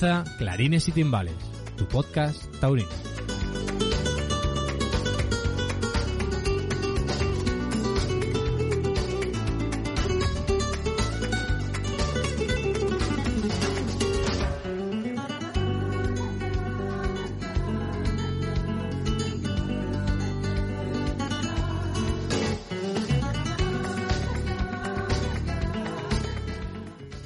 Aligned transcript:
Clarines 0.00 0.88
y 0.88 0.92
Timbales, 0.92 1.34
tu 1.76 1.86
podcast 1.86 2.42
taurino. 2.58 2.88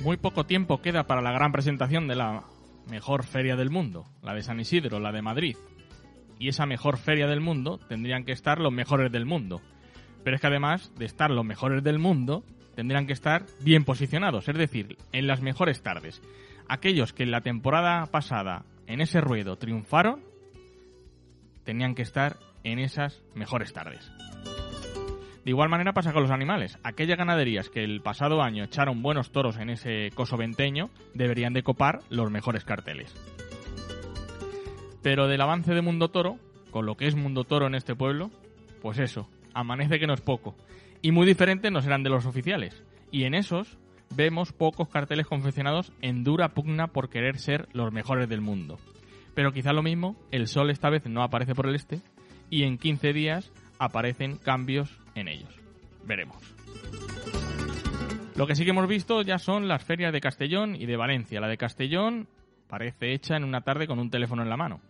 Muy 0.01 0.17
poco 0.17 0.45
tiempo 0.45 0.83
queda 0.83 1.07
para 1.07 1.23
la 1.23 1.31
gran 1.31 1.53
presentación 1.53 2.09
de 2.09 2.17
la 2.17 2.43
mejor 2.89 3.25
feria 3.25 3.57
del 3.57 3.71
mundo, 3.71 4.07
la 4.23 4.35
de 4.35 4.43
San 4.43 4.61
Isidro, 4.61 5.01
la 5.01 5.13
de 5.13 5.23
Madrid. 5.23 5.57
Y 6.39 6.49
esa 6.49 6.67
mejor 6.67 6.99
feria 6.99 7.27
del 7.27 7.41
mundo 7.41 7.79
tendrían 7.89 8.25
que 8.25 8.33
estar 8.33 8.59
los 8.59 8.73
mejores 8.73 9.11
del 9.13 9.27
mundo. 9.27 9.61
Pero 10.23 10.37
es 10.37 10.41
que 10.41 10.49
además 10.49 10.93
de 10.97 11.05
estar 11.05 11.31
los 11.31 11.45
mejores 11.45 11.83
del 11.83 11.99
mundo, 11.99 12.45
tendrían 12.75 13.07
que 13.07 13.13
estar 13.13 13.45
bien 13.61 13.85
posicionados, 13.85 14.49
es 14.49 14.57
decir, 14.57 14.97
en 15.13 15.27
las 15.27 15.41
mejores 15.41 15.83
tardes. 15.83 16.23
Aquellos 16.69 17.13
que 17.13 17.23
en 17.23 17.31
la 17.31 17.43
temporada 17.43 18.07
pasada 18.07 18.65
en 18.87 19.01
ese 19.01 19.21
ruedo 19.21 19.57
triunfaron, 19.57 20.23
tenían 21.65 21.95
que 21.95 22.03
estar 22.03 22.37
en 22.63 22.79
esas 22.79 23.23
mejores 23.35 23.73
tardes. 23.73 24.11
De 25.45 25.51
igual 25.51 25.69
manera 25.69 25.93
pasa 25.93 26.13
con 26.13 26.23
los 26.23 26.31
animales. 26.31 26.79
Aquellas 26.83 27.19
ganaderías 27.19 27.69
que 27.69 27.85
el 27.85 28.01
pasado 28.01 28.43
año 28.43 28.65
echaron 28.65 29.03
buenos 29.03 29.31
toros 29.31 29.59
en 29.59 29.69
ese 29.69 30.11
coso 30.15 30.39
venteño 30.39 30.89
deberían 31.13 31.53
de 31.53 31.63
copar 31.63 32.01
los 32.09 32.31
mejores 32.31 32.65
carteles. 32.65 33.15
Pero 35.03 35.29
del 35.29 35.43
avance 35.43 35.75
de 35.75 35.83
Mundo 35.83 36.09
Toro, 36.09 36.39
con 36.71 36.87
lo 36.87 36.97
que 36.97 37.07
es 37.07 37.15
Mundo 37.15 37.45
Toro 37.45 37.67
en 37.67 37.75
este 37.75 37.95
pueblo, 37.95 38.31
pues 38.81 38.99
eso, 38.99 39.29
amanece 39.53 39.99
que 39.99 40.07
no 40.07 40.15
es 40.15 40.23
poco. 40.23 40.57
Y 41.03 41.13
muy 41.13 41.27
diferentes 41.27 41.71
no 41.71 41.83
serán 41.83 42.03
de 42.03 42.09
los 42.09 42.25
oficiales. 42.25 42.83
Y 43.11 43.25
en 43.25 43.35
esos 43.35 43.77
vemos 44.17 44.55
pocos 44.55 44.89
carteles 44.89 45.27
confeccionados 45.27 45.93
en 46.01 46.25
dura 46.25 46.55
pugna 46.55 46.87
por 46.87 47.11
querer 47.11 47.39
ser 47.39 47.69
los 47.75 47.93
mejores 47.93 48.31
del 48.31 48.41
mundo. 48.41 48.79
Pero 49.35 49.53
quizá 49.53 49.75
lo 49.75 49.83
mismo, 49.83 50.17
el 50.31 50.47
sol 50.47 50.71
esta 50.71 50.89
vez 50.89 51.05
no 51.05 51.23
aparece 51.23 51.55
por 51.55 51.67
el 51.67 51.75
este 51.75 52.01
y 52.49 52.63
en 52.63 52.79
15 52.79 53.13
días 53.13 53.53
aparecen 53.79 54.37
cambios 54.37 55.04
en 55.15 55.29
ellos. 55.29 55.55
Veremos. 56.05 56.37
Lo 58.37 58.47
que 58.47 58.57
sí 58.57 58.65
que 58.65 58.71
hemos 58.71 58.89
visto 58.89 59.23
ya 59.23 59.39
son 59.39 59.69
las 59.69 59.85
ferias 59.85 60.13
de 60.13 60.21
Castellón 60.21 60.75
y 60.75 60.87
de 60.87 60.97
Valencia. 60.97 61.41
La 61.41 61.49
de 61.49 61.57
Castellón 61.57 62.27
parece 62.69 63.13
hecha 63.13 63.37
en 63.37 63.45
una 63.45 63.61
tarde 63.61 63.87
con 63.87 64.01
un 64.01 64.11
teléfono 64.11 64.43
en 64.43 64.51
la 64.51 64.57
mano. 64.57 64.81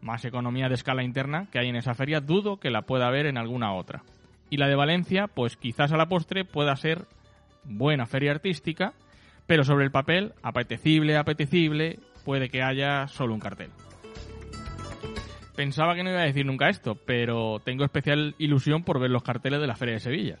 Más 0.00 0.24
economía 0.24 0.68
de 0.68 0.74
escala 0.74 1.04
interna 1.04 1.46
que 1.52 1.60
hay 1.60 1.68
en 1.68 1.76
esa 1.76 1.94
feria, 1.94 2.20
dudo 2.20 2.58
que 2.58 2.70
la 2.70 2.82
pueda 2.82 3.06
haber 3.06 3.26
en 3.26 3.38
alguna 3.38 3.72
otra. 3.72 4.02
Y 4.50 4.56
la 4.56 4.66
de 4.66 4.74
Valencia, 4.74 5.28
pues 5.28 5.56
quizás 5.56 5.92
a 5.92 5.96
la 5.96 6.08
postre 6.08 6.44
pueda 6.44 6.74
ser 6.76 7.06
buena 7.64 8.06
feria 8.06 8.32
artística, 8.32 8.94
pero 9.46 9.64
sobre 9.64 9.84
el 9.84 9.90
papel, 9.90 10.32
apetecible, 10.42 11.16
apetecible, 11.16 12.00
puede 12.24 12.48
que 12.48 12.62
haya 12.62 13.06
solo 13.08 13.34
un 13.34 13.40
cartel. 13.40 13.70
Pensaba 15.58 15.96
que 15.96 16.04
no 16.04 16.10
iba 16.10 16.20
a 16.20 16.24
decir 16.24 16.46
nunca 16.46 16.68
esto, 16.68 16.94
pero 16.94 17.60
tengo 17.64 17.84
especial 17.84 18.36
ilusión 18.38 18.84
por 18.84 19.00
ver 19.00 19.10
los 19.10 19.24
carteles 19.24 19.60
de 19.60 19.66
la 19.66 19.74
Feria 19.74 19.94
de 19.94 20.00
Sevilla. 20.00 20.38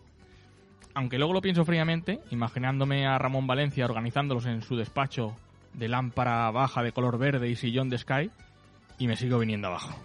Aunque 0.94 1.18
luego 1.18 1.32
lo 1.32 1.40
pienso 1.40 1.64
fríamente, 1.64 2.20
imaginándome 2.30 3.04
a 3.04 3.18
Ramón 3.18 3.48
Valencia 3.48 3.84
organizándolos 3.84 4.46
en 4.46 4.62
su 4.62 4.76
despacho 4.76 5.34
de 5.74 5.88
lámpara 5.88 6.48
baja 6.52 6.84
de 6.84 6.92
color 6.92 7.18
verde 7.18 7.48
y 7.48 7.56
sillón 7.56 7.88
de 7.88 7.98
Sky, 7.98 8.30
y 9.00 9.08
me 9.08 9.16
sigo 9.16 9.40
viniendo 9.40 9.66
abajo. 9.66 10.00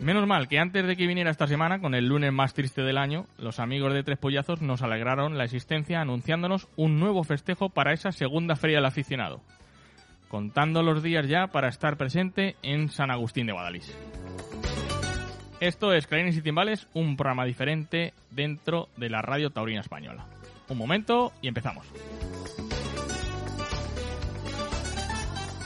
Menos 0.00 0.28
mal 0.28 0.46
que 0.46 0.60
antes 0.60 0.86
de 0.86 0.94
que 0.94 1.08
viniera 1.08 1.32
esta 1.32 1.48
semana, 1.48 1.80
con 1.80 1.96
el 1.96 2.06
lunes 2.06 2.32
más 2.32 2.54
triste 2.54 2.82
del 2.82 2.98
año, 2.98 3.26
los 3.38 3.58
amigos 3.58 3.92
de 3.92 4.04
Tres 4.04 4.18
Pollazos 4.18 4.62
nos 4.62 4.82
alegraron 4.82 5.36
la 5.36 5.42
existencia 5.42 6.00
anunciándonos 6.00 6.68
un 6.76 7.00
nuevo 7.00 7.24
festejo 7.24 7.70
para 7.70 7.92
esa 7.92 8.12
segunda 8.12 8.54
feria 8.54 8.76
del 8.76 8.86
aficionado, 8.86 9.40
contando 10.28 10.82
los 10.82 11.02
días 11.02 11.26
ya 11.26 11.48
para 11.48 11.68
estar 11.68 11.96
presente 11.96 12.56
en 12.62 12.90
San 12.90 13.10
Agustín 13.10 13.46
de 13.46 13.52
Guadalís. 13.52 13.96
Esto 15.60 15.92
es 15.92 16.06
Clarines 16.06 16.36
y 16.36 16.42
Timbales, 16.42 16.86
un 16.94 17.16
programa 17.16 17.44
diferente 17.44 18.14
dentro 18.30 18.88
de 18.96 19.10
la 19.10 19.22
radio 19.22 19.50
taurina 19.50 19.80
española. 19.80 20.26
Un 20.68 20.78
momento 20.78 21.32
y 21.42 21.48
empezamos. 21.48 21.86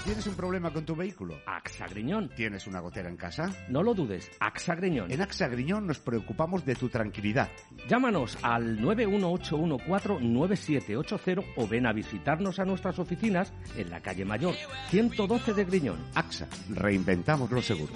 ¿Tienes 0.05 0.27
un 0.27 0.35
problema 0.35 0.73
con 0.73 0.85
tu 0.85 0.97
vehículo? 0.97 1.37
AXA 1.47 1.87
Griñón. 1.87 2.29
¿Tienes 2.35 2.67
una 2.67 2.81
gotera 2.81 3.09
en 3.09 3.17
casa? 3.17 3.53
No 3.69 3.85
lo 3.85 3.95
dudes, 3.95 4.29
AXA 4.41 4.75
Griñón. 4.75 5.13
En 5.13 5.23
AXA 5.23 5.47
Griñón 5.47 5.87
nos 5.87 6.01
preocupamos 6.01 6.65
de 6.65 6.75
tu 6.75 6.89
tranquilidad. 6.89 7.49
Llámanos 7.89 8.37
al 8.43 8.81
918149780 8.81 11.45
o 11.57 11.69
ven 11.69 11.87
a 11.87 11.93
visitarnos 11.93 12.59
a 12.59 12.65
nuestras 12.65 12.99
oficinas 12.99 13.53
en 13.77 13.91
la 13.91 14.01
calle 14.01 14.25
Mayor, 14.25 14.57
112 14.91 15.55
de 15.55 15.65
Griñón. 15.67 16.05
AXA, 16.17 16.49
reinventamos 16.71 17.53
los 17.53 17.65
seguros. 17.65 17.95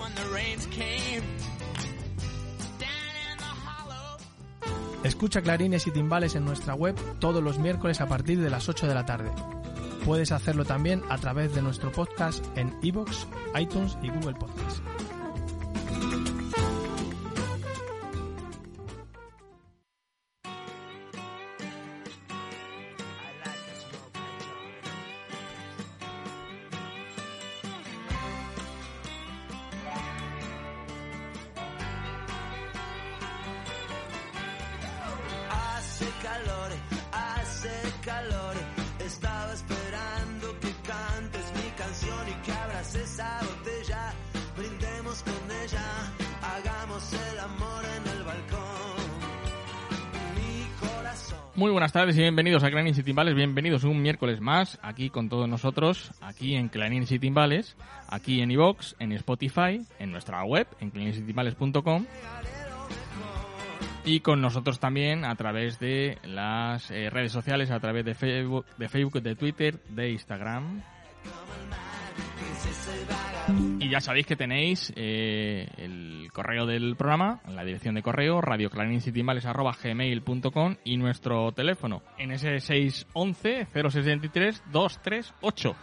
Escucha 5.03 5.43
Clarines 5.43 5.89
y 5.89 5.91
Timbales 5.91 6.37
en 6.37 6.45
nuestra 6.45 6.75
web 6.75 6.95
todos 7.19 7.43
los 7.43 7.59
miércoles 7.59 8.01
a 8.01 8.07
partir 8.07 8.41
de 8.41 8.51
las 8.51 8.69
8 8.69 8.87
de 8.87 8.95
la 8.95 9.05
tarde. 9.05 9.33
Puedes 10.07 10.31
hacerlo 10.31 10.65
también 10.65 11.03
a 11.09 11.19
través 11.19 11.53
de 11.53 11.63
nuestro 11.63 11.91
podcast 11.91 12.45
en 12.57 12.73
iVoox, 12.81 13.27
iTunes 13.59 13.99
y 14.05 14.09
Google 14.09 14.35
Podcast. 14.35 14.81
Buenas 51.87 51.93
tardes 51.93 52.17
y 52.17 52.23
bienvenidos 52.23 52.65
a 52.65 52.71
Clarines 52.73 52.99
y 52.99 53.05
Timbales, 53.05 53.37
bienvenidos 53.37 53.85
un 53.85 54.03
miércoles 54.03 54.41
más 54.41 54.77
aquí 54.83 55.09
con 55.09 55.29
todos 55.29 55.49
nosotros, 55.49 56.11
aquí 56.21 56.57
en 56.57 56.69
Clarines 56.69 57.13
y 57.13 57.21
Timbales, 57.21 57.77
aquí 58.09 58.41
en 58.41 58.51
iVox, 58.51 58.97
en 58.99 59.13
Spotify, 59.13 59.87
en 60.01 60.11
nuestra 60.11 60.43
web, 60.43 60.67
en 60.81 60.91
clarinisytimbales.com 60.91 62.07
y 64.05 64.19
con 64.19 64.41
nosotros 64.41 64.81
también 64.81 65.25
a 65.25 65.37
través 65.37 65.79
de 65.79 66.19
las 66.25 66.91
eh, 66.91 67.09
redes 67.09 67.31
sociales, 67.31 67.71
a 67.71 67.79
través 67.79 68.05
de 68.05 68.17
Facebook, 68.17 68.67
de 68.79 68.89
Facebook, 68.89 69.23
de 69.23 69.37
Twitter, 69.37 69.79
de 69.89 70.11
Instagram. 70.11 70.83
Y 73.79 73.89
ya 73.89 74.01
sabéis 74.01 74.27
que 74.27 74.35
tenéis 74.35 74.93
eh, 74.97 75.69
el 75.77 76.29
correo 76.33 76.67
del 76.67 76.97
programa, 76.97 77.41
la 77.49 77.65
dirección 77.65 77.95
de 77.95 78.03
correo, 78.03 78.41
radioclarincitimales.gmail.com 78.41 80.77
y 80.85 80.97
nuestro 80.97 81.53
teléfono, 81.53 82.03
en 82.19 82.33
ese 82.33 82.59
611 82.59 83.69
063 83.73 84.65
238. 84.73 85.77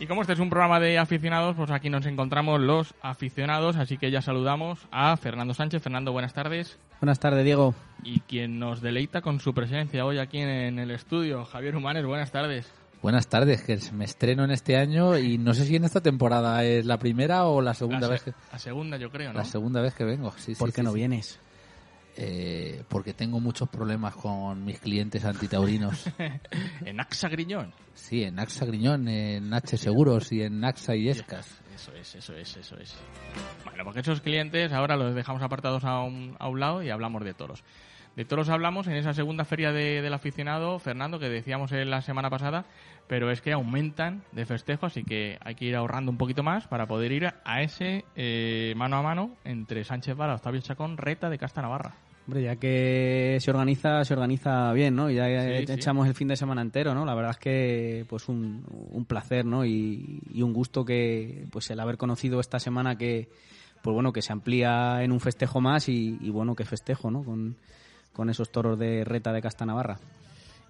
Y 0.00 0.06
como 0.06 0.20
este 0.20 0.34
es 0.34 0.38
un 0.38 0.48
programa 0.48 0.78
de 0.78 0.96
aficionados, 0.98 1.56
pues 1.56 1.72
aquí 1.72 1.90
nos 1.90 2.06
encontramos 2.06 2.60
los 2.60 2.94
aficionados, 3.02 3.74
así 3.76 3.98
que 3.98 4.12
ya 4.12 4.22
saludamos 4.22 4.86
a 4.92 5.16
Fernando 5.16 5.54
Sánchez. 5.54 5.82
Fernando, 5.82 6.12
buenas 6.12 6.34
tardes. 6.34 6.78
Buenas 7.00 7.18
tardes, 7.18 7.44
Diego. 7.44 7.74
Y 8.04 8.20
quien 8.20 8.60
nos 8.60 8.80
deleita 8.80 9.22
con 9.22 9.40
su 9.40 9.52
presencia 9.54 10.04
hoy 10.04 10.18
aquí 10.18 10.38
en 10.38 10.78
el 10.78 10.92
estudio, 10.92 11.44
Javier 11.46 11.74
Humanes, 11.74 12.06
buenas 12.06 12.30
tardes. 12.30 12.72
Buenas 13.00 13.28
tardes, 13.28 13.62
que 13.62 13.78
me 13.92 14.04
estreno 14.04 14.44
en 14.44 14.50
este 14.50 14.76
año 14.76 15.16
y 15.16 15.38
no 15.38 15.54
sé 15.54 15.64
si 15.64 15.76
en 15.76 15.84
esta 15.84 16.00
temporada 16.00 16.64
es 16.64 16.84
la 16.84 16.98
primera 16.98 17.46
o 17.46 17.62
la 17.62 17.72
segunda 17.72 18.08
la, 18.08 18.08
vez 18.08 18.22
que... 18.24 18.34
La 18.50 18.58
segunda, 18.58 18.96
yo 18.96 19.10
creo, 19.10 19.32
¿no? 19.32 19.38
La 19.38 19.44
segunda 19.44 19.80
vez 19.80 19.94
que 19.94 20.04
vengo, 20.04 20.32
sí, 20.36 20.54
¿Por 20.56 20.70
sí, 20.70 20.74
qué 20.74 20.80
sí, 20.80 20.84
no 20.84 20.90
sí. 20.90 20.96
vienes? 20.96 21.40
Eh, 22.16 22.82
porque 22.88 23.14
tengo 23.14 23.38
muchos 23.38 23.68
problemas 23.68 24.16
con 24.16 24.64
mis 24.64 24.80
clientes 24.80 25.24
antitaurinos. 25.24 26.06
en 26.84 26.98
AXA 26.98 27.28
Griñón. 27.28 27.72
Sí, 27.94 28.24
en 28.24 28.40
AXA 28.40 28.66
Griñón, 28.66 29.06
en 29.06 29.54
H 29.54 29.76
Seguros 29.76 30.32
y 30.32 30.42
en 30.42 30.64
AXA 30.64 30.96
y 30.96 31.08
Escas. 31.08 31.62
Eso 31.72 31.92
es, 31.92 32.16
eso 32.16 32.34
es, 32.34 32.56
eso 32.56 32.76
es. 32.76 32.96
Bueno, 33.64 33.84
porque 33.84 34.00
esos 34.00 34.20
clientes 34.20 34.72
ahora 34.72 34.96
los 34.96 35.14
dejamos 35.14 35.40
apartados 35.40 35.84
a 35.84 36.00
un, 36.00 36.34
a 36.40 36.48
un 36.48 36.58
lado 36.58 36.82
y 36.82 36.90
hablamos 36.90 37.22
de 37.22 37.34
toros. 37.34 37.62
De 38.18 38.24
toros 38.24 38.48
hablamos 38.48 38.88
en 38.88 38.94
esa 38.94 39.14
segunda 39.14 39.44
feria 39.44 39.70
de, 39.70 40.02
del 40.02 40.12
aficionado, 40.12 40.80
Fernando, 40.80 41.20
que 41.20 41.28
decíamos 41.28 41.70
la 41.70 42.02
semana 42.02 42.28
pasada, 42.28 42.64
pero 43.06 43.30
es 43.30 43.40
que 43.40 43.52
aumentan 43.52 44.24
de 44.32 44.44
festejo, 44.44 44.86
así 44.86 45.04
que 45.04 45.38
hay 45.40 45.54
que 45.54 45.66
ir 45.66 45.76
ahorrando 45.76 46.10
un 46.10 46.18
poquito 46.18 46.42
más 46.42 46.66
para 46.66 46.88
poder 46.88 47.12
ir 47.12 47.28
a 47.44 47.62
ese 47.62 48.04
eh, 48.16 48.74
mano 48.76 48.96
a 48.96 49.02
mano 49.02 49.36
entre 49.44 49.84
Sánchez 49.84 50.16
Vara, 50.16 50.34
Octavio 50.34 50.60
Chacón, 50.60 50.96
Reta 50.96 51.30
de 51.30 51.38
Casta 51.38 51.62
Navarra. 51.62 51.94
Hombre, 52.26 52.42
ya 52.42 52.56
que 52.56 53.38
se 53.40 53.52
organiza, 53.52 54.04
se 54.04 54.14
organiza 54.14 54.72
bien, 54.72 54.96
¿no? 54.96 55.08
Ya 55.10 55.26
Sí, 55.60 55.66
sí. 55.68 55.72
echamos 55.74 56.08
el 56.08 56.14
fin 56.14 56.26
de 56.26 56.34
semana 56.34 56.60
entero, 56.60 56.94
¿no? 56.96 57.04
La 57.06 57.14
verdad 57.14 57.30
es 57.30 57.38
que, 57.38 58.04
pues, 58.08 58.28
un, 58.28 58.64
un 58.90 59.04
placer, 59.04 59.44
¿no? 59.44 59.64
Y, 59.64 60.22
y 60.34 60.42
un 60.42 60.52
gusto 60.52 60.84
que, 60.84 61.46
pues, 61.52 61.70
el 61.70 61.78
haber 61.78 61.96
conocido 61.96 62.40
esta 62.40 62.58
semana 62.58 62.98
que, 62.98 63.28
pues, 63.80 63.94
bueno, 63.94 64.12
que 64.12 64.22
se 64.22 64.32
amplía 64.32 65.04
en 65.04 65.12
un 65.12 65.20
festejo 65.20 65.60
más 65.60 65.88
y, 65.88 66.18
y 66.20 66.30
bueno, 66.30 66.56
que 66.56 66.64
festejo, 66.64 67.12
¿no? 67.12 67.22
Con, 67.22 67.56
con 68.18 68.30
esos 68.30 68.50
toros 68.50 68.76
de 68.76 69.04
reta 69.04 69.32
de 69.32 69.40
Casta 69.40 69.64
Navarra. 69.64 70.00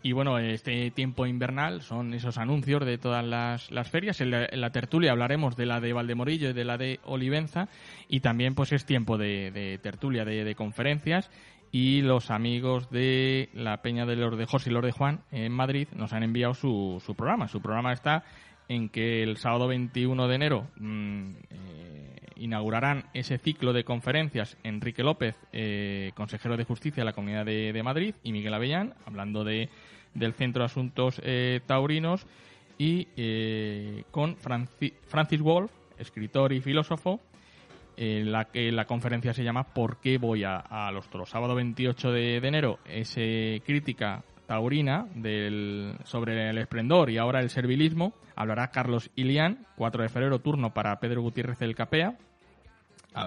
Y 0.02 0.12
bueno, 0.12 0.38
este 0.38 0.90
tiempo 0.90 1.24
invernal 1.24 1.80
son 1.80 2.12
esos 2.12 2.36
anuncios 2.36 2.84
de 2.84 2.98
todas 2.98 3.24
las, 3.24 3.70
las 3.70 3.88
ferias. 3.88 4.20
En 4.20 4.30
la, 4.30 4.70
tertulia 4.70 5.12
hablaremos 5.12 5.56
de 5.56 5.64
la 5.64 5.80
de 5.80 5.94
Valdemorillo 5.94 6.50
y 6.50 6.52
de 6.52 6.64
la 6.66 6.76
de 6.76 7.00
Olivenza. 7.04 7.70
Y 8.06 8.20
también 8.20 8.54
pues 8.54 8.72
es 8.72 8.84
tiempo 8.84 9.16
de, 9.16 9.50
de 9.50 9.78
tertulia, 9.78 10.26
de, 10.26 10.44
de 10.44 10.54
conferencias. 10.54 11.30
Y 11.72 12.02
los 12.02 12.30
amigos 12.30 12.90
de 12.90 13.48
la 13.54 13.80
Peña 13.80 14.04
de 14.04 14.16
los 14.16 14.36
de 14.36 14.44
José 14.44 14.68
y 14.68 14.74
los 14.74 14.84
de 14.84 14.92
Juan 14.92 15.20
en 15.32 15.50
Madrid 15.50 15.88
nos 15.96 16.12
han 16.12 16.24
enviado 16.24 16.52
su, 16.52 17.02
su 17.02 17.14
programa. 17.14 17.48
Su 17.48 17.62
programa 17.62 17.94
está 17.94 18.24
en 18.68 18.90
que 18.90 19.22
el 19.22 19.38
sábado 19.38 19.68
21 19.68 20.28
de 20.28 20.34
enero 20.34 20.66
mm, 20.76 21.30
eh, 21.48 21.97
inaugurarán 22.38 23.04
ese 23.14 23.38
ciclo 23.38 23.72
de 23.72 23.84
conferencias 23.84 24.56
Enrique 24.62 25.02
López, 25.02 25.36
eh, 25.52 26.12
consejero 26.14 26.56
de 26.56 26.64
Justicia 26.64 27.02
de 27.02 27.06
la 27.06 27.12
Comunidad 27.12 27.44
de, 27.44 27.82
Madrid, 27.82 28.14
y 28.22 28.32
Miguel 28.32 28.54
Avellán, 28.54 28.94
hablando 29.06 29.44
de, 29.44 29.68
del 30.14 30.34
Centro 30.34 30.60
de 30.62 30.66
Asuntos 30.66 31.20
eh, 31.24 31.60
Taurinos, 31.66 32.26
y 32.78 33.08
eh, 33.16 34.04
con 34.10 34.36
Franci- 34.36 34.94
Francis 35.08 35.40
Wolf, 35.40 35.70
escritor 35.98 36.52
y 36.52 36.60
filósofo, 36.60 37.20
en 37.96 38.30
la 38.30 38.44
que 38.44 38.70
la 38.70 38.84
conferencia 38.84 39.34
se 39.34 39.42
llama 39.42 39.64
¿Por 39.74 40.00
qué 40.00 40.18
voy 40.18 40.44
a, 40.44 40.56
a 40.58 40.92
los 40.92 41.08
toros? 41.08 41.30
Sábado 41.30 41.56
28 41.56 42.12
de, 42.12 42.36
enero 42.36 42.78
es 42.86 43.14
eh, 43.16 43.60
crítica 43.66 44.22
taurina 44.46 45.06
sobre 46.04 46.48
el 46.48 46.58
esplendor 46.58 47.10
y 47.10 47.18
ahora 47.18 47.40
el 47.40 47.50
servilismo. 47.50 48.14
Hablará 48.36 48.70
Carlos 48.70 49.10
Ilián, 49.16 49.66
4 49.76 50.04
de 50.04 50.08
febrero, 50.08 50.38
turno 50.38 50.72
para 50.72 51.00
Pedro 51.00 51.22
Gutiérrez 51.22 51.58
del 51.58 51.74
Capea, 51.74 52.16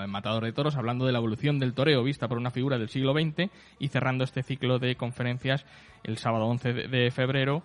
Matador 0.08 0.44
de 0.46 0.54
Toros, 0.54 0.76
hablando 0.76 1.06
de 1.06 1.12
la 1.12 1.18
evolución 1.18 1.60
del 1.60 1.74
toreo 1.74 2.04
vista 2.04 2.28
por 2.28 2.38
una 2.38 2.52
figura 2.52 2.78
del 2.78 2.90
siglo 2.90 3.14
XX 3.14 3.50
y 3.80 3.88
cerrando 3.90 4.24
este 4.24 4.44
ciclo 4.44 4.80
de 4.80 4.96
conferencias 4.96 5.66
el 6.04 6.18
sábado 6.18 6.46
11 6.46 6.74
de- 6.74 7.12
febrero 7.12 7.64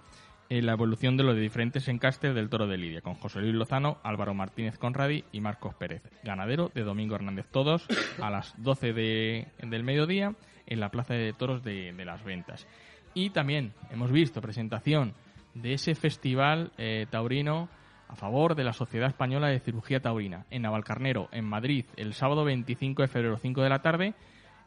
en 0.49 0.65
la 0.67 0.73
evolución 0.73 1.17
de 1.17 1.25
los 1.25 1.37
diferentes 1.37 1.89
encastes 1.89 2.35
del 2.35 2.49
toro 2.49 2.67
de 2.69 2.77
Lidia, 2.79 3.01
con 3.01 3.15
José 3.15 3.41
Luis 3.41 3.55
Lozano, 3.55 3.99
Álvaro 4.05 4.33
Martínez 4.33 4.79
Conradi 4.79 5.25
y 5.33 5.41
Marcos 5.41 5.75
Pérez. 5.75 6.03
Ganadero 6.23 6.71
de 6.75 6.83
Domingo 6.85 7.17
Hernández, 7.17 7.47
todos 7.51 7.87
a 8.23 8.31
las 8.31 8.55
12 8.63 8.93
de- 8.93 9.49
del 9.63 9.83
mediodía 9.83 10.35
en 10.67 10.81
la 10.81 10.91
Plaza 10.91 11.15
de 11.15 11.33
Toros 11.33 11.63
de, 11.65 11.93
de 11.93 12.05
Las 12.05 12.23
Ventas. 12.25 12.67
Y 13.15 13.31
también 13.31 13.73
hemos 13.91 14.11
visto 14.13 14.41
presentación 14.41 15.15
de 15.55 15.73
ese 15.75 15.95
festival 15.95 16.71
eh, 16.79 17.07
taurino 17.11 17.69
a 18.09 18.17
favor 18.17 18.55
de 18.55 18.65
la 18.65 18.73
Sociedad 18.73 19.09
Española 19.09 19.49
de 19.49 19.61
Cirugía 19.61 20.01
Taurina 20.01 20.47
en 20.51 20.63
Navalcarnero, 20.63 21.29
en 21.33 21.45
Madrid, 21.45 21.85
el 21.97 22.15
sábado 22.15 22.45
25 22.45 23.03
de 23.03 23.09
febrero, 23.09 23.39
5 23.39 23.63
de 23.63 23.69
la 23.69 23.83
tarde. 23.83 24.15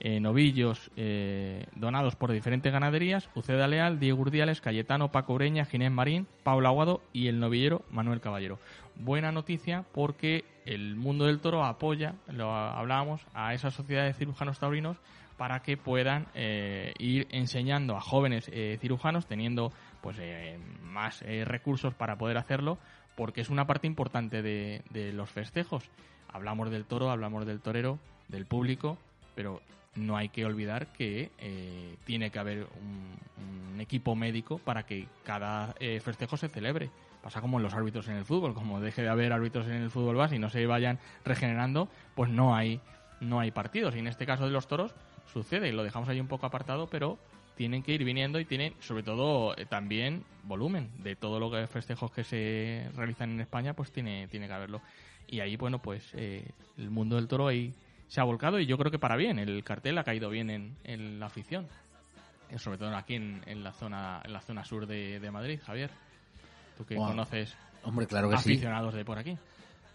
eh, 0.02 0.22
novillos 0.22 0.92
eh, 0.96 1.66
donados 1.76 2.16
por 2.16 2.32
diferentes 2.32 2.72
ganaderías, 2.72 3.30
Uceda 3.36 3.68
Leal, 3.68 4.00
Diego 4.00 4.22
Urdiales, 4.22 4.62
Cayetano, 4.62 5.12
Paco 5.12 5.34
Ureña, 5.34 5.66
Ginés 5.66 5.92
Marín, 5.92 6.26
Paula 6.44 6.70
Aguado 6.70 7.02
y 7.12 7.28
el 7.28 7.40
novillero 7.40 7.84
Manuel 7.92 8.22
Caballero. 8.22 8.60
Buena 8.96 9.34
noticia 9.34 9.84
porque 9.94 10.46
el 10.66 10.96
mundo 10.96 11.26
del 11.26 11.42
toro 11.42 11.66
apoya, 11.66 12.16
lo 12.28 12.54
hablábamos, 12.54 13.26
a 13.34 13.54
esa 13.54 13.72
sociedad 13.72 14.06
de 14.06 14.14
cirujanos 14.14 14.60
taurinos 14.60 14.98
para 15.36 15.62
que 15.62 15.76
puedan 15.76 16.28
eh, 16.34 16.94
ir 16.98 17.28
enseñando 17.32 17.98
a 17.98 18.02
jóvenes 18.02 18.50
cirujanos 18.80 19.26
teniendo 19.26 19.74
pues 20.02 20.18
más 20.82 21.22
recursos 21.46 21.94
para 21.94 22.18
poder 22.18 22.38
hacerlo 22.38 22.78
porque 23.19 23.42
es 23.42 23.50
una 23.50 23.68
parte 23.68 23.86
importante 23.86 24.42
de, 24.42 25.12
los 25.13 25.30
festejos. 25.30 25.83
Hablamos 26.31 26.71
del 26.71 26.86
toro 26.86 27.12
hablamos 27.12 27.45
del 27.45 27.60
torero 27.60 28.00
del 28.30 28.45
público 28.45 28.98
pero 29.36 29.62
no 29.95 30.16
hay 30.16 30.30
que 30.30 30.45
olvidar 30.45 30.94
que 30.94 31.30
eh, 31.38 31.98
tiene 32.06 32.31
que 32.31 32.39
haber 32.39 32.68
un, 32.80 33.19
equipo 33.81 34.13
médico 34.13 34.57
para 34.57 34.83
que 34.83 35.07
cada 35.24 35.74
eh, 35.80 36.01
festejo 36.01 36.36
se 36.38 36.50
celebre. 36.50 36.89
Pasa 37.21 37.39
como 37.42 37.57
en 37.57 37.63
los 37.63 37.74
árbitros 37.74 38.07
en 38.07 38.16
el 38.16 38.25
fútbol 38.25 38.54
como 38.54 38.80
deje 38.80 39.01
de 39.01 39.10
haber 39.10 39.33
árbitros 39.33 39.68
en 39.68 39.74
el 39.74 39.89
fútbol 39.89 40.16
base 40.16 40.36
y 40.36 40.39
no 40.39 40.50
se 40.50 40.66
vayan 40.66 41.00
regenerando 41.25 41.89
pues 42.16 42.30
no 42.30 42.56
hay 42.56 42.80
no 43.19 43.42
hay 43.42 43.52
partidos. 43.52 43.95
Y 43.95 43.99
en 43.99 44.07
este 44.07 44.26
caso 44.26 44.45
de 44.45 44.52
los 44.52 44.68
toros 44.68 44.95
sucede 45.33 45.73
lo 45.73 45.83
dejamos 45.83 46.07
ahí 46.07 46.21
un 46.21 46.28
poco 46.28 46.45
apartado, 46.45 46.88
pero 46.88 47.18
tienen 47.59 47.83
que 47.83 47.92
ir 47.92 48.06
viniendo 48.06 48.39
y 48.39 48.45
tienen, 48.45 48.73
sobre 48.80 49.04
todo, 49.04 49.54
eh, 49.57 49.66
también 49.66 50.23
volumen 50.44 50.89
de 51.04 51.18
todo 51.18 51.42
lo 51.42 51.51
que 51.51 51.68
festejos 51.68 52.09
que 52.09 52.23
se 52.23 52.89
realizan 52.95 53.31
en 53.31 53.42
España, 53.42 53.73
pues 53.73 53.92
tiene, 53.92 54.30
tiene 54.30 54.47
que 54.47 54.54
haberlo. 54.54 54.81
Y 55.28 55.42
ahí, 55.42 55.57
bueno, 55.57 55.80
pues 55.80 56.09
eh, 56.13 56.47
el 56.78 56.89
mundo 56.89 57.18
del 57.18 57.28
toro 57.28 57.47
ahí 57.49 57.73
se 58.07 58.21
ha 58.21 58.23
volcado 58.23 58.61
y 58.61 58.66
yo 58.66 58.78
creo 58.78 58.92
que 58.92 58.97
para 58.97 59.18
bien. 59.18 59.39
El 59.39 59.61
cartel 59.66 59.97
ha 59.97 60.06
caído 60.06 60.30
bien 60.30 60.49
en, 60.49 60.78
en 60.85 61.19
la 61.19 61.25
afición, 61.25 61.68
Eh, 62.49 62.57
sobre 62.57 62.78
todo 62.78 62.95
aquí 62.95 63.16
en, 63.16 63.42
en 63.45 63.61
la 63.61 63.73
zona 63.73 64.21
en 64.23 64.31
la 64.31 64.39
zona 64.39 64.63
sur 64.63 64.87
de, 64.87 65.19
de 65.19 65.30
Madrid, 65.30 65.59
Javier. 65.61 65.92
Tú 66.78 66.85
que 66.85 66.95
Wow. 66.95 67.07
conoces 67.07 67.54
Hombre, 67.83 68.07
claro 68.07 68.30
que 68.30 68.37
sí. 68.37 68.54
aficionados 68.54 68.94
de 68.94 69.04
por 69.04 69.19
aquí. 69.19 69.37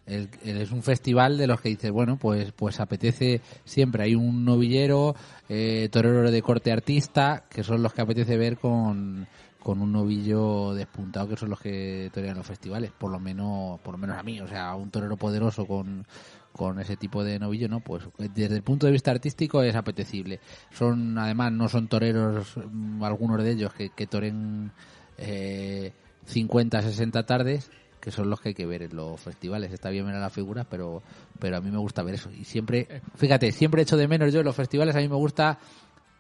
El- 0.07 0.29
el- 0.45 0.59
es 0.59 0.71
un 0.71 0.83
festival 0.83 1.39
de 1.39 1.47
los 1.47 1.61
que 1.61 1.71
dices, 1.71 1.91
bueno, 1.91 2.17
pues 2.19 2.53
pues 2.53 2.79
apetece 2.81 3.41
siempre. 3.65 4.05
Hay 4.05 4.15
un 4.15 4.45
novillero, 4.45 5.15
eh, 5.49 5.89
torero 5.91 6.31
de 6.31 6.43
corte 6.43 6.73
artista, 6.73 7.45
que 7.49 7.63
son 7.63 7.83
los 7.83 7.93
que 7.95 8.03
apetece 8.03 8.37
ver 8.37 8.59
con, 8.59 9.27
con 9.63 9.81
un 9.81 9.93
novillo 9.93 10.75
despuntado, 10.75 11.29
que 11.29 11.37
son 11.37 11.49
los 11.51 11.61
que 11.61 12.11
torean 12.13 12.37
los 12.37 12.47
festivales. 12.47 12.91
Por 12.93 13.11
lo 13.11 13.19
menos 13.19 13.81
por 13.81 13.93
lo 13.95 13.99
menos 13.99 14.19
a 14.19 14.23
mí. 14.23 14.41
O 14.41 14.47
sea, 14.49 14.75
un 14.75 14.91
torero 14.91 15.17
poderoso 15.17 15.67
con, 15.67 16.07
con 16.53 16.79
ese 16.81 16.97
tipo 16.97 17.25
de 17.25 17.39
novillo, 17.39 17.69
¿no? 17.69 17.81
Pues 17.81 18.03
desde 18.35 18.57
el 18.57 18.63
punto 18.63 18.85
de 18.87 18.93
vista 18.93 19.11
artístico 19.11 19.63
es 19.63 19.75
apetecible. 19.75 20.39
Son, 20.71 21.17
además, 21.19 21.51
no 21.53 21.69
son 21.69 21.89
toreros, 21.89 22.57
mm, 22.71 23.03
algunos 23.03 23.43
de 23.43 23.51
ellos, 23.53 23.73
que, 23.73 23.89
que 23.89 24.07
toren 24.07 24.71
eh, 25.17 25.93
50, 26.27 26.83
60 26.83 27.25
tardes, 27.27 27.71
que 28.05 28.11
son 28.11 28.29
los 28.29 28.39
que 28.39 28.51
hay 28.51 28.55
que 28.55 28.67
ver 28.67 28.83
en 28.83 28.95
los 28.95 29.19
festivales. 29.19 29.73
Está 29.73 29.89
bien 29.89 30.05
ver 30.05 30.15
a 30.15 30.21
las 30.21 30.33
figuras, 30.33 30.67
pero, 30.69 31.03
pero 31.39 31.57
a 31.57 31.61
mí 31.63 31.71
me 31.71 31.79
gusta 31.79 32.03
ver 32.03 32.17
eso. 32.17 32.31
Y 32.31 32.45
siempre, 32.45 33.01
fíjate, 33.17 33.51
siempre 33.51 33.81
he 33.81 33.85
hecho 33.85 33.97
de 33.97 34.07
menos 34.07 34.31
yo 34.31 34.41
en 34.41 34.45
los 34.45 34.55
festivales, 34.55 34.95
a 34.95 34.99
mí 34.99 35.09
me 35.09 35.17
gusta 35.17 35.59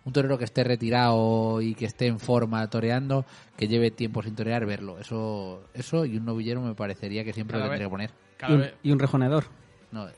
un 0.06 0.12
torero 0.12 0.38
que 0.38 0.44
esté 0.44 0.64
retirado 0.64 1.60
y 1.60 1.74
que 1.74 1.84
esté 1.84 2.06
en 2.06 2.18
forma 2.18 2.66
toreando, 2.70 3.26
que 3.56 3.68
lleve 3.68 3.90
tiempo 3.90 4.22
sin 4.22 4.34
torear, 4.34 4.64
verlo. 4.64 4.98
Eso, 4.98 5.64
eso 5.74 6.06
y 6.06 6.16
un 6.16 6.24
novillero 6.24 6.62
me 6.62 6.74
parecería 6.74 7.22
que 7.22 7.32
siempre 7.34 7.58
Cada 7.58 7.66
lo 7.66 7.70
tendría 7.72 7.86
que 7.86 7.90
poner. 7.90 8.10
Y 8.50 8.54
un, 8.54 8.70
y 8.82 8.92
un 8.92 8.98
rejoneador. 8.98 9.44
No, 9.92 10.08
eh, 10.08 10.12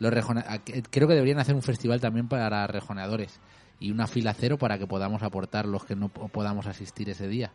los 0.00 0.12
rejone- 0.12 0.44
creo 0.90 1.06
que 1.08 1.14
deberían 1.14 1.38
hacer 1.38 1.54
un 1.54 1.62
festival 1.62 2.00
también 2.00 2.26
para 2.28 2.66
rejoneadores 2.66 3.38
y 3.80 3.90
una 3.92 4.06
fila 4.08 4.34
cero 4.34 4.58
para 4.58 4.78
que 4.78 4.86
podamos 4.86 5.22
aportar 5.22 5.66
los 5.66 5.84
que 5.84 5.94
no 5.96 6.08
po- 6.08 6.28
podamos 6.28 6.66
asistir 6.66 7.08
ese 7.10 7.28
día. 7.28 7.52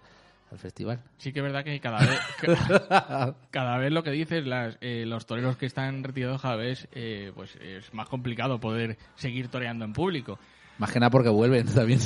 Al 0.52 0.58
festival. 0.60 1.00
Sí 1.18 1.32
que 1.32 1.40
es 1.40 1.44
verdad 1.44 1.64
que 1.64 1.80
cada 1.80 2.00
vez, 2.00 2.20
ca- 2.42 3.36
cada 3.52 3.78
vez 3.78 3.92
lo 3.92 4.04
que 4.04 4.12
dices, 4.12 4.46
las, 4.46 4.78
eh, 4.82 5.06
los 5.06 5.26
toreros 5.26 5.58
que 5.58 5.66
están 5.66 6.04
retirados 6.04 6.42
cada 6.42 6.56
vez 6.56 6.88
eh, 6.94 7.32
pues 7.36 7.56
es 7.58 7.94
más 7.94 8.08
complicado 8.10 8.60
poder 8.60 8.98
seguir 9.16 9.48
toreando 9.50 9.86
en 9.86 9.94
público. 9.94 10.40
Más 10.80 10.92
que 10.92 11.00
nada 11.00 11.10
porque 11.10 11.30
vuelven 11.30 11.68
también. 11.68 12.00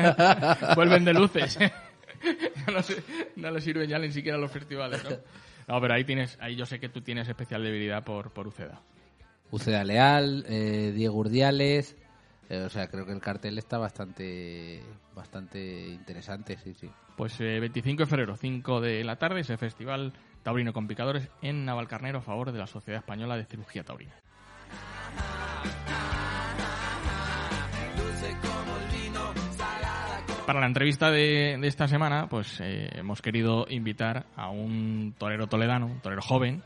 Vuelven 0.74 1.04
de 1.04 1.12
luces. 1.14 1.58
no, 2.72 2.82
se- 2.82 3.02
no 3.36 3.50
le 3.50 3.60
sirven 3.60 3.88
ya 3.88 3.98
ni 3.98 4.10
siquiera 4.10 4.38
los 4.38 4.50
festivales, 4.50 5.02
¿no? 5.04 5.10
No, 5.68 5.80
pero 5.80 5.94
ahí 5.94 6.04
tienes, 6.04 6.36
ahí 6.40 6.56
yo 6.56 6.66
sé 6.66 6.80
que 6.80 6.88
tú 6.88 7.00
tienes 7.02 7.28
especial 7.28 7.62
debilidad 7.62 8.02
por, 8.02 8.30
por 8.32 8.46
Uceda. 8.48 8.80
Uceda 9.52 9.84
Leal, 9.84 10.44
eh, 10.48 10.92
Diego 10.94 11.16
Urdiales. 11.16 11.96
Eh, 12.50 12.64
o 12.64 12.68
sea, 12.68 12.88
creo 12.88 13.06
que 13.06 13.12
el 13.12 13.20
cartel 13.20 13.56
está 13.58 13.78
bastante 13.78 14.82
bastante 15.14 15.86
interesante, 15.88 16.58
sí, 16.58 16.74
sí. 16.74 16.90
Pues 17.16 17.40
eh, 17.40 17.60
25 17.60 18.02
de 18.02 18.06
febrero, 18.06 18.36
5 18.36 18.80
de 18.80 19.04
la 19.04 19.16
tarde, 19.16 19.40
ese 19.40 19.56
festival 19.56 20.12
taurino 20.42 20.72
con 20.72 20.88
picadores 20.88 21.28
en 21.42 21.64
Navalcarnero 21.64 22.18
a 22.18 22.22
favor 22.22 22.50
de 22.50 22.58
la 22.58 22.66
Sociedad 22.66 22.98
Española 22.98 23.36
de 23.36 23.44
Cirugía 23.44 23.84
Taurina. 23.84 24.14
Para 30.44 30.58
la 30.58 30.66
entrevista 30.66 31.12
de, 31.12 31.54
esta 31.62 31.86
semana, 31.86 32.28
pues 32.28 32.60
eh, 32.60 32.88
hemos 32.94 33.22
querido 33.22 33.66
invitar 33.68 34.26
a 34.34 34.50
un 34.50 35.14
torero 35.16 35.46
toledano, 35.46 35.86
un 35.86 36.00
torero 36.00 36.22
joven, 36.22 36.64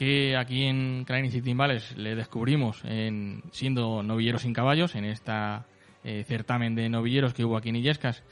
que 0.00 0.34
aquí 0.34 0.64
en 0.64 1.04
Clarín 1.04 1.26
y 1.26 1.42
Timbales 1.42 1.94
le 1.94 2.14
descubrimos 2.14 2.82
en, 2.86 3.42
siendo 3.50 4.02
novillero 4.02 4.38
sin 4.38 4.54
caballos 4.54 4.94
en 4.94 5.04
esta 5.04 5.66
eh, 6.04 6.24
certamen 6.24 6.74
de 6.74 6.88
novilleros 6.88 7.34
que 7.34 7.44
hubo 7.44 7.58
aquí 7.58 7.68
en 7.68 7.76
Illescas, 7.76 8.22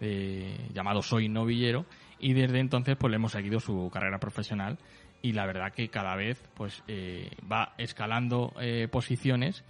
eh, 0.00 0.56
llamado 0.72 1.02
Soy 1.02 1.28
Novillero, 1.28 1.84
y 2.20 2.32
desde 2.32 2.60
entonces 2.60 2.96
pues 2.96 3.10
le 3.10 3.16
hemos 3.16 3.32
seguido 3.32 3.58
su 3.58 3.90
carrera 3.92 4.20
profesional 4.20 4.78
y 5.20 5.32
la 5.32 5.46
verdad 5.46 5.72
que 5.72 5.88
cada 5.88 6.14
vez 6.14 6.40
pues 6.54 6.84
eh, 6.86 7.28
va 7.50 7.72
escalando 7.76 8.52
posiciones 8.92 9.64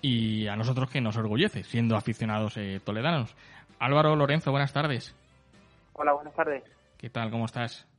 y 0.00 0.46
a 0.46 0.54
nosotros 0.54 0.90
que 0.90 1.00
nos 1.00 1.16
orgullece, 1.16 1.64
siendo 1.64 1.96
aficionados 1.96 2.56
eh, 2.56 2.78
toledanos. 2.84 3.34
Álvaro 3.80 4.14
Lorenzo, 4.14 4.52
buenas 4.52 4.72
tardes. 4.72 5.16
Hola, 5.94 6.12
buenas 6.12 6.34
tardes. 6.34 6.62
¿Qué 6.98 7.10
tal? 7.10 7.32
¿Cómo 7.32 7.46
estás? 7.46 7.89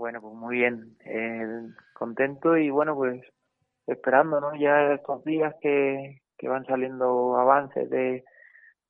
Bueno, 0.00 0.22
pues 0.22 0.34
muy 0.34 0.56
bien. 0.56 0.96
Eh, 1.04 1.46
contento 1.92 2.56
y 2.56 2.70
bueno, 2.70 2.94
pues 2.96 3.22
esperando, 3.86 4.40
¿no? 4.40 4.54
Ya 4.56 4.94
estos 4.94 5.22
días 5.24 5.54
que, 5.60 6.22
que 6.38 6.48
van 6.48 6.64
saliendo 6.64 7.36
avances 7.36 7.90
de, 7.90 8.24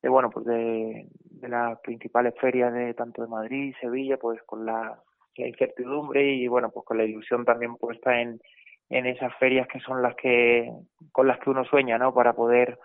de 0.01 0.09
bueno, 0.09 0.29
pues 0.29 0.45
de, 0.45 1.09
de 1.25 1.49
las 1.49 1.77
principales 1.81 2.33
ferias 2.39 2.73
de 2.73 2.93
tanto 2.93 3.23
de 3.23 3.27
Madrid 3.27 3.75
Sevilla, 3.81 4.15
pues 4.15 4.41
con 4.43 4.65
la, 4.65 5.01
la 5.35 5.47
incertidumbre 5.47 6.33
y 6.33 6.47
bueno, 6.47 6.69
pues 6.69 6.85
con 6.85 6.97
la 6.97 7.03
ilusión 7.03 7.43
también 7.43 7.75
puesta 7.75 8.21
en, 8.21 8.39
en 8.87 9.05
esas 9.05 9.35
ferias 9.37 9.67
que 9.67 9.81
son 9.81 10.01
las 10.01 10.15
que 10.15 10.71
con 11.11 11.27
las 11.27 11.39
que 11.39 11.49
uno 11.49 11.65
sueña, 11.65 11.97
¿no? 11.97 12.13
Para 12.13 12.31
poder 12.31 12.79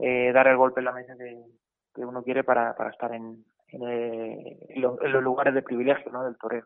eh, 0.00 0.32
dar 0.32 0.48
el 0.48 0.56
golpe 0.56 0.80
en 0.80 0.86
la 0.86 0.92
mesa 0.92 1.16
que, 1.16 1.40
que 1.94 2.04
uno 2.04 2.24
quiere 2.24 2.42
para, 2.42 2.74
para 2.74 2.90
estar 2.90 3.14
en, 3.14 3.44
en, 3.68 3.82
eh, 3.88 4.58
en 4.68 4.82
los, 4.82 5.00
en 5.00 5.12
los 5.12 5.22
lugares 5.22 5.54
de 5.54 5.62
privilegio, 5.62 6.10
¿no? 6.10 6.24
Del 6.24 6.36
toreo. 6.38 6.64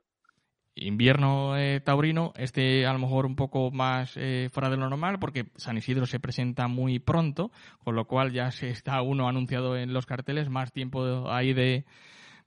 Invierno 0.74 1.56
eh, 1.58 1.80
taurino, 1.80 2.32
este 2.36 2.86
a 2.86 2.92
lo 2.92 2.98
mejor 2.98 3.26
un 3.26 3.36
poco 3.36 3.70
más 3.70 4.14
eh, 4.16 4.48
fuera 4.52 4.70
de 4.70 4.76
lo 4.76 4.88
normal, 4.88 5.18
porque 5.18 5.46
San 5.56 5.76
Isidro 5.76 6.06
se 6.06 6.20
presenta 6.20 6.66
muy 6.68 6.98
pronto, 6.98 7.50
con 7.84 7.94
lo 7.94 8.06
cual 8.06 8.32
ya 8.32 8.50
se 8.50 8.70
está 8.70 9.02
uno 9.02 9.28
anunciado 9.28 9.76
en 9.76 9.92
los 9.92 10.06
carteles, 10.06 10.48
más 10.48 10.72
tiempo 10.72 11.30
ahí 11.30 11.52
de, 11.52 11.84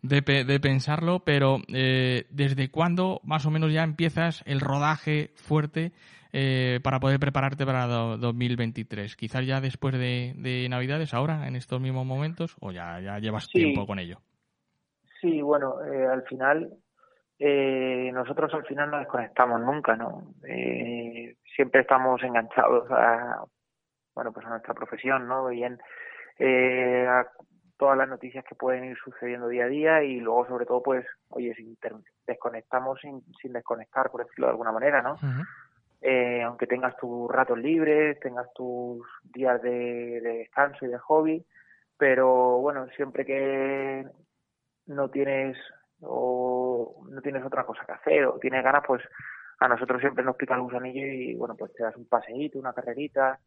de, 0.01 0.21
de 0.21 0.59
pensarlo, 0.59 1.19
pero 1.19 1.59
eh, 1.73 2.25
¿desde 2.31 2.69
cuándo 2.69 3.21
más 3.23 3.45
o 3.45 3.51
menos 3.51 3.71
ya 3.71 3.83
empiezas 3.83 4.43
el 4.47 4.59
rodaje 4.59 5.31
fuerte 5.35 5.91
eh, 6.33 6.79
para 6.83 6.99
poder 6.99 7.19
prepararte 7.19 7.65
para 7.65 7.85
do- 7.87 8.17
2023? 8.17 9.15
Quizás 9.15 9.45
ya 9.45 9.61
después 9.61 9.93
de, 9.93 10.33
de 10.35 10.67
Navidades, 10.67 11.13
ahora, 11.13 11.47
en 11.47 11.55
estos 11.55 11.79
mismos 11.79 12.05
momentos, 12.05 12.55
o 12.59 12.71
ya, 12.71 12.99
ya 13.01 13.19
llevas 13.19 13.47
Sí. 13.47 13.59
tiempo 13.59 13.85
con 13.85 13.99
ello. 13.99 14.19
Sí, 15.21 15.41
bueno, 15.41 15.75
al 16.11 16.23
final, 16.23 16.71
eh, 17.39 18.11
nosotros 18.13 18.53
al 18.53 18.65
final 18.65 18.91
no 18.91 18.99
desconectamos 18.99 19.61
nunca, 19.61 19.95
¿no? 19.95 20.33
Eh, 20.47 21.35
siempre 21.55 21.81
estamos 21.81 22.21
enganchados 22.23 22.89
a, 22.91 23.43
bueno, 24.13 24.31
pues 24.31 24.45
a 24.45 24.49
nuestra 24.49 24.73
profesión, 24.73 25.27
¿no? 25.27 25.51
Y 25.51 25.63
en, 25.63 25.79
eh, 26.39 27.05
a 27.07 27.27
todas 27.77 27.97
las 27.97 28.07
noticias 28.07 28.45
que 28.45 28.55
pueden 28.55 28.85
ir 28.85 28.97
sucediendo 28.97 29.47
día 29.49 29.65
a 29.65 29.67
día 29.67 30.03
y 30.03 30.19
luego 30.21 30.47
sobre 30.47 30.65
todo, 30.65 30.81
pues, 30.81 31.05
oye, 31.29 31.53
ter- 31.81 31.93
desconectamos 32.25 32.99
sin, 33.01 33.21
sin 33.41 33.51
desconectar, 33.51 34.09
por 34.11 34.23
decirlo 34.23 34.47
de 34.47 34.51
alguna 34.51 34.71
manera, 34.71 35.01
¿no? 35.01 35.17
eh, 36.01 36.41
aunque 36.43 36.67
tengas 36.67 36.95
tus 36.97 37.29
ratos 37.31 37.57
libres, 37.57 38.19
tengas 38.19 38.47
tus 38.53 39.05
días 39.23 39.61
de, 39.61 40.21
de 40.21 40.37
descanso 40.37 40.85
y 40.85 40.89
de 40.89 40.99
hobby, 40.99 41.45
pero 41.97 42.59
bueno, 42.59 42.87
siempre 42.95 43.25
que 43.25 44.05
no 44.85 45.09
tienes 45.09 45.57
o 46.01 47.03
no 47.09 47.21
tienes 47.21 47.43
otra 47.45 47.65
cosa 47.65 47.85
que 47.85 47.93
hacer 47.93 48.25
o 48.25 48.39
tienes 48.39 48.63
ganas, 48.63 48.83
pues 48.85 49.01
a 49.59 49.67
nosotros 49.67 50.01
siempre 50.01 50.23
nos 50.23 50.35
pica 50.35 50.55
el 50.55 50.61
gusanillo 50.61 51.05
y 51.05 51.35
bueno, 51.35 51.55
pues 51.55 51.73
te 51.73 51.83
das 51.83 51.95
un 51.95 52.07
paseíto, 52.07 52.59
una 52.59 52.73
carrerita, 52.73 53.39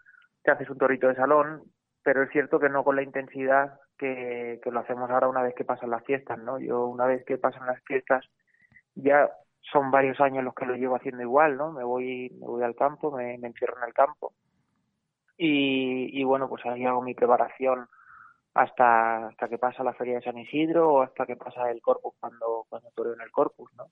te 0.42 0.50
haces 0.50 0.68
un 0.70 0.78
torito 0.78 1.08
de 1.08 1.14
salón, 1.14 1.62
pero 2.02 2.22
es 2.22 2.30
cierto 2.30 2.58
que 2.58 2.68
no 2.68 2.84
con 2.84 2.96
la 2.96 3.02
intensidad 3.02 3.80
que, 3.98 4.60
que 4.62 4.70
lo 4.70 4.80
hacemos 4.80 5.10
ahora 5.10 5.28
una 5.28 5.42
vez 5.42 5.54
que 5.54 5.64
pasan 5.64 5.90
las 5.90 6.04
fiestas, 6.04 6.38
¿no? 6.38 6.58
Yo 6.58 6.86
una 6.86 7.06
vez 7.06 7.24
que 7.24 7.38
pasan 7.38 7.66
las 7.66 7.82
fiestas 7.84 8.24
ya 8.94 9.30
son 9.60 9.90
varios 9.90 10.20
años 10.20 10.44
los 10.44 10.54
que 10.54 10.64
lo 10.64 10.74
llevo 10.74 10.96
haciendo 10.96 11.22
igual, 11.22 11.56
¿no? 11.56 11.72
Me 11.72 11.84
voy, 11.84 12.30
me 12.40 12.46
voy 12.46 12.62
al 12.62 12.74
campo, 12.74 13.14
me, 13.14 13.36
me 13.38 13.48
encierro 13.48 13.76
en 13.78 13.88
el 13.88 13.94
campo 13.94 14.32
y, 15.38 16.20
y 16.20 16.24
bueno, 16.24 16.48
pues 16.48 16.66
ahí 16.66 16.84
hago 16.84 17.00
mi 17.00 17.14
preparación 17.14 17.88
hasta 18.58 19.28
hasta 19.28 19.48
que 19.48 19.56
pasa 19.56 19.84
la 19.84 19.94
feria 19.94 20.16
de 20.16 20.22
San 20.22 20.36
Isidro 20.36 20.92
o 20.92 21.02
hasta 21.02 21.26
que 21.26 21.36
pasa 21.36 21.70
el 21.70 21.80
Corpus 21.80 22.14
cuando 22.18 22.66
cuando 22.68 22.88
en 23.14 23.20
el 23.20 23.30
Corpus, 23.30 23.70
¿no? 23.76 23.86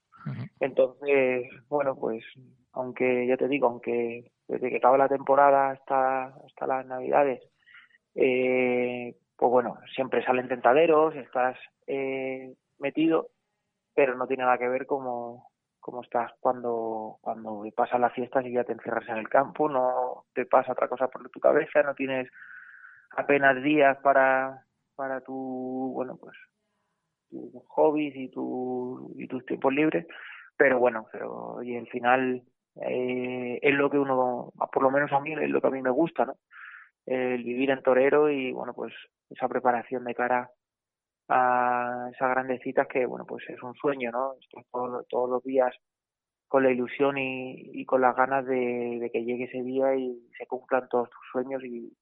Entonces, 0.58 1.48
bueno, 1.68 1.94
pues 1.94 2.24
aunque 2.72 3.28
ya 3.28 3.36
te 3.36 3.46
digo, 3.46 3.68
aunque 3.68 4.32
desde 4.48 4.68
que 4.68 4.78
acaba 4.78 4.98
la 4.98 5.08
temporada 5.08 5.70
hasta 5.70 6.24
hasta 6.24 6.66
las 6.66 6.84
Navidades, 6.84 7.42
eh, 8.16 9.14
pues 9.36 9.50
bueno, 9.50 9.78
siempre 9.94 10.24
salen 10.24 10.48
tentaderos, 10.48 11.14
estás 11.14 11.56
eh, 11.86 12.52
metido, 12.80 13.28
pero 13.94 14.16
no 14.16 14.26
tiene 14.26 14.42
nada 14.42 14.58
que 14.58 14.68
ver 14.68 14.86
como 14.86 15.48
como 15.78 16.02
estás 16.02 16.32
cuando 16.40 17.18
cuando 17.20 17.62
pasan 17.76 18.00
las 18.00 18.12
fiestas 18.14 18.44
y 18.44 18.52
ya 18.52 18.64
te 18.64 18.72
encierras 18.72 19.08
en 19.10 19.18
el 19.18 19.28
campo, 19.28 19.68
no 19.68 20.24
te 20.34 20.44
pasa 20.44 20.72
otra 20.72 20.88
cosa 20.88 21.06
por 21.06 21.28
tu 21.30 21.38
cabeza, 21.38 21.84
no 21.84 21.94
tienes 21.94 22.28
apenas 23.12 23.62
días 23.62 23.96
para 24.02 24.66
para 24.94 25.20
tu 25.20 25.92
bueno 25.94 26.16
pues 26.16 26.36
tus 27.28 27.62
hobbies 27.68 28.14
y 28.16 28.28
tu 28.30 29.14
y 29.16 29.28
tus 29.28 29.44
tiempos 29.46 29.72
libres. 29.72 30.06
Pero 30.56 30.78
bueno 30.78 31.06
pero 31.12 31.62
y 31.62 31.76
al 31.76 31.86
final 31.88 32.42
eh, 32.76 33.58
es 33.62 33.74
lo 33.74 33.90
que 33.90 33.98
uno 33.98 34.52
por 34.72 34.82
lo 34.82 34.90
menos 34.90 35.12
a 35.12 35.20
mí 35.20 35.32
es 35.32 35.50
lo 35.50 35.60
que 35.60 35.66
a 35.66 35.70
mí 35.70 35.82
me 35.82 35.90
gusta 35.90 36.24
no 36.24 36.36
el 37.06 37.44
vivir 37.44 37.70
en 37.70 37.82
torero 37.82 38.30
y 38.30 38.52
bueno 38.52 38.74
pues 38.74 38.92
esa 39.30 39.48
preparación 39.48 40.04
de 40.04 40.14
cara 40.14 40.50
a 41.28 42.10
esas 42.12 42.30
grandes 42.30 42.60
citas 42.62 42.86
que 42.88 43.06
bueno 43.06 43.24
pues 43.26 43.44
es 43.48 43.62
un 43.62 43.74
sueño 43.74 44.10
no 44.10 44.34
Estás 44.40 44.64
todos, 44.72 45.06
todos 45.08 45.30
los 45.30 45.42
días 45.44 45.74
con 46.48 46.62
la 46.62 46.70
ilusión 46.70 47.18
y, 47.18 47.70
y 47.80 47.84
con 47.84 48.00
las 48.00 48.14
ganas 48.14 48.46
de, 48.46 49.10
que 49.12 49.24
llegue 49.24 49.44
ese 49.44 49.62
día 49.62 49.94
y 49.96 50.16
se 50.38 50.46
cumplan 50.46 50.88
todos 50.88 51.10
tus 51.10 51.20
sueños 51.32 51.62
y 51.64 51.92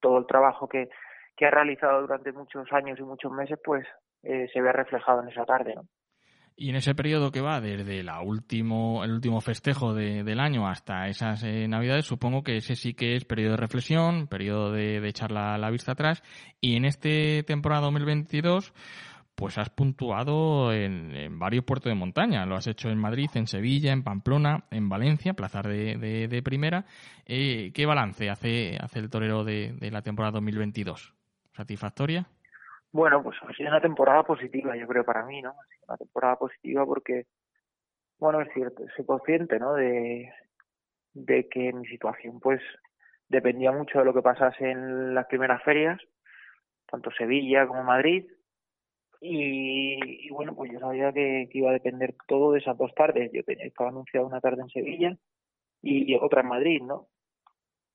todo 0.00 0.18
el 0.18 0.26
trabajo 0.26 0.68
que, 0.68 0.88
que 1.36 1.46
has 1.46 1.52
realizado 1.52 2.00
durante 2.02 2.32
muchos 2.32 2.66
años 2.72 2.98
y 2.98 3.02
muchos 3.02 3.32
meses 3.32 3.58
pues 3.64 3.86
eh, 4.22 4.46
se 4.52 4.60
ve 4.60 4.72
reflejado 4.72 5.22
en 5.22 5.28
esa 5.28 5.44
tarde 5.44 5.74
¿no? 5.74 5.82
Y 6.58 6.70
en 6.70 6.76
ese 6.76 6.94
periodo 6.94 7.30
que 7.30 7.42
va 7.42 7.60
desde 7.60 8.02
la 8.02 8.22
último, 8.22 9.04
el 9.04 9.12
último 9.12 9.42
festejo 9.42 9.92
de- 9.92 10.24
del 10.24 10.40
año 10.40 10.66
hasta 10.66 11.06
esas 11.06 11.42
eh, 11.44 11.68
navidades, 11.68 12.06
supongo 12.06 12.42
que 12.42 12.56
ese 12.56 12.76
sí 12.76 12.94
que 12.94 13.14
es 13.14 13.26
periodo 13.26 13.50
de 13.50 13.56
reflexión, 13.58 14.26
periodo 14.26 14.72
de, 14.72 15.00
de 15.02 15.08
echar 15.08 15.32
la, 15.32 15.58
la 15.58 15.68
vista 15.70 15.92
atrás. 15.92 16.22
Y 16.58 16.76
en 16.76 16.86
este 16.86 17.42
temporada 17.42 17.82
2022, 17.82 18.72
pues 19.36 19.58
has 19.58 19.68
puntuado 19.70 20.72
en, 20.72 21.38
varios 21.38 21.64
puertos 21.64 21.90
de 21.90 21.94
montaña. 21.94 22.46
Lo 22.46 22.56
has 22.56 22.66
hecho 22.66 22.88
en 22.88 22.98
Madrid, 22.98 23.28
en 23.34 23.46
Sevilla, 23.46 23.92
en 23.92 24.02
Pamplona, 24.02 24.64
en 24.70 24.88
Valencia, 24.88 25.34
plazar 25.34 25.68
de, 25.68 25.96
de, 25.96 26.26
de 26.26 26.42
primera. 26.42 26.86
Eh, 27.26 27.70
¿Qué 27.74 27.84
balance 27.84 28.30
hace, 28.30 28.78
hace 28.80 28.98
el 28.98 29.10
torero 29.10 29.44
de, 29.44 29.72
de 29.72 29.90
la 29.90 30.02
temporada 30.02 30.32
2022? 30.32 31.14
¿Satisfactoria? 31.52 32.26
Bueno, 32.92 33.22
pues 33.22 33.36
ha 33.42 33.52
sido 33.52 33.68
una 33.68 33.80
temporada 33.80 34.22
positiva, 34.22 34.74
yo 34.74 34.86
creo, 34.86 35.04
para 35.04 35.24
mí, 35.26 35.42
¿no? 35.42 35.50
Ha 35.50 35.66
sido 35.66 35.84
una 35.88 35.96
temporada 35.98 36.36
positiva 36.36 36.86
porque, 36.86 37.26
bueno, 38.18 38.40
es 38.40 38.48
cierto, 38.54 38.84
soy 38.96 39.04
consciente, 39.04 39.58
¿no? 39.58 39.74
De, 39.74 40.32
de 41.12 41.46
que 41.48 41.74
mi 41.74 41.86
situación, 41.86 42.40
pues, 42.40 42.62
dependía 43.28 43.70
mucho 43.70 43.98
de 43.98 44.04
lo 44.06 44.14
que 44.14 44.22
pasase 44.22 44.70
en 44.70 45.14
las 45.14 45.26
primeras 45.26 45.62
ferias, 45.62 46.00
tanto 46.86 47.10
Sevilla 47.10 47.66
como 47.66 47.84
Madrid, 47.84 48.24
Y, 49.28 50.26
y 50.26 50.30
bueno, 50.30 50.54
pues 50.54 50.70
yo 50.72 50.78
sabía 50.78 51.12
que, 51.12 51.48
que 51.50 51.58
iba 51.58 51.70
a 51.70 51.74
depender 51.74 52.14
todo 52.28 52.52
de 52.52 52.60
esas 52.60 52.78
dos 52.78 52.94
tardes. 52.94 53.30
Yo 53.32 53.42
tenía, 53.42 53.66
estaba 53.66 53.90
anunciado 53.90 54.26
una 54.26 54.40
tarde 54.40 54.62
en 54.62 54.68
Sevilla 54.68 55.16
y, 55.82 56.14
otra 56.14 56.42
en 56.42 56.48
Madrid, 56.48 56.82
¿no? 56.82 57.08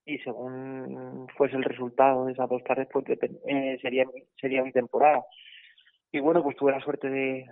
Y 0.06 0.18
según 0.20 1.28
fuese 1.38 1.56
el 1.56 1.64
resultado 1.64 2.26
de 2.26 2.34
esas 2.34 2.50
dos 2.50 2.64
tardes, 2.64 2.88
pues 2.92 3.06
eh, 3.48 3.80
sería, 3.82 4.06
sería 4.40 4.64
mi 4.64 4.72
temporada. 4.72 5.24
Y 6.12 6.20
bueno, 6.20 6.44
pues 6.44 6.58
tuve 6.58 6.74
la 6.74 6.82
suerte 6.82 7.10
de, 7.10 7.46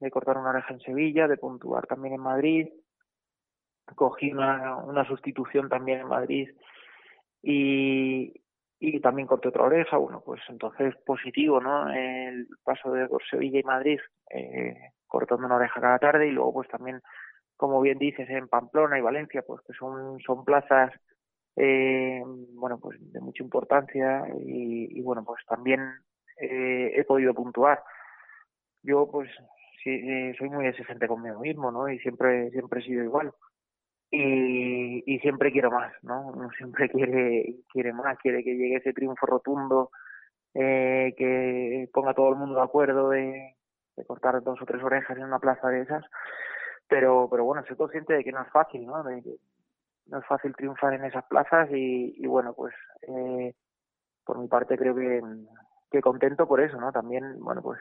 de 0.00 0.10
cortar 0.10 0.38
una 0.38 0.50
oreja 0.50 0.74
en 0.74 0.80
Sevilla, 0.80 1.28
de 1.28 1.36
puntuar 1.36 1.86
también 1.86 2.14
en 2.14 2.20
Madrid. 2.20 2.68
Cogí 3.94 4.32
una, 4.32 4.78
una 4.78 5.06
sustitución 5.06 5.68
también 5.68 6.00
en 6.00 6.08
Madrid 6.08 6.48
y, 7.42 8.41
y 8.82 9.00
también 9.00 9.28
corté 9.28 9.48
otra 9.48 9.62
oreja. 9.62 9.96
Bueno, 9.96 10.22
pues 10.26 10.40
entonces 10.48 10.94
positivo, 11.06 11.60
¿no? 11.60 11.88
El 11.92 12.48
paso 12.64 12.92
de 12.92 13.06
por 13.06 13.22
Sevilla 13.24 13.60
y 13.60 13.62
Madrid, 13.62 14.00
eh, 14.30 14.76
cortando 15.06 15.46
una 15.46 15.54
oreja 15.56 15.80
cada 15.80 15.98
tarde 16.00 16.26
y 16.26 16.32
luego 16.32 16.52
pues 16.54 16.68
también, 16.68 17.00
como 17.56 17.80
bien 17.80 17.98
dices, 17.98 18.28
en 18.28 18.48
Pamplona 18.48 18.98
y 18.98 19.02
Valencia, 19.02 19.42
pues 19.46 19.62
que 19.64 19.72
son, 19.72 20.18
son 20.20 20.44
plazas, 20.44 20.92
eh, 21.54 22.22
bueno, 22.54 22.80
pues 22.80 22.98
de 23.12 23.20
mucha 23.20 23.44
importancia 23.44 24.24
y, 24.40 25.00
bueno, 25.02 25.24
pues 25.24 25.44
también 25.46 25.80
eh, 26.38 26.92
he 26.96 27.04
podido 27.04 27.34
puntuar. 27.34 27.84
Yo 28.82 29.08
pues 29.08 29.30
sí, 29.84 29.90
eh, 29.90 30.34
soy 30.36 30.50
muy 30.50 30.66
exigente 30.66 31.06
conmigo 31.06 31.38
mismo, 31.38 31.70
¿no? 31.70 31.88
Y 31.88 32.00
siempre, 32.00 32.50
siempre 32.50 32.80
he 32.80 32.84
sido 32.84 33.04
igual 33.04 33.32
y, 34.12 35.02
y 35.06 35.18
siempre 35.20 35.50
quiero 35.50 35.70
más, 35.70 35.92
¿no? 36.02 36.26
Uno 36.28 36.50
siempre 36.56 36.88
quiere, 36.90 37.56
quiere 37.72 37.92
más, 37.92 38.18
quiere 38.18 38.44
que 38.44 38.54
llegue 38.54 38.76
ese 38.76 38.92
triunfo 38.92 39.26
rotundo, 39.26 39.90
eh, 40.54 41.14
que 41.16 41.88
ponga 41.92 42.14
todo 42.14 42.28
el 42.28 42.36
mundo 42.36 42.56
de 42.56 42.62
acuerdo 42.62 43.08
de, 43.08 43.56
de 43.96 44.04
cortar 44.04 44.42
dos 44.42 44.60
o 44.60 44.66
tres 44.66 44.82
orejas 44.82 45.16
en 45.16 45.24
una 45.24 45.38
plaza 45.38 45.68
de 45.68 45.80
esas, 45.80 46.04
pero, 46.86 47.26
pero 47.30 47.44
bueno, 47.44 47.64
soy 47.66 47.76
consciente 47.76 48.12
de 48.12 48.22
que 48.22 48.32
no 48.32 48.42
es 48.42 48.50
fácil, 48.52 48.84
¿no? 48.86 49.02
De 49.02 49.22
que 49.22 49.36
no 50.06 50.18
es 50.18 50.26
fácil 50.26 50.54
triunfar 50.54 50.92
en 50.92 51.06
esas 51.06 51.24
plazas 51.24 51.70
y, 51.70 52.14
y 52.18 52.26
bueno, 52.26 52.52
pues 52.52 52.74
eh, 53.08 53.54
por 54.26 54.38
mi 54.38 54.46
parte 54.46 54.76
creo 54.76 54.94
que, 54.94 55.22
que 55.90 56.02
contento 56.02 56.46
por 56.46 56.60
eso, 56.60 56.78
¿no? 56.78 56.92
También, 56.92 57.40
bueno, 57.40 57.62
pues 57.62 57.80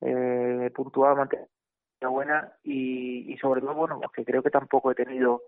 eh, 0.00 0.72
puntuado, 0.74 1.14
mantener 1.14 1.46
buena 2.00 2.52
y, 2.62 3.32
y 3.32 3.38
sobre 3.38 3.60
todo, 3.60 3.74
bueno, 3.74 3.98
pues 3.98 4.12
que 4.12 4.24
creo 4.24 4.42
que 4.42 4.50
tampoco 4.50 4.90
he 4.90 4.94
tenido 4.94 5.42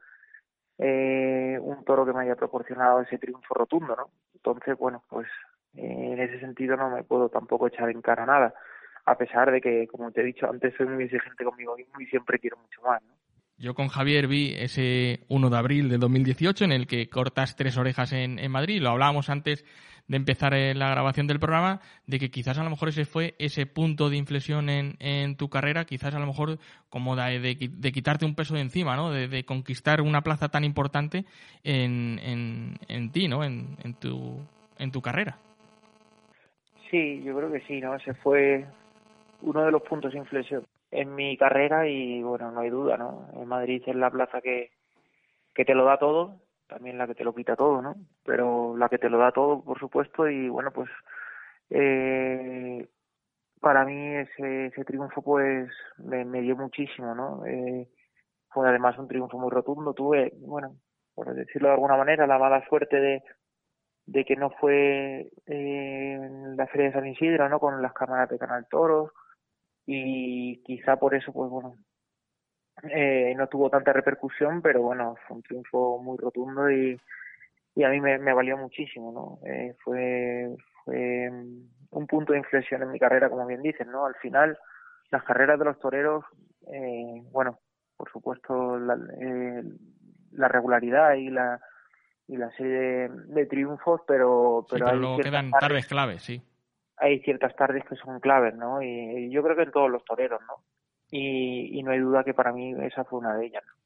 eh, 0.79 1.59
un 1.61 1.85
toro 1.85 2.07
que 2.07 2.13
me 2.13 2.23
haya 2.23 2.37
proporcionado 2.37 3.01
ese 3.01 3.19
triunfo 3.19 3.55
rotundo, 3.55 3.97
¿no? 3.97 4.11
Entonces, 4.35 4.77
bueno, 4.79 5.05
pues 5.09 5.27
eh, 5.75 6.13
en 6.13 6.21
ese 6.21 6.41
sentido 6.41 6.77
no 6.77 6.91
me 6.91 7.05
puedo 7.05 7.29
tampoco 7.29 7.67
echar 7.67 7.91
en 7.91 8.01
cara 8.01 8.25
nada, 8.25 8.55
a 9.05 9.17
pesar 9.17 9.51
de 9.51 9.61
que, 9.61 9.89
como 9.89 10.11
te 10.13 10.21
he 10.21 10.25
dicho 10.25 10.49
antes, 10.49 10.75
soy 10.77 10.87
muy 10.87 11.05
exigente 11.05 11.45
conmigo 11.45 11.77
mismo 11.77 12.01
y 12.01 12.07
siempre 12.07 12.39
quiero 12.39 12.57
mucho 12.59 12.81
más, 12.83 13.03
¿no? 13.03 13.15
Yo 13.59 13.75
con 13.75 13.89
Javier 13.89 14.29
vi 14.29 14.55
ese 14.57 15.21
1 15.29 15.51
de 15.51 15.57
abril 15.57 15.89
de 15.89 15.99
2018 15.99 16.65
en 16.65 16.71
el 16.71 16.87
que 16.87 17.09
cortas 17.09 17.57
tres 17.57 17.77
orejas 17.77 18.13
en, 18.13 18.39
en 18.39 18.53
Madrid. 18.53 18.81
Lo 18.81 18.91
hablábamos 18.91 19.31
antes 19.31 19.65
de 20.07 20.17
empezar 20.17 20.55
eh, 20.55 20.75
la 20.77 20.91
grabación 20.91 21.27
del 21.27 21.41
programa, 21.41 21.81
de 22.07 22.21
que 22.21 22.31
quizás 22.31 22.57
a 22.59 22.63
lo 22.63 22.71
mejor 22.71 22.91
ese 22.91 23.05
fue 23.05 23.35
ese 23.41 23.67
punto 23.67 24.11
de 24.11 24.17
inflexión 24.17 24.71
en, 24.71 24.95
en 25.01 25.37
tu 25.37 25.49
carrera, 25.51 25.85
quizás 25.85 26.15
a 26.15 26.21
lo 26.21 26.27
mejor 26.27 26.59
como 26.89 27.17
de, 27.17 27.41
de, 27.41 27.93
quitarte 27.93 28.25
un 28.25 28.37
peso 28.37 28.55
de 28.55 28.61
encima, 28.61 28.95
¿no? 28.95 29.11
De, 29.11 29.27
de 29.27 29.45
conquistar 29.45 30.01
una 30.03 30.23
plaza 30.23 30.49
tan 30.49 30.63
importante 30.63 31.25
en, 31.65 32.21
en, 32.23 32.79
en 32.87 33.11
ti, 33.11 33.27
¿no? 33.27 33.43
En, 33.43 33.77
en, 33.83 33.95
tu, 33.95 34.39
en 34.79 34.93
tu 34.93 35.03
carrera. 35.03 35.37
Sí, 36.93 37.23
yo 37.25 37.37
creo 37.37 37.53
que 37.53 37.61
sí, 37.67 37.81
¿no? 37.81 37.97
Ese 37.97 38.15
fue 38.15 38.65
uno 39.43 39.65
de 39.65 39.73
los 39.73 39.83
puntos 39.83 40.13
de 40.13 40.19
inflexión 40.19 40.65
en 40.91 41.15
mi 41.15 41.37
carrera 41.37 41.87
y 41.87 42.23
bueno, 42.23 42.51
no 42.51 42.61
hay 42.61 42.71
duda, 42.71 42.97
¿no? 42.97 43.29
En 43.35 43.47
Madrid 43.49 43.83
es 43.87 43.95
la 43.95 44.11
plaza 44.11 44.41
que, 44.41 44.71
que 45.55 45.65
te 45.65 45.75
lo 45.75 45.85
da 45.85 45.99
todo, 45.99 46.41
también 46.67 46.99
la 46.99 47.07
que 47.07 47.15
te 47.15 47.25
lo 47.25 47.35
quita 47.35 47.57
todo, 47.57 47.83
¿no? 47.83 47.95
Pero 48.25 48.77
la 48.77 48.89
que 48.89 48.99
te 48.99 49.11
lo 49.11 49.19
da 49.19 49.33
todo, 49.33 49.63
por 49.63 49.79
supuesto, 49.79 50.29
y 50.29 50.49
bueno, 50.49 50.71
pues 50.73 50.89
eh, 51.71 52.87
para 53.61 53.85
mí 53.85 54.17
ese, 54.17 54.67
ese 54.67 54.85
triunfo 54.85 55.23
pues 55.23 55.71
me, 55.99 56.25
me 56.25 56.41
dio 56.41 56.57
muchísimo, 56.57 57.15
¿no? 57.15 57.45
Eh, 57.47 57.89
fue 58.51 58.69
además 58.69 58.99
un 58.99 59.09
triunfo 59.09 59.39
muy 59.39 59.51
rotundo, 59.51 59.93
tuve, 59.95 60.33
bueno, 60.41 60.77
por 61.15 61.35
decirlo 61.35 61.69
de 61.69 61.75
alguna 61.75 61.97
manera, 61.97 62.27
la 62.27 62.39
mala 62.39 62.67
suerte 62.69 63.01
de 63.01 63.23
de 64.09 64.25
que 64.25 64.37
no 64.37 64.49
fue 64.59 65.31
eh, 65.47 66.15
en 66.15 66.57
la 66.57 66.67
Feria 66.67 66.87
de 66.87 66.93
San 66.95 67.07
Isidro, 67.07 67.47
¿no? 67.51 67.61
Con 67.61 67.83
las 67.83 67.93
cámaras 67.93 68.31
de 68.31 68.39
Canal 68.39 68.67
Toros 68.71 69.11
y 69.91 70.63
quizá 70.65 70.97
por 70.97 71.15
eso, 71.15 71.33
pues 71.33 71.51
bueno, 71.51 71.75
eh, 72.91 73.33
no 73.35 73.47
tuvo 73.47 73.71
tanta 73.71 73.91
repercusión, 73.91 74.61
pero 74.61 74.83
bueno, 74.83 75.17
fue 75.27 75.39
un 75.39 75.43
triunfo 75.43 75.99
muy 76.03 76.19
rotundo 76.19 76.71
y, 76.71 77.01
y 77.75 77.85
a 77.85 77.89
mí 77.89 77.99
me, 77.99 78.19
me 78.19 78.35
valió 78.35 78.59
muchísimo, 78.59 79.11
¿no? 79.11 79.49
Eh, 79.51 79.75
fue, 79.83 80.55
fue 80.85 81.31
un 81.31 82.07
punto 82.07 82.35
de 82.35 82.41
inflexión 82.41 82.83
en 82.83 82.91
mi 82.91 82.99
carrera, 82.99 83.31
como 83.31 83.47
bien 83.47 83.63
dices, 83.63 83.87
¿no? 83.87 84.05
Al 84.05 84.15
final, 84.17 84.59
las 85.11 85.23
carreras 85.25 85.59
de 85.59 85.65
los 85.65 85.79
toreros, 85.81 86.23
eh, 86.71 87.23
bueno, 87.33 87.59
por 87.97 88.13
supuesto, 88.13 88.79
la, 88.79 88.95
eh, 89.23 89.63
la 90.33 90.49
regularidad 90.49 91.15
y 91.15 91.31
la 91.31 91.61
y 92.27 92.37
la 92.37 92.51
serie 92.51 92.79
de, 92.79 93.09
de 93.09 93.47
triunfos, 93.47 94.03
pero 94.07 94.67
Sí, 94.69 94.75
pero, 94.75 94.89
hay 94.89 94.99
luego 94.99 95.17
quedan 95.17 95.51
tardes 95.51 95.87
claves, 95.87 96.23
sí. 96.23 96.43
Hay 97.01 97.21
ciertas 97.21 97.55
tardes 97.57 97.85
que 97.89 97.97
son 97.97 98.21
claves, 98.21 98.55
¿no? 98.55 98.83
Y, 98.83 99.31
yo 99.31 99.43
creo 99.43 99.57
que 99.57 99.63
en 99.63 99.73
todos 99.73 99.91
los 99.91 100.05
toreros, 100.05 100.41
¿no? 100.47 100.63
Y, 101.11 101.83
no 101.83 101.93
hay 101.93 102.01
duda 102.01 102.25
que 102.25 102.35
para 102.35 102.53
mí 102.53 102.75
esa 102.83 103.05
fue 103.05 103.21
una 103.21 103.37
de 103.37 103.47
ellas. 103.47 103.63
¿no? 103.67 103.79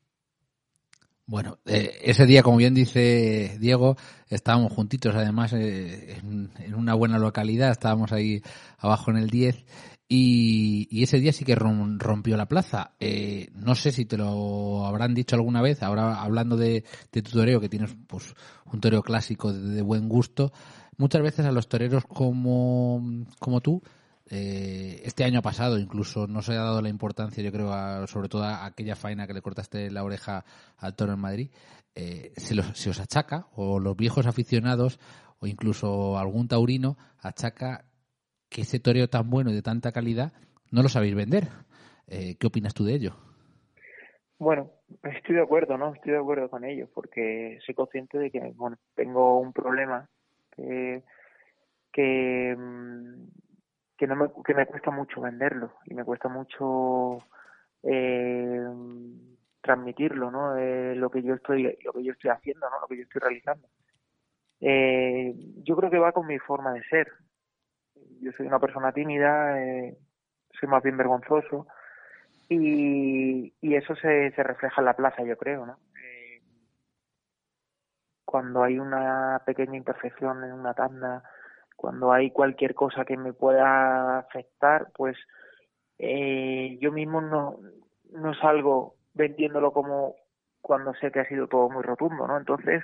Bueno, 1.27 1.59
eh, 1.67 1.99
ese 2.03 2.27
día, 2.27 2.43
como 2.43 2.57
bien 2.57 2.75
dice 2.75 3.57
Diego, 3.61 3.97
estábamos 4.29 4.73
juntitos, 4.73 5.15
además, 5.15 5.53
eh, 5.53 6.17
en, 6.19 6.75
una 6.75 6.95
buena 6.95 7.19
localidad, 7.19 7.71
estábamos 7.71 8.13
ahí 8.13 8.43
abajo 8.79 9.13
en 9.13 9.19
el 9.19 9.31
10, 9.31 9.65
y, 10.09 10.89
y 10.91 11.05
ese 11.05 11.21
día 11.21 11.33
sí 11.33 11.45
que 11.45 11.57
rom- 11.57 11.99
rompió 11.99 12.37
la 12.37 12.47
plaza. 12.47 12.97
Eh, 13.01 13.49
no 13.55 13.75
sé 13.75 13.93
si 13.93 14.05
te 14.05 14.19
lo 14.19 14.85
habrán 14.85 15.15
dicho 15.15 15.37
alguna 15.37 15.63
vez, 15.63 15.83
ahora 15.83 16.21
hablando 16.21 16.57
de, 16.57 16.85
de 17.13 17.23
tu 17.23 17.31
toreo, 17.31 17.61
que 17.61 17.69
tienes 17.71 17.97
pues 18.09 18.35
un 18.67 18.81
toreo 18.81 19.03
clásico 19.03 19.53
de 19.53 19.81
buen 19.81 20.09
gusto, 20.09 20.53
muchas 20.99 21.23
veces 21.23 21.47
a 21.47 21.53
los 21.53 21.69
toreros 21.69 22.05
como, 22.07 23.03
como 23.39 23.61
tú, 23.61 23.83
eh, 24.31 25.03
este 25.05 25.25
año 25.25 25.43
pasado 25.43 25.79
incluso 25.79 26.27
no 26.27 26.43
se 26.43 26.53
ha 26.53 26.63
dado 26.63 26.81
la 26.81 26.89
importancia, 26.89 27.43
yo 27.43 27.53
creo, 27.53 27.73
a- 27.73 28.07
sobre 28.07 28.29
todo 28.29 28.45
a 28.45 28.65
aquella 28.65 28.97
faena 28.97 29.27
que 29.27 29.35
le 29.35 29.43
cortaste 29.43 29.91
la 29.91 30.05
oreja 30.05 30.45
al 30.79 30.95
toro 30.95 31.13
en 31.13 31.19
Madrid, 31.21 31.51
eh, 31.95 32.33
se, 32.37 32.55
los- 32.55 32.79
se 32.79 32.91
os 32.91 33.01
achaca, 33.01 33.47
o 33.55 33.79
los 33.79 33.97
viejos 33.97 34.27
aficionados, 34.27 34.99
o 35.41 35.47
incluso 35.47 36.19
algún 36.19 36.49
taurino, 36.49 36.97
achaca 37.19 37.85
que 38.49 38.63
ese 38.63 38.79
toreo 38.81 39.09
tan 39.09 39.29
bueno 39.29 39.51
y 39.51 39.55
de 39.55 39.63
tanta 39.63 39.93
calidad 39.93 40.33
no 40.71 40.83
lo 40.83 40.89
sabéis 40.89 41.15
vender. 41.15 41.49
Eh, 42.07 42.37
¿Qué 42.39 42.47
opinas 42.47 42.75
tú 42.75 42.85
de 42.85 42.95
ello? 42.95 43.17
Bueno, 44.39 44.71
estoy 45.03 45.37
de 45.37 45.43
acuerdo, 45.43 45.77
¿no? 45.79 45.95
Estoy 45.95 46.13
de 46.13 46.19
acuerdo 46.19 46.49
con 46.51 46.65
ellos 46.65 46.89
porque 46.95 47.59
soy 47.65 47.75
consciente 47.75 48.19
de 48.19 48.31
que, 48.31 48.41
bueno, 48.57 48.77
tengo 48.95 49.39
un 49.41 49.53
problema 49.53 50.09
que 50.63 51.03
que, 51.93 52.57
mm, 52.57 53.29
que 53.97 54.07
no 54.07 54.17
me, 54.17 54.29
que 54.45 54.55
me 54.55 54.67
cuesta 54.67 54.91
mucho 54.91 55.21
venderlo 55.21 55.75
y 55.85 55.95
me 55.95 56.05
cuesta 56.05 56.29
mucho 56.29 57.19
eh, 57.83 58.67
transmitirlo, 59.61 60.31
¿no? 60.31 60.57
Eh, 60.57 60.95
lo 60.97 61.11
que 61.11 61.23
yo 61.23 61.35
estoy 61.35 61.79
lo 61.85 61.93
que 61.93 62.03
yo 62.03 62.13
estoy 62.13 62.31
haciendo, 62.31 62.69
¿no? 62.69 62.81
Lo 62.81 62.89
que 62.89 62.97
yo 62.97 63.03
estoy 63.03 63.21
realizando. 63.21 63.69
Eh, 64.61 65.35
yo 65.65 65.77
creo 65.77 65.91
que 65.91 65.99
va 65.99 66.13
con 66.13 66.27
mi 66.27 66.39
forma 66.39 66.73
de 66.73 66.83
ser. 66.85 67.09
Yo 68.21 68.33
soy 68.33 68.47
una 68.47 68.61
persona 68.61 68.93
tímida, 68.93 69.61
eh, 69.63 69.99
soy 70.59 70.69
más 70.69 70.83
bien 70.83 70.97
vergonzoso 70.97 71.67
y, 72.49 73.53
y 73.61 73.75
eso 73.75 73.95
se, 73.97 74.31
se 74.33 74.43
refleja 74.43 74.81
en 74.81 74.85
la 74.85 74.95
plaza, 74.95 75.25
yo 75.25 75.37
creo, 75.37 75.67
¿no? 75.67 75.79
Cuando 78.33 78.63
hay 78.63 78.79
una 78.79 79.43
pequeña 79.45 79.77
imperfección 79.77 80.43
en 80.43 80.55
una 80.55 80.73
tanda, 80.73 81.23
cuando 81.77 82.13
hay 82.13 82.31
cualquier 82.31 82.75
cosa 82.75 83.05
que 83.05 83.19
me 83.19 83.35
pueda 83.35 84.21
afectar, 84.21 84.87
pues 84.95 85.19
eh, 85.99 86.79
yo 86.81 86.93
mismo 86.93 87.21
no, 87.21 87.59
no 88.11 88.33
salgo 88.37 88.95
vendiéndolo 89.13 89.71
como 89.75 90.17
cuando 90.63 90.95
sé 90.95 91.13
que 91.13 91.21
ha 91.21 91.29
sido 91.29 91.47
todo 91.47 91.69
muy 91.69 91.83
rotundo, 91.83 92.27
¿no? 92.27 92.39
Entonces, 92.39 92.83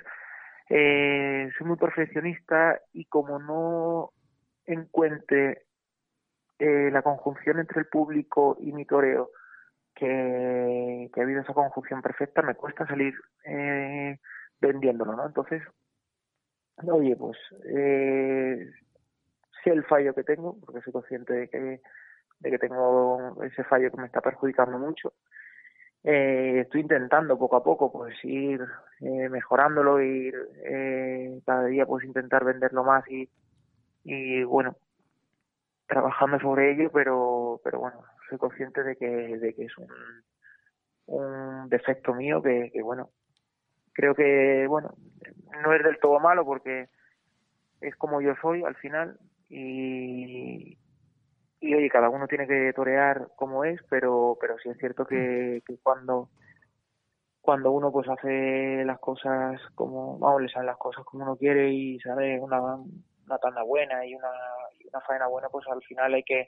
eh, 0.69 1.49
soy 1.57 1.65
muy 1.65 1.77
perfeccionista 1.77 2.79
y 2.93 3.05
como 3.05 3.39
no 3.39 4.11
encuentre 4.67 5.63
eh, 6.59 6.91
la 6.91 7.01
conjunción 7.01 7.57
entre 7.59 7.79
el 7.79 7.87
público 7.87 8.55
y 8.59 8.71
mi 8.71 8.85
toreo, 8.85 9.31
que, 9.95 11.09
que 11.11 11.19
ha 11.19 11.23
habido 11.23 11.41
esa 11.41 11.55
conjunción 11.55 12.03
perfecta, 12.03 12.43
me 12.43 12.53
cuesta 12.53 12.85
salir 12.85 13.15
eh, 13.45 14.19
vendiéndolo, 14.59 15.15
¿no? 15.15 15.25
Entonces, 15.25 15.63
oye, 16.87 17.15
pues 17.15 17.37
eh, 17.65 18.69
sé 19.63 19.69
el 19.71 19.83
fallo 19.85 20.13
que 20.13 20.23
tengo, 20.23 20.59
porque 20.59 20.81
soy 20.81 20.93
consciente 20.93 21.33
de 21.33 21.49
que, 21.49 21.81
de 22.39 22.51
que 22.51 22.59
tengo 22.59 23.43
ese 23.43 23.63
fallo 23.63 23.91
que 23.91 23.97
me 23.97 24.07
está 24.07 24.21
perjudicando 24.21 24.77
mucho. 24.77 25.13
Eh, 26.03 26.61
estoy 26.61 26.81
intentando 26.81 27.37
poco 27.37 27.57
a 27.57 27.63
poco 27.63 27.91
pues 27.91 28.15
ir 28.23 28.61
eh, 29.01 29.27
mejorándolo, 29.29 30.01
ir 30.01 30.33
eh, 30.63 31.41
cada 31.45 31.65
día 31.65 31.85
pues 31.85 32.05
intentar 32.05 32.45
venderlo 32.45 32.85
más 32.85 33.05
y, 33.09 33.29
y 34.05 34.43
bueno, 34.43 34.77
trabajando 35.87 36.39
sobre 36.39 36.71
ello, 36.71 36.89
pero, 36.93 37.59
pero 37.63 37.79
bueno, 37.79 38.01
soy 38.29 38.37
consciente 38.37 38.81
de 38.83 38.95
que, 38.95 39.07
de 39.07 39.53
que 39.53 39.65
es 39.65 39.77
un, 39.77 39.89
un 41.07 41.69
defecto 41.69 42.13
mío 42.13 42.41
que, 42.41 42.69
que 42.71 42.81
bueno, 42.81 43.09
creo 43.99 44.15
que 44.15 44.65
bueno, 44.67 44.93
no 45.61 45.73
es 45.73 45.83
del 45.83 45.99
todo 45.99 46.21
malo 46.21 46.45
porque 46.45 46.87
es 47.81 47.93
como 47.97 48.21
yo 48.21 48.33
soy 48.41 48.63
al 48.63 48.75
final 48.75 49.19
y, 49.49 50.77
y 51.59 51.73
oye, 51.75 51.89
cada 51.89 52.07
uno 52.07 52.25
tiene 52.27 52.47
que 52.47 52.71
torear 52.71 53.27
como 53.35 53.65
es, 53.65 53.81
pero, 53.89 54.37
pero 54.39 54.57
sí 54.59 54.69
es 54.69 54.77
cierto 54.77 55.05
que, 55.05 55.61
cuando 55.83 56.29
cuando 57.41 57.71
uno 57.71 57.91
pues 57.91 58.07
hace 58.07 58.85
las 58.85 58.99
cosas 58.99 59.59
como, 59.75 60.17
vamos, 60.17 60.43
le 60.43 60.49
salen 60.49 60.67
las 60.67 60.77
cosas 60.77 61.03
como 61.03 61.23
uno 61.23 61.35
quiere 61.35 61.69
y 61.73 61.99
sabe 61.99 62.39
una, 62.39 62.61
una 62.61 63.37
tanda 63.41 63.63
buena 63.63 64.05
y 64.05 64.15
una, 64.15 64.29
y 64.79 64.87
una 64.87 65.01
faena 65.01 65.27
buena, 65.27 65.49
pues 65.49 65.67
al 65.67 65.81
final 65.81 66.13
hay 66.13 66.23
que 66.23 66.47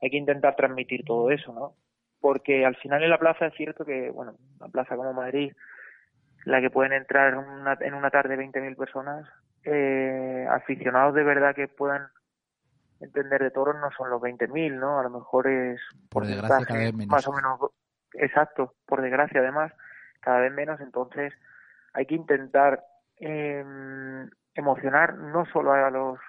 hay 0.00 0.10
que 0.10 0.18
intentar 0.18 0.54
transmitir 0.54 1.04
todo 1.04 1.32
eso, 1.32 1.52
¿no? 1.52 1.74
Porque 2.20 2.64
al 2.64 2.76
final 2.76 3.02
en 3.02 3.10
la 3.10 3.18
plaza 3.18 3.46
es 3.46 3.54
cierto 3.54 3.84
que, 3.84 4.10
bueno, 4.10 4.36
una 4.60 4.68
plaza 4.68 4.94
como 4.94 5.12
Madrid, 5.14 5.52
la 6.46 6.60
que 6.60 6.70
pueden 6.70 6.92
entrar 6.92 7.32
en 7.32 7.38
una, 7.40 7.76
en 7.80 7.94
una 7.94 8.08
tarde 8.08 8.38
20.000 8.38 8.76
personas, 8.76 9.28
eh, 9.64 10.46
aficionados 10.48 11.12
de 11.14 11.24
verdad 11.24 11.56
que 11.56 11.66
puedan 11.66 12.06
entender 13.00 13.42
de 13.42 13.50
toros 13.50 13.74
no 13.80 13.90
son 13.90 14.10
los 14.10 14.22
20.000, 14.22 14.78
¿no? 14.78 15.00
A 15.00 15.02
lo 15.02 15.10
mejor 15.10 15.48
es 15.48 15.80
Por 16.08 16.24
desgracia, 16.24 16.64
cada 16.64 16.78
vez 16.78 16.94
menos. 16.94 17.08
más 17.10 17.26
o 17.26 17.32
menos 17.32 17.60
exacto, 18.12 18.74
por 18.86 19.02
desgracia 19.02 19.40
además, 19.40 19.72
cada 20.20 20.38
vez 20.38 20.52
menos, 20.52 20.80
entonces 20.80 21.34
hay 21.92 22.06
que 22.06 22.14
intentar 22.14 22.84
eh, 23.18 23.64
emocionar 24.54 25.14
no 25.16 25.46
solo 25.46 25.72
a 25.72 25.90
los 25.90 26.20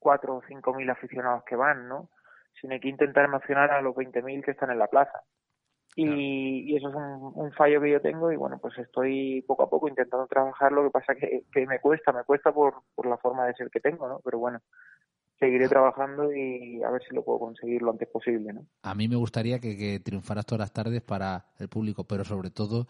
cuatro 0.00 0.38
o 0.38 0.42
cinco 0.48 0.74
mil 0.74 0.90
aficionados 0.90 1.44
que 1.44 1.54
van, 1.54 1.88
¿no? 1.88 2.10
Sino 2.60 2.74
hay 2.74 2.80
que 2.80 2.88
intentar 2.88 3.24
emocionar 3.24 3.70
a 3.70 3.80
los 3.80 3.94
20.000 3.94 4.44
que 4.44 4.50
están 4.50 4.72
en 4.72 4.80
la 4.80 4.88
plaza. 4.88 5.22
Y, 5.96 6.72
y 6.72 6.76
eso 6.76 6.88
es 6.88 6.94
un, 6.94 7.32
un 7.34 7.52
fallo 7.52 7.80
que 7.80 7.92
yo 7.92 8.00
tengo 8.00 8.32
y 8.32 8.36
bueno, 8.36 8.58
pues 8.58 8.76
estoy 8.78 9.42
poco 9.42 9.62
a 9.62 9.70
poco 9.70 9.88
intentando 9.88 10.26
trabajar, 10.26 10.72
lo 10.72 10.82
que 10.82 10.90
pasa 10.90 11.14
que, 11.14 11.44
que 11.52 11.66
me 11.66 11.78
cuesta, 11.78 12.12
me 12.12 12.24
cuesta 12.24 12.52
por, 12.52 12.74
por 12.96 13.06
la 13.06 13.16
forma 13.16 13.46
de 13.46 13.54
ser 13.54 13.70
que 13.70 13.78
tengo, 13.78 14.08
¿no? 14.08 14.20
Pero 14.24 14.40
bueno, 14.40 14.58
seguiré 15.38 15.68
trabajando 15.68 16.32
y 16.32 16.82
a 16.82 16.90
ver 16.90 17.02
si 17.08 17.14
lo 17.14 17.24
puedo 17.24 17.38
conseguir 17.38 17.82
lo 17.82 17.92
antes 17.92 18.08
posible, 18.08 18.52
¿no? 18.52 18.66
A 18.82 18.94
mí 18.94 19.06
me 19.06 19.16
gustaría 19.16 19.60
que, 19.60 19.76
que 19.76 20.00
triunfaras 20.00 20.46
todas 20.46 20.60
las 20.60 20.72
tardes 20.72 21.02
para 21.02 21.46
el 21.58 21.68
público, 21.68 22.04
pero 22.04 22.24
sobre 22.24 22.50
todo 22.50 22.88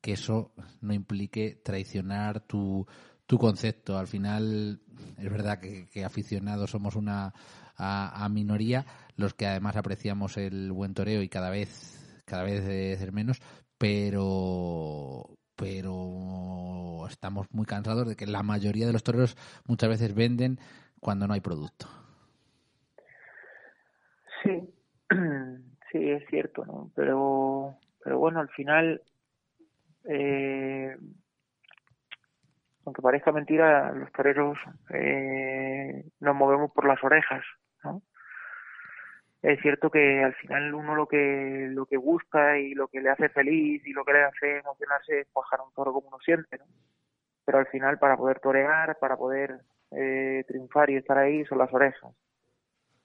que 0.00 0.12
eso 0.12 0.52
no 0.80 0.94
implique 0.94 1.60
traicionar 1.62 2.40
tu, 2.40 2.86
tu 3.26 3.36
concepto. 3.36 3.98
Al 3.98 4.06
final, 4.06 4.80
es 5.18 5.30
verdad 5.30 5.60
que, 5.60 5.86
que 5.90 6.04
aficionados 6.04 6.70
somos 6.70 6.96
una 6.96 7.34
a, 7.76 8.24
a 8.24 8.28
minoría, 8.28 8.86
los 9.16 9.34
que 9.34 9.46
además 9.46 9.76
apreciamos 9.76 10.36
el 10.38 10.72
buen 10.72 10.94
toreo 10.94 11.22
y 11.22 11.28
cada 11.28 11.50
vez 11.50 12.07
cada 12.28 12.44
vez 12.44 12.64
de 12.66 12.96
ser 12.96 13.12
menos, 13.12 13.40
pero 13.78 15.38
pero 15.56 17.06
estamos 17.08 17.52
muy 17.52 17.66
cansados 17.66 18.08
de 18.08 18.14
que 18.14 18.26
la 18.26 18.44
mayoría 18.44 18.86
de 18.86 18.92
los 18.92 19.02
toreros 19.02 19.36
muchas 19.66 19.88
veces 19.88 20.14
venden 20.14 20.58
cuando 21.00 21.26
no 21.26 21.34
hay 21.34 21.40
producto. 21.40 21.86
Sí, 24.42 24.72
sí, 25.92 26.10
es 26.10 26.24
cierto, 26.28 26.64
¿no? 26.64 26.92
Pero, 26.94 27.76
pero 28.04 28.18
bueno, 28.18 28.38
al 28.38 28.48
final, 28.50 29.02
eh, 30.04 30.96
aunque 32.84 33.02
parezca 33.02 33.32
mentira, 33.32 33.92
los 33.92 34.12
toreros 34.12 34.56
eh, 34.90 36.04
nos 36.20 36.36
movemos 36.36 36.70
por 36.70 36.86
las 36.86 37.02
orejas. 37.02 37.44
Es 39.48 39.62
cierto 39.62 39.90
que 39.90 40.22
al 40.22 40.34
final 40.34 40.74
uno 40.74 40.94
lo 40.94 41.06
que 41.08 41.68
lo 41.70 41.86
que 41.86 41.96
busca 41.96 42.58
y 42.58 42.74
lo 42.74 42.88
que 42.88 43.00
le 43.00 43.08
hace 43.08 43.30
feliz 43.30 43.82
y 43.86 43.94
lo 43.94 44.04
que 44.04 44.12
le 44.12 44.24
hace 44.24 44.58
emocionarse 44.58 45.20
es 45.20 45.28
cuajar 45.32 45.62
un 45.62 45.72
toro 45.72 45.90
como 45.94 46.08
uno 46.08 46.18
siente, 46.18 46.58
¿no? 46.58 46.66
Pero 47.46 47.56
al 47.56 47.66
final 47.68 47.98
para 47.98 48.18
poder 48.18 48.40
torear, 48.40 48.98
para 48.98 49.16
poder 49.16 49.58
eh, 49.92 50.44
triunfar 50.46 50.90
y 50.90 50.96
estar 50.96 51.16
ahí 51.16 51.46
son 51.46 51.56
las 51.56 51.72
orejas. 51.72 52.12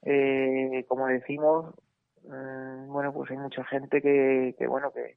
Eh, 0.01 0.83
como 0.89 1.07
decimos, 1.07 1.73
mm, 2.23 2.91
bueno, 2.91 3.13
pues 3.13 3.31
hay 3.31 3.37
mucha 3.37 3.63
gente 3.63 4.01
que, 4.01 4.53
que 4.59 4.67
bueno, 4.67 4.91
que, 4.91 5.15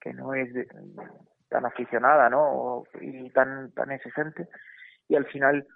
que 0.00 0.12
no 0.14 0.32
es 0.34 0.48
tan 1.48 1.66
aficionada, 1.66 2.30
¿no? 2.30 2.84
Y 3.00 3.30
tan, 3.30 3.72
tan 3.72 3.90
exigente. 3.90 4.46
Y 5.08 5.16
al 5.16 5.26
final 5.26 5.66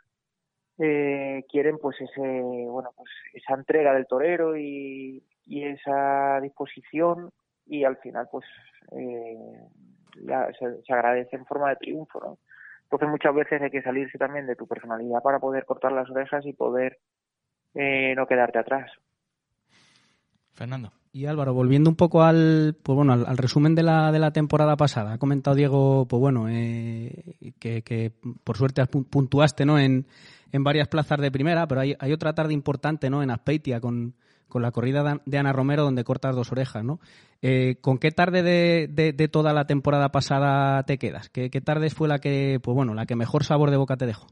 eh, 0.79 1.45
quieren 1.49 1.79
pues 1.79 2.01
ese, 2.01 2.21
bueno, 2.21 2.91
pues 2.97 3.11
esa 3.33 3.55
entrega 3.55 3.95
del 3.95 4.07
torero 4.07 4.57
y, 4.57 5.23
esa 5.47 6.41
disposición 6.41 7.31
y 7.67 7.85
al 7.85 7.99
final 7.99 8.29
pues 8.33 8.47
eh, 8.93 9.37
se, 10.59 10.83
se 10.83 10.93
agradece 10.93 11.37
en 11.37 11.45
forma 11.45 11.69
de 11.71 11.77
triunfo, 11.77 12.21
¿no? 12.21 12.39
Entonces 12.85 13.09
muchas 13.09 13.35
veces 13.35 13.61
hay 13.61 13.71
que 13.71 13.83
salirse 13.83 14.19
también 14.19 14.47
de 14.47 14.57
tu 14.57 14.67
personalidad 14.67 15.23
para 15.23 15.41
poder 15.41 15.65
cortar 15.65 15.93
las 15.93 16.09
orejas 16.11 16.47
y 16.47 16.53
poder 16.53 16.99
eh, 17.75 18.15
no 18.15 18.27
quedarte 18.27 18.59
atrás. 18.59 18.91
Fernando. 20.53 20.93
Y 21.15 21.27
Álvaro, 21.27 21.55
volviendo 21.55 21.89
un 21.89 21.95
poco 21.95 22.25
al, 22.25 22.77
pues 22.83 22.97
bueno, 22.97 23.13
al, 23.13 23.39
resumen 23.39 23.77
de 23.77 23.85
la, 23.85 24.11
de 24.11 24.19
la 24.19 24.33
temporada 24.33 24.77
pasada, 24.77 25.13
ha 25.13 25.19
comentado 25.19 25.55
Diego, 25.55 26.09
pues 26.09 26.19
bueno, 26.19 26.49
eh, 26.49 27.37
que, 27.61 28.13
por 28.43 28.57
suerte 28.57 28.85
puntuaste, 28.85 29.65
¿no? 29.65 29.79
En, 29.79 30.07
en 30.51 30.65
varias 30.65 30.89
plazas 30.89 31.21
de 31.21 31.31
primera, 31.31 31.69
pero 31.69 31.83
hay, 31.83 31.95
hay 32.01 32.13
otra 32.13 32.35
tarde 32.35 32.53
importante, 32.53 33.11
¿no? 33.11 33.23
En 33.23 33.31
Azpeitia 33.31 33.81
con, 33.81 34.17
con 34.49 34.63
la 34.63 34.73
corrida 34.73 35.21
de- 35.25 35.39
Ana 35.39 35.53
Romero 35.53 35.85
donde 35.85 36.03
cortas 36.03 36.35
dos 36.35 36.51
orejas, 36.51 36.83
¿no? 36.83 36.99
Eh, 37.43 37.77
¿Con 37.81 37.99
qué 37.99 38.11
tarde 38.11 38.43
de, 38.43 38.89
de, 38.89 39.29
toda 39.29 39.53
la 39.53 39.69
temporada 39.69 40.09
pasada 40.09 40.83
te 40.83 40.99
quedas? 40.99 41.31
¿Qué, 41.31 41.49
¿Qué 41.49 41.61
tarde 41.61 41.91
fue 41.91 42.09
la 42.09 42.19
que, 42.19 42.59
pues 42.61 42.75
bueno, 42.75 42.93
la 42.93 43.07
que 43.07 43.15
mejor 43.15 43.45
sabor 43.45 43.71
de 43.71 43.77
boca 43.77 43.97
te 43.97 44.07
dejó? 44.07 44.27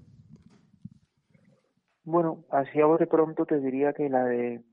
Bueno, 2.03 2.43
así 2.51 2.81
a 2.81 2.87
bote 2.87 3.07
pronto 3.07 3.47
te 3.47 3.61
diría 3.61 3.93
que 3.93 4.09
la 4.09 4.25
de 4.25 4.65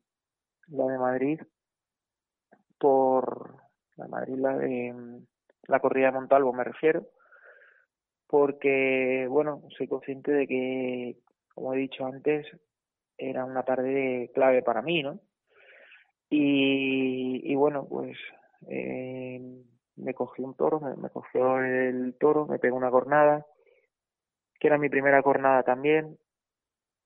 la 0.69 0.85
de 0.85 0.97
Madrid 0.97 1.39
por 2.79 3.55
la 3.97 4.07
Madrid 4.07 4.35
la 4.37 4.57
de 4.57 4.93
mm, 4.93 5.25
la 5.67 5.79
corrida 5.79 6.07
de 6.07 6.13
Montalvo 6.13 6.53
me 6.53 6.63
refiero 6.63 7.07
porque 8.27 9.27
bueno 9.29 9.63
soy 9.77 9.87
consciente 9.87 10.31
de 10.31 10.47
que 10.47 11.17
como 11.53 11.73
he 11.73 11.77
dicho 11.77 12.05
antes 12.05 12.47
era 13.17 13.45
una 13.45 13.63
tarde 13.63 14.31
clave 14.33 14.63
para 14.63 14.81
mí 14.81 15.03
no 15.03 15.19
y, 16.29 17.41
y 17.43 17.55
bueno 17.55 17.87
pues 17.87 18.17
eh, 18.67 19.41
me 19.95 20.13
cogió 20.13 20.45
un 20.45 20.55
toro 20.55 20.79
me, 20.79 20.95
me 20.95 21.09
cogió 21.09 21.59
el 21.59 22.15
toro 22.19 22.45
me 22.47 22.59
pegó 22.59 22.77
una 22.77 22.91
cornada 22.91 23.45
que 24.59 24.67
era 24.67 24.77
mi 24.77 24.89
primera 24.89 25.23
cornada 25.23 25.63
también 25.63 26.17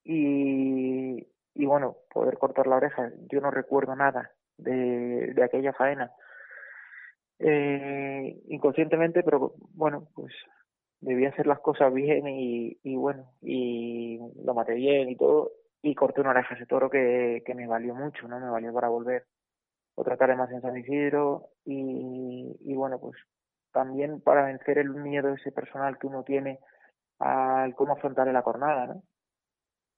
y, 0.03 1.27
y 1.53 1.65
bueno, 1.65 1.97
poder 2.13 2.37
cortar 2.37 2.67
la 2.67 2.77
oreja. 2.77 3.11
Yo 3.29 3.41
no 3.41 3.51
recuerdo 3.51 3.95
nada 3.95 4.31
de, 4.63 5.33
de 5.33 5.43
aquella 5.43 5.73
faena. 5.73 6.11
Eh, 7.39 8.41
inconscientemente, 8.47 9.23
pero 9.23 9.53
bueno, 9.73 10.07
pues 10.15 10.33
debí 11.01 11.25
hacer 11.25 11.47
las 11.47 11.59
cosas 11.59 11.93
bien 11.93 12.27
y, 12.27 12.77
y 12.83 12.95
bueno, 12.95 13.25
y 13.41 14.19
lo 14.43 14.53
maté 14.53 14.73
bien 14.75 15.09
y 15.09 15.17
todo, 15.17 15.51
y 15.81 15.95
corté 15.95 16.21
una 16.21 16.29
oreja 16.29 16.55
ese 16.55 16.65
toro 16.65 16.89
que, 16.89 17.43
que 17.45 17.55
me 17.55 17.67
valió 17.67 17.93
mucho, 17.93 18.27
¿no? 18.27 18.39
Me 18.39 18.49
valió 18.49 18.73
para 18.73 18.87
volver 18.87 19.25
otra 19.95 20.15
tarde 20.17 20.35
más 20.35 20.51
en 20.51 20.61
San 20.61 20.77
Isidro 20.77 21.49
y, 21.65 22.55
y 22.61 22.73
bueno, 22.75 22.99
pues 22.99 23.15
también 23.73 24.21
para 24.21 24.45
vencer 24.45 24.77
el 24.77 24.91
miedo 24.91 25.33
ese 25.33 25.51
personal 25.51 25.97
que 25.97 26.07
uno 26.07 26.23
tiene 26.23 26.59
al 27.19 27.75
cómo 27.75 27.93
afrontar 27.93 28.27
la 28.27 28.41
jornada, 28.41 28.87
¿no? 28.87 29.03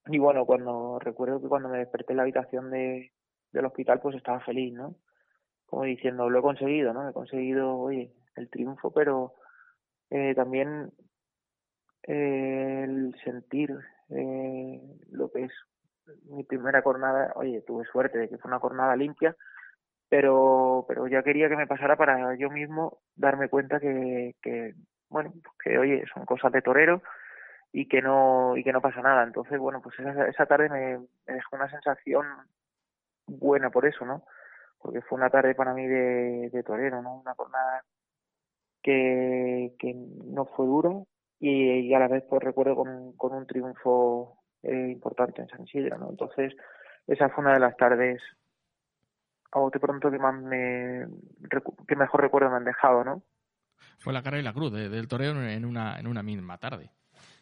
Y 0.08 0.18
bueno, 0.18 0.46
cuando 0.46 0.98
recuerdo 0.98 1.40
que 1.40 1.48
cuando 1.48 1.68
me 1.68 1.78
desperté 1.78 2.12
en 2.12 2.16
la 2.18 2.22
habitación 2.22 2.70
de, 2.70 3.12
del 3.56 3.66
hospital, 3.66 4.00
pues 4.00 4.16
estaba 4.16 4.40
feliz, 4.40 4.72
¿no? 4.74 4.96
Como 5.66 5.84
diciendo, 5.84 6.30
lo 6.30 6.38
he 6.38 6.42
conseguido, 6.42 6.92
¿no? 6.92 7.08
He 7.08 7.12
conseguido, 7.12 7.76
oye, 7.76 8.12
el 8.36 8.48
triunfo, 8.48 8.92
pero 8.92 9.34
eh, 10.10 10.34
también 10.34 10.92
eh, 12.04 12.82
el 12.84 13.14
sentir 13.24 13.70
eh, 14.10 14.80
lo 15.10 15.30
que 15.30 15.44
es 15.44 15.52
mi 16.30 16.44
primera 16.44 16.82
jornada, 16.82 17.32
oye, 17.36 17.62
tuve 17.62 17.84
suerte 17.84 18.18
de 18.18 18.28
que 18.28 18.38
fue 18.38 18.48
una 18.48 18.60
jornada 18.60 18.94
limpia, 18.94 19.34
pero 20.08 20.84
pero 20.88 21.08
ya 21.08 21.22
quería 21.22 21.48
que 21.48 21.56
me 21.56 21.66
pasara 21.66 21.96
para 21.96 22.36
yo 22.36 22.50
mismo 22.50 22.98
darme 23.16 23.48
cuenta 23.48 23.80
que, 23.80 24.36
que 24.40 24.74
bueno, 25.08 25.32
que 25.62 25.78
oye, 25.78 26.04
son 26.14 26.24
cosas 26.24 26.52
de 26.52 26.62
torero 26.62 27.02
y 27.72 27.88
que 27.88 28.00
no 28.02 28.56
y 28.56 28.62
que 28.62 28.72
no 28.72 28.80
pasa 28.80 29.02
nada 29.02 29.24
entonces 29.24 29.58
bueno 29.58 29.82
pues 29.82 29.98
esa, 29.98 30.28
esa 30.28 30.46
tarde 30.46 30.68
me, 30.68 30.98
me 31.26 31.34
dejó 31.34 31.56
una 31.56 31.68
sensación 31.68 32.24
buena 33.26 33.70
por 33.70 33.86
eso, 33.86 34.04
¿no? 34.04 34.24
Porque 34.78 35.00
fue 35.02 35.18
una 35.18 35.30
tarde 35.30 35.54
para 35.54 35.74
mí 35.74 35.86
de, 35.86 36.50
de 36.50 36.62
torero, 36.62 37.02
¿no? 37.02 37.16
Una 37.20 37.34
jornada 37.34 37.82
que, 38.82 39.74
que 39.78 39.94
no 39.94 40.46
fue 40.46 40.66
dura 40.66 40.90
y, 41.40 41.92
a 41.92 41.98
la 41.98 42.08
vez 42.08 42.24
pues 42.28 42.42
recuerdo 42.42 42.76
con, 42.76 43.12
con 43.16 43.34
un 43.34 43.46
triunfo 43.46 44.38
eh, 44.62 44.88
importante 44.90 45.42
en 45.42 45.48
San 45.48 45.64
Isidro, 45.64 45.98
¿no? 45.98 46.10
Entonces, 46.10 46.54
esa 47.06 47.28
fue 47.28 47.44
una 47.44 47.54
de 47.54 47.60
las 47.60 47.76
tardes 47.76 48.22
a 49.52 49.58
bote 49.58 49.78
pronto 49.80 50.10
que 50.10 50.18
más 50.18 50.34
me 50.40 51.06
que 51.86 51.96
mejor 51.96 52.20
recuerdo 52.20 52.50
me 52.50 52.56
han 52.56 52.64
dejado, 52.64 53.04
¿no? 53.04 53.22
Fue 53.98 54.12
la 54.12 54.22
cara 54.22 54.38
y 54.38 54.42
la 54.42 54.52
cruz 54.52 54.72
de- 54.72 54.88
del 54.88 55.08
toreo 55.08 55.32
en 55.32 55.64
una, 55.64 55.98
en 55.98 56.06
una 56.06 56.22
misma 56.22 56.58
tarde. 56.58 56.90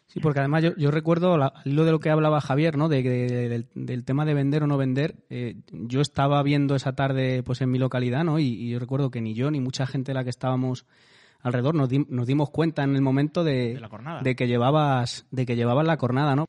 Sí, 0.07 0.19
porque 0.19 0.39
además 0.39 0.63
yo, 0.63 0.75
yo 0.77 0.91
recuerdo, 0.91 1.37
la- 1.37 1.53
hilo 1.65 1.83
de 1.83 1.91
lo 1.91 1.99
que 1.99 2.09
hablaba 2.09 2.39
Javier, 2.39 2.77
¿no? 2.77 2.87
De, 2.89 3.01
de- 3.03 3.49
del, 3.49 3.67
del 3.73 4.05
tema 4.05 4.23
de 4.25 4.33
vender 4.33 4.63
o 4.63 4.67
no 4.67 4.77
vender, 4.77 5.15
eh, 5.29 5.55
yo 5.71 5.99
estaba 6.01 6.41
viendo 6.43 6.75
esa 6.75 6.93
tarde 6.95 7.41
pues 7.43 7.61
en 7.61 7.71
mi 7.71 7.79
localidad, 7.79 8.23
¿no? 8.23 8.39
Y, 8.39 8.45
y 8.45 8.69
yo 8.71 8.79
recuerdo 8.79 9.09
que 9.11 9.21
ni 9.21 9.33
yo 9.33 9.49
ni 9.51 9.59
mucha 9.59 9.85
gente 9.87 10.11
de 10.11 10.13
la 10.15 10.23
que 10.23 10.29
estábamos 10.29 10.85
alrededor 11.41 11.75
nos, 11.75 11.89
di- 11.89 12.05
nos 12.09 12.27
dimos 12.27 12.49
cuenta 12.49 12.83
en 12.83 12.95
el 12.95 13.01
momento 13.01 13.43
de, 13.43 13.73
De 13.73 13.79
la 13.79 13.89
cornada. 13.89 14.21
de 14.21 14.35
que 14.35 14.47
llevabas 14.47 15.27
de 15.31 15.45
que 15.45 15.55
llevabas 15.55 15.85
la 15.85 15.97
cornada, 15.97 16.35
¿no? 16.35 16.45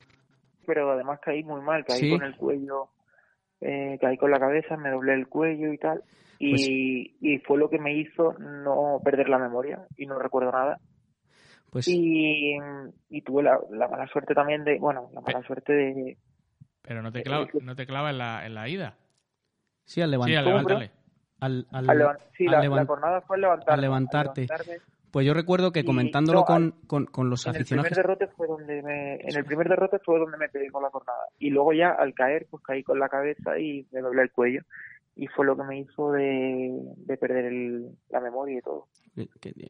Pero 0.65 0.91
además 0.91 1.19
caí 1.23 1.43
muy 1.43 1.61
mal, 1.61 1.83
caí 1.85 1.99
Sí. 1.99 2.09
con 2.11 2.23
el 2.23 2.35
cuello, 2.35 2.89
eh, 3.61 3.97
caí 3.99 4.17
con 4.17 4.31
la 4.31 4.39
cabeza, 4.39 4.77
me 4.77 4.89
doblé 4.91 5.13
el 5.13 5.27
cuello 5.27 5.73
y 5.73 5.77
tal. 5.77 6.03
Y, 6.39 6.51
Pues- 6.51 6.67
y 7.21 7.37
fue 7.39 7.57
lo 7.57 7.69
que 7.69 7.79
me 7.79 7.97
hizo 7.97 8.33
no 8.39 8.99
perder 9.03 9.29
la 9.29 9.39
memoria 9.39 9.87
y 9.97 10.05
no 10.05 10.19
recuerdo 10.19 10.51
nada. 10.51 10.79
Pues 11.71 11.87
Y, 11.87 12.55
y 13.09 13.21
tuve 13.21 13.43
la, 13.43 13.59
la 13.71 13.87
mala 13.87 14.07
suerte 14.07 14.33
también 14.33 14.63
de, 14.63 14.79
bueno, 14.79 15.09
la 15.13 15.21
mala 15.21 15.41
suerte 15.43 15.73
de, 15.73 16.17
Pero 16.81 17.01
no 17.01 17.11
te 17.11 17.23
clava, 17.23 17.47
no 17.61 17.75
te 17.75 17.85
clava 17.85 18.09
en, 18.11 18.17
la, 18.17 18.45
en 18.45 18.53
la 18.55 18.69
ida. 18.69 18.95
sí, 19.85 20.01
al 20.01 20.07
Sí, 20.07 20.11
levantar 20.11 20.37
al 20.37 20.43
¿Cómo, 20.45 20.57
levantarle. 20.57 20.91
al, 21.41 21.67
al- 21.71 21.89
al 21.89 21.97
levan- 21.97 22.17
sí, 22.37 22.45
al 22.47 22.51
la, 22.53 22.61
levan- 22.61 22.75
la 22.77 22.85
jornada 22.85 23.21
fue 23.21 23.35
al 23.37 23.41
levantarme, 23.41 23.73
al 23.73 23.81
levantarte. 23.81 24.47
Pues 25.11 25.25
yo 25.25 25.33
recuerdo 25.33 25.71
que 25.71 25.79
Y- 25.81 25.85
comentándolo 25.85 26.39
no, 26.39 26.45
con, 26.45 26.63
al- 26.63 26.73
con, 26.87 27.05
con 27.05 27.29
los 27.29 27.45
En 27.45 27.51
el 27.51 27.55
aficionados 27.61 27.89
primer 27.89 28.05
derrote 28.07 28.27
fue 28.35 28.47
donde 28.47 28.81
me, 28.83 29.15
en 29.15 29.35
el 29.37 29.45
primer 29.45 29.67
derrote 29.69 29.99
fue 29.99 30.19
donde 30.19 30.37
me 30.37 30.49
pegué 30.49 30.69
con 30.71 30.83
la 30.83 30.89
jornada. 30.89 31.19
Y 31.39 31.49
luego 31.49 31.73
ya 31.73 31.89
al 31.91 32.13
caer, 32.13 32.47
pues 32.49 32.63
caí 32.63 32.83
con 32.83 32.99
la 32.99 33.09
cabeza 33.09 33.57
y 33.59 33.87
me 33.91 34.01
doblé 34.01 34.21
el 34.23 34.31
cuello. 34.31 34.61
Y 35.19 35.25
fue 35.27 35.45
lo 35.47 35.57
que 35.57 35.63
me 35.63 35.79
hizo 35.79 36.11
de, 36.11 36.79
de 36.95 37.17
perder 37.17 37.45
el, 37.45 37.89
la 38.09 38.21
memoria 38.21 38.59
y 38.59 38.61
todo. 38.61 38.85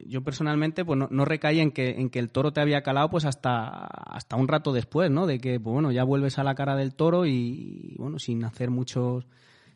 yo 0.05 0.21
personalmente 0.21 0.83
pues 0.83 0.99
no, 0.99 1.07
no 1.09 1.23
recaí 1.23 1.61
en 1.61 1.71
que 1.71 1.91
en 1.91 2.09
que 2.09 2.19
el 2.19 2.29
toro 2.31 2.51
te 2.51 2.59
había 2.59 2.81
calado 2.83 3.09
pues 3.09 3.23
hasta 3.23 3.85
hasta 3.87 4.35
un 4.35 4.49
rato 4.49 4.73
después 4.73 5.09
no 5.09 5.25
de 5.25 5.39
que 5.39 5.57
pues, 5.59 5.71
bueno 5.73 5.93
ya 5.93 6.03
vuelves 6.03 6.37
a 6.37 6.43
la 6.43 6.53
cara 6.53 6.75
del 6.75 6.95
toro 6.95 7.25
y, 7.25 7.95
bueno 7.97 8.19
sin 8.19 8.43
hacer 8.43 8.69
muchos 8.71 9.25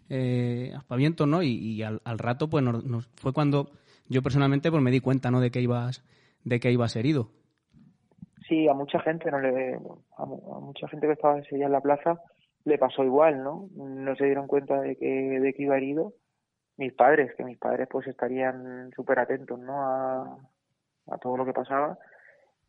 eh, 0.09 0.73
aspavientos 0.75 1.25
no 1.25 1.41
y, 1.41 1.51
y 1.55 1.83
al, 1.83 2.01
al 2.03 2.19
rato 2.19 2.49
pues 2.49 2.65
nos- 2.65 2.83
nos- 2.83 3.07
fue 3.15 3.31
cuando 3.31 3.71
yo 4.09 4.21
personalmente 4.21 4.69
pues 4.71 4.83
me 4.83 4.91
di 4.91 4.99
cuenta 4.99 5.31
no 5.31 5.39
de 5.39 5.51
que 5.51 5.61
ibas 5.61 6.03
de 6.43 6.59
que 6.59 6.69
ibas 6.69 6.97
herido. 6.97 7.29
Sí, 8.49 8.67
a 8.67 8.73
mucha 8.73 8.99
gente 8.99 9.31
no 9.31 9.39
le, 9.39 9.75
a, 10.17 10.23
a 10.23 10.25
mucha 10.59 10.85
gente 10.89 11.07
que 11.07 11.13
estaba 11.13 11.39
ese 11.39 11.55
día 11.55 11.67
en 11.67 11.71
la 11.71 11.79
plaza 11.79 12.19
le 12.65 12.77
pasó 12.77 13.03
igual, 13.03 13.43
¿no? 13.43 13.69
No 13.75 14.15
se 14.15 14.25
dieron 14.25 14.47
cuenta 14.47 14.81
de 14.81 14.95
que, 14.95 15.39
de 15.39 15.53
que 15.53 15.63
iba 15.63 15.77
herido. 15.77 16.13
Mis 16.77 16.93
padres, 16.93 17.33
que 17.35 17.43
mis 17.43 17.57
padres 17.57 17.87
pues 17.91 18.07
estarían 18.07 18.91
súper 18.95 19.19
atentos, 19.19 19.59
¿no? 19.59 19.81
A, 19.81 20.37
a 21.11 21.17
todo 21.17 21.37
lo 21.37 21.45
que 21.45 21.53
pasaba. 21.53 21.97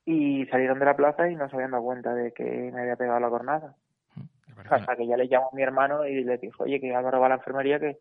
Y 0.05 0.47
salieron 0.47 0.79
de 0.79 0.85
la 0.85 0.97
plaza 0.97 1.31
y 1.31 1.37
no 1.37 1.49
se 1.49 1.57
habían 1.57 1.71
dado 1.71 1.85
cuenta 1.85 2.13
de 2.15 2.33
que 2.33 2.71
me 2.73 2.81
había 2.81 2.97
pegado 2.97 3.21
la 3.21 3.31
cornada. 3.31 3.77
Hasta 4.69 4.97
que 4.97 5.07
ya 5.07 5.17
le 5.17 5.29
llamó 5.29 5.49
a 5.53 5.57
mi 5.57 5.63
hermano 5.63 6.07
y 6.07 6.25
le 6.25 6.39
dijo, 6.39 6.65
oye, 6.65 6.81
que 6.81 6.95
Álvaro 6.95 7.21
va 7.21 7.27
a 7.27 7.29
la 7.31 7.35
enfermería 7.37 7.81
que, 7.81 7.99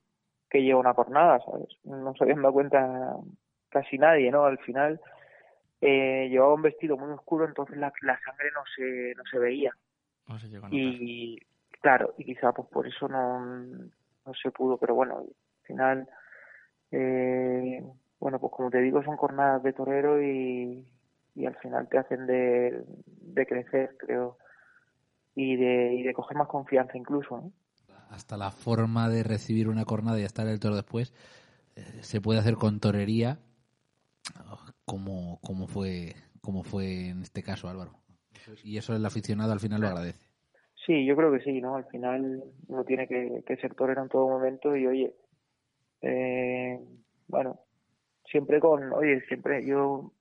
que 0.50 0.62
lleva 0.62 0.80
una 0.80 0.94
cornada, 0.94 1.40
¿sabes? 1.40 1.68
No 1.84 2.14
se 2.14 2.24
habían 2.24 2.42
dado 2.42 2.54
cuenta 2.54 3.16
casi 3.70 3.98
nadie, 3.98 4.32
¿no? 4.32 4.46
Al 4.46 4.58
final 4.60 5.00
eh, 5.80 6.28
llevaba 6.30 6.56
un 6.56 6.62
vestido 6.62 6.98
muy 6.98 7.12
oscuro, 7.12 7.46
entonces 7.46 7.78
la, 7.78 7.94
la 8.02 8.20
sangre 8.20 8.50
no 8.54 8.62
se, 8.76 9.16
no 9.16 9.24
se 9.32 9.40
veía. 9.40 9.72
No 10.28 10.38
se 10.40 10.50
llegó 10.50 10.66
a 10.66 10.70
notar. 10.70 10.80
Y 10.80 11.40
claro, 11.82 12.14
y 12.18 12.26
quizá 12.26 12.52
pues 12.54 12.68
por 12.70 12.88
eso 12.88 13.08
no, 13.08 13.40
no 13.46 14.34
se 14.42 14.52
pudo, 14.52 14.78
pero 14.78 14.96
bueno, 14.96 15.18
al 15.18 15.34
final, 15.64 16.08
eh, 16.92 17.84
bueno, 18.20 18.40
pues 18.40 18.54
como 18.54 18.70
te 18.70 18.80
digo, 18.82 19.04
son 19.04 19.18
jornadas 19.18 19.64
de 19.64 19.74
torero 19.74 20.22
y, 20.22 20.86
y 21.36 21.46
al 21.46 21.56
final 21.58 21.88
te 21.90 21.98
hacen 21.98 22.26
de, 22.28 22.84
de 23.06 23.46
crecer, 23.46 23.96
creo, 23.98 24.38
y 25.36 25.56
de, 25.56 25.96
y 25.96 26.04
de 26.04 26.14
coger 26.14 26.38
más 26.38 26.48
confianza 26.48 26.98
incluso, 26.98 27.38
¿no? 27.38 27.52
Hasta 28.10 28.36
la 28.36 28.52
forma 28.52 29.08
de 29.08 29.24
recibir 29.24 29.70
una 29.70 29.86
cornada 29.86 30.20
y 30.20 30.24
estar 30.24 30.46
el 30.46 30.60
toro 30.60 30.76
después 30.76 31.14
eh, 31.76 32.00
se 32.02 32.20
puede 32.20 32.40
hacer 32.40 32.56
con 32.56 32.82
torería, 32.82 33.40
como, 34.86 35.40
como, 35.40 35.68
fue, 35.68 36.16
como 36.42 36.64
fue 36.64 37.10
en 37.10 37.22
este 37.22 37.42
caso, 37.42 37.70
Álvaro. 37.70 37.94
Y 38.64 38.78
eso 38.78 38.96
el 38.96 39.06
aficionado 39.06 39.54
al 39.54 39.62
final 39.62 39.82
lo 39.82 39.88
agradece. 39.88 40.31
Sí, 40.86 41.06
yo 41.06 41.16
creo 41.16 41.32
que 41.32 41.42
sí, 41.42 41.62
¿no? 41.62 41.76
Al 41.76 41.86
final 41.86 42.44
uno 42.68 42.84
tiene 42.84 43.08
que, 43.08 43.44
que 43.46 43.58
ser 43.58 43.76
torero 43.76 44.02
en 44.02 44.10
todo 44.10 44.28
momento 44.28 44.76
y 44.76 44.88
oye, 44.88 45.16
eh, 46.02 46.80
bueno, 47.28 47.60
siempre 48.26 48.60
con, 48.60 48.92
oye, 48.94 49.22
siempre, 49.28 49.66
yo 49.66 50.12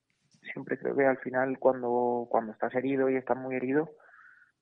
siempre 0.53 0.79
creo 0.79 0.95
que 0.97 1.07
al 1.07 1.19
final 1.19 1.59
cuando, 1.59 2.27
cuando 2.31 2.53
estás 2.53 2.75
herido 2.75 3.09
y 3.09 3.17
estás 3.17 3.39
muy 3.39 3.57
herido, 3.57 3.91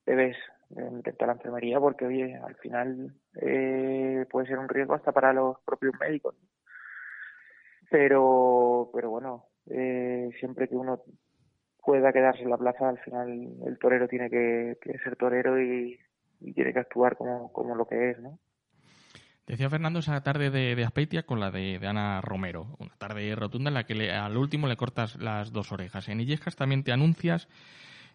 debes 0.07 0.37
eh, 0.77 0.91
meterte 0.91 1.25
a 1.25 1.27
la 1.29 1.33
enfermería 1.35 1.81
porque, 1.81 2.07
oye, 2.07 2.37
al 2.37 2.55
final 2.57 3.15
eh, 3.41 4.25
puede 4.31 4.47
ser 4.47 4.59
un 4.59 4.69
riesgo 4.69 4.95
hasta 4.95 5.13
para 5.13 5.33
los 5.33 5.59
propios 5.65 5.95
médicos. 6.01 6.35
Pero, 7.91 8.91
pero 8.93 9.11
bueno, 9.11 9.47
eh, 9.67 10.31
siempre 10.39 10.69
que 10.69 10.77
uno 10.77 11.03
pueda 11.89 12.13
quedarse 12.13 12.43
en 12.43 12.51
la 12.51 12.59
plaza, 12.59 12.87
al 12.87 12.99
final 12.99 13.49
el 13.65 13.79
torero 13.79 14.07
tiene 14.09 14.29
que, 14.29 14.77
ser 15.03 15.17
torero 15.17 15.59
y, 15.59 15.99
tiene 16.55 16.75
que 16.75 16.81
actuar 16.81 17.17
como, 17.17 17.51
como 17.51 17.75
lo 17.75 17.87
que 17.87 18.11
es, 18.11 18.19
¿no? 18.21 18.39
Decía 19.47 19.71
Fernando 19.71 20.01
esa 20.01 20.23
tarde 20.23 20.51
de, 20.51 20.77
de 20.77 20.85
Aspeitia 20.85 21.23
con 21.23 21.41
la 21.41 21.51
de, 21.51 21.79
de 21.79 21.87
Ana 21.87 22.21
Romero. 22.21 22.77
Una 22.79 22.95
tarde 22.99 23.35
rotunda 23.35 23.71
en 23.71 23.75
la 23.75 23.85
que 23.85 23.95
le- 23.95 24.13
al 24.13 24.37
último 24.37 24.67
le 24.67 24.77
cortas 24.77 25.17
las 25.17 25.51
dos 25.51 25.73
orejas. 25.73 26.11
En 26.11 26.21
Illescas 26.21 26.57
también 26.57 26.85
te 26.85 26.93
anuncias. 26.93 27.49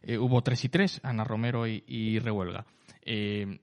eh, 0.04 0.20
hubo 0.20 0.44
tres 0.44 0.64
y 0.66 0.70
tres, 0.70 1.02
Ana 1.04 1.24
Romero 1.24 1.66
y, 1.66 1.84
y 1.88 2.20
Rehuelga. 2.20 2.66
Eh, 3.02 3.58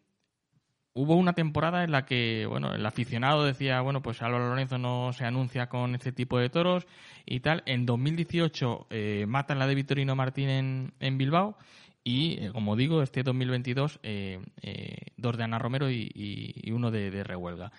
hubo 0.94 1.16
una 1.16 1.32
temporada 1.32 1.84
en 1.84 1.92
la 1.92 2.04
que, 2.04 2.46
bueno, 2.46 2.74
el 2.74 2.84
aficionado 2.84 3.44
decía, 3.44 3.80
bueno, 3.80 4.02
pues 4.02 4.22
Álvaro 4.22 4.48
Lorenzo 4.48 4.78
no 4.78 5.12
se 5.12 5.24
anuncia 5.24 5.68
con 5.68 5.94
este 5.94 6.12
tipo 6.12 6.38
de 6.38 6.50
toros 6.50 6.86
y 7.26 7.40
tal. 7.40 7.62
En 7.66 7.86
2018 7.86 8.86
eh, 8.90 9.24
matan 9.28 9.58
la 9.58 9.66
de 9.66 9.74
Vitorino 9.74 10.16
Martín 10.16 10.48
en, 10.48 10.92
en 11.00 11.18
Bilbao 11.18 11.56
y, 12.02 12.44
eh, 12.44 12.52
como 12.52 12.76
digo, 12.76 13.02
este 13.02 13.22
2022 13.22 14.00
eh, 14.02 14.40
eh, 14.62 14.96
dos 15.16 15.36
de 15.36 15.44
Ana 15.44 15.58
Romero 15.58 15.90
y, 15.90 16.70
uno 16.72 16.90
de, 16.90 17.10
de 17.10 17.24
Rehuelga. 17.24 17.72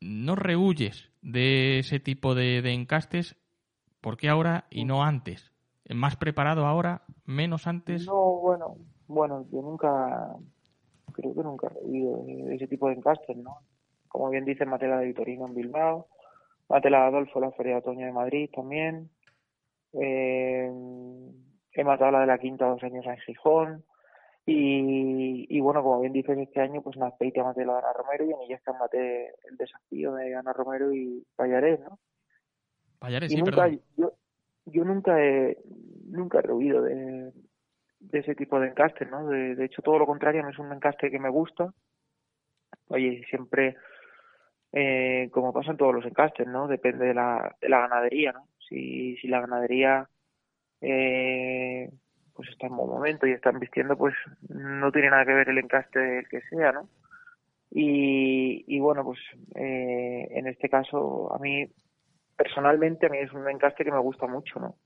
¿No 0.00 0.34
rehuyes 0.34 1.10
de 1.20 1.78
ese 1.78 2.00
tipo 2.00 2.34
de, 2.34 2.62
de 2.62 2.72
encastes? 2.72 3.36
¿Por 4.00 4.16
qué 4.16 4.30
ahora 4.30 4.64
y 4.70 4.84
no 4.86 5.04
antes? 5.04 5.52
¿Más 5.88 6.16
preparado 6.16 6.66
ahora? 6.66 7.02
¿Menos 7.26 7.66
antes? 7.66 8.06
No, 8.06 8.38
bueno, 8.40 8.76
bueno, 9.08 9.44
yo 9.52 9.60
nunca, 9.60 10.36
creo 11.12 11.34
que 11.34 11.42
nunca 11.42 11.70
he 11.80 11.86
vivido 11.86 12.22
de 12.24 12.54
ese 12.54 12.66
tipo 12.66 12.88
de 12.88 12.94
encastes, 12.94 13.36
¿no? 13.36 13.58
Como 14.08 14.28
bien 14.30 14.44
dice 14.44 14.66
Matela 14.66 14.98
de 14.98 15.06
Vitorino 15.06 15.46
en 15.46 15.54
Bilbao, 15.54 16.08
Matela 16.68 17.00
de 17.00 17.06
Adolfo 17.06 17.38
en 17.38 17.44
la 17.44 17.52
Feria 17.52 17.72
de 17.74 17.78
Otoño 17.78 18.06
de 18.06 18.12
Madrid 18.12 18.50
también, 18.54 19.10
eh, 19.92 20.70
he 21.72 21.84
matado 21.84 22.12
la 22.12 22.20
de 22.20 22.26
la 22.26 22.38
Quinta 22.38 22.66
dos 22.66 22.82
años 22.82 23.06
en 23.06 23.16
Gijón, 23.18 23.84
y, 24.46 25.46
y 25.48 25.60
bueno, 25.60 25.82
como 25.82 26.00
bien 26.00 26.12
dices, 26.12 26.36
este 26.38 26.60
año 26.60 26.82
pues 26.82 26.96
en 26.96 27.04
Azpeitia 27.04 27.44
maté 27.44 27.64
la 27.64 27.74
de 27.74 27.78
Ana 27.78 27.92
Romero 27.92 28.24
y 28.24 28.32
en 28.32 28.42
Illescas 28.42 28.74
maté 28.78 29.28
el 29.48 29.56
desafío 29.56 30.14
de 30.14 30.34
Ana 30.34 30.52
Romero 30.52 30.92
y 30.92 31.24
Pallarés, 31.36 31.80
¿no? 31.80 31.98
Payares, 32.98 33.30
y 33.30 33.34
sí, 33.36 33.40
nunca, 33.40 33.62
perdón. 33.62 33.80
yo, 33.96 34.12
yo 34.66 34.84
nunca 34.84 35.24
he, 35.24 35.58
nunca 36.06 36.38
he 36.38 36.42
rehuido 36.42 36.82
de, 36.82 37.32
de 38.00 38.20
ese 38.20 38.34
tipo 38.34 38.58
de 38.58 38.68
encastes, 38.68 39.08
¿no? 39.10 39.28
De, 39.28 39.54
de 39.54 39.64
hecho, 39.64 39.82
todo 39.82 39.98
lo 39.98 40.06
contrario, 40.06 40.42
no 40.42 40.48
es 40.50 40.58
un 40.58 40.72
encaste 40.72 41.10
que 41.10 41.18
me 41.18 41.28
gusta. 41.28 41.72
Oye, 42.88 43.22
siempre, 43.28 43.76
eh, 44.72 45.28
como 45.32 45.52
pasa 45.52 45.70
en 45.70 45.76
todos 45.76 45.94
los 45.94 46.04
encastes, 46.06 46.46
¿no? 46.46 46.66
Depende 46.66 47.06
de 47.06 47.14
la, 47.14 47.56
de 47.60 47.68
la 47.68 47.80
ganadería, 47.80 48.32
¿no? 48.32 48.48
Si, 48.68 49.16
si 49.18 49.28
la 49.28 49.40
ganadería 49.40 50.08
eh, 50.80 51.90
pues 52.34 52.48
está 52.48 52.66
en 52.66 52.76
buen 52.76 52.88
momento 52.88 53.26
y 53.26 53.32
están 53.32 53.58
vistiendo, 53.58 53.96
pues 53.96 54.14
no 54.48 54.90
tiene 54.92 55.10
nada 55.10 55.26
que 55.26 55.34
ver 55.34 55.48
el 55.50 55.58
encaste 55.58 56.24
que 56.30 56.40
sea, 56.42 56.72
¿no? 56.72 56.88
Y, 57.70 58.64
y 58.66 58.80
bueno, 58.80 59.04
pues 59.04 59.20
eh, 59.54 60.26
en 60.30 60.46
este 60.46 60.68
caso, 60.68 61.32
a 61.34 61.38
mí 61.38 61.68
personalmente 62.36 63.06
a 63.06 63.10
mí 63.10 63.18
es 63.18 63.32
un 63.32 63.48
encaste 63.48 63.84
que 63.84 63.92
me 63.92 63.98
gusta 63.98 64.26
mucho, 64.26 64.58
¿no? 64.58 64.76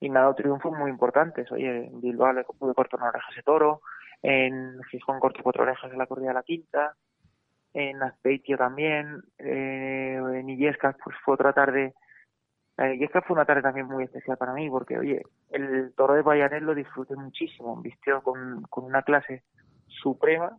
Y 0.00 0.08
me 0.08 0.18
ha 0.18 0.22
dado 0.22 0.34
triunfos 0.34 0.72
muy 0.76 0.90
importantes. 0.90 1.50
Oye, 1.52 1.86
en 1.86 2.00
Bilbao 2.00 2.32
le 2.32 2.44
pude 2.44 2.74
cortar 2.74 3.00
una 3.00 3.10
oreja 3.10 3.28
ese 3.32 3.42
toro, 3.42 3.82
en 4.22 4.82
Gijón 4.90 5.20
corté 5.20 5.42
cuatro 5.42 5.62
orejas 5.62 5.92
en 5.92 5.98
la 5.98 6.06
corrida 6.06 6.28
de 6.28 6.34
la 6.34 6.42
quinta, 6.42 6.94
en 7.72 8.02
Azpeitia 8.02 8.56
también, 8.56 9.22
eh, 9.38 10.20
en 10.34 10.48
Illescas 10.48 10.96
pues 11.02 11.16
fue 11.24 11.34
otra 11.34 11.52
tarde, 11.52 11.94
la 12.76 12.94
Illescas 12.94 13.24
fue 13.26 13.34
una 13.34 13.44
tarde 13.44 13.62
también 13.62 13.86
muy 13.86 14.04
especial 14.04 14.36
para 14.36 14.52
mí 14.52 14.68
porque, 14.70 14.98
oye, 14.98 15.22
el 15.50 15.92
toro 15.94 16.14
de 16.14 16.24
Payanel 16.24 16.64
lo 16.64 16.74
disfruté 16.74 17.14
muchísimo, 17.14 17.80
vistió 17.80 18.22
con, 18.22 18.62
con 18.70 18.84
una 18.84 19.02
clase 19.02 19.42
suprema 19.86 20.56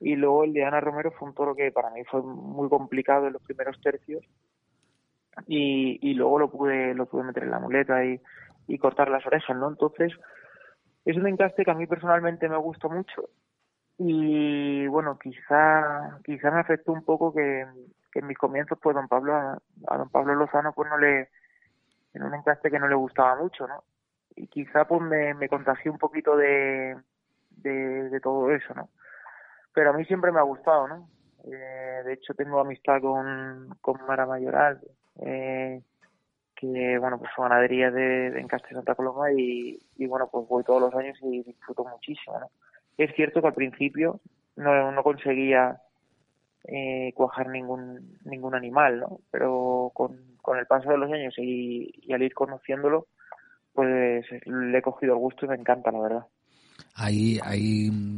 y 0.00 0.14
luego 0.14 0.44
el 0.44 0.52
de 0.52 0.64
Ana 0.64 0.80
Romero 0.80 1.10
fue 1.12 1.28
un 1.28 1.34
toro 1.34 1.54
que 1.54 1.72
para 1.72 1.90
mí 1.90 2.04
fue 2.04 2.22
muy 2.22 2.68
complicado 2.68 3.26
en 3.26 3.32
los 3.32 3.42
primeros 3.42 3.80
tercios 3.80 4.24
y, 5.46 5.98
y 6.02 6.14
luego 6.14 6.38
lo 6.38 6.50
pude 6.50 6.94
lo 6.94 7.06
pude 7.06 7.24
meter 7.24 7.44
en 7.44 7.50
la 7.50 7.60
muleta 7.60 8.04
y, 8.04 8.20
y 8.68 8.78
cortar 8.78 9.08
las 9.10 9.26
orejas, 9.26 9.56
¿no? 9.56 9.68
Entonces 9.68 10.12
es 11.04 11.16
un 11.16 11.26
encaste 11.26 11.64
que 11.64 11.70
a 11.70 11.74
mí 11.74 11.86
personalmente 11.86 12.48
me 12.48 12.56
gustó 12.58 12.88
mucho 12.88 13.30
y 13.96 14.86
bueno 14.86 15.18
quizá 15.18 16.20
quizá 16.24 16.50
me 16.52 16.60
afectó 16.60 16.92
un 16.92 17.04
poco 17.04 17.34
que, 17.34 17.66
en 18.14 18.26
mis 18.26 18.38
comienzos 18.38 18.78
pues 18.80 18.94
don 18.94 19.08
Pablo 19.08 19.34
a, 19.34 19.58
don 19.96 20.08
Pablo 20.10 20.34
Lozano 20.34 20.72
pues 20.72 20.88
no 20.88 20.98
le 20.98 21.30
en 22.14 22.22
un 22.22 22.34
encaste 22.34 22.70
que 22.70 22.78
no 22.78 22.88
le 22.88 22.94
gustaba 22.94 23.36
mucho, 23.36 23.66
¿no? 23.66 23.84
Y 24.36 24.46
quizá 24.48 24.86
pues 24.86 25.00
me, 25.02 25.34
me 25.34 25.48
contagié 25.48 25.90
un 25.90 25.98
poquito 25.98 26.36
de, 26.36 26.96
de, 27.50 28.08
de 28.08 28.20
todo 28.20 28.50
eso, 28.50 28.74
¿no? 28.74 28.88
Pero 29.72 29.90
a 29.90 29.92
mí 29.92 30.04
siempre 30.04 30.32
me 30.32 30.38
ha 30.38 30.42
gustado, 30.42 30.88
¿no? 30.88 31.08
Eh, 31.44 32.02
de 32.04 32.12
hecho 32.12 32.34
tengo 32.34 32.60
amistad 32.60 33.00
con, 33.00 33.76
con 33.80 34.04
Mara 34.06 34.26
Mayoral, 34.26 34.80
eh, 35.20 35.82
que 36.58 36.98
bueno 36.98 37.18
pues 37.18 37.30
su 37.34 37.42
ganadería 37.42 37.90
de, 37.90 38.30
de 38.30 38.40
Encaste 38.40 38.74
Santa 38.74 38.94
Coloma 38.94 39.32
y, 39.32 39.78
y 39.96 40.06
bueno 40.06 40.28
pues 40.30 40.46
voy 40.48 40.64
todos 40.64 40.80
los 40.80 40.94
años 40.94 41.16
y 41.22 41.42
disfruto 41.42 41.84
muchísimo. 41.84 42.50
Es 42.96 43.14
cierto 43.14 43.40
que 43.40 43.46
al 43.46 43.54
principio 43.54 44.20
no, 44.56 44.90
no 44.90 45.02
conseguía 45.02 45.80
eh, 46.64 47.12
cuajar 47.14 47.48
ningún 47.48 48.18
ningún 48.24 48.54
animal, 48.54 49.00
¿no? 49.00 49.20
Pero 49.30 49.92
con, 49.94 50.36
con 50.42 50.58
el 50.58 50.66
paso 50.66 50.90
de 50.90 50.98
los 50.98 51.10
años 51.12 51.34
y, 51.38 51.92
al 52.12 52.22
ir 52.22 52.34
conociéndolo, 52.34 53.06
pues 53.72 54.26
le 54.46 54.78
he 54.78 54.82
cogido 54.82 55.14
el 55.14 55.20
gusto 55.20 55.46
y 55.46 55.48
me 55.48 55.54
encanta, 55.54 55.92
la 55.92 56.00
verdad. 56.00 56.26
Ahí 56.94 57.90
mm, 57.90 58.17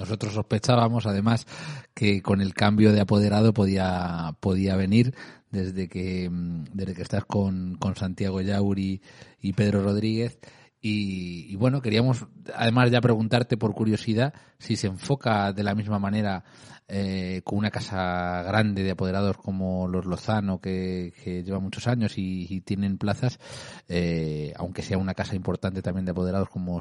nosotros 0.00 0.32
sospechábamos 0.32 1.04
además 1.04 1.46
que 1.92 2.22
con 2.22 2.40
el 2.40 2.54
cambio 2.54 2.92
de 2.92 3.02
apoderado 3.02 3.52
podía, 3.52 4.34
podía 4.40 4.74
venir 4.74 5.14
desde 5.50 5.88
que, 5.88 6.28
mm, 6.30 6.64
desde 6.72 6.94
que 6.94 7.02
estás 7.02 7.26
con, 7.26 7.76
con 7.76 7.96
Santiago 7.96 8.40
Yauri 8.40 9.02
y 9.42 9.52
Pedro 9.52 9.82
Rodríguez. 9.82 10.38
Y, 10.80 11.46
y, 11.52 11.56
bueno, 11.56 11.82
queríamos 11.82 12.26
además 12.54 12.90
ya 12.90 13.00
preguntarte 13.00 13.56
por 13.56 13.74
curiosidad 13.74 14.32
si 14.58 14.76
se 14.76 14.86
enfoca 14.86 15.52
de 15.52 15.62
la 15.62 15.74
misma 15.74 15.98
manera 15.98 16.44
eh, 16.92 17.42
con 17.44 17.56
una 17.56 17.70
casa 17.70 18.42
grande 18.42 18.82
de 18.82 18.90
apoderados 18.90 19.36
como 19.36 19.86
los 19.86 20.06
Lozano, 20.06 20.60
que, 20.60 21.12
lleva 21.46 21.60
muchos 21.60 21.86
años 21.86 22.14
y, 22.16 22.62
tienen 22.62 22.98
plazas, 22.98 23.38
eh, 23.88 24.52
aunque 24.56 24.82
sea 24.82 24.98
una 24.98 25.14
casa 25.14 25.36
importante 25.36 25.82
también 25.82 26.04
de 26.04 26.10
apoderados 26.10 26.48
como, 26.48 26.80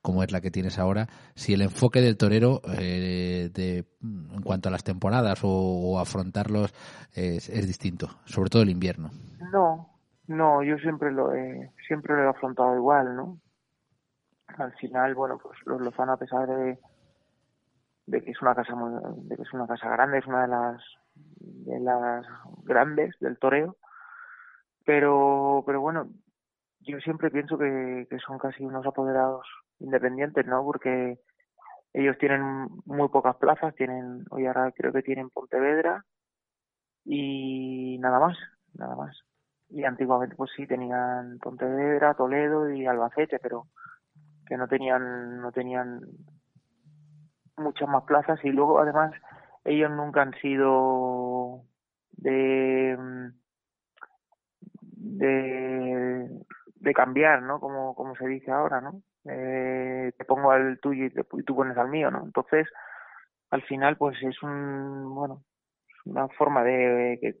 como 0.00 0.22
es 0.22 0.32
la 0.32 0.40
que 0.40 0.50
tienes 0.50 0.78
ahora, 0.78 1.06
si 1.34 1.52
el 1.52 1.60
enfoque 1.60 2.00
del 2.00 2.16
torero 2.16 2.62
eh, 2.78 3.50
de, 3.52 3.84
en 4.00 4.42
cuanto 4.42 4.70
a 4.70 4.72
las 4.72 4.84
temporadas 4.84 5.40
o, 5.42 5.50
o 5.50 5.98
afrontarlos 5.98 6.72
es, 7.12 7.50
es 7.50 7.66
distinto, 7.66 8.08
sobre 8.24 8.48
todo 8.48 8.62
el 8.62 8.70
invierno. 8.70 9.10
No, 9.52 9.91
no, 10.26 10.62
yo 10.62 10.78
siempre 10.78 11.10
lo 11.10 11.34
he, 11.34 11.70
siempre 11.86 12.14
lo 12.14 12.22
he 12.24 12.28
afrontado 12.28 12.76
igual, 12.76 13.16
¿no? 13.16 13.38
Al 14.58 14.72
final, 14.74 15.14
bueno, 15.14 15.38
pues 15.42 15.58
los 15.66 15.80
Lozano 15.80 16.12
a 16.12 16.16
pesar 16.16 16.46
de, 16.46 16.78
de 18.06 18.22
que 18.22 18.30
es 18.30 18.42
una 18.42 18.54
casa 18.54 18.74
muy, 18.74 18.92
de 19.28 19.36
que 19.36 19.42
es 19.42 19.52
una 19.52 19.66
casa 19.66 19.88
grande, 19.88 20.18
es 20.18 20.26
una 20.26 20.42
de 20.42 20.48
las 20.48 20.82
de 21.14 21.80
las 21.80 22.26
grandes 22.64 23.14
del 23.20 23.38
toreo, 23.38 23.76
pero 24.84 25.64
pero 25.66 25.80
bueno, 25.80 26.08
yo 26.80 26.98
siempre 27.00 27.30
pienso 27.30 27.58
que, 27.58 28.06
que 28.08 28.18
son 28.18 28.38
casi 28.38 28.64
unos 28.64 28.86
apoderados 28.86 29.46
independientes, 29.80 30.46
¿no? 30.46 30.62
Porque 30.64 31.18
ellos 31.94 32.16
tienen 32.18 32.68
muy 32.86 33.08
pocas 33.08 33.36
plazas, 33.36 33.74
tienen, 33.74 34.24
hoy 34.30 34.46
ahora 34.46 34.72
creo 34.72 34.92
que 34.92 35.02
tienen 35.02 35.30
Pontevedra 35.30 36.04
y 37.04 37.98
nada 37.98 38.20
más, 38.20 38.38
nada 38.74 38.96
más 38.96 39.22
y 39.72 39.84
antiguamente 39.84 40.36
pues 40.36 40.50
sí 40.54 40.66
tenían 40.66 41.38
Pontevedra, 41.38 42.14
Toledo 42.14 42.70
y 42.70 42.86
Albacete, 42.86 43.38
pero 43.38 43.66
que 44.46 44.56
no 44.56 44.68
tenían 44.68 45.40
no 45.40 45.50
tenían 45.52 46.00
muchas 47.56 47.88
más 47.88 48.04
plazas 48.04 48.38
y 48.44 48.50
luego 48.50 48.78
además 48.80 49.12
ellos 49.64 49.90
nunca 49.90 50.22
han 50.22 50.34
sido 50.34 51.62
de 52.12 52.98
de, 54.80 56.28
de 56.76 56.94
cambiar, 56.94 57.42
¿no? 57.42 57.58
Como 57.60 57.94
como 57.94 58.14
se 58.16 58.26
dice 58.26 58.50
ahora, 58.50 58.80
¿no? 58.80 59.02
Eh, 59.24 60.12
te 60.18 60.24
pongo 60.24 60.50
al 60.50 60.78
tuyo 60.80 61.06
y, 61.06 61.10
te, 61.10 61.20
y 61.20 61.42
tú 61.44 61.54
pones 61.54 61.76
al 61.78 61.88
mío, 61.88 62.10
¿no? 62.10 62.24
Entonces, 62.24 62.68
al 63.50 63.62
final 63.62 63.96
pues 63.96 64.16
es 64.22 64.42
un 64.42 65.14
bueno, 65.14 65.44
una 66.04 66.28
forma 66.28 66.62
de 66.64 67.18
que 67.20 67.36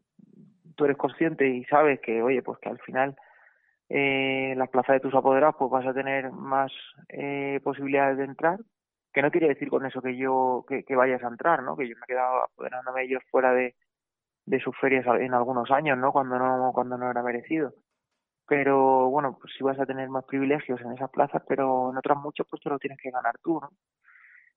tú 0.76 0.84
eres 0.84 0.96
consciente 0.96 1.48
y 1.48 1.64
sabes 1.64 2.00
que, 2.00 2.22
oye, 2.22 2.42
pues 2.42 2.58
que 2.58 2.68
al 2.68 2.78
final 2.80 3.16
eh, 3.88 4.54
las 4.56 4.70
plazas 4.70 4.94
de 4.94 5.00
tus 5.00 5.14
apoderados 5.14 5.56
pues 5.58 5.70
vas 5.70 5.86
a 5.86 5.94
tener 5.94 6.30
más 6.32 6.72
eh, 7.08 7.60
posibilidades 7.62 8.18
de 8.18 8.24
entrar, 8.24 8.58
que 9.12 9.22
no 9.22 9.30
quiere 9.30 9.48
decir 9.48 9.68
con 9.68 9.84
eso 9.84 10.00
que 10.00 10.16
yo 10.16 10.64
que, 10.66 10.96
vayas 10.96 11.22
a 11.22 11.28
entrar, 11.28 11.62
¿no? 11.62 11.76
Que 11.76 11.88
yo 11.88 11.94
me 11.96 12.04
he 12.04 12.06
quedado 12.06 12.44
apoderándome 12.44 13.02
ellos 13.02 13.22
fuera 13.30 13.52
de, 13.52 13.74
de 14.46 14.60
sus 14.60 14.76
ferias 14.78 15.04
en 15.20 15.34
algunos 15.34 15.70
años, 15.70 15.98
¿no? 15.98 16.12
Cuando 16.12 16.38
no 16.38 16.72
cuando 16.72 16.96
no 16.96 17.10
era 17.10 17.22
merecido. 17.22 17.74
Pero 18.48 19.10
bueno, 19.10 19.36
pues 19.40 19.52
sí 19.56 19.64
vas 19.64 19.78
a 19.78 19.86
tener 19.86 20.08
más 20.08 20.24
privilegios 20.24 20.80
en 20.80 20.92
esas 20.92 21.10
plazas, 21.10 21.42
pero 21.48 21.90
en 21.90 21.98
otras 21.98 22.18
muchos 22.18 22.46
pues 22.48 22.62
te 22.62 22.70
lo 22.70 22.78
tienes 22.78 22.98
que 22.98 23.10
ganar 23.10 23.36
tú, 23.42 23.60
¿no? 23.60 23.70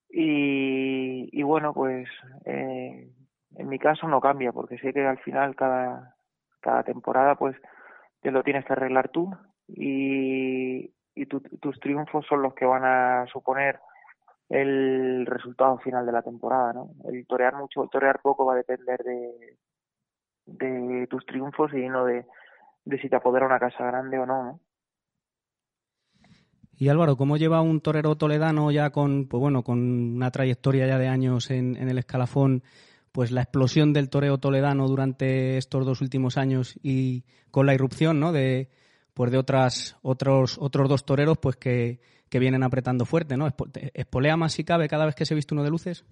Y, 0.10 1.30
y 1.32 1.43
bueno, 1.43 1.73
pues 1.73 2.08
eh, 2.45 3.10
en 3.58 3.68
mi 3.70 3.80
caso 3.80 4.08
no 4.08 4.22
cambia, 4.22 4.52
porque 4.52 4.78
sé 4.78 4.94
que 4.94 5.06
al 5.06 5.20
final 5.20 5.56
cada, 5.56 6.15
cada 6.60 6.84
temporada 6.84 7.36
pues 7.36 7.56
te 8.22 8.32
lo 8.32 8.44
tienes 8.44 8.65
que 8.65 8.74
arreglar 8.74 9.10
tú 9.10 9.32
y, 9.68 10.91
y 11.15 11.26
tu, 11.28 11.39
tus 11.39 11.80
triunfos 11.80 12.26
son 12.28 12.41
los 12.41 12.54
que 12.54 12.65
van 12.65 12.84
a 12.84 13.26
suponer 13.32 13.80
el 14.50 15.26
resultado 15.26 15.78
final 15.80 16.06
de 16.06 16.12
la 16.12 16.22
temporada, 16.22 16.74
¿no? 16.74 16.89
El 17.06 17.26
torear 17.26 17.56
mucho, 17.56 17.84
el 17.84 17.89
torear 17.89 18.20
poco 18.22 18.46
va 18.46 18.54
a 18.54 18.58
depender 18.58 19.04
de, 19.04 19.58
de 20.46 21.08
tus 21.08 21.26
triunfos 21.26 21.74
y 21.74 21.88
no 21.88 22.06
de, 22.06 22.26
de 22.84 23.00
si 23.00 23.10
te 23.10 23.15
apodera 23.15 23.46
una 23.46 23.60
casa 23.60 23.86
grande 23.86 24.20
o 24.20 24.26
no, 24.26 24.44
¿no? 24.44 24.60
Y 26.78 26.89
Álvaro, 26.89 27.15
¿cómo 27.15 27.38
lleva 27.38 27.62
un 27.62 27.80
torero 27.80 28.15
toledano 28.15 28.70
ya 28.70 28.89
con, 28.89 29.30
pues 29.30 29.39
bueno, 29.39 29.63
con 29.63 29.80
una 30.15 30.30
trayectoria 30.30 30.86
ya 30.86 30.98
de 30.98 31.08
años 31.08 31.50
en, 31.50 31.78
en 31.78 31.88
el 31.88 31.98
escalafón 31.98 32.63
pues 33.15 33.32
la 33.32 33.43
explosión 33.43 33.93
del 33.93 34.10
toreo 34.10 34.39
toledano 34.39 34.89
durante 34.89 35.56
estos 35.56 35.86
dos 35.86 36.01
últimos 36.01 36.38
años 36.38 36.78
y 36.84 37.23
con 37.49 37.65
la 37.65 37.73
irrupción 37.73 38.19
¿no? 38.19 38.34
de 38.34 38.69
pues 39.13 39.32
de 39.32 39.38
otras 39.38 39.97
otros 40.01 40.58
otros 40.60 40.89
dos 40.89 41.06
toreros 41.06 41.38
pues 41.38 41.56
que, 41.56 42.01
que 42.30 42.39
vienen 42.39 42.62
apretando 42.62 43.06
fuerte 43.06 43.38
no 43.38 43.47
espolea 43.47 44.36
más 44.36 44.51
si 44.51 44.65
cabe 44.65 44.89
cada 44.89 45.06
vez 45.06 45.15
que 45.15 45.23
se 45.23 45.34
viste 45.34 45.54
uno 45.54 45.63
de 45.63 45.69
luces 45.69 46.04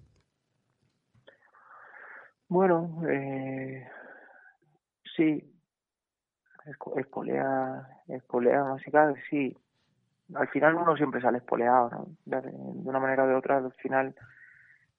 bueno 2.48 3.02
eh, 3.06 3.86
sí 5.14 5.44
espolea 6.96 7.86
espolea 8.08 8.64
más 8.64 8.80
si 8.80 8.90
cabe 8.90 9.22
sí 9.28 9.54
al 10.34 10.48
final 10.48 10.76
uno 10.76 10.96
siempre 10.96 11.20
sale 11.20 11.36
espoleado 11.36 11.90
¿no? 11.90 12.40
de 12.40 12.48
una 12.48 12.98
manera 12.98 13.24
o 13.24 13.26
de 13.26 13.34
otra 13.34 13.58
al 13.58 13.74
final 13.74 14.14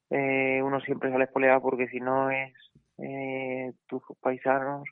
eh, 0.10 0.62
uno 0.62 0.80
siempre 0.82 1.12
sale 1.12 1.26
espoleado 1.26 1.62
porque 1.62 1.88
si 1.88 2.00
no 2.00 2.30
es 2.30 2.54
eh, 2.98 3.74
tus 3.88 4.02
paisanos 4.22 4.84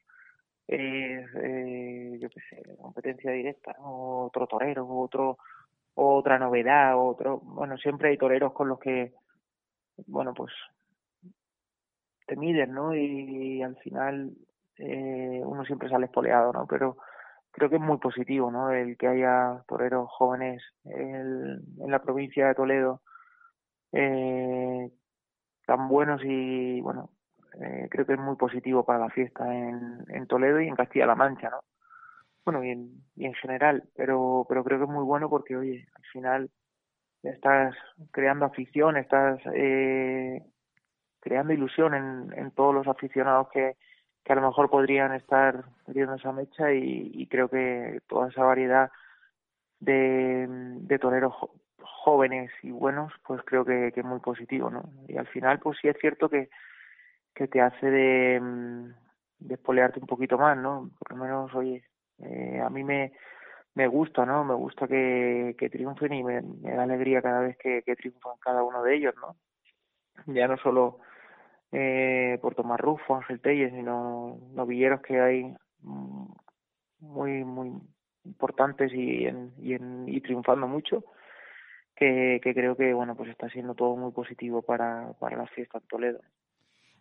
es 0.67 1.29
eh, 1.35 2.17
yo 2.19 2.29
qué 2.29 2.39
sé 2.49 2.75
competencia 2.77 3.31
directa 3.31 3.75
¿no? 3.79 4.25
otro 4.25 4.47
torero 4.47 4.87
otro 4.87 5.37
otra 5.95 6.39
novedad 6.39 6.97
otro 6.97 7.39
bueno 7.39 7.77
siempre 7.77 8.09
hay 8.09 8.17
toreros 8.17 8.53
con 8.53 8.69
los 8.69 8.79
que 8.79 9.13
bueno 10.07 10.33
pues 10.33 10.51
te 12.25 12.35
miden 12.35 12.73
no 12.73 12.95
y, 12.95 13.61
al 13.61 13.75
final 13.77 14.31
eh, 14.77 15.41
uno 15.43 15.63
siempre 15.65 15.89
sale 15.89 16.05
espoleado 16.05 16.51
no 16.53 16.65
pero 16.65 16.97
creo 17.51 17.69
que 17.69 17.75
es 17.75 17.81
muy 17.81 17.97
positivo 17.97 18.49
no 18.49 18.71
el 18.71 18.97
que 18.97 19.07
haya 19.07 19.63
toreros 19.67 20.09
jóvenes 20.09 20.63
el, 20.85 21.61
en 21.79 21.91
la 21.91 22.01
provincia 22.01 22.47
de 22.47 22.55
Toledo 22.55 23.01
eh, 23.91 24.89
tan 25.65 25.87
buenos 25.87 26.21
y 26.23 26.81
bueno 26.81 27.09
eh, 27.59 27.87
creo 27.89 28.05
que 28.05 28.13
es 28.13 28.19
muy 28.19 28.35
positivo 28.35 28.83
para 28.83 28.99
la 28.99 29.09
fiesta 29.09 29.53
en, 29.53 30.05
en 30.09 30.27
Toledo 30.27 30.59
y 30.61 30.67
en 30.67 30.75
Castilla-La 30.75 31.15
Mancha 31.15 31.49
no 31.49 31.61
bueno 32.45 32.63
y 32.63 32.71
en, 32.71 33.03
y 33.15 33.25
en 33.25 33.33
general 33.35 33.83
pero 33.95 34.45
pero 34.49 34.63
creo 34.63 34.79
que 34.79 34.85
es 34.85 34.89
muy 34.89 35.03
bueno 35.03 35.29
porque 35.29 35.55
oye 35.55 35.87
al 35.95 36.03
final 36.05 36.49
estás 37.23 37.75
creando 38.11 38.45
afición 38.45 38.97
estás 38.97 39.39
eh, 39.53 40.41
creando 41.19 41.53
ilusión 41.53 41.93
en, 41.93 42.33
en 42.37 42.51
todos 42.51 42.75
los 42.75 42.87
aficionados 42.87 43.47
que, 43.53 43.77
que 44.23 44.33
a 44.33 44.35
lo 44.35 44.41
mejor 44.41 44.69
podrían 44.69 45.13
estar 45.13 45.63
perdiendo 45.85 46.15
esa 46.15 46.31
mecha 46.31 46.71
y, 46.73 47.27
creo 47.27 47.49
que 47.49 47.99
toda 48.07 48.29
esa 48.29 48.43
variedad 48.43 48.91
de, 49.79 50.45
de 50.49 50.99
toreros 50.99 51.33
jóvenes 51.83 52.51
y 52.61 52.71
buenos, 52.71 53.13
pues 53.25 53.41
creo 53.45 53.65
que, 53.65 53.91
que 53.93 54.01
es 54.01 54.05
muy 54.05 54.19
positivo, 54.19 54.69
¿no? 54.69 54.83
Y 55.07 55.17
al 55.17 55.27
final, 55.27 55.59
pues 55.59 55.77
sí 55.81 55.87
es 55.87 55.97
cierto 55.99 56.29
que, 56.29 56.49
que 57.33 57.47
te 57.47 57.61
hace 57.61 57.89
de, 57.89 58.39
mm, 58.39 58.93
de 59.39 59.53
espolearte 59.55 59.99
un 59.99 60.07
poquito 60.07 60.37
más, 60.37 60.57
¿no? 60.57 60.89
Por 60.99 61.17
lo 61.17 61.23
menos, 61.23 61.53
oye, 61.55 61.83
eh, 62.19 62.61
a 62.63 62.69
mí 62.69 62.83
me, 62.83 63.13
me 63.75 63.87
gusta, 63.87 64.25
¿no? 64.25 64.43
Me 64.43 64.53
gusta 64.53 64.87
que, 64.87 65.55
triunfen 65.71 66.13
y 66.13 66.23
me, 66.23 66.41
da 66.61 66.83
alegría 66.83 67.21
cada 67.21 67.41
vez 67.41 67.57
que, 67.57 67.81
que 67.83 67.95
triunfan 67.95 68.37
cada 68.39 68.63
uno 68.63 68.83
de 68.83 68.95
ellos, 68.95 69.15
¿no? 69.15 69.35
Ya 70.33 70.47
no 70.47 70.57
solo 70.57 70.99
eh, 71.71 72.37
por 72.41 72.55
Tomás 72.55 72.79
Rufo, 72.79 73.15
Ángel 73.15 73.41
Telles, 73.41 73.73
sino 73.73 74.37
novilleros 74.53 75.01
que 75.01 75.19
hay 75.19 75.55
mm, 75.81 76.25
muy, 76.99 77.43
muy 77.43 77.73
importantes 78.25 78.93
y, 78.93 79.25
en, 79.25 79.53
y, 79.57 79.73
en, 79.73 80.05
y 80.07 80.21
triunfando 80.21 80.67
mucho, 80.67 81.03
que, 81.95 82.39
que 82.43 82.53
creo 82.53 82.75
que, 82.75 82.93
bueno, 82.93 83.15
pues 83.15 83.29
está 83.29 83.49
siendo 83.49 83.75
todo 83.75 83.95
muy 83.95 84.11
positivo 84.11 84.61
para, 84.61 85.13
para 85.19 85.37
la 85.37 85.47
fiesta 85.47 85.79
en 85.79 85.87
Toledo. 85.87 86.19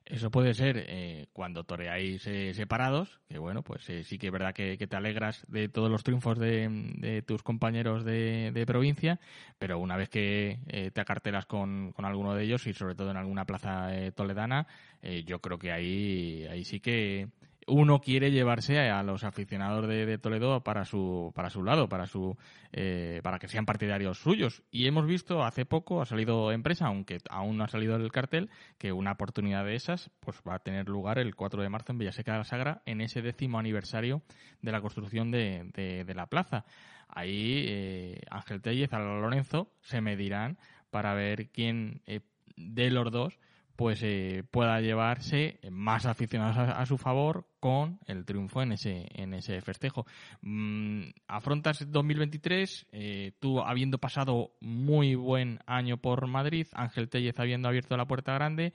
Eso 0.05 0.31
puede 0.31 0.53
ser 0.55 0.85
eh, 0.89 1.27
cuando 1.33 1.65
toreáis 1.65 2.27
eh, 2.27 2.53
separados, 2.55 3.21
que 3.29 3.39
bueno, 3.39 3.63
pues 3.63 3.89
eh, 3.89 4.03
sí 4.03 4.19
que 4.19 4.27
es 4.27 4.33
verdad 4.33 4.53
que, 4.53 4.77
te 4.77 4.97
alegras 4.97 5.47
de 5.49 5.69
todos 5.69 5.91
los 5.91 6.03
triunfos 6.03 6.39
de, 6.39 6.69
de 6.99 7.23
tus 7.23 7.43
compañeros 7.43 8.05
de, 8.05 8.51
de 8.53 8.67
provincia, 8.67 9.21
pero 9.59 9.79
una 9.79 9.97
vez 9.97 10.09
que 10.09 10.59
eh, 10.67 10.91
te 10.91 11.01
acartelas 11.01 11.47
con, 11.47 11.93
con 11.93 12.05
alguno 12.05 12.35
de 12.35 12.45
ellos 12.45 12.67
y 12.67 12.73
sobre 12.73 12.97
todo 12.97 13.13
en 13.13 13.17
alguna 13.17 13.45
plaza 13.45 13.97
eh, 13.97 14.11
toledana, 14.11 14.67
eh, 15.03 15.23
yo 15.25 15.39
creo 15.39 15.59
que 15.59 15.71
ahí, 15.71 16.47
ahí 16.51 16.65
sí 16.65 16.81
que 16.81 17.29
uno 17.67 18.01
quiere 18.01 18.31
llevarse 18.31 18.79
a 18.91 19.03
los 19.03 19.25
aficionados 19.25 19.87
de, 19.89 20.19
Toledo 20.19 20.63
para 20.63 20.85
su 20.85 21.33
para 21.35 21.51
su 21.51 21.63
lado, 21.63 21.89
para 21.89 22.07
su 22.07 22.37
eh, 22.73 23.21
para 23.23 23.39
que 23.39 23.49
sean 23.49 23.67
partidarios 23.67 24.19
suyos. 24.19 24.63
Y 24.71 24.87
hemos 24.87 25.07
visto 25.07 25.43
hace 25.45 25.65
poco 25.65 26.03
ha 26.03 26.07
salido 26.07 26.53
en 26.53 26.63
prensa, 26.63 26.87
aunque 26.87 27.19
aún 27.31 27.57
no 27.57 27.65
ha 27.65 27.69
salido 27.69 27.97
el 27.97 28.13
cartel, 28.13 28.51
que 28.79 28.93
una 28.93 29.13
oportunidad 29.13 29.65
de 29.65 29.75
esas 29.75 30.11
pues 30.21 30.41
va 30.49 30.57
a 30.57 30.59
tener 30.61 30.89
lugar 30.89 31.19
el 31.19 31.35
4 31.35 31.63
de 31.63 31.69
marzo 31.69 31.93
en 31.93 31.99
Villaseca 31.99 32.33
de 32.33 32.39
la 32.39 32.45
Sagra 32.45 32.83
en 32.87 33.01
ese 33.01 33.23
décimo 33.23 33.59
aniversario 33.59 34.23
de 34.61 34.73
la 34.73 34.81
construcción 34.81 35.31
de, 35.31 35.71
de, 35.75 36.05
de 36.05 36.15
la 36.15 36.27
plaza. 36.27 36.65
Ahí 37.09 37.67
eh, 37.69 38.21
Ángel 38.31 38.63
Tellez, 38.63 38.93
Álvaro 38.93 39.21
Lorenzo 39.21 39.71
se 39.83 40.01
medirán 40.01 40.59
para 40.91 41.15
ver 41.15 41.51
quién 41.51 42.01
eh, 42.07 42.21
de 42.57 42.91
los 42.91 43.11
dos 43.11 43.39
pues 43.77 44.03
eh, 44.03 44.45
pueda 44.51 44.81
llevarse 44.81 45.59
más 45.71 46.07
aficionados 46.07 46.57
a, 46.57 46.85
su 46.87 46.99
favor 46.99 47.47
con 47.61 47.99
el 48.07 48.25
triunfo 48.25 48.63
en 48.63 48.73
ese 48.73 49.07
en 49.15 49.35
ese 49.35 49.61
festejo. 49.61 50.07
Mm, 50.43 51.11
afrontas 51.27 51.91
2023, 51.91 52.89
eh, 52.93 53.33
tú 53.41 53.61
habiendo 53.61 53.99
pasado 53.99 54.53
muy 54.61 55.15
buen 55.15 55.59
año 55.67 55.97
por 55.97 56.27
Madrid, 56.27 56.67
Ángel 56.73 57.09
Tellez 57.09 57.39
habiendo 57.39 57.69
abierto 57.69 57.97
la 57.97 58.07
puerta 58.07 58.35
grande, 58.35 58.73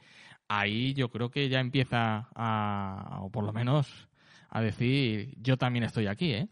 ahí 0.48 0.94
yo 0.94 1.10
creo 1.10 1.30
que 1.30 1.50
ya 1.50 1.60
empieza 1.60 2.30
a, 2.36 3.20
o 3.22 3.30
por 3.30 3.44
lo 3.44 3.54
menos 3.54 4.10
a 4.50 4.62
decir, 4.62 5.36
yo 5.42 5.58
también 5.58 5.84
estoy 5.84 6.08
aquí, 6.08 6.34
¿eh? 6.34 6.48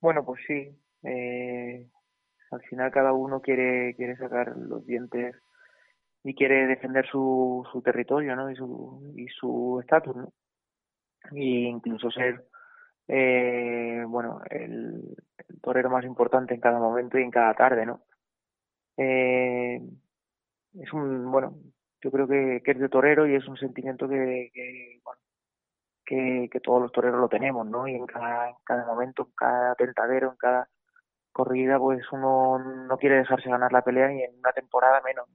Bueno, 0.00 0.24
pues 0.24 0.40
sí. 0.46 0.76
Eh, 1.02 1.86
al 2.50 2.60
final 2.62 2.90
cada 2.90 3.12
uno 3.12 3.40
quiere 3.40 3.94
quiere 3.96 4.16
sacar 4.16 4.56
los 4.56 4.86
dientes 4.86 5.36
y 6.26 6.34
quiere 6.34 6.66
defender 6.66 7.06
su, 7.06 7.64
su 7.70 7.80
territorio 7.82 8.34
¿no? 8.34 8.50
y 8.50 8.56
su 8.56 9.12
y 9.14 9.28
su 9.28 9.78
estatus 9.80 10.16
¿no? 10.16 10.32
y 11.30 11.66
incluso 11.66 12.10
ser 12.10 12.44
eh, 13.06 14.02
bueno 14.08 14.40
el, 14.50 15.16
torero 15.62 15.88
más 15.88 16.04
importante 16.04 16.52
en 16.52 16.60
cada 16.60 16.80
momento 16.80 17.16
y 17.16 17.22
en 17.22 17.30
cada 17.30 17.54
tarde 17.54 17.86
no 17.86 18.02
eh, 18.96 19.80
es 20.80 20.92
un 20.92 21.30
bueno 21.30 21.54
yo 22.02 22.10
creo 22.10 22.26
que, 22.26 22.60
que, 22.64 22.72
es 22.72 22.78
de 22.80 22.88
torero 22.88 23.28
y 23.28 23.36
es 23.36 23.46
un 23.46 23.56
sentimiento 23.56 24.08
que, 24.08 24.50
bueno 25.04 25.20
que, 26.04 26.48
que 26.50 26.60
todos 26.60 26.82
los 26.82 26.90
toreros 26.90 27.20
lo 27.20 27.28
tenemos 27.28 27.64
no 27.68 27.86
y 27.86 27.94
en 27.94 28.04
cada, 28.04 28.52
cada 28.64 28.84
momento 28.84 29.22
en 29.28 29.32
cada 29.36 29.74
tentadero 29.76 30.32
en 30.32 30.36
cada 30.38 30.68
corrida 31.30 31.78
pues 31.78 32.02
uno 32.10 32.58
no 32.58 32.98
quiere 32.98 33.18
dejarse 33.18 33.48
ganar 33.48 33.72
la 33.72 33.82
pelea 33.82 34.12
y 34.12 34.22
en 34.22 34.36
una 34.40 34.52
temporada 34.52 35.00
menos 35.02 35.28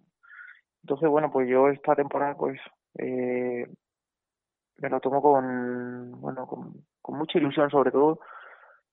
entonces, 0.84 1.10
bueno, 1.10 1.32
pues 1.32 1.48
yo 1.48 1.70
esta 1.70 1.96
temporada, 1.96 2.36
pues, 2.36 2.60
eh, 2.98 3.68
me 4.78 4.90
lo 4.90 5.00
tomo 5.00 5.22
con, 5.22 6.20
bueno, 6.20 6.48
con, 6.48 6.84
mucha 7.18 7.38
ilusión, 7.38 7.70
sobre 7.70 7.92
todo, 7.92 8.20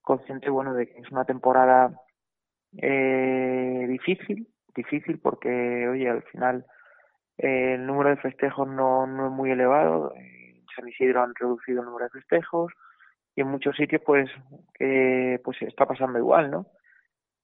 consciente, 0.02 0.50
bueno, 0.50 0.74
de 0.74 0.86
que 0.88 0.98
es 1.00 1.10
una 1.10 1.24
temporada 1.24 1.92
eh, 2.76 3.86
difícil, 3.88 4.48
difícil 4.74 5.18
porque, 5.20 5.88
oye, 5.88 6.08
al 6.08 6.22
final 6.24 6.66
eh, 7.38 7.74
el 7.74 7.86
número 7.86 8.10
de 8.10 8.16
festejos 8.16 8.68
no, 8.68 9.06
no 9.06 9.26
es 9.26 9.32
muy 9.32 9.50
elevado, 9.50 10.12
en 10.16 10.64
San 10.76 10.88
Isidro 10.88 11.22
han 11.22 11.34
reducido 11.34 11.80
el 11.80 11.86
número 11.86 12.04
de 12.06 12.20
festejos 12.20 12.72
y 13.34 13.40
en 13.42 13.48
muchos 13.48 13.76
sitios, 13.76 14.02
pues, 14.04 14.28
eh, 14.80 15.40
pues 15.44 15.62
está 15.62 15.86
pasando 15.86 16.18
igual, 16.18 16.50
¿no? 16.50 16.66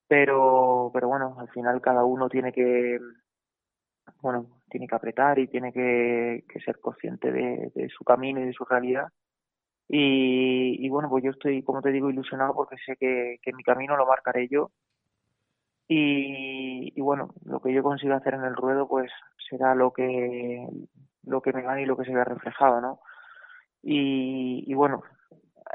Pero, 0.09 0.91
pero 0.93 1.09
bueno, 1.09 1.37
al 1.39 1.49
final 1.51 1.81
cada 1.81 2.05
uno 2.05 2.29
tiene 2.29 2.53
que 2.53 2.99
bueno, 4.21 4.47
tiene 4.71 4.87
que 4.87 4.95
apretar 4.95 5.39
y 5.39 5.49
tiene 5.49 5.73
que, 5.73 6.45
ser 6.65 6.81
consciente 6.81 7.31
de, 7.31 7.89
su 7.97 8.05
camino 8.05 8.41
y 8.41 8.47
de 8.47 8.53
su 8.53 8.65
realidad. 8.65 9.09
Y, 9.89 10.85
y, 10.85 10.89
bueno, 10.89 11.09
pues 11.11 11.23
yo 11.25 11.31
estoy, 11.31 11.63
como 11.63 11.83
te 11.83 11.93
digo, 11.93 12.11
ilusionado 12.11 12.55
porque 12.55 12.77
sé 12.85 12.97
que, 12.97 13.39
que 13.43 13.53
mi 13.53 13.63
camino 13.63 13.97
lo 13.97 14.07
marcaré 14.07 14.49
yo. 14.49 14.71
Y, 15.87 16.93
y, 16.97 17.01
bueno, 17.03 17.35
lo 17.45 17.61
que 17.61 17.73
yo 17.73 17.83
consiga 17.83 18.17
hacer 18.17 18.35
en 18.35 18.45
el 18.45 18.57
ruedo, 18.57 18.89
pues 18.89 19.11
será 19.51 19.75
lo 19.75 19.93
que, 19.93 20.67
lo 21.25 21.43
que 21.43 21.53
me 21.53 21.63
gane 21.63 21.83
y 21.83 21.87
lo 21.87 21.97
que 21.97 22.05
se 22.05 22.15
vea 22.15 22.25
reflejado, 22.25 22.81
¿no? 22.81 23.01
Y, 23.83 24.65
y 24.67 24.75
bueno, 24.75 25.03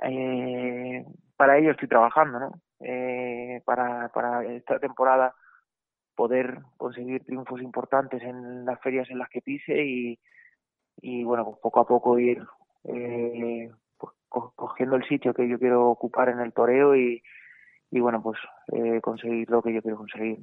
eh, 0.02 1.06
para 1.38 1.58
ello 1.58 1.72
estoy 1.72 1.88
trabajando, 1.88 2.40
¿no? 2.40 2.52
Eh, 2.80 3.62
para, 3.66 4.10
para 4.10 4.44
esta 4.46 4.80
temporada 4.80 5.36
poder 6.20 6.64
conseguir 6.76 7.24
triunfos 7.24 7.62
importantes 7.62 8.22
en 8.22 8.66
las 8.66 8.78
ferias 8.82 9.10
en 9.10 9.20
las 9.20 9.30
que 9.30 9.40
pise 9.40 10.18
y, 11.02 11.24
bueno, 11.24 11.46
pues 11.46 11.60
poco 11.62 11.80
a 11.80 11.88
poco 11.88 12.20
ir 12.20 12.44
eh, 12.84 13.72
pues, 13.98 14.14
cogiendo 14.28 14.98
el 14.98 15.08
sitio 15.08 15.34
que 15.34 15.48
yo 15.48 15.58
quiero 15.58 15.90
ocupar 15.90 16.28
en 16.28 16.42
el 16.42 16.52
toreo 16.52 16.94
y, 16.94 17.22
bueno, 17.90 18.22
pues 18.22 18.38
eh, 18.74 19.00
conseguir 19.00 19.50
lo 19.50 19.62
que 19.62 19.74
yo 19.74 19.82
quiero 19.82 19.96
conseguir. 19.96 20.40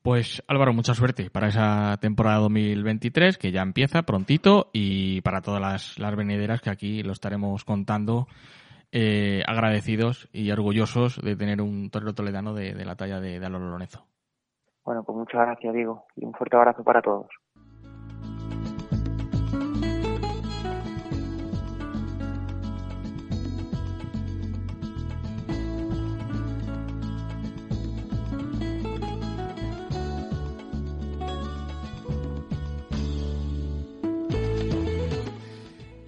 Pues 0.00 0.44
Álvaro, 0.46 0.72
mucha 0.72 0.94
suerte 0.94 1.28
para 1.28 1.48
esa 1.48 1.96
temporada 2.00 2.38
2023 2.38 3.36
que 3.36 3.50
ya 3.50 3.62
empieza 3.62 4.04
prontito 4.04 4.70
y 4.72 5.22
para 5.22 5.40
todas 5.40 5.60
las, 5.60 5.98
las 5.98 6.14
venideras 6.14 6.60
que 6.60 6.70
aquí 6.70 7.02
lo 7.02 7.10
estaremos 7.10 7.64
contando 7.64 8.28
eh, 8.92 9.42
agradecidos 9.44 10.28
y 10.32 10.52
orgullosos 10.52 11.20
de 11.20 11.34
tener 11.34 11.60
un 11.60 11.90
torero 11.90 12.14
toledano 12.14 12.54
de, 12.54 12.84
la 12.84 12.94
talla 12.94 13.18
de, 13.18 13.40
de 13.40 13.50
Lorenzo. 13.50 14.06
Bueno, 14.88 15.04
pues 15.04 15.18
muchas 15.18 15.42
gracias, 15.42 15.74
Diego, 15.74 16.06
y 16.16 16.24
un 16.24 16.32
fuerte 16.32 16.56
abrazo 16.56 16.82
para 16.82 17.02
todos. 17.02 17.26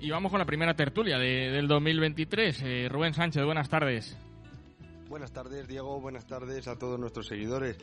Y 0.01 0.11
vamos 0.11 0.31
con 0.31 0.39
la 0.39 0.47
primera 0.47 0.72
tertulia 0.72 1.18
de, 1.18 1.51
del 1.51 1.68
2023. 1.68 2.62
Eh, 2.62 2.89
Rubén 2.91 3.12
Sánchez, 3.12 3.45
buenas 3.45 3.68
tardes. 3.68 4.16
Buenas 5.11 5.33
tardes, 5.33 5.68
Diego. 5.68 6.01
Buenas 6.01 6.24
tardes 6.26 6.66
a 6.66 6.78
todos 6.78 6.99
nuestros 6.99 7.26
seguidores 7.26 7.76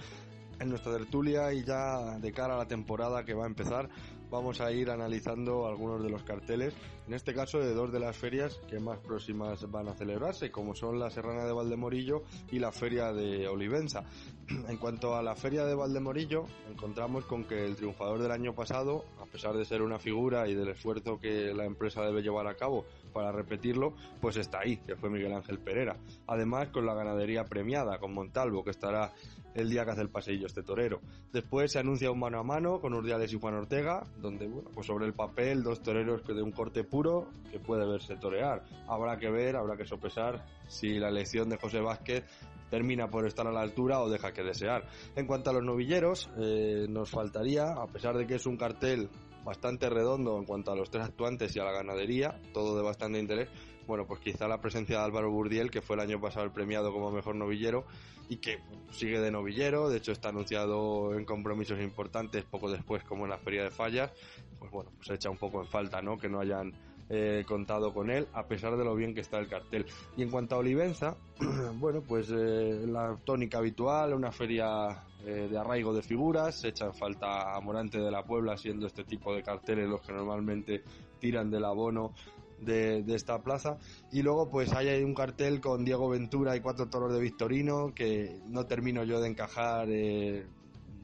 en 0.60 0.70
nuestra 0.70 0.94
tertulia 0.94 1.54
y 1.54 1.64
ya 1.64 2.18
de 2.20 2.32
cara 2.32 2.56
a 2.56 2.58
la 2.58 2.68
temporada 2.68 3.24
que 3.24 3.34
va 3.34 3.44
a 3.44 3.48
empezar 3.48 3.90
vamos 4.30 4.60
a 4.62 4.72
ir 4.72 4.90
analizando 4.90 5.68
algunos 5.68 6.04
de 6.04 6.10
los 6.10 6.24
carteles, 6.24 6.74
en 7.08 7.14
este 7.14 7.34
caso 7.34 7.60
de 7.60 7.74
dos 7.74 7.92
de 7.92 8.00
las 8.00 8.16
ferias 8.16 8.60
que 8.68 8.80
más 8.80 9.00
próximas 9.00 9.70
van 9.72 9.88
a 9.88 9.94
celebrarse, 9.94 10.52
como 10.52 10.76
son 10.76 11.00
la 11.00 11.10
Serrana 11.10 11.46
de 11.46 11.54
Valdemorillo 11.54 12.24
y 12.52 12.60
la 12.60 12.72
Feria 12.72 13.14
de 13.14 13.48
Olivenza. 13.48 14.04
En 14.68 14.78
cuanto 14.78 15.16
a 15.16 15.22
la 15.22 15.36
Feria 15.36 15.66
de 15.66 15.76
Valdemorillo, 15.76 16.46
encontramos 16.70 17.26
con 17.26 17.44
que 17.44 17.66
el 17.66 17.76
triunfador 17.76 18.22
del 18.22 18.32
año 18.32 18.54
pasado, 18.54 19.06
a 19.22 19.26
pesar 19.26 19.56
de 19.56 19.66
ser 19.66 19.82
una 19.82 20.00
figura 20.00 20.48
y 20.48 20.56
del 20.56 20.70
esfuerzo 20.70 21.20
que 21.20 21.54
la 21.54 21.66
empresa 21.66 22.02
debe 22.02 22.22
llevar 22.22 22.48
a 22.48 22.56
cabo 22.56 22.86
para 23.18 23.32
repetirlo, 23.32 23.96
pues 24.22 24.38
está 24.38 24.60
ahí, 24.60 24.78
que 24.78 24.96
fue 24.96 25.10
Miguel 25.10 25.34
Ángel 25.34 25.58
Pereira. 25.58 25.98
Además, 26.28 26.68
con 26.68 26.86
la 26.86 26.94
ganadería 26.94 27.46
premiada, 27.46 27.98
con 27.98 28.14
Montalvo, 28.14 28.64
que 28.64 28.70
estará 28.70 29.12
el 29.56 29.72
día 29.72 29.84
que 29.86 29.90
hace 29.90 30.02
el 30.02 30.10
paseillo 30.10 30.46
este 30.46 30.62
torero. 30.62 31.02
Después 31.34 31.72
se 31.72 31.80
anuncia 31.80 32.12
un 32.12 32.20
mano 32.20 32.38
a 32.40 32.44
mano 32.44 32.80
con 32.80 32.94
Urdiales 32.94 33.34
y 33.34 33.40
Juan 33.40 33.56
Ortega, 33.56 34.04
donde, 34.18 34.48
bueno, 34.48 34.70
pues 34.72 34.86
sobre 34.86 35.08
el 35.08 35.14
papel, 35.14 35.64
dos 35.64 35.82
toreros 35.82 36.22
que 36.22 36.34
de 36.34 36.44
un 36.44 36.52
corte 36.52 36.84
puro 36.84 37.32
que 37.52 37.58
puede 37.58 37.88
verse 37.88 38.18
torear. 38.18 38.64
Habrá 38.88 39.18
que 39.18 39.32
ver, 39.32 39.56
habrá 39.56 39.76
que 39.76 39.86
sopesar 39.86 40.46
si 40.68 41.00
la 41.00 41.10
elección 41.10 41.50
de 41.50 41.58
José 41.58 41.80
Vázquez 41.82 42.24
termina 42.70 43.10
por 43.10 43.26
estar 43.26 43.48
a 43.48 43.52
la 43.52 43.62
altura 43.62 44.00
o 44.00 44.12
deja 44.12 44.32
que 44.32 44.44
desear. 44.44 44.88
En 45.16 45.26
cuanto 45.26 45.50
a 45.50 45.54
los 45.54 45.64
novilleros, 45.64 46.30
eh, 46.38 46.86
nos 46.88 47.10
faltaría, 47.10 47.74
a 47.74 47.88
pesar 47.88 48.16
de 48.16 48.28
que 48.28 48.36
es 48.36 48.46
un 48.46 48.58
cartel 48.58 49.10
bastante 49.48 49.90
redondo 49.90 50.38
en 50.38 50.44
cuanto 50.44 50.74
a 50.74 50.76
los 50.76 50.92
tres 50.92 51.06
actuantes 51.06 51.56
y 51.56 51.60
a 51.60 51.64
la 51.64 51.72
ganadería, 51.72 52.38
todo 52.54 52.76
de 52.76 52.84
bastante 52.84 53.18
interés, 53.18 53.48
bueno, 53.88 54.06
pues 54.06 54.20
quizá 54.20 54.46
la 54.46 54.60
presencia 54.60 54.98
de 54.98 55.06
Álvaro 55.06 55.32
Burdiel, 55.32 55.72
que 55.72 55.82
fue 55.82 55.96
el 55.96 56.02
año 56.02 56.20
pasado 56.20 56.46
el 56.46 56.52
premiado 56.52 56.92
como 56.92 57.12
mejor 57.12 57.36
novillero 57.36 57.86
y 58.28 58.38
que 58.38 58.60
sigue 58.92 59.22
de 59.22 59.32
novillero, 59.32 59.90
de 59.90 60.00
hecho 60.00 60.12
está 60.12 60.30
anunciado 60.30 61.16
en 61.16 61.24
compromisos 61.24 61.80
importantes 61.80 62.44
poco 62.44 62.70
después 62.70 63.06
como 63.06 63.24
en 63.24 63.30
la 63.30 63.38
Feria 63.38 63.64
de 63.64 63.72
Fallas, 63.72 64.12
pues 64.60 64.70
bueno, 64.70 64.92
pues 64.98 65.12
echa 65.12 65.30
un 65.30 65.38
poco 65.38 65.62
en 65.62 65.68
falta, 65.70 66.02
¿no? 66.02 66.18
Que 66.18 66.28
no 66.28 66.42
hayan 66.42 66.74
eh, 67.10 67.46
contado 67.48 67.94
con 67.94 68.10
él, 68.10 68.28
a 68.34 68.44
pesar 68.48 68.76
de 68.78 68.84
lo 68.84 68.96
bien 68.96 69.14
que 69.14 69.22
está 69.22 69.40
el 69.40 69.48
cartel. 69.48 69.86
Y 70.18 70.24
en 70.24 70.30
cuanto 70.30 70.56
a 70.56 70.60
Olivenza, 70.60 71.16
bueno, 71.76 72.02
pues 72.02 72.30
eh, 72.32 72.86
la 72.86 73.18
tónica 73.24 73.60
habitual, 73.60 74.14
una 74.14 74.32
feria 74.32 75.04
eh, 75.26 75.48
de 75.50 75.58
arraigo 75.58 75.94
de 75.94 76.02
figuras, 76.02 76.60
se 76.60 76.70
echa 76.70 76.86
en 76.86 76.94
falta 76.94 77.56
a 77.56 77.62
Morante 77.62 78.00
de 78.00 78.12
la 78.12 78.24
Puebla, 78.24 78.58
siendo 78.58 78.88
este 78.88 79.04
tipo 79.04 79.34
de 79.34 79.44
carteles 79.44 79.88
los 79.88 80.02
que 80.02 80.14
normalmente 80.14 80.84
tiran 81.20 81.50
del 81.50 81.66
abono 81.66 82.14
de, 82.60 83.04
de, 83.04 83.16
esta 83.16 83.40
plaza. 83.42 83.78
Y 84.12 84.22
luego 84.22 84.50
pues 84.50 84.74
hay 84.74 85.04
un 85.04 85.14
cartel 85.14 85.62
con 85.62 85.86
Diego 85.86 86.10
Ventura 86.10 86.56
y 86.56 86.60
cuatro 86.60 86.88
toros 86.88 87.14
de 87.14 87.20
Victorino 87.20 87.94
que 87.94 88.40
no 88.48 88.66
termino 88.66 89.04
yo 89.04 89.22
de 89.22 89.30
encajar 89.30 89.88
eh, 89.90 90.46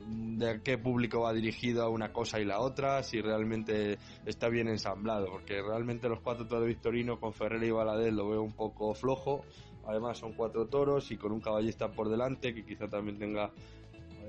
de 0.08 0.62
qué 0.62 0.78
público 0.78 1.22
va 1.22 1.34
dirigido 1.34 1.84
a 1.84 1.90
una 1.90 2.12
cosa 2.12 2.40
y 2.40 2.46
la 2.46 2.60
otra, 2.60 3.04
si 3.04 3.22
realmente 3.22 3.98
está 4.26 4.50
bien 4.50 4.68
ensamblado, 4.68 5.28
porque 5.32 5.62
realmente 5.62 6.10
los 6.10 6.20
cuatro 6.20 6.46
toros 6.48 6.64
de 6.64 6.70
Victorino 6.70 7.20
con 7.20 7.34
Ferrer 7.34 7.64
y 7.64 7.72
Valadez 7.72 8.14
lo 8.14 8.30
veo 8.30 8.42
un 8.42 8.54
poco 8.54 8.94
flojo. 8.94 9.46
Además 9.86 10.18
son 10.18 10.34
cuatro 10.34 10.68
toros 10.68 11.12
y 11.12 11.18
con 11.18 11.32
un 11.32 11.42
caballista 11.42 11.92
por 11.92 12.10
delante 12.10 12.54
que 12.54 12.66
quizá 12.66 12.88
también 12.88 13.18
tenga 13.18 13.52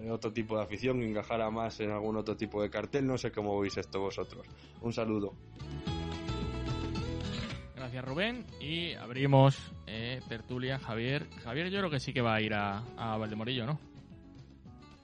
eh, 0.01 0.11
otro 0.11 0.33
tipo 0.33 0.57
de 0.57 0.65
afición, 0.65 1.01
encajara 1.03 1.51
más 1.51 1.79
en 1.81 1.91
algún 1.91 2.17
otro 2.17 2.37
tipo 2.37 2.61
de 2.61 2.71
cartel. 2.71 3.07
No 3.07 3.17
sé 3.17 3.31
cómo 3.31 3.59
veis 3.61 3.77
esto 3.77 4.01
vosotros. 4.01 4.47
Un 4.81 4.93
saludo. 4.93 5.35
Gracias 7.77 8.05
Rubén 8.05 8.47
y 8.61 8.95
abrimos 8.95 9.57
eh, 9.87 10.21
tertulia 10.29 10.79
Javier. 10.79 11.29
Javier 11.45 11.71
yo 11.71 11.79
creo 11.79 11.91
que 11.91 12.01
sí 12.01 12.13
que 12.13 12.23
va 12.23 12.35
a 12.35 12.41
ir 12.41 12.55
a, 12.55 12.79
a 12.97 13.17
Valdemorillo, 13.17 13.67
¿no? 13.67 13.94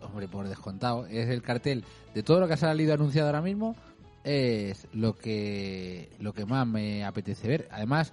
Hombre, 0.01 0.28
por 0.28 0.48
descontado. 0.48 1.07
Es 1.07 1.28
el 1.28 1.42
cartel 1.42 1.84
de 2.14 2.22
todo 2.22 2.40
lo 2.40 2.48
que 2.48 2.55
ha 2.55 2.59
salido 2.59 2.94
anunciado 2.94 3.28
ahora 3.28 3.42
mismo. 3.42 3.76
Es 4.24 4.86
lo 4.92 5.16
que 5.16 6.11
lo 6.18 6.32
que 6.32 6.44
más 6.44 6.66
me 6.66 7.05
apetece 7.05 7.48
ver. 7.48 7.68
Además, 7.70 8.12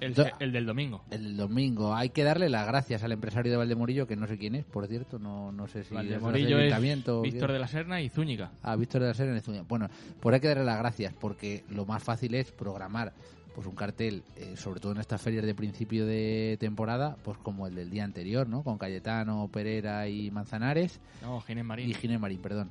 el, 0.00 0.14
el, 0.38 0.52
del 0.52 0.66
domingo. 0.66 1.02
El 1.10 1.24
del 1.24 1.36
domingo. 1.36 1.94
Hay 1.94 2.10
que 2.10 2.24
darle 2.24 2.48
las 2.48 2.66
gracias 2.66 3.02
al 3.02 3.12
empresario 3.12 3.50
de 3.50 3.58
Valdemorillo, 3.58 4.06
que 4.06 4.16
no 4.16 4.26
sé 4.26 4.38
quién 4.38 4.54
es, 4.54 4.64
por 4.64 4.86
cierto. 4.86 5.18
No, 5.18 5.52
no 5.52 5.66
sé 5.68 5.84
si 5.84 5.94
Valdemorillo 5.94 6.58
es, 6.58 6.72
es 6.72 7.22
Víctor 7.22 7.52
de 7.52 7.58
la 7.58 7.68
Serna 7.68 8.00
y 8.00 8.08
Zúñiga. 8.08 8.52
Ah, 8.62 8.76
Víctor 8.76 9.02
de 9.02 9.08
la 9.08 9.14
Serna 9.14 9.36
y 9.36 9.40
Zúñiga. 9.40 9.64
Bueno, 9.68 9.88
pues 10.20 10.34
hay 10.34 10.40
que 10.40 10.48
darle 10.48 10.64
las 10.64 10.78
gracias, 10.78 11.14
porque 11.18 11.64
lo 11.70 11.86
más 11.86 12.02
fácil 12.02 12.34
es 12.34 12.52
programar 12.52 13.12
pues 13.58 13.66
un 13.66 13.74
cartel, 13.74 14.22
eh, 14.36 14.54
sobre 14.56 14.78
todo 14.78 14.92
en 14.92 14.98
estas 14.98 15.20
ferias 15.20 15.44
de 15.44 15.52
principio 15.52 16.06
de 16.06 16.56
temporada, 16.60 17.16
pues 17.24 17.38
como 17.38 17.66
el 17.66 17.74
del 17.74 17.90
día 17.90 18.04
anterior, 18.04 18.48
¿no? 18.48 18.62
Con 18.62 18.78
Cayetano, 18.78 19.48
Pereira 19.52 20.08
y 20.08 20.30
Manzanares. 20.30 21.00
No, 21.22 21.40
Ginés 21.40 21.64
Marín. 21.64 21.90
Y 21.90 21.94
Ginés 21.94 22.20
Marín, 22.20 22.40
perdón. 22.40 22.70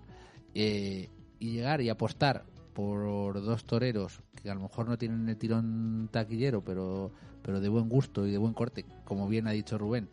Eh, 0.56 1.10
y 1.40 1.52
llegar 1.52 1.82
y 1.82 1.90
apostar 1.90 2.46
por 2.74 3.44
dos 3.44 3.66
toreros 3.66 4.22
que 4.42 4.50
a 4.50 4.56
lo 4.56 4.62
mejor 4.62 4.88
no 4.88 4.98
tienen 4.98 5.28
el 5.28 5.36
tirón 5.36 6.08
taquillero, 6.10 6.64
pero, 6.64 7.12
pero 7.42 7.60
de 7.60 7.68
buen 7.68 7.90
gusto 7.90 8.26
y 8.26 8.32
de 8.32 8.38
buen 8.38 8.54
corte, 8.54 8.86
como 9.04 9.28
bien 9.28 9.46
ha 9.48 9.52
dicho 9.52 9.78
Rubén, 9.78 10.08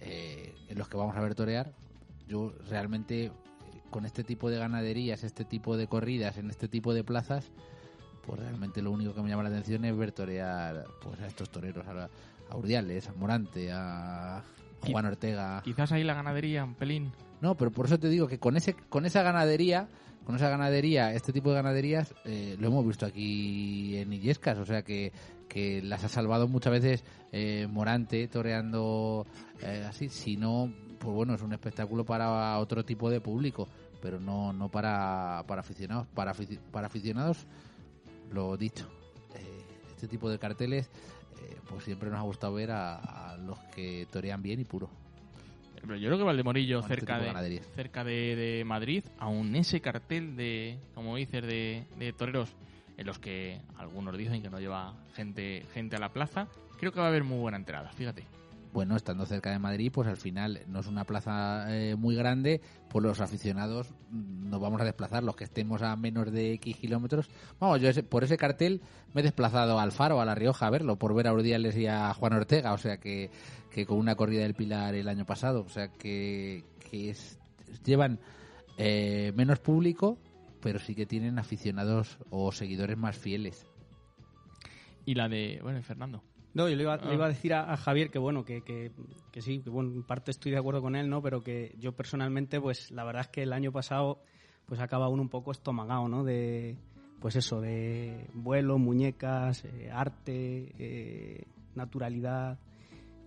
eh, 0.00 0.54
en 0.70 0.78
los 0.78 0.88
que 0.88 0.96
vamos 0.96 1.14
a 1.18 1.20
ver 1.20 1.34
torear, 1.34 1.74
yo 2.26 2.54
realmente 2.70 3.30
con 3.90 4.06
este 4.06 4.24
tipo 4.24 4.48
de 4.48 4.56
ganaderías, 4.56 5.22
este 5.22 5.44
tipo 5.44 5.76
de 5.76 5.86
corridas, 5.86 6.38
en 6.38 6.48
este 6.48 6.66
tipo 6.66 6.94
de 6.94 7.04
plazas, 7.04 7.52
pues 8.26 8.40
realmente 8.40 8.82
lo 8.82 8.90
único 8.90 9.14
que 9.14 9.22
me 9.22 9.28
llama 9.28 9.42
la 9.42 9.50
atención 9.50 9.84
es 9.84 9.96
ver 9.96 10.12
torear 10.12 10.84
pues, 11.02 11.20
a 11.20 11.26
estos 11.26 11.50
toreros, 11.50 11.86
a, 11.86 12.08
a 12.50 12.56
Urdiales, 12.56 13.08
a 13.08 13.12
Morante, 13.12 13.70
a 13.72 14.42
Juan 14.90 15.06
Ortega. 15.06 15.62
Quizás 15.64 15.92
ahí 15.92 16.04
la 16.04 16.14
ganadería, 16.14 16.64
un 16.64 16.74
pelín. 16.74 17.12
No, 17.40 17.54
pero 17.56 17.70
por 17.70 17.86
eso 17.86 17.98
te 17.98 18.08
digo 18.08 18.26
que 18.26 18.38
con 18.38 18.56
ese 18.56 18.74
con 18.74 19.04
esa 19.04 19.22
ganadería, 19.22 19.88
con 20.24 20.36
esa 20.36 20.48
ganadería, 20.48 21.12
este 21.12 21.32
tipo 21.32 21.50
de 21.50 21.56
ganaderías, 21.56 22.14
eh, 22.24 22.56
lo 22.58 22.68
hemos 22.68 22.86
visto 22.86 23.04
aquí 23.04 23.96
en 23.98 24.12
Illescas, 24.12 24.58
o 24.58 24.64
sea 24.64 24.82
que, 24.82 25.12
que 25.48 25.82
las 25.82 26.04
ha 26.04 26.08
salvado 26.08 26.48
muchas 26.48 26.72
veces 26.72 27.04
eh, 27.32 27.66
Morante 27.70 28.26
toreando 28.28 29.26
eh, 29.60 29.84
así, 29.86 30.08
si 30.08 30.36
no, 30.36 30.72
pues 30.98 31.14
bueno, 31.14 31.34
es 31.34 31.42
un 31.42 31.52
espectáculo 31.52 32.04
para 32.04 32.58
otro 32.58 32.84
tipo 32.84 33.10
de 33.10 33.20
público, 33.20 33.68
pero 34.00 34.18
no, 34.18 34.54
no 34.54 34.70
para, 34.70 35.44
para 35.46 35.60
aficionados. 35.60 36.06
Para, 36.14 36.32
para 36.72 36.86
aficionados 36.86 37.46
lo 38.32 38.56
dicho, 38.56 38.88
eh, 39.34 39.64
este 39.90 40.08
tipo 40.08 40.28
de 40.30 40.38
carteles, 40.38 40.90
eh, 41.42 41.56
pues 41.68 41.84
siempre 41.84 42.10
nos 42.10 42.18
ha 42.18 42.22
gustado 42.22 42.54
ver 42.54 42.70
a, 42.70 42.96
a, 43.32 43.36
los 43.36 43.58
que 43.74 44.06
torean 44.10 44.42
bien 44.42 44.60
y 44.60 44.64
puro. 44.64 44.90
Pero 45.80 45.96
yo 45.96 46.08
creo 46.08 46.18
que 46.18 46.24
Valdemorillo, 46.24 46.80
Con 46.80 46.88
cerca, 46.88 47.18
este 47.18 47.42
de, 47.42 47.50
de 47.50 47.60
cerca 47.60 48.04
de, 48.04 48.36
de, 48.36 48.64
Madrid, 48.64 49.04
aún 49.18 49.54
ese 49.54 49.80
cartel 49.80 50.34
de, 50.34 50.78
como 50.94 51.16
dices, 51.16 51.42
de, 51.42 51.84
de, 51.98 52.12
toreros 52.14 52.50
en 52.96 53.06
los 53.06 53.18
que 53.18 53.60
algunos 53.76 54.16
dicen 54.16 54.40
que 54.40 54.48
no 54.48 54.60
lleva 54.60 54.94
gente, 55.14 55.66
gente 55.74 55.96
a 55.96 55.98
la 55.98 56.12
plaza, 56.12 56.48
creo 56.78 56.92
que 56.92 57.00
va 57.00 57.06
a 57.06 57.08
haber 57.08 57.24
muy 57.24 57.38
buena 57.38 57.58
entrada, 57.58 57.90
fíjate 57.90 58.33
bueno, 58.74 58.96
estando 58.96 59.24
cerca 59.24 59.52
de 59.52 59.60
Madrid, 59.60 59.92
pues 59.94 60.08
al 60.08 60.16
final 60.16 60.62
no 60.66 60.80
es 60.80 60.88
una 60.88 61.04
plaza 61.04 61.64
eh, 61.68 61.94
muy 61.94 62.16
grande, 62.16 62.60
pues 62.90 63.04
los 63.04 63.20
aficionados 63.20 63.94
nos 64.10 64.60
vamos 64.60 64.80
a 64.80 64.84
desplazar, 64.84 65.22
los 65.22 65.36
que 65.36 65.44
estemos 65.44 65.80
a 65.80 65.94
menos 65.94 66.32
de 66.32 66.54
X 66.54 66.76
kilómetros. 66.76 67.30
Vamos, 67.60 67.80
yo 67.80 67.88
ese, 67.88 68.02
por 68.02 68.24
ese 68.24 68.36
cartel 68.36 68.82
me 69.14 69.20
he 69.20 69.24
desplazado 69.24 69.78
al 69.78 69.92
Faro, 69.92 70.20
a 70.20 70.24
La 70.24 70.34
Rioja, 70.34 70.66
a 70.66 70.70
verlo, 70.70 70.98
por 70.98 71.14
ver 71.14 71.28
a 71.28 71.32
Urdiales 71.32 71.76
y 71.76 71.86
a 71.86 72.12
Juan 72.14 72.32
Ortega, 72.32 72.72
o 72.72 72.78
sea 72.78 72.98
que, 72.98 73.30
que 73.70 73.86
con 73.86 73.96
una 73.96 74.16
corrida 74.16 74.42
del 74.42 74.54
Pilar 74.54 74.96
el 74.96 75.06
año 75.06 75.24
pasado, 75.24 75.62
o 75.62 75.68
sea 75.68 75.92
que, 75.92 76.64
que 76.90 77.10
es, 77.10 77.38
llevan 77.84 78.18
eh, 78.76 79.32
menos 79.36 79.60
público, 79.60 80.18
pero 80.60 80.80
sí 80.80 80.96
que 80.96 81.06
tienen 81.06 81.38
aficionados 81.38 82.18
o 82.28 82.50
seguidores 82.50 82.98
más 82.98 83.16
fieles. 83.16 83.68
Y 85.06 85.14
la 85.14 85.28
de, 85.28 85.60
bueno, 85.62 85.80
Fernando. 85.82 86.24
No, 86.54 86.68
yo 86.68 86.76
le 86.76 86.82
iba, 86.82 86.94
ah. 86.94 87.04
le 87.04 87.14
iba 87.14 87.26
a 87.26 87.28
decir 87.28 87.52
a, 87.52 87.72
a, 87.72 87.76
Javier 87.76 88.10
que 88.10 88.18
bueno, 88.18 88.44
que, 88.44 88.62
que, 88.62 88.92
que, 89.32 89.42
sí, 89.42 89.60
que 89.60 89.70
bueno, 89.70 89.90
en 89.92 90.04
parte 90.04 90.30
estoy 90.30 90.52
de 90.52 90.58
acuerdo 90.58 90.80
con 90.80 90.94
él, 90.94 91.10
¿no? 91.10 91.20
Pero 91.20 91.42
que 91.42 91.74
yo 91.78 91.92
personalmente, 91.92 92.60
pues 92.60 92.92
la 92.92 93.04
verdad 93.04 93.22
es 93.22 93.28
que 93.28 93.42
el 93.42 93.52
año 93.52 93.72
pasado, 93.72 94.20
pues 94.66 94.80
acaba 94.80 95.08
uno 95.08 95.22
un 95.22 95.28
poco 95.28 95.50
estomagado, 95.50 96.06
¿no? 96.08 96.22
De, 96.22 96.76
pues 97.20 97.34
eso, 97.34 97.60
de 97.60 98.30
vuelo, 98.34 98.78
muñecas, 98.78 99.64
eh, 99.64 99.90
arte, 99.92 100.72
eh, 100.78 101.44
naturalidad. 101.74 102.58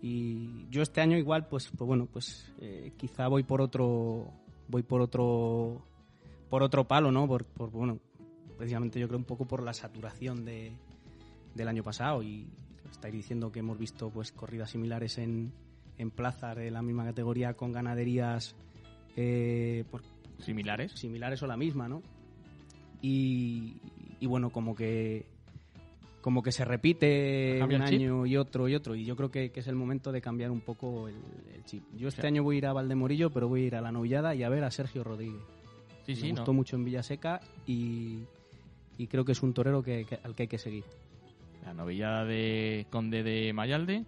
Y 0.01 0.69
yo 0.69 0.81
este 0.81 1.01
año 1.01 1.17
igual, 1.17 1.47
pues, 1.47 1.69
pues 1.75 1.85
bueno, 1.85 2.05
pues 2.05 2.49
eh, 2.59 2.93
quizá 2.95 3.27
voy 3.27 3.43
por 3.43 3.59
otro, 3.59 4.31
voy 4.69 4.83
por 4.83 5.01
otro, 5.01 5.81
por 6.49 6.63
otro 6.63 6.87
palo, 6.87 7.11
¿no? 7.11 7.27
Por, 7.27 7.43
por 7.43 7.71
bueno, 7.71 7.99
precisamente 8.57 8.99
yo 9.01 9.07
creo 9.07 9.19
un 9.19 9.25
poco 9.25 9.45
por 9.45 9.63
la 9.63 9.73
saturación 9.73 10.45
de, 10.45 10.71
del 11.55 11.67
año 11.67 11.83
pasado 11.83 12.23
y 12.23 12.47
estáis 12.91 13.13
diciendo 13.13 13.51
que 13.51 13.59
hemos 13.59 13.77
visto 13.77 14.09
pues 14.09 14.31
corridas 14.31 14.71
similares 14.71 15.17
en, 15.17 15.51
en 15.97 16.11
plazas 16.11 16.55
de 16.55 16.71
la 16.71 16.81
misma 16.81 17.05
categoría 17.05 17.53
con 17.53 17.71
ganaderías 17.71 18.55
eh, 19.15 19.83
por, 19.89 20.01
similares. 20.39 20.91
Similares 20.93 21.41
o 21.43 21.47
la 21.47 21.57
misma 21.57 21.87
no 21.87 22.01
y, 23.01 23.75
y 24.19 24.25
bueno 24.25 24.49
como 24.49 24.75
que 24.75 25.25
como 26.21 26.43
que 26.43 26.51
se 26.51 26.65
repite 26.65 27.61
un 27.63 27.81
año 27.81 28.25
y 28.25 28.35
otro 28.35 28.67
y 28.67 28.75
otro 28.75 28.95
y 28.95 29.05
yo 29.05 29.15
creo 29.15 29.31
que, 29.31 29.51
que, 29.51 29.61
es 29.61 29.67
el 29.67 29.75
momento 29.75 30.11
de 30.11 30.19
cambiar 30.19 30.51
un 30.51 30.59
poco 30.59 31.07
el, 31.07 31.15
el 31.53 31.63
chip. 31.63 31.83
Yo 31.95 32.09
este 32.09 32.27
año 32.27 32.43
voy 32.43 32.55
a 32.55 32.57
ir 32.57 32.65
a 32.65 32.73
Valdemorillo 32.73 33.29
pero 33.29 33.47
voy 33.47 33.63
a 33.63 33.67
ir 33.67 33.75
a 33.75 33.81
la 33.81 33.91
novillada 33.91 34.35
y 34.35 34.43
a 34.43 34.49
ver 34.49 34.63
a 34.63 34.71
Sergio 34.71 35.03
Rodríguez. 35.03 35.41
Sí, 36.05 36.13
me 36.13 36.15
sí, 36.15 36.29
gustó 36.31 36.47
no. 36.47 36.53
mucho 36.53 36.75
en 36.75 36.85
Villaseca 36.85 37.39
y, 37.65 38.23
y 38.97 39.07
creo 39.07 39.23
que 39.23 39.33
es 39.33 39.41
un 39.41 39.53
torero 39.53 39.83
que, 39.83 40.05
que, 40.05 40.19
al 40.23 40.35
que 40.35 40.43
hay 40.43 40.47
que 40.47 40.57
seguir 40.57 40.83
la 41.67 41.73
novillada 41.73 42.23
de 42.23 42.87
Conde 42.89 43.23
de 43.23 43.51
Mayalde. 43.51 44.05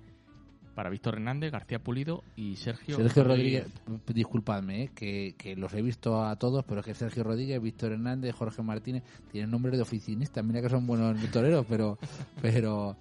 para 0.79 0.89
Víctor 0.89 1.15
Hernández, 1.15 1.51
García 1.51 1.79
Pulido 1.79 2.23
y 2.37 2.55
Sergio, 2.55 2.95
Sergio 2.95 3.25
Rodríguez, 3.25 3.67
disculpadme, 4.07 4.83
eh, 4.83 4.91
que, 4.95 5.35
que 5.37 5.57
los 5.57 5.73
he 5.73 5.81
visto 5.81 6.23
a 6.23 6.37
todos, 6.37 6.63
pero 6.63 6.79
es 6.79 6.85
que 6.85 6.93
Sergio 6.93 7.25
Rodríguez, 7.25 7.61
Víctor 7.61 7.91
Hernández, 7.91 8.33
Jorge 8.33 8.61
Martínez 8.61 9.03
tienen 9.29 9.51
nombre 9.51 9.75
de 9.75 9.81
oficinistas. 9.81 10.41
Mira 10.41 10.61
que 10.61 10.69
son 10.69 10.87
buenos 10.87 11.19
toreros, 11.31 11.65
pero, 11.67 11.97
pero 12.41 12.95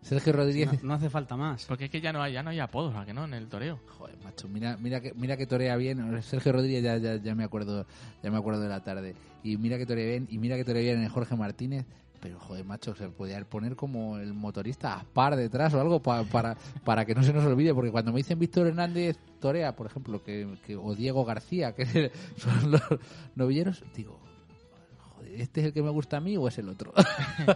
Sergio 0.00 0.32
Rodríguez. 0.32 0.80
No, 0.84 0.90
no 0.90 0.94
hace 0.94 1.10
falta 1.10 1.36
más. 1.36 1.64
Porque 1.64 1.86
es 1.86 1.90
que 1.90 2.00
ya 2.00 2.12
no 2.12 2.22
hay, 2.22 2.34
ya 2.34 2.44
no 2.44 2.50
hay 2.50 2.60
apodos, 2.60 2.94
¿a 2.94 3.04
que 3.04 3.12
no? 3.12 3.24
En 3.24 3.34
el 3.34 3.48
toreo. 3.48 3.80
Joder, 3.98 4.16
macho, 4.22 4.46
mira, 4.46 4.76
mira 4.80 5.00
que, 5.00 5.12
mira 5.14 5.36
que 5.36 5.48
torea 5.48 5.74
bien. 5.76 6.22
Sergio 6.22 6.52
Rodríguez 6.52 6.84
ya, 6.84 6.98
ya, 6.98 7.16
ya 7.16 7.34
me 7.34 7.42
acuerdo, 7.42 7.84
ya 8.22 8.30
me 8.30 8.38
acuerdo 8.38 8.60
de 8.60 8.68
la 8.68 8.84
tarde. 8.84 9.16
Y 9.42 9.56
mira 9.56 9.76
que 9.76 9.86
torea 9.86 10.06
bien, 10.06 10.28
y 10.30 10.38
mira 10.38 10.54
que 10.54 10.64
torea 10.64 10.82
bien 10.82 11.02
en 11.02 11.08
Jorge 11.08 11.34
Martínez. 11.34 11.84
Pero 12.24 12.40
joder, 12.40 12.64
macho, 12.64 12.94
se 12.94 13.06
podía 13.10 13.38
poner 13.44 13.76
como 13.76 14.16
el 14.16 14.32
motorista 14.32 14.94
a 14.94 15.04
par 15.04 15.36
detrás 15.36 15.74
o 15.74 15.80
algo 15.82 16.00
pa- 16.00 16.22
para, 16.24 16.56
para 16.82 17.04
que 17.04 17.14
no 17.14 17.22
se 17.22 17.34
nos 17.34 17.44
olvide, 17.44 17.74
porque 17.74 17.90
cuando 17.90 18.12
me 18.12 18.16
dicen 18.20 18.38
Víctor 18.38 18.66
Hernández 18.68 19.18
Torea, 19.40 19.76
por 19.76 19.88
ejemplo, 19.88 20.22
que, 20.24 20.48
que- 20.66 20.74
o 20.74 20.94
Diego 20.94 21.26
García, 21.26 21.74
que 21.74 21.84
son 22.38 22.70
los 22.70 22.80
novilleros, 23.36 23.84
digo, 23.94 24.18
joder, 25.16 25.38
¿este 25.38 25.60
es 25.60 25.66
el 25.66 25.72
que 25.74 25.82
me 25.82 25.90
gusta 25.90 26.16
a 26.16 26.20
mí 26.20 26.34
o 26.38 26.48
es 26.48 26.56
el 26.56 26.70
otro? 26.70 26.94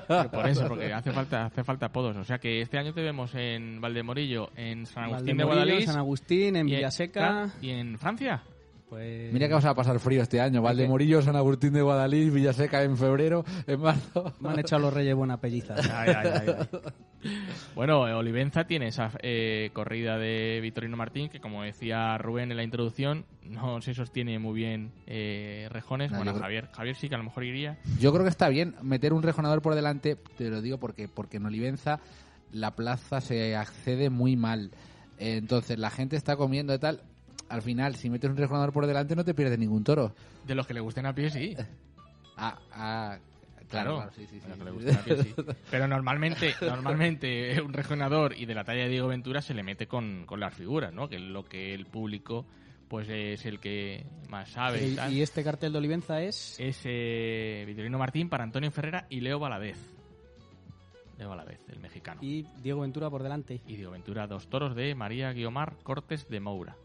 Pero 0.06 0.30
por 0.30 0.46
eso, 0.46 0.68
porque 0.68 0.92
hace 0.92 1.12
falta, 1.12 1.46
hace 1.46 1.64
falta 1.64 1.86
apodos. 1.86 2.14
O 2.18 2.24
sea 2.24 2.38
que 2.38 2.60
este 2.60 2.76
año 2.76 2.92
te 2.92 3.00
vemos 3.00 3.34
en 3.34 3.80
Valdemorillo, 3.80 4.50
en 4.54 4.84
San 4.84 5.04
Agustín 5.04 5.36
de 5.38 5.44
Guadalís. 5.44 5.84
San 5.86 5.96
Agustín, 5.96 6.56
en 6.56 6.66
Villaseca. 6.76 7.50
¿Y 7.62 7.70
en 7.70 7.98
Francia? 7.98 8.42
Pues... 8.88 9.32
Mira 9.32 9.48
que 9.48 9.54
vas 9.54 9.64
a 9.64 9.74
pasar 9.74 9.98
frío 10.00 10.22
este 10.22 10.40
año. 10.40 10.62
Valdemorillo, 10.62 11.20
San 11.22 11.36
Agustín 11.36 11.72
de 11.72 11.82
Guadalís, 11.82 12.32
Villaseca 12.32 12.82
en 12.82 12.96
febrero, 12.96 13.44
en 13.66 13.80
marzo. 13.80 14.32
Me 14.40 14.50
han 14.50 14.58
echado 14.58 14.82
los 14.82 14.94
reyes 14.94 15.14
buena 15.14 15.40
pelliza. 15.40 15.74
Ay, 15.92 16.12
ay, 16.16 16.30
ay, 16.32 16.54
ay. 16.72 16.80
Bueno, 17.74 18.06
eh, 18.08 18.14
Olivenza 18.14 18.64
tiene 18.64 18.88
esa 18.88 19.10
eh, 19.22 19.70
corrida 19.72 20.18
de 20.18 20.60
Vitorino 20.62 20.96
Martín 20.96 21.28
que, 21.28 21.40
como 21.40 21.62
decía 21.62 22.16
Rubén 22.18 22.50
en 22.50 22.56
la 22.56 22.62
introducción, 22.62 23.24
no 23.42 23.80
se 23.80 23.94
sostiene 23.94 24.38
muy 24.38 24.54
bien 24.54 24.92
eh, 25.06 25.68
rejones. 25.70 26.10
No, 26.10 26.18
bueno, 26.18 26.32
yo 26.32 26.38
Javier, 26.38 26.68
Javier 26.72 26.96
sí 26.96 27.08
que 27.08 27.14
a 27.16 27.18
lo 27.18 27.24
mejor 27.24 27.44
iría. 27.44 27.78
Yo 27.98 28.12
creo 28.12 28.24
que 28.24 28.30
está 28.30 28.48
bien 28.48 28.74
meter 28.82 29.12
un 29.12 29.22
rejonador 29.22 29.62
por 29.62 29.74
delante, 29.74 30.16
te 30.36 30.48
lo 30.48 30.62
digo 30.62 30.78
porque, 30.78 31.08
porque 31.08 31.38
en 31.38 31.46
Olivenza 31.46 32.00
la 32.52 32.74
plaza 32.74 33.20
se 33.20 33.56
accede 33.56 34.10
muy 34.10 34.36
mal. 34.36 34.70
Entonces 35.18 35.78
la 35.78 35.90
gente 35.90 36.16
está 36.16 36.36
comiendo 36.36 36.72
y 36.72 36.78
tal. 36.78 37.02
Al 37.48 37.62
final, 37.62 37.96
si 37.96 38.10
metes 38.10 38.30
un 38.30 38.36
rejonador 38.36 38.72
por 38.72 38.86
delante 38.86 39.16
no 39.16 39.24
te 39.24 39.34
pierdes 39.34 39.58
ningún 39.58 39.84
toro. 39.84 40.14
De 40.46 40.54
los 40.54 40.66
que 40.66 40.74
le 40.74 40.80
gusten 40.80 41.06
a 41.06 41.14
pie, 41.14 41.30
sí. 41.30 41.56
Ah, 42.40 42.56
ah, 42.72 43.18
Claro, 43.68 43.96
claro, 43.96 43.96
claro, 43.96 44.12
sí, 44.12 44.26
sí, 44.26 44.38
sí. 44.38 44.40
de 44.40 44.48
los 44.48 44.58
que 44.58 44.64
le 44.64 44.70
gusten 44.70 44.96
a 44.96 45.02
pie, 45.02 45.22
sí. 45.22 45.34
Pero 45.70 45.88
normalmente, 45.88 46.54
normalmente 46.60 47.60
un 47.60 47.72
rejonador 47.72 48.34
y 48.36 48.46
de 48.46 48.54
la 48.54 48.64
talla 48.64 48.84
de 48.84 48.88
Diego 48.88 49.08
Ventura 49.08 49.42
se 49.42 49.54
le 49.54 49.62
mete 49.62 49.86
con, 49.86 50.24
con 50.24 50.40
las 50.40 50.54
figuras, 50.54 50.94
¿no? 50.94 51.08
Que 51.08 51.16
es 51.16 51.22
lo 51.22 51.44
que 51.44 51.74
el 51.74 51.86
público 51.86 52.46
pues 52.88 53.08
es 53.10 53.44
el 53.44 53.60
que 53.60 54.06
más 54.30 54.48
sabe 54.50 54.86
y, 54.86 54.92
Y, 54.92 54.96
tal. 54.96 55.12
y 55.12 55.22
este 55.22 55.44
cartel 55.44 55.72
de 55.72 55.78
Olivenza 55.78 56.22
es... 56.22 56.56
es 56.58 56.80
eh, 56.84 57.64
Vitorino 57.66 57.98
Martín 57.98 58.30
para 58.30 58.44
Antonio 58.44 58.70
Ferrera 58.70 59.06
y 59.10 59.20
Leo 59.20 59.38
Valadez. 59.38 59.76
Leo 61.18 61.28
Valadez, 61.28 61.60
el 61.68 61.80
mexicano. 61.80 62.20
Y 62.22 62.46
Diego 62.62 62.80
Ventura 62.80 63.10
por 63.10 63.22
delante. 63.22 63.60
Y 63.66 63.76
Diego 63.76 63.90
Ventura, 63.92 64.26
dos 64.26 64.48
toros 64.48 64.74
de 64.74 64.94
María 64.94 65.32
Guiomar 65.32 65.76
Cortes 65.82 66.28
de 66.28 66.40
Moura. 66.40 66.76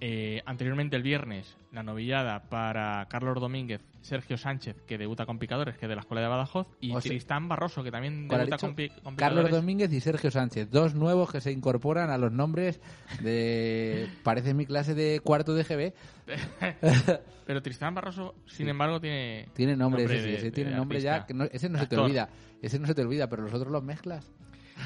Eh, 0.00 0.42
anteriormente 0.46 0.94
el 0.94 1.02
viernes, 1.02 1.56
la 1.72 1.82
novillada 1.82 2.44
para 2.48 3.04
Carlos 3.10 3.40
Domínguez, 3.40 3.80
Sergio 4.00 4.36
Sánchez, 4.38 4.76
que 4.86 4.96
debuta 4.96 5.26
con 5.26 5.40
picadores, 5.40 5.76
que 5.76 5.86
es 5.86 5.88
de 5.88 5.96
la 5.96 6.02
Escuela 6.02 6.22
de 6.22 6.28
Badajoz, 6.28 6.68
y 6.80 6.92
O 6.94 7.00
sea- 7.00 7.10
Tristán 7.10 7.48
Barroso, 7.48 7.82
que 7.82 7.90
también 7.90 8.28
¿Cuál 8.28 8.42
ha 8.42 8.44
debuta 8.44 8.58
con, 8.58 8.76
pi- 8.76 8.90
con 8.90 9.16
Carlos 9.16 9.40
picadores. 9.44 9.50
Domínguez 9.50 9.92
y 9.92 10.00
Sergio 10.00 10.30
Sánchez, 10.30 10.70
dos 10.70 10.94
nuevos 10.94 11.32
que 11.32 11.40
se 11.40 11.50
incorporan 11.50 12.10
a 12.10 12.16
los 12.18 12.30
nombres 12.30 12.80
de... 13.22 14.06
Parece 14.22 14.54
mi 14.54 14.66
clase 14.66 14.94
de 14.94 15.18
cuarto 15.20 15.54
de 15.54 15.64
GB. 15.64 15.92
Pero 17.46 17.62
Tristán 17.62 17.94
Barroso, 17.94 18.34
sin 18.46 18.68
embargo, 18.68 19.00
tiene... 19.00 19.48
Tiene 19.54 19.76
nombre, 19.76 20.02
nombre 20.02 20.16
ese, 20.18 20.24
sí, 20.26 20.30
de- 20.32 20.36
ese 20.38 20.50
tiene 20.52 20.70
de 20.70 20.76
nombre 20.76 21.00
ya, 21.00 21.26
que 21.26 21.34
no- 21.34 21.44
ese 21.44 21.68
no 21.68 21.78
se 21.78 21.86
te 21.86 21.96
olvida. 21.96 22.28
Ese 22.62 22.78
no 22.78 22.86
se 22.86 22.94
te 22.94 23.02
olvida, 23.02 23.28
pero 23.28 23.42
los 23.42 23.54
otros 23.54 23.72
los 23.72 23.82
mezclas. 23.82 24.30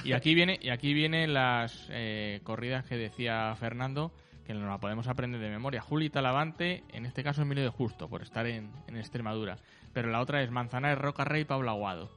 Y 0.04 0.12
aquí 0.12 0.34
viene 0.34 0.58
y 0.62 0.70
aquí 0.70 0.94
vienen 0.94 1.34
las 1.34 1.86
eh, 1.90 2.40
corridas 2.44 2.86
que 2.86 2.96
decía 2.96 3.54
Fernando, 3.56 4.10
que 4.46 4.54
nos 4.54 4.68
la 4.68 4.78
podemos 4.78 5.06
aprender 5.08 5.40
de 5.40 5.50
memoria. 5.50 5.80
Juli 5.80 6.10
Talavante, 6.10 6.82
en 6.92 7.06
este 7.06 7.22
caso 7.22 7.42
Emilio 7.42 7.64
de 7.64 7.70
Justo, 7.70 8.08
por 8.08 8.22
estar 8.22 8.46
en, 8.46 8.70
en 8.88 8.96
Extremadura. 8.96 9.56
Pero 9.92 10.10
la 10.10 10.20
otra 10.20 10.42
es 10.42 10.50
Manzanares, 10.50 10.98
Roca 10.98 11.24
Rey, 11.24 11.44
Pablo 11.44 11.70
Aguado. 11.70 12.10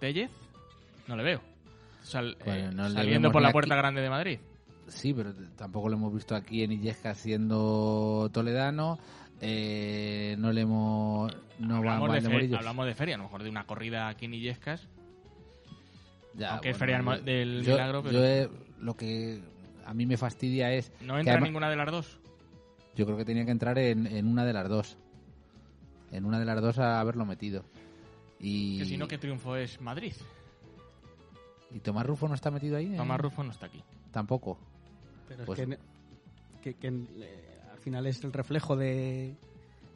¿Tellez? 0.00 0.30
No 1.06 1.16
le 1.16 1.22
veo. 1.22 1.40
Sal- 2.02 2.36
Bueno, 2.44 2.68
eh, 2.70 2.72
no 2.74 2.90
saliendo 2.90 3.32
por 3.32 3.42
la 3.42 3.52
puerta 3.52 3.74
aquí. 3.74 3.80
grande 3.80 4.00
de 4.02 4.10
Madrid. 4.10 4.38
Sí, 4.88 5.12
pero 5.14 5.32
tampoco 5.56 5.88
lo 5.88 5.96
hemos 5.96 6.14
visto 6.14 6.36
aquí 6.36 6.62
en 6.62 6.72
Illesca 6.72 7.14
siendo 7.14 8.28
toledano. 8.32 8.98
Eh, 9.40 10.36
no 10.38 10.52
le 10.52 10.60
hemos. 10.62 11.32
No 11.58 11.74
va 11.82 11.96
hablamos, 11.96 12.08
de 12.12 12.20
de 12.20 12.28
fe- 12.28 12.32
Morillos. 12.34 12.58
hablamos 12.58 12.86
de 12.86 12.94
feria, 12.94 13.14
a 13.14 13.18
lo 13.18 13.24
mejor 13.24 13.42
de 13.42 13.50
una 13.50 13.64
corrida 13.64 14.08
aquí 14.08 14.26
en 14.26 14.34
Illescas. 14.34 14.86
Ya, 16.34 16.52
aunque 16.52 16.70
es 16.70 16.76
feria 16.76 17.02
del 17.24 17.62
yo- 17.64 17.72
milagro, 17.72 18.02
pero- 18.02 18.12
yo 18.12 18.24
he- 18.24 18.50
lo 18.80 18.94
que 18.94 19.40
a 19.86 19.94
mí 19.94 20.04
me 20.06 20.16
fastidia 20.16 20.72
es. 20.72 20.90
¿No 21.00 21.18
entra 21.18 21.34
además- 21.34 21.48
ninguna 21.48 21.70
de 21.70 21.76
las 21.76 21.90
dos? 21.90 22.18
Yo 22.94 23.04
creo 23.04 23.16
que 23.18 23.24
tenía 23.24 23.44
que 23.44 23.50
entrar 23.50 23.78
en, 23.78 24.06
en 24.06 24.26
una 24.26 24.44
de 24.44 24.52
las 24.52 24.68
dos. 24.68 24.96
En 26.12 26.24
una 26.24 26.38
de 26.38 26.44
las 26.44 26.60
dos 26.60 26.78
a 26.78 27.00
haberlo 27.00 27.24
metido. 27.26 27.64
Y, 28.40 28.78
Que 28.78 28.84
si 28.86 28.96
no, 28.96 29.06
¿qué 29.08 29.18
triunfo 29.18 29.56
es 29.56 29.80
Madrid? 29.80 30.12
¿Y 31.72 31.80
Tomás 31.80 32.06
Rufo 32.06 32.28
no 32.28 32.34
está 32.34 32.50
metido 32.50 32.76
ahí? 32.76 32.96
Tomás 32.96 33.20
Rufo 33.20 33.42
no 33.42 33.50
está 33.50 33.66
aquí. 33.66 33.82
Tampoco. 34.12 34.58
Pero 35.28 35.44
Pues- 35.44 35.58
es 35.60 35.66
que, 35.68 35.78
que- 36.62 36.74
que, 36.74 36.88
eh, 36.88 37.58
al 37.72 37.78
final 37.78 38.06
es 38.06 38.22
el 38.24 38.32
reflejo 38.32 38.76
de, 38.76 39.34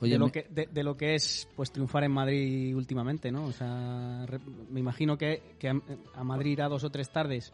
Oye, 0.01 0.12
de, 0.12 0.18
lo 0.18 0.30
que, 0.30 0.47
de, 0.51 0.66
de 0.66 0.82
lo 0.82 0.97
que 0.97 1.14
es 1.14 1.49
pues 1.57 1.70
triunfar 1.72 2.05
en 2.05 2.12
Madrid 2.12 2.74
últimamente, 2.76 3.30
¿no? 3.30 3.45
O 3.47 3.53
sea, 3.53 4.24
re- 4.26 4.41
me 4.70 4.80
imagino 4.80 5.16
que, 5.16 5.55
que 5.59 5.68
a, 5.68 5.74
a 6.16 6.24
Madrid 6.24 6.53
irá 6.53 6.68
dos 6.68 6.84
o 6.84 6.91
tres 6.91 7.11
tardes 7.11 7.53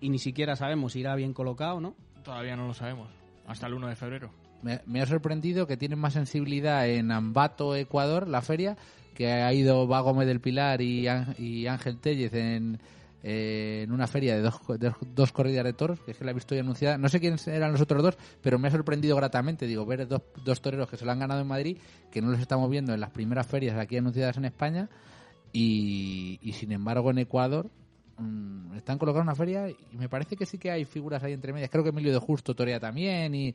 y 0.00 0.10
ni 0.10 0.18
siquiera 0.18 0.56
sabemos 0.56 0.92
si 0.92 1.00
irá 1.00 1.14
bien 1.14 1.32
colocado, 1.32 1.80
¿no? 1.80 1.94
Todavía 2.22 2.56
no 2.56 2.66
lo 2.66 2.74
sabemos. 2.74 3.08
Hasta 3.46 3.66
el 3.66 3.74
1 3.74 3.88
de 3.88 3.96
febrero. 3.96 4.30
Me, 4.62 4.80
me 4.86 5.00
ha 5.00 5.06
sorprendido 5.06 5.66
que 5.66 5.76
tienen 5.76 5.98
más 5.98 6.14
sensibilidad 6.14 6.88
en 6.88 7.12
Ambato, 7.12 7.76
Ecuador, 7.76 8.26
la 8.26 8.42
feria, 8.42 8.76
que 9.14 9.30
ha 9.32 9.52
ido 9.52 9.86
Va 9.86 10.00
Gómez 10.00 10.26
del 10.26 10.40
Pilar 10.40 10.80
y, 10.80 11.06
y 11.38 11.66
Ángel 11.66 11.98
Tellez 11.98 12.34
en, 12.34 12.78
eh, 13.22 13.82
en 13.84 13.92
una 13.92 14.06
feria 14.06 14.36
de 14.36 14.42
dos, 14.42 14.60
de 14.78 14.92
dos 15.14 15.32
corridas 15.32 15.64
de 15.64 15.72
toros, 15.72 16.00
que 16.00 16.12
es 16.12 16.16
que 16.16 16.24
la 16.24 16.30
he 16.30 16.34
visto 16.34 16.54
ya 16.54 16.60
anunciada. 16.60 16.98
No 16.98 17.08
sé 17.08 17.18
quiénes 17.18 17.46
eran 17.48 17.72
los 17.72 17.80
otros 17.80 18.02
dos, 18.02 18.18
pero 18.42 18.58
me 18.58 18.68
ha 18.68 18.70
sorprendido 18.70 19.16
gratamente, 19.16 19.66
digo, 19.66 19.86
ver 19.86 20.06
dos, 20.06 20.22
dos 20.44 20.60
toreros 20.60 20.88
que 20.88 20.96
se 20.96 21.04
lo 21.04 21.12
han 21.12 21.18
ganado 21.18 21.40
en 21.40 21.48
Madrid, 21.48 21.78
que 22.10 22.20
no 22.20 22.30
los 22.30 22.40
estamos 22.40 22.70
viendo 22.70 22.94
en 22.94 23.00
las 23.00 23.10
primeras 23.10 23.46
ferias 23.46 23.76
aquí 23.78 23.96
anunciadas 23.96 24.36
en 24.36 24.44
España, 24.44 24.88
y, 25.52 26.38
y 26.42 26.52
sin 26.52 26.72
embargo 26.72 27.10
en 27.10 27.18
Ecuador 27.18 27.70
mm, 28.18 28.74
están 28.76 28.98
colocados 28.98 29.22
en 29.24 29.28
una 29.28 29.36
feria 29.36 29.68
y 29.68 29.96
me 29.96 30.08
parece 30.08 30.36
que 30.36 30.46
sí 30.46 30.58
que 30.58 30.70
hay 30.70 30.84
figuras 30.84 31.22
ahí 31.22 31.32
entre 31.32 31.52
medias. 31.52 31.70
Creo 31.70 31.82
que 31.82 31.90
Emilio 31.90 32.12
de 32.12 32.18
Justo 32.18 32.54
torea 32.54 32.80
también, 32.80 33.34
y 33.34 33.54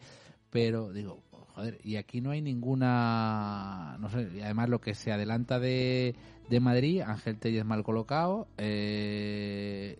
pero 0.49 0.91
digo, 0.91 1.22
joder, 1.55 1.80
y 1.84 1.95
aquí 1.95 2.22
no 2.22 2.32
hay 2.32 2.41
ninguna, 2.41 3.97
no 3.99 4.09
sé, 4.09 4.30
y 4.36 4.41
además 4.41 4.70
lo 4.70 4.80
que 4.82 4.93
se 4.93 5.12
adelanta 5.12 5.59
de, 5.59 6.16
de 6.49 6.59
Madrid, 6.59 7.01
Ángel 7.01 7.38
Tellez 7.38 7.64
mal 7.66 7.84
colocado, 7.84 8.47
eh, 8.57 9.99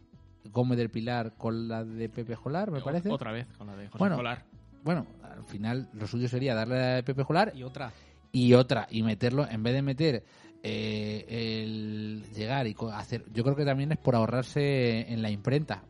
Gómez 0.52 0.78
del 0.78 0.90
Pilar 0.90 1.34
con 1.38 1.68
la 1.68 1.84
de 1.84 2.10
Pepe 2.10 2.36
Jolar, 2.36 2.72
me 2.72 2.82
parece. 2.82 3.10
Otra 3.10 3.32
vez 3.32 3.48
con 3.58 3.68
la 3.68 3.76
de 3.76 3.88
José 3.88 3.98
Bueno, 4.00 4.16
Colar. 4.18 4.44
Bueno, 4.84 5.06
al 5.24 5.44
final 5.46 5.90
lo 5.94 6.08
suyo 6.08 6.28
sería 6.28 6.56
darle 6.56 6.98
a 6.98 7.04
Pepe 7.04 7.24
Jolar 7.24 7.54
Y 7.56 7.64
otra. 7.64 7.94
y 8.32 8.54
otra 8.54 8.88
y 8.90 9.04
meterlo 9.04 9.48
en 9.48 9.62
vez 9.62 9.74
de 9.74 9.82
meter 9.84 10.24
eh, 10.64 11.26
el 11.64 12.24
llegar 12.34 12.68
y 12.68 12.76
hacer 12.94 13.24
yo 13.34 13.44
creo 13.44 13.56
que 13.56 13.66
también 13.66 13.92
es 13.92 13.98
por 13.98 14.16
ahorrarse 14.16 15.12
en 15.12 15.22
la 15.22 15.30
imprenta 15.30 15.84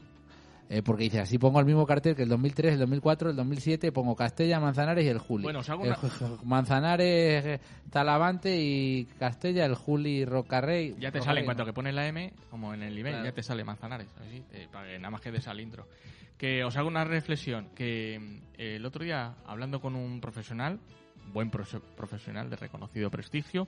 Eh, 0.74 0.82
porque 0.82 1.04
dice 1.04 1.20
así 1.20 1.38
pongo 1.38 1.60
el 1.60 1.66
mismo 1.66 1.86
cartel 1.86 2.16
que 2.16 2.24
el 2.24 2.30
2003 2.30 2.74
el 2.76 2.80
2004 2.80 3.32
el 3.32 3.36
2007 3.36 3.92
pongo 3.92 4.16
Castella 4.16 4.58
Manzanares 4.62 5.04
y 5.04 5.10
el 5.10 5.18
Juli 5.20 5.44
Bueno, 5.44 5.60
una- 5.60 5.98
Ju- 5.98 6.40
Manzanares 6.46 7.46
eh, 7.46 7.60
Talavante 7.90 8.56
y 8.58 9.04
Castella 9.20 9.66
el 9.66 9.76
Juli 9.76 10.24
Rocarrey 10.24 10.92
Ya 10.98 11.12
te 11.12 11.20
Rocarrey, 11.20 11.24
sale 11.26 11.40
en 11.42 11.44
no. 11.46 11.48
cuanto 11.48 11.66
que 11.66 11.74
pones 11.74 11.94
la 11.94 12.08
M, 12.08 12.32
como 12.50 12.74
en 12.74 12.84
el 12.84 12.98
email, 12.98 13.16
Claro. 13.16 13.26
ya 13.26 13.34
te 13.34 13.44
sale 13.44 13.66
Manzanares, 13.66 14.08
así, 14.26 14.42
eh, 14.54 14.68
para 14.72 14.88
que 14.88 14.98
nada 14.98 15.10
más 15.12 15.20
que 15.20 15.32
des 15.32 15.46
al 15.50 15.60
intro. 15.60 15.86
Que 16.38 16.64
os 16.64 16.78
hago 16.78 16.88
una 16.88 17.04
reflexión, 17.04 17.68
que 17.76 18.18
mm, 18.18 18.62
el 18.62 18.86
otro 18.86 19.04
día, 19.04 19.36
hablando 19.46 19.82
con 19.82 19.96
un 19.98 20.22
profesional, 20.22 20.80
buen 21.34 21.52
profe- 21.52 21.82
profesional 21.98 22.50
de 22.50 22.56
reconocido 22.56 23.12
prestigio, 23.12 23.68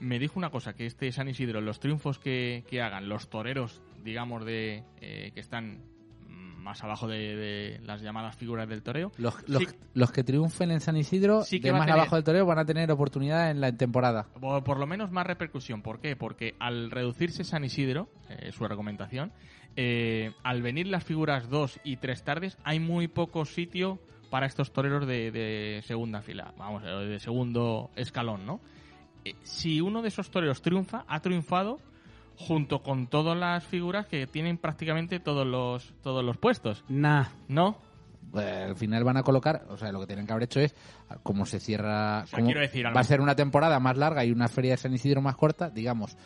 me 0.00 0.18
dijo 0.18 0.38
una 0.38 0.50
cosa, 0.50 0.74
que 0.74 0.86
este 0.86 1.10
San 1.12 1.28
Isidro, 1.28 1.60
los 1.60 1.80
triunfos 1.80 2.18
que, 2.18 2.64
que 2.68 2.82
hagan 2.82 3.08
los 3.08 3.28
toreros, 3.28 3.82
digamos, 4.04 4.44
de 4.44 4.82
eh, 5.00 5.30
que 5.34 5.40
están 5.40 5.82
más 6.28 6.82
abajo 6.82 7.06
de, 7.06 7.36
de 7.36 7.80
las 7.84 8.02
llamadas 8.02 8.34
figuras 8.34 8.68
del 8.68 8.82
toreo, 8.82 9.12
los, 9.18 9.48
los, 9.48 9.62
sí- 9.62 9.68
los 9.94 10.10
que 10.10 10.24
triunfen 10.24 10.72
en 10.72 10.80
San 10.80 10.96
Isidro 10.96 11.42
Sí 11.44 11.60
que 11.60 11.68
de 11.68 11.72
más 11.74 11.82
tener- 11.86 11.94
abajo 12.00 12.16
del 12.16 12.24
toreo 12.24 12.44
van 12.44 12.58
a 12.58 12.64
tener 12.64 12.90
oportunidad 12.90 13.52
en 13.52 13.60
la 13.60 13.70
temporada 13.70 14.24
Por, 14.40 14.64
por 14.64 14.78
lo 14.78 14.86
menos 14.86 15.12
más 15.12 15.24
repercusión. 15.26 15.80
¿Por 15.82 16.00
qué? 16.00 16.16
Porque 16.16 16.54
al 16.58 16.90
reducirse 16.90 17.44
San 17.44 17.62
Isidro, 17.64 18.08
eh, 18.28 18.50
su 18.50 18.64
argumentación, 18.64 19.30
eh, 19.76 20.32
al 20.42 20.60
venir 20.60 20.88
las 20.88 21.04
figuras 21.04 21.48
2 21.50 21.78
y 21.84 21.98
3 21.98 22.24
tardes, 22.24 22.58
hay 22.64 22.80
muy 22.80 23.06
poco 23.06 23.44
sitio 23.44 24.00
para 24.30 24.46
estos 24.46 24.72
toreros 24.72 25.06
de, 25.06 25.30
de 25.30 25.82
segunda 25.84 26.20
fila, 26.20 26.52
vamos, 26.58 26.82
de 26.82 27.20
segundo 27.20 27.90
escalón, 27.94 28.44
¿no? 28.44 28.60
Eh, 29.26 29.34
si 29.42 29.80
uno 29.80 30.02
de 30.02 30.08
esos 30.08 30.30
toreros 30.30 30.62
triunfa, 30.62 31.04
ha 31.08 31.20
triunfado 31.20 31.78
junto 32.36 32.82
con 32.82 33.06
todas 33.06 33.36
las 33.36 33.64
figuras 33.64 34.06
que 34.06 34.26
tienen 34.26 34.58
prácticamente 34.58 35.20
todos 35.20 35.46
los 35.46 35.94
todos 36.02 36.24
los 36.24 36.36
puestos. 36.36 36.84
Nah. 36.88 37.24
¿No? 37.48 37.78
Pues, 38.30 38.46
al 38.46 38.76
final 38.76 39.04
van 39.04 39.16
a 39.16 39.22
colocar, 39.22 39.64
o 39.68 39.76
sea, 39.76 39.92
lo 39.92 40.00
que 40.00 40.06
tienen 40.06 40.26
que 40.26 40.32
haber 40.32 40.44
hecho 40.44 40.60
es, 40.60 40.74
como 41.22 41.46
se 41.46 41.60
cierra, 41.60 42.22
O 42.24 42.26
sea, 42.26 42.38
como 42.38 42.46
quiero 42.46 42.60
decir, 42.60 42.86
va 42.86 43.00
a 43.00 43.04
ser 43.04 43.20
una 43.20 43.34
temporada 43.34 43.80
más 43.80 43.96
larga 43.96 44.24
y 44.24 44.30
una 44.30 44.48
feria 44.48 44.72
de 44.72 44.76
San 44.76 44.92
Isidro 44.92 45.22
más 45.22 45.36
corta, 45.36 45.70
digamos, 45.70 46.16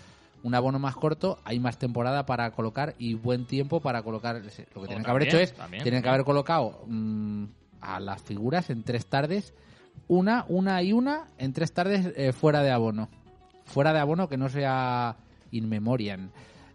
un 0.42 0.54
abono 0.54 0.78
más 0.78 0.96
corto, 0.96 1.38
hay 1.44 1.60
más 1.60 1.78
temporada 1.78 2.26
para 2.26 2.50
colocar 2.52 2.94
y 2.98 3.14
buen 3.14 3.44
tiempo 3.44 3.80
para 3.80 4.02
colocar. 4.02 4.36
Lo 4.74 4.82
que 4.82 4.86
tienen 4.88 5.04
que 5.04 5.10
haber 5.10 5.22
hecho 5.24 5.38
es, 5.38 5.54
también, 5.54 5.82
tienen 5.82 6.02
que 6.02 6.08
haber 6.08 6.24
colocado 6.24 6.82
mm, 6.86 7.44
a 7.80 8.00
las 8.00 8.22
figuras 8.22 8.70
en 8.70 8.82
tres 8.82 9.06
tardes, 9.06 9.54
una, 10.08 10.44
una 10.48 10.82
y 10.82 10.92
una, 10.92 11.26
en 11.38 11.52
tres 11.52 11.72
tardes 11.72 12.12
eh, 12.16 12.32
fuera 12.32 12.62
de 12.62 12.70
abono. 12.70 13.08
Fuera 13.64 13.92
de 13.92 14.00
abono 14.00 14.28
que 14.28 14.36
no 14.36 14.48
sea 14.48 15.16
in 15.52 15.68
memoriam. 15.68 16.30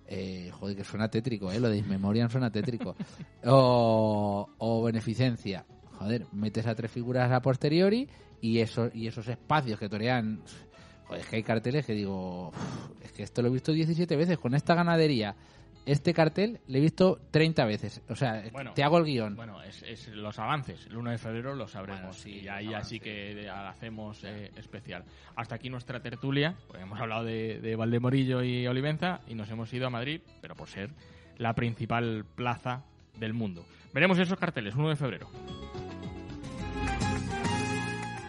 Eh, 0.07 0.51
joder, 0.53 0.75
que 0.77 0.83
suena 0.83 1.09
tétrico, 1.09 1.51
¿eh? 1.51 1.59
Lo 1.59 1.69
de 1.69 1.77
in 1.77 1.87
memoriam 1.89 2.29
suena 2.29 2.49
tétrico. 2.51 2.95
o, 3.45 4.47
o 4.57 4.83
beneficencia. 4.83 5.65
Joder, 5.99 6.25
metes 6.33 6.67
a 6.67 6.75
tres 6.75 6.91
figuras 6.91 7.31
a 7.31 7.41
posteriori 7.41 8.07
y, 8.41 8.59
eso, 8.59 8.89
y 8.93 9.07
esos 9.07 9.27
espacios 9.27 9.79
que 9.79 9.89
torean... 9.89 10.41
Joder, 11.07 11.21
es 11.21 11.27
que 11.27 11.35
hay 11.37 11.43
carteles 11.43 11.85
que 11.85 11.93
digo... 11.93 12.49
"Uf, 12.49 13.03
Es 13.03 13.11
que 13.11 13.23
esto 13.23 13.41
lo 13.41 13.47
he 13.47 13.51
visto 13.51 13.71
17 13.71 14.15
veces. 14.15 14.37
Con 14.37 14.55
esta 14.55 14.75
ganadería, 14.75 15.35
este 15.85 16.13
cartel 16.13 16.59
le 16.67 16.79
he 16.79 16.81
visto 16.81 17.19
30 17.31 17.65
veces. 17.65 18.01
O 18.09 18.15
sea, 18.15 18.43
Bueno, 18.51 18.73
te 18.73 18.83
hago 18.83 18.97
el 18.97 19.05
guion. 19.05 19.35
Bueno, 19.35 19.61
es, 19.61 19.83
es 19.83 20.07
los 20.09 20.37
avances. 20.39 20.85
El 20.87 20.97
1 20.97 21.11
de 21.11 21.17
febrero 21.17 21.55
lo 21.55 21.67
sabremos. 21.67 22.01
Bueno, 22.01 22.13
sí, 22.13 22.41
y 22.43 22.47
ahí 22.47 22.73
así 22.73 22.99
que 22.99 23.49
hacemos 23.49 24.23
eh, 24.23 24.51
especial. 24.57 25.03
Hasta 25.35 25.55
aquí 25.55 25.69
nuestra 25.69 26.01
tertulia. 26.01 26.55
Pues 26.67 26.81
hemos 26.81 26.99
hablado 26.99 27.23
de, 27.23 27.59
de 27.59 27.75
Valdemorillo 27.75 28.43
y 28.43 28.65
Olivenza 28.67 29.21
y 29.27 29.35
nos 29.35 29.49
hemos 29.49 29.71
ido 29.73 29.87
a 29.87 29.89
Madrid, 29.89 30.21
pero 30.41 30.55
por 30.55 30.67
ser 30.67 30.89
la 31.37 31.53
principal 31.53 32.25
plaza 32.35 32.83
del 33.19 33.33
mundo. 33.33 33.65
Veremos 33.93 34.17
esos 34.19 34.37
carteles, 34.37 34.75
1 34.75 34.89
de 34.89 34.95
febrero. 34.95 35.29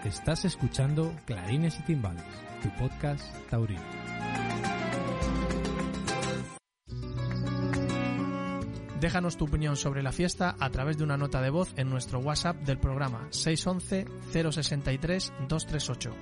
Estás 0.04 0.44
escuchando 0.44 1.12
Clarines 1.24 1.80
y 1.80 1.82
Timbales, 1.82 2.22
tu 2.62 2.70
podcast 2.78 3.24
taurino. 3.50 4.05
Déjanos 9.01 9.36
tu 9.36 9.44
opinión 9.44 9.76
sobre 9.76 10.03
la 10.03 10.12
fiesta 10.12 10.57
a 10.59 10.70
través 10.70 10.97
de 10.97 11.05
una 11.05 11.18
nota 11.18 11.42
de 11.42 11.51
voz 11.51 11.74
en 11.76 11.90
nuestro 11.90 12.20
WhatsApp 12.20 12.62
del 12.62 12.78
programa 12.78 13.28
611-063-238. 13.30 16.12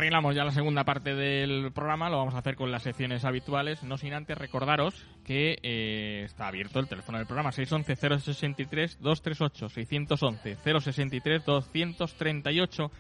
Encarrilamos 0.03 0.34
ya 0.34 0.44
la 0.44 0.50
segunda 0.50 0.82
parte 0.82 1.14
del 1.14 1.70
programa, 1.70 2.11
lo 2.11 2.18
vamos 2.18 2.34
a 2.34 2.38
hacer 2.38 2.57
con 2.57 2.72
las 2.72 2.82
secciones 2.82 3.24
habituales, 3.24 3.84
no 3.84 3.96
sin 3.96 4.14
antes 4.14 4.36
recordaros 4.36 5.07
que 5.24 5.61
eh, 5.62 6.22
está 6.24 6.48
abierto 6.48 6.80
el 6.80 6.88
teléfono 6.88 7.18
del 7.18 7.28
programa 7.28 7.53
611-063-238, 7.53 9.70
611-063-238, 10.64 12.90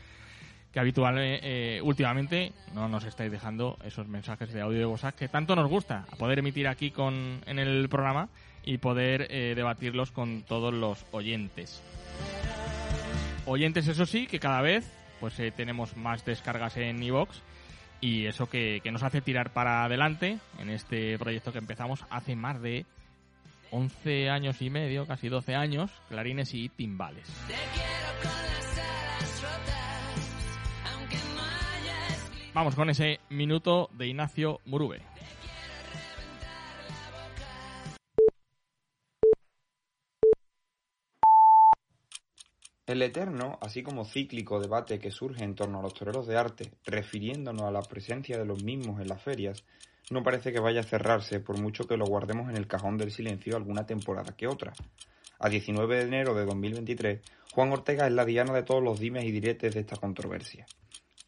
que 0.72 0.78
habitual, 0.78 1.16
eh, 1.18 1.80
últimamente 1.82 2.52
no 2.72 2.88
nos 2.88 3.04
estáis 3.04 3.32
dejando 3.32 3.78
esos 3.84 4.06
mensajes 4.06 4.52
de 4.52 4.60
audio 4.60 4.78
de 4.78 4.86
WhatsApp 4.86 5.16
que 5.16 5.26
tanto 5.26 5.56
nos 5.56 5.68
gusta, 5.68 6.06
poder 6.20 6.38
emitir 6.38 6.68
aquí 6.68 6.92
con, 6.92 7.40
en 7.46 7.58
el 7.58 7.88
programa 7.88 8.28
y 8.62 8.78
poder 8.78 9.26
eh, 9.28 9.54
debatirlos 9.56 10.12
con 10.12 10.42
todos 10.42 10.72
los 10.72 11.04
oyentes. 11.10 11.82
Oyentes, 13.44 13.88
eso 13.88 14.06
sí, 14.06 14.28
que 14.28 14.38
cada 14.38 14.62
vez 14.62 15.01
pues 15.22 15.36
tenemos 15.54 15.96
más 15.96 16.24
descargas 16.24 16.76
en 16.78 17.00
iVoox 17.00 17.38
y 18.00 18.26
eso 18.26 18.50
que, 18.50 18.80
que 18.82 18.90
nos 18.90 19.04
hace 19.04 19.20
tirar 19.20 19.52
para 19.52 19.84
adelante 19.84 20.40
en 20.58 20.68
este 20.68 21.16
proyecto 21.16 21.52
que 21.52 21.58
empezamos 21.58 22.04
hace 22.10 22.34
más 22.34 22.60
de 22.60 22.86
11 23.70 24.30
años 24.30 24.60
y 24.60 24.68
medio, 24.68 25.06
casi 25.06 25.28
12 25.28 25.54
años, 25.54 25.92
clarines 26.08 26.52
y 26.54 26.68
timbales. 26.70 27.32
Vamos 32.52 32.74
con 32.74 32.90
ese 32.90 33.20
minuto 33.30 33.90
de 33.92 34.08
Ignacio 34.08 34.58
Murube. 34.64 35.11
El 42.92 43.00
eterno, 43.00 43.58
así 43.62 43.82
como 43.82 44.04
cíclico 44.04 44.60
debate 44.60 44.98
que 44.98 45.10
surge 45.10 45.44
en 45.44 45.54
torno 45.54 45.78
a 45.78 45.82
los 45.82 45.94
toreros 45.94 46.26
de 46.26 46.36
arte, 46.36 46.72
refiriéndonos 46.84 47.62
a 47.62 47.70
la 47.70 47.80
presencia 47.80 48.36
de 48.36 48.44
los 48.44 48.62
mismos 48.64 49.00
en 49.00 49.08
las 49.08 49.22
ferias, 49.22 49.64
no 50.10 50.22
parece 50.22 50.52
que 50.52 50.60
vaya 50.60 50.80
a 50.80 50.84
cerrarse 50.84 51.40
por 51.40 51.58
mucho 51.58 51.86
que 51.86 51.96
lo 51.96 52.04
guardemos 52.04 52.50
en 52.50 52.56
el 52.58 52.66
cajón 52.66 52.98
del 52.98 53.10
silencio 53.10 53.56
alguna 53.56 53.86
temporada 53.86 54.36
que 54.36 54.46
otra. 54.46 54.74
A 55.38 55.48
19 55.48 55.96
de 55.96 56.02
enero 56.02 56.34
de 56.34 56.44
2023, 56.44 57.22
Juan 57.54 57.72
Ortega 57.72 58.06
es 58.06 58.12
la 58.12 58.26
diana 58.26 58.52
de 58.52 58.62
todos 58.62 58.82
los 58.82 59.00
dimes 59.00 59.24
y 59.24 59.30
diretes 59.32 59.72
de 59.72 59.80
esta 59.80 59.96
controversia. 59.96 60.66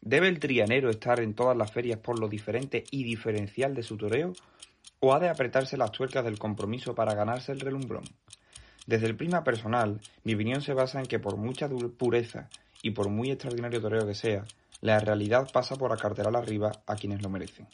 ¿Debe 0.01 0.27
el 0.27 0.37
trianero 0.37 0.91
estar 0.91 1.19
en 1.19 1.33
todas 1.33 1.57
las 1.57 1.71
ferias 1.71 1.97
por 1.97 2.19
lo 2.19 2.29
diferente 2.29 2.83
y 2.91 3.03
diferencial 3.03 3.73
de 3.73 3.81
su 3.81 3.97
toreo? 3.97 4.33
¿O 4.99 5.15
ha 5.15 5.19
de 5.19 5.29
apretarse 5.29 5.77
las 5.77 5.91
tuercas 5.91 6.23
del 6.25 6.37
compromiso 6.37 6.93
para 6.93 7.15
ganarse 7.15 7.53
el 7.53 7.59
relumbrón? 7.59 8.03
Desde 8.85 9.07
el 9.07 9.17
prisma 9.17 9.43
personal, 9.43 9.99
mi 10.23 10.35
opinión 10.35 10.61
se 10.61 10.73
basa 10.73 10.99
en 10.99 11.07
que 11.07 11.19
por 11.19 11.37
mucha 11.37 11.67
pureza 11.69 12.49
y 12.83 12.91
por 12.91 13.09
muy 13.09 13.31
extraordinario 13.31 13.81
toreo 13.81 14.05
que 14.05 14.13
sea, 14.13 14.45
la 14.81 14.99
realidad 14.99 15.49
pasa 15.51 15.75
por 15.75 15.91
acartelar 15.91 16.35
arriba 16.35 16.71
a 16.85 16.95
quienes 16.95 17.23
lo 17.23 17.29
merecen. 17.29 17.67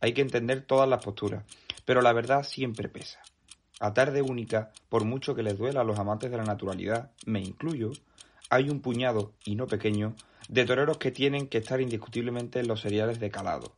Hay 0.00 0.12
que 0.12 0.20
entender 0.20 0.60
todas 0.62 0.86
las 0.88 1.02
posturas, 1.02 1.44
pero 1.86 2.02
la 2.02 2.12
verdad 2.12 2.42
siempre 2.42 2.90
pesa. 2.90 3.20
A 3.80 3.94
tarde 3.94 4.20
única, 4.20 4.70
por 4.90 5.04
mucho 5.04 5.34
que 5.34 5.42
les 5.42 5.56
duela 5.56 5.80
a 5.80 5.84
los 5.84 5.98
amantes 5.98 6.30
de 6.30 6.36
la 6.36 6.44
naturalidad, 6.44 7.10
me 7.24 7.40
incluyo, 7.40 7.92
hay 8.50 8.68
un 8.68 8.80
puñado, 8.80 9.32
y 9.44 9.56
no 9.56 9.66
pequeño, 9.66 10.14
de 10.50 10.66
toreros 10.66 10.98
que 10.98 11.10
tienen 11.10 11.48
que 11.48 11.58
estar 11.58 11.80
indiscutiblemente 11.80 12.60
en 12.60 12.68
los 12.68 12.82
seriales 12.82 13.18
de 13.18 13.30
calado. 13.30 13.76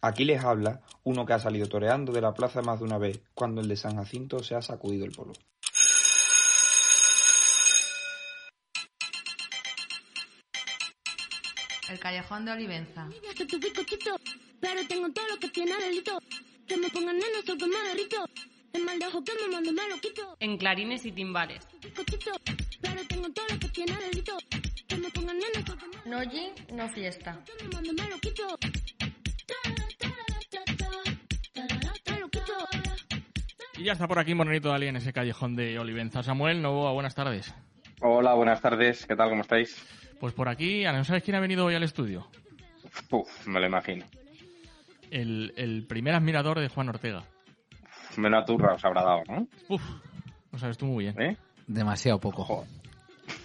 Aquí 0.00 0.24
les 0.24 0.44
habla 0.44 0.80
uno 1.02 1.26
que 1.26 1.32
ha 1.32 1.38
salido 1.40 1.66
toreando 1.66 2.12
de 2.12 2.20
la 2.20 2.34
plaza 2.34 2.62
más 2.62 2.78
de 2.78 2.84
una 2.84 2.98
vez, 2.98 3.20
cuando 3.34 3.60
el 3.60 3.68
de 3.68 3.76
San 3.76 3.96
Jacinto 3.96 4.44
se 4.44 4.54
ha 4.54 4.62
sacudido 4.62 5.04
el 5.04 5.12
polvo. 5.12 5.34
El 11.94 12.00
callejón 12.00 12.44
de 12.44 12.50
Olivenza. 12.50 13.08
Es 13.22 13.36
que 13.36 13.46
tu 13.46 13.56
bizcochito, 13.60 14.16
pero 14.60 14.84
tengo 14.88 15.08
todo 15.12 15.28
lo 15.28 15.38
que 15.38 15.48
tiene 15.48 15.76
delito. 15.76 16.18
Que 16.66 16.76
me 16.76 16.88
pongan 16.90 17.16
neno, 17.16 17.38
so 17.46 17.56
que 17.56 17.66
me 17.68 17.88
derrito. 17.88 18.24
El 18.72 18.82
mal 18.82 18.98
de 18.98 19.06
ojo 19.06 19.22
que 19.22 19.32
me 19.40 19.54
mando 19.54 19.72
me 19.72 19.88
lo 19.88 19.96
quito. 20.00 20.36
En 20.40 20.58
clarines 20.58 21.06
y 21.06 21.12
timbales. 21.12 21.64
Bizcochito, 21.80 22.32
pero 22.82 23.06
tengo 23.06 23.30
todo 23.30 23.46
lo 23.48 23.60
que 23.60 23.68
tiene 23.68 23.96
delito. 23.96 24.36
Que 24.88 24.96
me 24.96 25.08
pongan 25.10 25.38
neno, 25.38 25.64
so 25.64 25.76
que 25.78 25.86
me 25.86 26.10
No 26.10 26.28
gin, 26.28 26.52
no 26.76 26.88
fiesta. 26.88 27.40
me 27.62 27.68
mando 27.68 27.92
me 27.92 28.10
lo 28.10 28.18
quito. 28.18 28.58
Me 32.08 32.18
lo 32.18 32.28
quito. 32.28 32.54
Y 33.78 33.84
ya 33.84 33.92
está 33.92 34.08
por 34.08 34.18
aquí 34.18 34.34
Morenito 34.34 34.70
Dali 34.70 34.88
en 34.88 34.96
ese 34.96 35.12
callejón 35.12 35.54
de 35.54 35.78
Olivenza. 35.78 36.24
Samuel 36.24 36.60
Novoa, 36.60 36.90
buenas 36.90 37.14
tardes. 37.14 37.54
Hola, 38.00 38.34
buenas 38.34 38.60
tardes. 38.60 39.06
¿Qué 39.06 39.14
tal? 39.14 39.28
¿Cómo 39.28 39.42
estáis? 39.42 39.80
Pues 40.24 40.32
por 40.32 40.48
aquí, 40.48 40.84
¿no 40.84 41.04
sabes 41.04 41.22
quién 41.22 41.36
ha 41.36 41.40
venido 41.40 41.66
hoy 41.66 41.74
al 41.74 41.82
estudio? 41.82 42.26
Uf, 43.10 43.46
me 43.46 43.60
lo 43.60 43.66
imagino. 43.66 44.06
El, 45.10 45.52
el 45.54 45.84
primer 45.86 46.14
admirador 46.14 46.60
de 46.60 46.70
Juan 46.70 46.88
Ortega. 46.88 47.24
menos 48.16 48.46
turra 48.46 48.72
os 48.72 48.82
habrá 48.86 49.02
dado, 49.02 49.22
¿no? 49.28 49.46
Uf, 49.68 49.82
lo 50.50 50.58
sabes 50.58 50.78
tú 50.78 50.86
muy 50.86 51.04
bien. 51.04 51.20
¿Eh? 51.20 51.36
Demasiado 51.66 52.18
poco. 52.18 52.64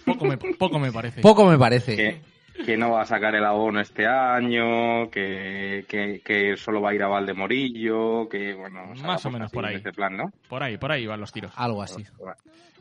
Poco 0.06 0.24
me, 0.24 0.38
poco 0.38 0.78
me 0.78 0.90
parece. 0.90 1.20
Poco 1.20 1.44
me 1.44 1.58
parece. 1.58 1.96
Que, 1.96 2.64
que 2.64 2.78
no 2.78 2.92
va 2.92 3.02
a 3.02 3.04
sacar 3.04 3.34
el 3.34 3.44
abono 3.44 3.82
este 3.82 4.06
año, 4.06 5.10
que, 5.10 5.84
que, 5.86 6.22
que 6.24 6.56
solo 6.56 6.80
va 6.80 6.92
a 6.92 6.94
ir 6.94 7.02
a 7.02 7.08
Valdemorillo, 7.08 8.26
que 8.26 8.54
bueno... 8.54 8.92
o 8.92 8.96
sea, 8.96 9.06
Más 9.06 9.20
o 9.20 9.28
pues 9.28 9.34
menos 9.34 9.52
por 9.52 9.66
ahí. 9.66 9.74
Este 9.76 9.92
plan, 9.92 10.16
¿no? 10.16 10.32
Por 10.48 10.62
ahí, 10.62 10.78
por 10.78 10.90
ahí 10.92 11.06
van 11.06 11.20
los 11.20 11.30
tiros. 11.30 11.52
Algo 11.56 11.82
así. 11.82 12.06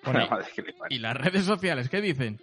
Bueno, 0.05 0.25
Madre 0.31 0.45
que 0.55 0.61
le 0.61 0.71
parió. 0.71 0.95
¿Y 0.97 1.01
las 1.01 1.17
redes 1.17 1.43
sociales 1.43 1.89
qué 1.89 1.99
dicen? 1.99 2.39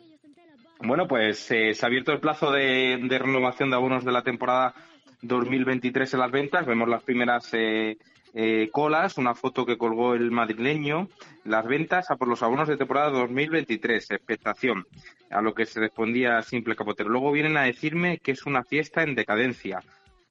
Bueno, 0.81 1.09
pues 1.09 1.51
eh, 1.51 1.73
se 1.75 1.85
ha 1.85 1.89
abierto 1.89 2.13
el 2.13 2.21
plazo 2.21 2.51
de, 2.51 2.99
renovación 3.09 3.71
de 3.71 3.77
abonos 3.77 4.05
de 4.05 4.13
la 4.13 4.23
temporada 4.23 4.75
2023 5.23 6.13
en 6.13 6.21
las 6.21 6.31
ventas. 6.31 6.67
Vemos 6.67 6.89
las 6.89 7.03
primeras 7.03 7.49
eh, 7.55 7.97
eh, 8.35 8.69
colas, 8.71 9.17
una 9.17 9.35
foto 9.35 9.65
que 9.65 9.79
colgó 9.79 10.15
el 10.15 10.31
madrileño. 10.31 11.09
Las 11.45 11.67
ventas 11.67 12.11
a 12.11 12.17
por 12.17 12.29
los 12.29 12.43
abonos 12.43 12.69
de 12.69 12.77
temporada 12.77 13.11
2023, 13.11 14.11
expectación, 14.11 14.87
a 15.31 15.41
lo 15.41 15.55
que 15.55 15.65
se 15.65 15.81
respondía 15.81 16.43
simple 16.43 16.77
capotero. 16.77 17.09
Luego 17.09 17.33
vienen 17.33 17.57
a 17.57 17.63
decirme 17.63 18.19
que 18.19 18.33
es 18.33 18.45
una 18.45 18.63
fiesta 18.63 19.03
en 19.03 19.15
decadencia. 19.15 19.81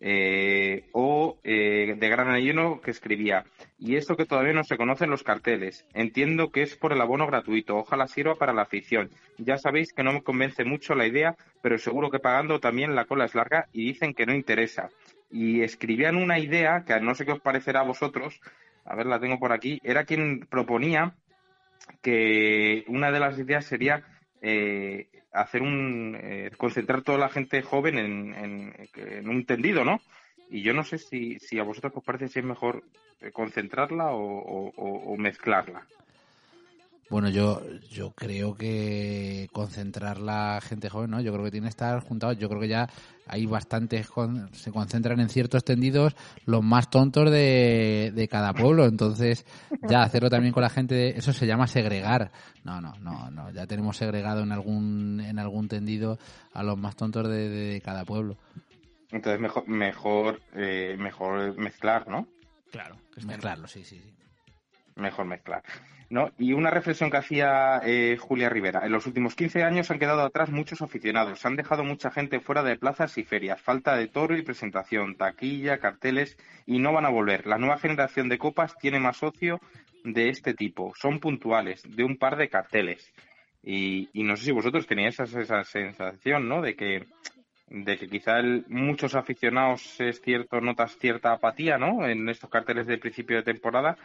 Eh, 0.07 0.87
o 0.91 1.39
eh, 1.43 1.95
de 1.97 2.09
gran 2.09 2.29
ayuno 2.29 2.79
que 2.79 2.91
escribía. 2.91 3.43
Y 3.79 3.95
esto 3.95 4.15
que 4.15 4.27
todavía 4.27 4.53
no 4.53 4.63
se 4.63 4.77
conocen 4.77 5.09
los 5.09 5.23
carteles. 5.23 5.83
Entiendo 5.95 6.51
que 6.51 6.61
es 6.61 6.75
por 6.75 6.93
el 6.93 7.01
abono 7.01 7.25
gratuito. 7.25 7.75
Ojalá 7.75 8.07
sirva 8.07 8.35
para 8.35 8.53
la 8.53 8.61
afición. 8.61 9.09
Ya 9.39 9.57
sabéis 9.57 9.93
que 9.93 10.03
no 10.03 10.13
me 10.13 10.21
convence 10.21 10.63
mucho 10.63 10.93
la 10.93 11.07
idea 11.07 11.35
pero 11.65 11.79
seguro 11.79 12.11
que 12.11 12.19
pagando 12.19 12.59
también 12.59 12.93
la 12.93 13.05
cola 13.05 13.25
es 13.25 13.33
larga 13.33 13.69
y 13.73 13.87
dicen 13.87 14.13
que 14.13 14.27
no 14.27 14.35
interesa. 14.35 14.89
Y 15.31 15.63
escribían 15.63 16.15
una 16.15 16.37
idea 16.37 16.83
que 16.85 16.99
no 16.99 17.15
sé 17.15 17.25
qué 17.25 17.31
os 17.31 17.39
parecerá 17.39 17.79
a 17.79 17.85
vosotros. 17.85 18.39
A 18.85 18.95
ver 18.95 19.07
la 19.07 19.19
tengo 19.19 19.39
por 19.39 19.51
aquí. 19.51 19.81
Era 19.83 20.03
quien 20.03 20.41
proponía 20.41 21.15
que 22.03 22.83
una 22.87 23.09
de 23.09 23.19
las 23.19 23.39
ideas 23.39 23.65
sería 23.65 24.03
eh, 24.47 25.07
hacer 25.33 25.61
un 25.63 26.15
eh, 26.21 26.51
concentrar 26.57 27.01
toda 27.01 27.17
la 27.17 27.29
gente 27.29 27.61
joven 27.63 27.97
en, 27.97 28.33
en- 28.35 29.27
un 29.29 29.45
tendido, 29.45 29.83
¿no? 29.83 29.99
Y 30.51 30.61
yo 30.61 30.73
no 30.73 30.83
sé 30.83 30.99
si, 30.99 31.39
si 31.39 31.57
a 31.59 31.63
vosotros 31.63 31.93
os 31.95 32.03
parece 32.03 32.27
si 32.27 32.39
es 32.39 32.45
mejor 32.45 32.83
eh, 33.21 33.31
concentrarla 33.31 34.11
o- 34.13 34.69
o- 34.69 35.13
o 35.13 35.17
mezclarla. 35.17 35.87
Bueno, 37.07 37.29
yo, 37.29 37.61
yo 37.91 38.11
creo 38.11 38.55
que 38.55 39.47
concentrar 39.51 40.17
la 40.19 40.59
gente 40.61 40.89
joven, 40.89 41.11
¿no? 41.11 41.21
Yo 41.21 41.31
creo 41.33 41.45
que 41.45 41.51
tiene 41.51 41.65
que 41.67 41.69
estar 41.69 41.99
juntados. 41.99 42.37
Yo 42.39 42.49
creo 42.49 42.59
que 42.59 42.67
ya 42.67 42.89
hay 43.27 43.45
bastantes, 43.45 44.07
con- 44.09 44.51
se 44.55 44.71
concentran 44.71 45.19
en 45.19 45.29
ciertos 45.29 45.63
tendidos 45.63 46.15
los 46.47 46.63
más 46.63 46.89
tontos 46.89 47.29
de, 47.29 48.11
de 48.15 48.27
cada 48.27 48.53
pueblo. 48.53 48.85
Entonces, 48.85 49.45
ya 49.83 50.01
hacerlo 50.01 50.31
también 50.31 50.51
con 50.51 50.63
la 50.63 50.69
gente, 50.69 50.95
de- 50.95 51.09
eso 51.11 51.31
se 51.31 51.45
llama 51.45 51.67
segregar. 51.67 52.31
No, 52.63 52.81
no, 52.81 52.95
no, 52.99 53.29
no. 53.29 53.51
Ya 53.51 53.67
tenemos 53.67 53.97
segregado 53.97 54.41
en 54.41 54.51
algún, 54.51 55.21
en 55.21 55.37
algún 55.37 55.67
tendido 55.67 56.17
a 56.53 56.63
los 56.63 56.75
más 56.75 56.95
tontos 56.95 57.29
de, 57.29 57.49
de- 57.49 57.65
de 57.73 57.81
cada 57.81 58.03
pueblo. 58.03 58.35
Entonces 59.11 59.39
mejor 59.39 59.67
mejor 59.67 60.41
eh, 60.55 60.95
mejor 60.97 61.55
mezclar, 61.59 62.07
¿no? 62.07 62.27
Claro. 62.71 62.97
Mezclarlo, 63.23 63.67
sí, 63.67 63.83
sí, 63.83 64.01
sí. 64.03 64.13
Mejor 64.95 65.25
mezclar. 65.25 65.63
¿No? 66.09 66.29
Y 66.37 66.53
una 66.53 66.69
reflexión 66.69 67.09
que 67.09 67.17
hacía 67.17 67.81
eh, 67.83 68.15
Julia 68.19 68.47
Rivera. 68.47 68.85
En 68.85 68.91
los 68.91 69.07
últimos 69.07 69.33
15 69.35 69.63
años 69.63 69.89
han 69.89 69.97
quedado 69.97 70.21
atrás 70.21 70.51
muchos 70.51 70.81
aficionados. 70.83 71.43
Han 71.45 71.55
dejado 71.55 71.83
mucha 71.83 72.11
gente 72.11 72.39
fuera 72.39 72.61
de 72.61 72.77
plazas 72.77 73.17
y 73.17 73.23
ferias. 73.23 73.59
Falta 73.59 73.95
de 73.95 74.07
toro 74.07 74.37
y 74.37 74.43
presentación, 74.43 75.15
taquilla, 75.15 75.79
carteles 75.79 76.37
y 76.67 76.77
no 76.77 76.93
van 76.93 77.05
a 77.05 77.09
volver. 77.09 77.47
La 77.47 77.57
nueva 77.57 77.79
generación 77.79 78.29
de 78.29 78.37
copas 78.37 78.77
tiene 78.77 78.99
más 78.99 79.23
ocio 79.23 79.59
de 80.03 80.29
este 80.29 80.53
tipo. 80.53 80.93
Son 80.95 81.19
puntuales, 81.19 81.81
de 81.83 82.03
un 82.03 82.17
par 82.17 82.37
de 82.37 82.49
carteles. 82.49 83.11
Y, 83.63 84.09
y 84.13 84.23
no 84.23 84.35
sé 84.35 84.45
si 84.45 84.51
vosotros 84.51 84.85
teníais 84.85 85.19
esa, 85.19 85.41
esa 85.41 85.63
sensación, 85.63 86.47
¿no? 86.47 86.61
De 86.61 86.75
que 86.75 87.05
de 87.67 87.97
que 87.97 88.07
quizá 88.07 88.37
el- 88.37 88.63
muchos 88.67 89.15
aficionados 89.15 89.99
es 89.99 90.21
cierto, 90.21 90.61
notas 90.61 90.95
cierta 90.99 91.31
apatía, 91.31 91.79
¿no? 91.79 92.07
En 92.07 92.29
estos 92.29 92.47
carteles 92.47 92.85
de 92.85 92.99
principio 92.99 93.37
de 93.37 93.43
temporada 93.43 93.97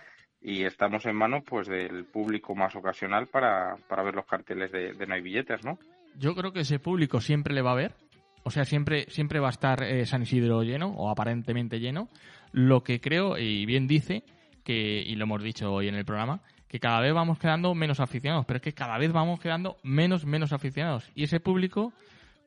y 0.42 0.64
estamos 0.64 1.04
en 1.06 1.16
manos 1.16 1.42
pues 1.46 1.68
del 1.68 2.04
público 2.04 2.54
más 2.54 2.74
ocasional 2.74 3.26
para, 3.26 3.76
para 3.88 4.02
ver 4.02 4.14
los 4.14 4.26
carteles 4.26 4.72
de, 4.72 4.94
de 4.94 5.06
no 5.06 5.14
hay 5.14 5.20
billetes, 5.20 5.64
¿no? 5.64 5.78
Yo 6.16 6.34
creo 6.34 6.52
que 6.52 6.60
ese 6.60 6.78
público 6.78 7.20
siempre 7.20 7.54
le 7.54 7.62
va 7.62 7.72
a 7.72 7.76
ver. 7.76 7.94
O 8.42 8.50
sea, 8.50 8.64
siempre, 8.64 9.06
siempre 9.10 9.38
va 9.38 9.48
a 9.48 9.50
estar 9.50 9.82
eh, 9.82 10.06
San 10.06 10.22
Isidro 10.22 10.62
lleno, 10.62 10.88
o 10.96 11.10
aparentemente 11.10 11.78
lleno. 11.78 12.08
Lo 12.52 12.82
que 12.82 13.00
creo, 13.00 13.36
y 13.38 13.66
bien 13.66 13.86
dice, 13.86 14.24
que, 14.64 15.02
y 15.06 15.14
lo 15.14 15.24
hemos 15.24 15.42
dicho 15.42 15.72
hoy 15.72 15.88
en 15.88 15.94
el 15.94 16.04
programa, 16.04 16.40
que 16.66 16.80
cada 16.80 17.00
vez 17.00 17.12
vamos 17.12 17.38
quedando 17.38 17.74
menos 17.74 18.00
aficionados, 18.00 18.46
pero 18.46 18.56
es 18.56 18.62
que 18.62 18.72
cada 18.72 18.96
vez 18.96 19.12
vamos 19.12 19.40
quedando 19.40 19.76
menos, 19.82 20.24
menos 20.24 20.52
aficionados. 20.52 21.10
Y 21.14 21.24
ese 21.24 21.40
público, 21.40 21.92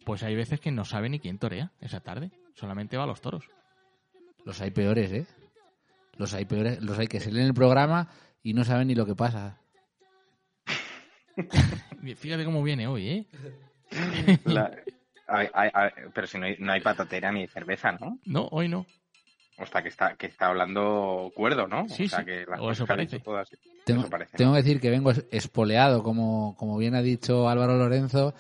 pues 0.03 0.23
hay 0.23 0.35
veces 0.35 0.59
que 0.59 0.71
no 0.71 0.83
sabe 0.83 1.09
ni 1.09 1.19
quién 1.19 1.37
torea 1.37 1.71
esa 1.79 1.99
tarde. 1.99 2.31
Solamente 2.55 2.97
va 2.97 3.03
a 3.03 3.07
los 3.07 3.21
toros. 3.21 3.47
Los 4.45 4.61
hay 4.61 4.71
peores, 4.71 5.11
¿eh? 5.11 5.27
Los 6.17 6.33
hay 6.33 6.45
peores, 6.45 6.81
los 6.81 6.97
hay 6.99 7.07
que 7.07 7.19
se 7.19 7.31
leen 7.31 7.47
el 7.47 7.53
programa 7.53 8.07
y 8.43 8.53
no 8.53 8.63
saben 8.63 8.87
ni 8.87 8.95
lo 8.95 9.05
que 9.05 9.15
pasa. 9.15 9.59
Fíjate 12.17 12.45
cómo 12.45 12.61
viene 12.63 12.87
hoy, 12.87 13.09
¿eh? 13.09 13.25
La- 14.45 14.71
pero 16.13 16.27
si 16.27 16.37
no 16.37 16.45
hay, 16.45 16.55
no 16.59 16.71
hay 16.71 16.81
patatera 16.81 17.31
ni 17.31 17.47
cerveza, 17.47 17.93
¿no? 17.93 18.19
No, 18.25 18.47
hoy 18.51 18.67
no. 18.67 18.85
O 19.57 19.65
sea, 19.65 19.81
que 19.81 19.89
está, 19.89 20.15
que 20.15 20.27
está 20.27 20.47
hablando 20.47 21.31
cuerdo, 21.35 21.67
¿no? 21.67 21.87
Sí, 21.87 22.05
o 22.05 22.09
sea, 22.09 22.19
sí. 22.19 22.25
que 22.25 22.45
las 22.47 22.59
O 22.59 22.71
eso 22.71 22.85
parece. 22.85 23.19
todas- 23.19 23.49
Tengo, 23.85 24.01
eso 24.01 24.09
parece. 24.09 24.37
tengo 24.37 24.51
que 24.53 24.61
decir 24.61 24.79
que 24.81 24.89
vengo 24.89 25.11
es- 25.11 25.25
espoleado, 25.31 26.03
como, 26.03 26.55
como 26.57 26.77
bien 26.77 26.95
ha 26.95 27.01
dicho 27.01 27.47
Álvaro 27.49 27.77
Lorenzo, 27.77 28.33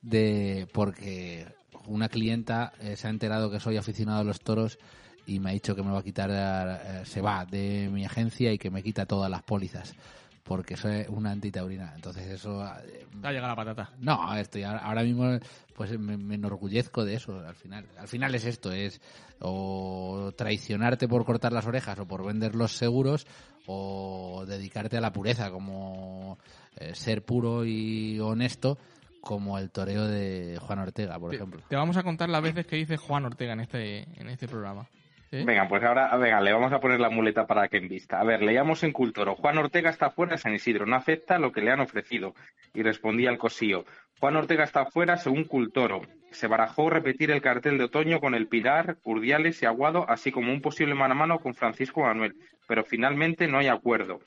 de 0.00 0.66
porque 0.72 1.46
una 1.86 2.08
clienta 2.08 2.72
eh, 2.80 2.96
se 2.96 3.06
ha 3.06 3.10
enterado 3.10 3.50
que 3.50 3.60
soy 3.60 3.76
aficionado 3.76 4.20
a 4.20 4.24
los 4.24 4.40
toros 4.40 4.78
y 5.26 5.38
me 5.40 5.50
ha 5.50 5.52
dicho 5.52 5.74
que 5.74 5.82
me 5.82 5.90
va 5.92 6.00
a 6.00 6.02
quitar, 6.02 6.30
eh, 6.32 7.04
se 7.04 7.20
va 7.20 7.44
de 7.44 7.88
mi 7.92 8.04
agencia 8.04 8.52
y 8.52 8.58
que 8.58 8.70
me 8.70 8.82
quita 8.82 9.06
todas 9.06 9.30
las 9.30 9.42
pólizas 9.42 9.94
porque 10.42 10.76
soy 10.76 11.04
una 11.08 11.30
antitaurina. 11.30 11.92
Entonces 11.94 12.26
eso... 12.26 12.64
eh, 12.64 13.06
Te 13.20 13.28
ha 13.28 13.30
llegado 13.30 13.48
la 13.48 13.56
patata. 13.56 13.90
no, 14.00 14.34
estoy 14.36 14.64
ahora, 14.64 14.80
ahora 14.80 15.02
mismo 15.04 15.38
pues 15.74 15.96
me, 15.98 16.16
me 16.16 16.34
enorgullezco 16.34 17.04
de 17.04 17.14
eso 17.14 17.38
al 17.38 17.54
final. 17.54 17.86
Al 17.98 18.08
final 18.08 18.34
es 18.34 18.44
esto, 18.44 18.72
es 18.72 19.00
o 19.40 20.32
traicionarte 20.36 21.06
por 21.08 21.24
cortar 21.24 21.52
las 21.52 21.66
orejas 21.66 21.98
o 22.00 22.06
por 22.06 22.24
vender 22.26 22.54
los 22.54 22.72
seguros 22.76 23.26
o 23.66 24.44
dedicarte 24.46 24.96
a 24.96 25.00
la 25.00 25.12
pureza 25.12 25.50
como 25.50 26.38
eh, 26.76 26.94
ser 26.94 27.24
puro 27.24 27.64
y 27.64 28.18
honesto 28.18 28.76
como 29.20 29.58
el 29.58 29.70
toreo 29.70 30.06
de 30.08 30.58
Juan 30.60 30.78
Ortega, 30.80 31.18
por 31.18 31.30
Te, 31.30 31.36
ejemplo. 31.36 31.60
te 31.68 31.76
vamos 31.76 31.96
a 31.98 32.02
contar 32.02 32.28
las 32.30 32.42
veces 32.42 32.66
que 32.66 32.76
dice 32.76 32.96
Juan 32.96 33.26
Ortega 33.26 33.52
en 33.52 33.60
este, 33.60 33.98
en 34.20 34.28
este 34.28 34.48
programa. 34.48 34.88
Venga, 35.32 35.68
pues 35.68 35.82
ahora, 35.84 36.16
venga, 36.16 36.40
le 36.40 36.52
vamos 36.52 36.72
a 36.72 36.80
poner 36.80 36.98
la 36.98 37.08
muleta 37.08 37.46
para 37.46 37.68
que 37.68 37.76
envista. 37.76 38.20
A 38.20 38.24
ver, 38.24 38.42
leíamos 38.42 38.82
en 38.82 38.90
Cultoro. 38.90 39.36
Juan 39.36 39.58
Ortega 39.58 39.88
está 39.88 40.10
fuera 40.10 40.36
San 40.36 40.54
Isidro, 40.54 40.86
no 40.86 40.96
acepta 40.96 41.38
lo 41.38 41.52
que 41.52 41.60
le 41.60 41.70
han 41.70 41.78
ofrecido. 41.78 42.34
Y 42.74 42.82
respondía 42.82 43.30
el 43.30 43.38
cosío. 43.38 43.84
Juan 44.18 44.36
Ortega 44.36 44.64
está 44.64 44.86
fuera 44.86 45.16
según 45.16 45.44
Cultoro. 45.44 46.02
Se 46.32 46.48
barajó 46.48 46.90
repetir 46.90 47.30
el 47.30 47.42
cartel 47.42 47.78
de 47.78 47.84
otoño 47.84 48.18
con 48.18 48.34
el 48.34 48.48
Pilar, 48.48 48.96
Urdiales 49.04 49.62
y 49.62 49.66
Aguado, 49.66 50.04
así 50.08 50.32
como 50.32 50.52
un 50.52 50.60
posible 50.60 50.94
mano 50.94 51.12
a 51.12 51.16
mano 51.16 51.38
con 51.38 51.54
Francisco 51.54 52.02
Manuel. 52.02 52.34
Pero 52.66 52.84
finalmente 52.84 53.46
no 53.46 53.58
hay 53.58 53.68
acuerdo. 53.68 54.20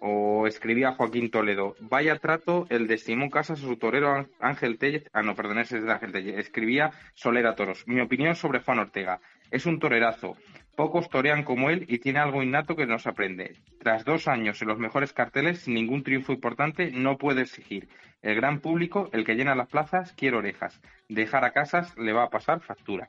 O 0.00 0.46
escribía 0.46 0.92
Joaquín 0.92 1.30
Toledo, 1.30 1.74
vaya 1.80 2.16
trato 2.18 2.66
el 2.68 2.86
de 2.86 2.98
Simón 2.98 3.30
Casas 3.30 3.58
a 3.58 3.66
su 3.66 3.76
torero 3.76 4.08
Án- 4.14 4.28
Ángel 4.40 4.78
Tellez, 4.78 5.08
ah 5.12 5.22
no, 5.22 5.34
perdón, 5.34 5.58
ese 5.58 5.78
es 5.78 5.84
de 5.84 5.92
Ángel 5.92 6.12
Tellez, 6.12 6.38
escribía 6.38 6.90
Solera 7.14 7.54
Toros. 7.54 7.82
Mi 7.86 8.00
opinión 8.00 8.34
sobre 8.36 8.60
Juan 8.60 8.78
Ortega, 8.78 9.20
es 9.50 9.64
un 9.64 9.78
torerazo, 9.78 10.36
pocos 10.76 11.08
torean 11.08 11.44
como 11.44 11.70
él 11.70 11.86
y 11.88 11.98
tiene 11.98 12.18
algo 12.18 12.42
innato 12.42 12.76
que 12.76 12.84
nos 12.86 13.06
aprende. 13.06 13.56
Tras 13.80 14.04
dos 14.04 14.28
años 14.28 14.60
en 14.60 14.68
los 14.68 14.78
mejores 14.78 15.12
carteles, 15.14 15.60
sin 15.60 15.74
ningún 15.74 16.02
triunfo 16.02 16.32
importante, 16.32 16.90
no 16.92 17.16
puede 17.16 17.42
exigir. 17.42 17.88
El 18.20 18.34
gran 18.34 18.60
público, 18.60 19.08
el 19.12 19.24
que 19.24 19.34
llena 19.34 19.54
las 19.54 19.68
plazas, 19.68 20.12
quiere 20.12 20.36
orejas. 20.36 20.78
Dejar 21.08 21.44
a 21.44 21.52
Casas 21.52 21.96
le 21.96 22.12
va 22.12 22.24
a 22.24 22.30
pasar 22.30 22.60
factura. 22.60 23.08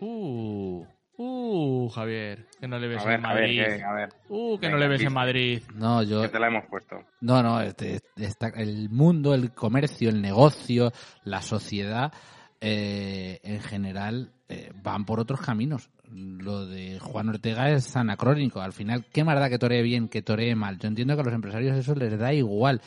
Uh, 0.00 0.84
uh, 1.16 1.88
Javier, 1.90 2.46
que 2.60 2.68
no 2.68 2.78
le 2.78 2.88
ves 2.88 3.02
A 3.02 3.06
ver, 3.06 3.18
en 3.20 3.26
a 3.26 3.34
ver, 3.34 3.42
Madrid. 3.42 3.62
que- 3.76 3.82
a 3.82 3.92
ver. 3.92 4.08
Uh, 4.28 4.58
que 4.58 4.68
no 4.68 4.76
le 4.78 4.88
ves 4.88 5.02
en. 5.02 5.12
Madrid. 5.12 5.62
No, 5.74 6.02
yo 6.02 6.22
Que 6.22 6.28
te 6.28 6.38
la 6.38 6.48
hemos 6.48 6.64
puesto. 6.66 6.96
No, 7.20 7.42
no, 7.42 7.60
este- 7.60 8.00
está, 8.16 8.48
el 8.48 8.90
mundo, 8.90 9.34
el 9.34 9.52
comercio, 9.52 10.08
el 10.08 10.20
negocio, 10.22 10.92
la 11.24 11.42
sociedad, 11.42 12.12
eh, 12.60 13.40
en 13.42 13.60
general, 13.60 14.32
eh, 14.48 14.70
van 14.82 15.04
por 15.04 15.20
otros 15.20 15.40
caminos. 15.40 15.90
Lo 16.10 16.66
de 16.66 16.98
Juan 17.00 17.28
Ortega 17.30 17.70
es 17.70 17.96
anacrónico. 17.96 18.60
Al 18.60 18.72
final, 18.72 19.06
¿qué 19.12 19.24
más 19.24 19.38
da 19.40 19.48
que 19.50 19.58
toree 19.58 19.82
bien, 19.82 20.08
que 20.08 20.22
toree 20.22 20.54
mal? 20.54 20.78
Yo 20.78 20.86
entiendo 20.88 21.14
que 21.14 21.22
a 21.22 21.24
los 21.24 21.34
empresarios 21.34 21.76
eso 21.76 21.94
les 21.94 22.16
da 22.18 22.32
igual. 22.32 22.80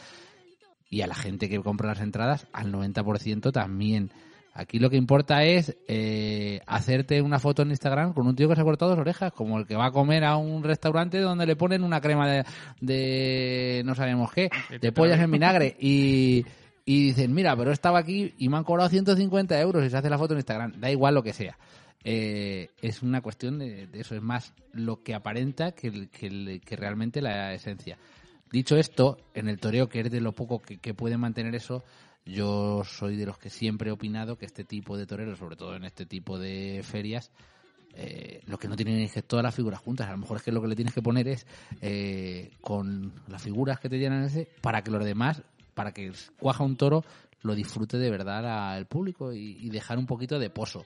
Y 0.90 1.02
a 1.02 1.08
la 1.08 1.16
gente 1.16 1.50
que 1.50 1.60
compra 1.62 1.90
las 1.90 2.00
entradas, 2.00 2.48
al 2.54 2.72
90% 2.72 3.52
también. 3.52 4.12
Aquí 4.58 4.80
lo 4.80 4.90
que 4.90 4.98
importa 4.98 5.44
es 5.44 5.78
eh, 5.88 6.62
hacerte 6.66 7.22
una 7.22 7.38
foto 7.38 7.62
en 7.62 7.70
Instagram 7.70 8.14
con 8.14 8.26
un 8.26 8.36
tío 8.36 8.50
que 8.50 8.56
se 8.56 8.62
ha 8.62 8.64
cortado 8.64 8.90
las 8.90 9.00
orejas, 9.00 9.32
como 9.32 9.60
el 9.60 9.68
que 9.68 9.76
va 9.76 9.86
a 9.86 9.92
comer 9.92 10.24
a 10.24 10.36
un 10.38 10.64
restaurante 10.64 11.20
donde 11.20 11.46
le 11.46 11.56
ponen 11.56 11.84
una 11.84 12.02
crema 12.02 12.28
de, 12.28 12.44
de 12.82 13.84
no 13.86 13.94
sabemos 13.94 14.34
qué, 14.34 14.50
de 14.82 14.92
pollas 14.92 15.20
en 15.20 15.30
vinagre 15.30 15.78
y, 15.80 16.44
y 16.86 17.04
dicen, 17.04 17.36
mira, 17.36 17.56
pero 17.56 17.72
estaba 17.72 18.00
aquí 18.00 18.34
y 18.40 18.50
me 18.50 18.58
han 18.58 18.64
cobrado 18.64 18.90
150 18.90 19.62
euros 19.62 19.86
y 19.86 19.92
se 19.92 19.98
hace 19.98 20.10
la 20.10 20.18
foto 20.18 20.34
en 20.34 20.40
Instagram. 20.40 20.74
Da 20.80 20.90
igual 20.90 21.14
lo 21.14 21.22
que 21.22 21.34
sea. 21.34 21.56
Eh, 22.04 22.72
es 22.82 23.04
una 23.04 23.22
cuestión 23.22 23.60
de, 23.60 23.86
de 23.86 24.00
eso, 24.00 24.16
es 24.16 24.24
más 24.24 24.54
lo 24.74 25.04
que 25.04 25.14
aparenta 25.14 25.74
que, 25.74 26.08
que, 26.10 26.76
realmente 26.76 27.22
la 27.22 27.54
esencia. 27.54 28.00
Dicho 28.52 28.76
esto, 28.76 29.20
en 29.36 29.50
el 29.50 29.60
toreo, 29.60 29.88
que 29.88 30.00
es 30.00 30.10
de 30.10 30.20
lo 30.20 30.32
poco 30.32 30.64
que, 30.64 30.78
que 30.78 30.96
puede 30.96 31.16
mantener 31.16 31.54
eso, 31.54 31.84
yo 32.28 32.84
soy 32.84 33.16
de 33.16 33.26
los 33.26 33.38
que 33.38 33.50
siempre 33.50 33.90
he 33.90 33.94
opinado 33.94 34.38
que 34.38 34.46
este 34.46 34.64
tipo 34.64 34.98
de 34.98 35.06
toreros, 35.08 35.40
sobre 35.40 35.56
todo 35.56 35.76
en 35.76 35.84
este 35.86 36.06
tipo 36.06 36.38
de 36.38 36.82
ferias, 36.84 37.32
eh, 37.96 38.42
lo 38.46 38.58
que 38.60 38.68
no 38.68 38.76
tienen 38.76 39.00
es 39.00 39.14
que 39.14 39.22
todas 39.24 39.42
las 39.44 39.56
figuras 39.56 39.80
juntas. 39.80 40.08
A 40.08 40.12
lo 40.12 40.18
mejor 40.20 40.38
es 40.38 40.44
que 40.44 40.52
lo 40.52 40.62
que 40.62 40.68
le 40.68 40.76
tienes 40.76 40.94
que 40.94 41.02
poner 41.02 41.28
es 41.28 41.48
eh, 41.82 42.52
con 42.62 43.12
las 43.28 43.42
figuras 43.42 43.80
que 43.80 43.90
te 43.90 43.98
llenan 43.98 44.24
ese, 44.24 44.48
para 44.62 44.84
que 44.84 44.92
los 44.92 45.04
demás, 45.04 45.42
para 45.74 45.92
que 45.94 46.12
cuaja 46.40 46.64
un 46.64 46.76
toro, 46.76 47.04
lo 47.44 47.56
disfrute 47.56 47.98
de 47.98 48.10
verdad 48.12 48.46
a- 48.74 48.78
el 48.78 48.86
público 48.88 49.34
y, 49.34 49.58
y 49.62 49.70
dejar 49.70 49.98
un 49.98 50.06
poquito 50.06 50.38
de 50.38 50.50
pozo. 50.50 50.86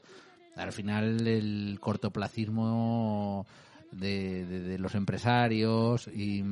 Al 0.56 0.72
final 0.74 1.26
el 1.28 1.78
cortoplacismo 1.82 3.46
de, 3.92 4.46
de- 4.46 4.60
de 4.62 4.78
los 4.80 4.96
empresarios 4.96 6.08
y 6.08 6.44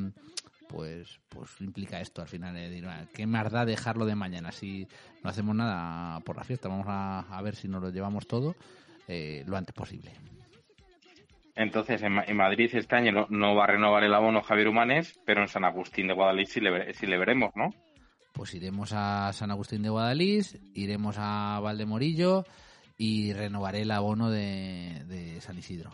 pues 0.69 1.19
pues 1.29 1.49
implica 1.61 1.99
esto 1.99 2.21
al 2.21 2.27
final 2.27 2.55
eh, 2.55 2.69
decir, 2.69 2.85
"Ah, 2.87 3.05
qué 3.13 3.25
más 3.25 3.51
da 3.51 3.65
dejarlo 3.65 4.05
de 4.05 4.13
mañana 4.15 4.51
si 4.51 4.87
no 5.23 5.29
hacemos 5.31 5.55
nada 5.55 6.19
por 6.21 6.37
la 6.37 6.43
fiesta 6.43 6.69
vamos 6.69 6.85
a, 6.87 7.21
a 7.21 7.41
ver 7.41 7.55
si 7.55 7.67
nos 7.67 7.81
lo 7.81 7.89
llevamos 7.89 8.27
todo 8.27 8.55
eh, 9.07 9.43
lo 9.47 9.57
antes 9.57 9.73
posible 9.73 10.11
Entonces, 11.55 12.01
en, 12.03 12.17
en 12.25 12.37
Madrid 12.37 12.69
este 12.73 12.95
año 12.95 13.11
no, 13.11 13.27
no 13.29 13.55
va 13.55 13.65
a 13.65 13.67
renovar 13.67 14.03
el 14.03 14.13
abono 14.13 14.41
Javier 14.41 14.67
Humanes, 14.69 15.19
pero 15.25 15.41
en 15.41 15.47
San 15.47 15.65
Agustín 15.65 16.07
de 16.07 16.13
Guadalix 16.13 16.51
sí 16.53 16.59
le, 16.61 16.69
vere- 16.71 16.93
sí 16.93 17.05
le 17.07 17.17
veremos, 17.17 17.51
¿no? 17.55 17.73
pues 18.31 18.53
iremos 18.53 18.93
a 18.93 19.33
San 19.33 19.51
Agustín 19.51 19.81
de 19.81 19.89
Guadalís 19.89 20.57
iremos 20.73 21.15
a 21.17 21.59
Valdemorillo 21.61 22.45
y 22.97 23.33
renovaré 23.33 23.81
el 23.81 23.91
abono 23.91 24.29
de, 24.29 25.03
de 25.07 25.41
San 25.41 25.57
Isidro 25.57 25.91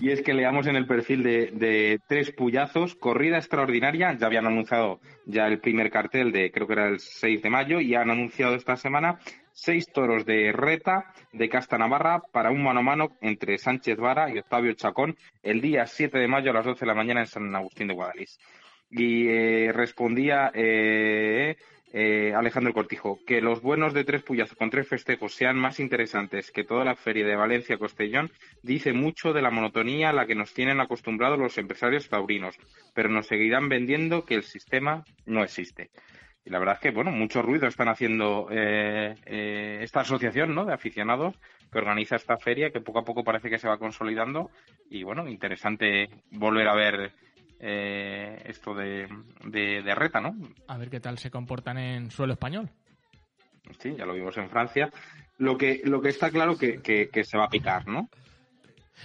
Y 0.00 0.10
es 0.10 0.22
que 0.22 0.34
leamos 0.34 0.66
en 0.66 0.76
el 0.76 0.86
perfil 0.86 1.22
de, 1.22 2.00
Tres 2.08 2.32
Puyazos, 2.32 2.94
corrida 2.94 3.38
extraordinaria, 3.38 4.16
ya 4.16 4.26
habían 4.26 4.46
anunciado 4.46 5.00
ya 5.26 5.46
el 5.46 5.60
primer 5.60 5.90
cartel 5.90 6.32
de, 6.32 6.50
creo 6.50 6.66
que 6.66 6.72
era 6.74 6.88
el 6.88 6.98
6 6.98 7.42
de 7.42 7.50
mayo, 7.50 7.80
y 7.80 7.94
han 7.94 8.10
anunciado 8.10 8.54
esta 8.54 8.76
semana 8.76 9.18
seis 9.52 9.86
toros 9.92 10.26
de 10.26 10.52
reta 10.52 11.12
de 11.32 11.48
Casta 11.48 11.78
Navarra 11.78 12.20
para 12.32 12.50
un 12.50 12.62
mano 12.62 12.80
a 12.80 12.82
mano 12.82 13.16
entre 13.20 13.56
Sánchez 13.56 13.96
Vara 13.96 14.28
y 14.28 14.38
Octavio 14.38 14.74
Chacón 14.74 15.16
el 15.42 15.60
día 15.60 15.86
7 15.86 16.18
de 16.18 16.28
mayo 16.28 16.50
a 16.50 16.54
las 16.54 16.64
12 16.64 16.80
de 16.80 16.86
la 16.86 16.94
mañana 16.94 17.20
en 17.20 17.26
San 17.26 17.54
Agustín 17.54 17.86
de 17.86 17.94
Guadalís. 17.94 18.38
Y 18.90 19.28
eh, 19.28 19.72
respondía 19.72 20.50
eh, 20.54 21.56
eh, 21.96 22.34
Alejandro 22.34 22.74
Cortijo, 22.74 23.20
que 23.24 23.40
los 23.40 23.62
buenos 23.62 23.94
de 23.94 24.02
tres 24.02 24.24
puyazos 24.24 24.58
con 24.58 24.68
tres 24.68 24.88
festejos 24.88 25.32
sean 25.32 25.56
más 25.56 25.78
interesantes 25.78 26.50
que 26.50 26.64
toda 26.64 26.84
la 26.84 26.96
feria 26.96 27.24
de 27.24 27.36
Valencia 27.36 27.78
Costellón, 27.78 28.32
dice 28.64 28.92
mucho 28.92 29.32
de 29.32 29.42
la 29.42 29.52
monotonía 29.52 30.10
a 30.10 30.12
la 30.12 30.26
que 30.26 30.34
nos 30.34 30.52
tienen 30.52 30.80
acostumbrados 30.80 31.38
los 31.38 31.56
empresarios 31.56 32.08
taurinos, 32.08 32.58
pero 32.94 33.08
nos 33.10 33.28
seguirán 33.28 33.68
vendiendo 33.68 34.24
que 34.24 34.34
el 34.34 34.42
sistema 34.42 35.04
no 35.24 35.44
existe. 35.44 35.90
Y 36.44 36.50
la 36.50 36.58
verdad 36.58 36.74
es 36.74 36.80
que, 36.80 36.90
bueno, 36.90 37.12
mucho 37.12 37.42
ruido 37.42 37.68
están 37.68 37.88
haciendo 37.88 38.48
eh, 38.50 39.14
eh, 39.26 39.78
esta 39.82 40.00
asociación 40.00 40.52
¿no? 40.52 40.64
de 40.64 40.74
aficionados 40.74 41.38
que 41.70 41.78
organiza 41.78 42.16
esta 42.16 42.36
feria, 42.38 42.70
que 42.70 42.80
poco 42.80 42.98
a 42.98 43.04
poco 43.04 43.22
parece 43.22 43.48
que 43.48 43.58
se 43.58 43.68
va 43.68 43.78
consolidando. 43.78 44.50
Y 44.90 45.04
bueno, 45.04 45.28
interesante 45.28 46.10
volver 46.32 46.66
a 46.66 46.74
ver 46.74 47.12
eh, 47.60 48.42
esto 48.46 48.74
de, 48.74 49.08
de, 49.44 49.82
de 49.82 49.94
reta, 49.94 50.20
¿no? 50.20 50.36
A 50.66 50.78
ver 50.78 50.90
qué 50.90 51.00
tal 51.00 51.18
se 51.18 51.30
comportan 51.30 51.78
en 51.78 52.10
suelo 52.10 52.32
español. 52.34 52.70
Sí, 53.78 53.94
ya 53.96 54.04
lo 54.06 54.14
vimos 54.14 54.36
en 54.36 54.50
Francia. 54.50 54.90
Lo 55.38 55.56
que, 55.56 55.80
lo 55.84 56.00
que 56.00 56.10
está 56.10 56.30
claro 56.30 56.56
que, 56.56 56.80
que, 56.80 57.08
que 57.08 57.24
se 57.24 57.38
va 57.38 57.44
a 57.44 57.50
picar, 57.50 57.86
¿no? 57.88 58.08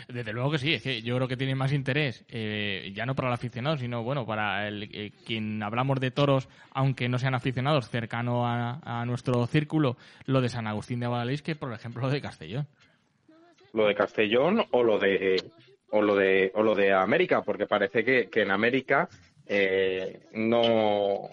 Desde 0.07 0.33
luego 0.33 0.51
que 0.51 0.59
sí, 0.59 0.73
es 0.73 0.83
que 0.83 1.01
yo 1.01 1.15
creo 1.15 1.27
que 1.27 1.35
tiene 1.35 1.55
más 1.55 1.73
interés, 1.73 2.23
eh, 2.29 2.91
ya 2.93 3.07
no 3.07 3.15
para 3.15 3.29
el 3.29 3.33
aficionado, 3.33 3.77
sino 3.77 4.03
bueno, 4.03 4.25
para 4.25 4.67
el, 4.67 4.83
eh, 4.83 5.11
quien 5.25 5.63
hablamos 5.63 5.99
de 5.99 6.11
toros, 6.11 6.47
aunque 6.71 7.09
no 7.09 7.17
sean 7.17 7.33
aficionados, 7.33 7.89
cercano 7.89 8.45
a, 8.45 8.79
a 8.83 9.05
nuestro 9.05 9.47
círculo, 9.47 9.97
lo 10.25 10.41
de 10.41 10.49
San 10.49 10.67
Agustín 10.67 10.99
de 10.99 11.07
Guadalís, 11.07 11.41
que 11.41 11.55
por 11.55 11.73
ejemplo 11.73 12.03
lo 12.03 12.09
de 12.09 12.21
Castellón. 12.21 12.67
Lo 13.73 13.87
de 13.87 13.95
Castellón 13.95 14.63
o 14.71 14.83
lo 14.83 14.99
de 14.99 15.43
o 15.91 16.01
lo 16.01 16.15
de 16.15 16.51
o 16.55 16.63
lo 16.63 16.75
de 16.75 16.93
América, 16.93 17.41
porque 17.41 17.65
parece 17.65 18.03
que, 18.03 18.29
que 18.29 18.41
en 18.41 18.51
América 18.51 19.09
eh, 19.47 20.21
no, 20.33 21.29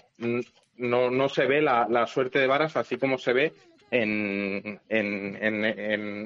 no 0.76 1.10
no 1.10 1.28
se 1.28 1.46
ve 1.46 1.62
la, 1.62 1.86
la 1.88 2.06
suerte 2.06 2.38
de 2.38 2.46
varas 2.46 2.76
así 2.76 2.96
como 2.96 3.18
se 3.18 3.32
ve 3.32 3.52
en, 3.90 4.80
en, 4.88 5.36
en, 5.42 5.64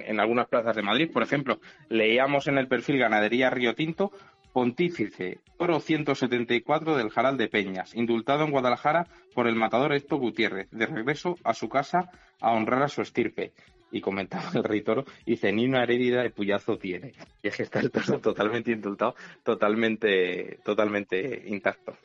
en, 0.03 0.21
algunas 0.21 0.49
plazas 0.49 0.75
de 0.75 0.83
Madrid. 0.83 1.11
Por 1.13 1.23
ejemplo, 1.23 1.61
leíamos 1.89 2.47
en 2.49 2.59
el 2.59 2.69
perfil 2.69 2.99
Ganadería 2.99 3.51
Río 3.51 3.75
Tinto 3.75 4.13
Pontífice, 4.53 5.39
oro 5.59 5.79
174 5.79 6.97
del 6.97 7.11
Jaral 7.11 7.37
de 7.37 7.49
Peñas, 7.49 7.95
indultado 7.95 8.45
en 8.45 8.51
Guadalajara 8.51 9.07
por 9.33 9.47
el 9.47 9.55
matador 9.55 9.93
Héctor 9.93 10.19
Gutiérrez, 10.19 10.69
de 10.73 10.87
regreso 10.87 11.37
a 11.45 11.55
su 11.55 11.69
casa 11.69 12.11
a 12.41 12.51
honrar 12.51 12.83
a 12.83 12.89
su 12.89 13.01
estirpe. 13.01 13.53
Y 13.93 14.01
comentaba 14.01 14.51
el 14.55 14.63
rey 14.65 14.83
toro, 14.83 15.05
dice, 15.27 15.53
ni 15.53 15.67
una 15.67 15.83
herida 15.83 16.23
de 16.23 16.31
puyazo 16.31 16.79
tiene. 16.79 17.13
Y 17.43 17.49
es 17.49 17.57
que 17.57 17.65
está 17.65 17.81
el 17.81 17.91
toro 17.91 18.21
totalmente 18.21 18.71
indultado, 18.73 19.15
totalmente, 19.43 20.59
totalmente 20.65 21.43
intacto. 21.47 21.97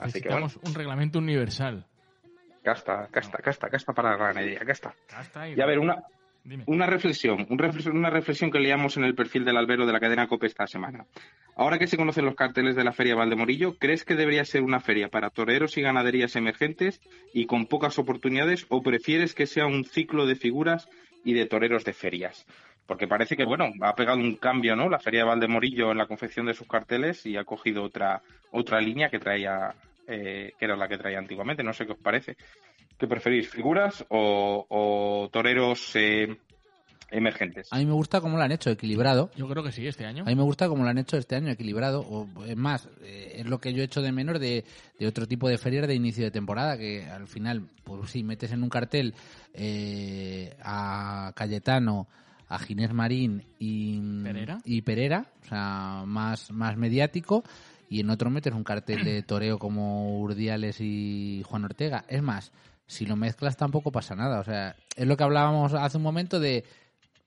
Así 0.00 0.20
que 0.20 0.28
bueno, 0.28 0.46
Necesitamos 0.46 0.56
un 0.64 0.74
reglamento 0.74 1.18
universal. 1.18 1.86
casta, 2.62 3.08
casta, 3.10 3.38
casta, 3.38 3.68
casta 3.68 3.92
para 3.92 4.10
la 4.12 4.16
ganadería, 4.16 4.60
casta. 4.60 4.94
Casta 5.08 5.48
y- 5.48 5.54
Y 5.54 5.60
a 5.60 5.66
ver, 5.66 5.78
una, 5.78 6.02
Dime. 6.44 6.64
una 6.66 6.86
reflexión, 6.86 7.46
un 7.50 7.58
reflexión, 7.58 7.96
una 7.96 8.10
reflexión 8.10 8.50
que 8.50 8.58
leíamos 8.60 8.96
en 8.96 9.04
el 9.04 9.14
perfil 9.14 9.44
del 9.44 9.56
albero 9.58 9.86
de 9.86 9.92
la 9.92 10.00
cadena 10.00 10.26
COPE 10.26 10.46
esta 10.46 10.66
semana. 10.66 11.04
Ahora 11.56 11.78
que 11.78 11.86
se 11.86 11.96
conocen 11.96 12.24
los 12.24 12.34
carteles 12.34 12.74
de 12.76 12.82
la 12.84 12.92
Feria 12.92 13.14
Valdemorillo, 13.14 13.76
¿crees 13.78 14.04
que 14.04 14.14
debería 14.16 14.44
ser 14.44 14.62
una 14.62 14.80
feria 14.80 15.08
para 15.08 15.30
toreros 15.30 15.76
y 15.78 15.82
ganaderías 15.82 16.34
emergentes 16.36 17.00
y 17.32 17.46
con 17.46 17.66
pocas 17.66 17.98
oportunidades 17.98 18.66
o 18.70 18.82
prefieres 18.82 19.34
que 19.34 19.46
sea 19.46 19.66
un 19.66 19.84
ciclo 19.84 20.26
de 20.26 20.34
figuras 20.34 20.88
y 21.24 21.32
de 21.32 21.46
toreros 21.46 21.84
de 21.84 21.92
ferias? 21.92 22.46
Porque 22.86 23.08
parece 23.08 23.36
que, 23.36 23.44
bueno, 23.44 23.72
ha 23.80 23.94
pegado 23.94 24.18
un 24.18 24.36
cambio, 24.36 24.76
¿no? 24.76 24.88
La 24.88 24.98
Feria 24.98 25.20
de 25.20 25.28
Valdemorillo 25.28 25.90
en 25.90 25.98
la 25.98 26.06
confección 26.06 26.46
de 26.46 26.54
sus 26.54 26.68
carteles 26.68 27.24
y 27.24 27.36
ha 27.36 27.44
cogido 27.44 27.82
otra, 27.82 28.20
otra 28.50 28.80
línea 28.80 29.08
que 29.08 29.18
traía, 29.18 29.74
eh, 30.06 30.52
que 30.58 30.64
era 30.64 30.76
la 30.76 30.86
que 30.86 30.98
traía 30.98 31.18
antiguamente. 31.18 31.62
No 31.62 31.72
sé 31.72 31.86
qué 31.86 31.92
os 31.92 31.98
parece. 31.98 32.36
¿Qué 32.98 33.06
preferís, 33.06 33.48
figuras 33.48 34.04
o, 34.10 34.66
o 34.68 35.28
toreros 35.32 35.96
eh, 35.96 36.36
emergentes? 37.14 37.68
a 37.70 37.78
mí 37.78 37.86
me 37.86 37.92
gusta 37.92 38.20
cómo 38.20 38.36
lo 38.36 38.42
han 38.42 38.52
hecho 38.52 38.70
equilibrado 38.70 39.30
Yo 39.36 39.48
creo 39.48 39.62
que 39.62 39.72
sí, 39.72 39.86
este 39.86 40.04
año. 40.04 40.22
A 40.22 40.26
mí 40.26 40.34
me 40.34 40.42
gusta 40.42 40.68
como 40.68 40.84
lo 40.84 40.90
han 40.90 40.98
hecho 40.98 41.16
este 41.16 41.36
año, 41.36 41.50
equilibrado. 41.50 42.00
O, 42.00 42.28
es 42.44 42.56
más, 42.56 42.88
eh, 43.02 43.36
es 43.36 43.46
lo 43.46 43.58
que 43.58 43.72
yo 43.72 43.82
he 43.82 43.84
hecho 43.84 44.02
de 44.02 44.12
menos 44.12 44.40
de, 44.40 44.64
de 44.98 45.06
otro 45.06 45.26
tipo 45.26 45.48
de 45.48 45.58
ferias 45.58 45.86
de 45.86 45.94
inicio 45.94 46.24
de 46.24 46.30
temporada, 46.30 46.76
que 46.76 47.04
al 47.06 47.26
final, 47.26 47.68
pues 47.84 48.10
sí, 48.10 48.22
metes 48.22 48.52
en 48.52 48.62
un 48.62 48.68
cartel 48.68 49.14
eh, 49.54 50.56
a 50.62 51.32
Cayetano, 51.34 52.08
a 52.48 52.58
Ginés 52.58 52.92
Marín 52.92 53.42
y 53.58 54.00
¿Perera? 54.22 54.58
y 54.64 54.82
Perera, 54.82 55.26
o 55.42 55.48
sea, 55.48 56.02
más, 56.06 56.50
más 56.50 56.76
mediático, 56.76 57.44
y 57.88 58.00
en 58.00 58.10
otro 58.10 58.30
metes 58.30 58.52
un 58.52 58.64
cartel 58.64 59.04
de 59.04 59.22
toreo 59.26 59.58
como 59.58 60.20
Urdiales 60.20 60.80
y 60.80 61.42
Juan 61.46 61.64
Ortega. 61.64 62.04
Es 62.08 62.22
más, 62.22 62.52
si 62.86 63.06
lo 63.06 63.16
mezclas 63.16 63.56
tampoco 63.56 63.92
pasa 63.92 64.14
nada. 64.14 64.40
O 64.40 64.44
sea, 64.44 64.76
es 64.96 65.06
lo 65.06 65.16
que 65.16 65.24
hablábamos 65.24 65.74
hace 65.74 65.96
un 65.96 66.02
momento 66.02 66.40
de 66.40 66.64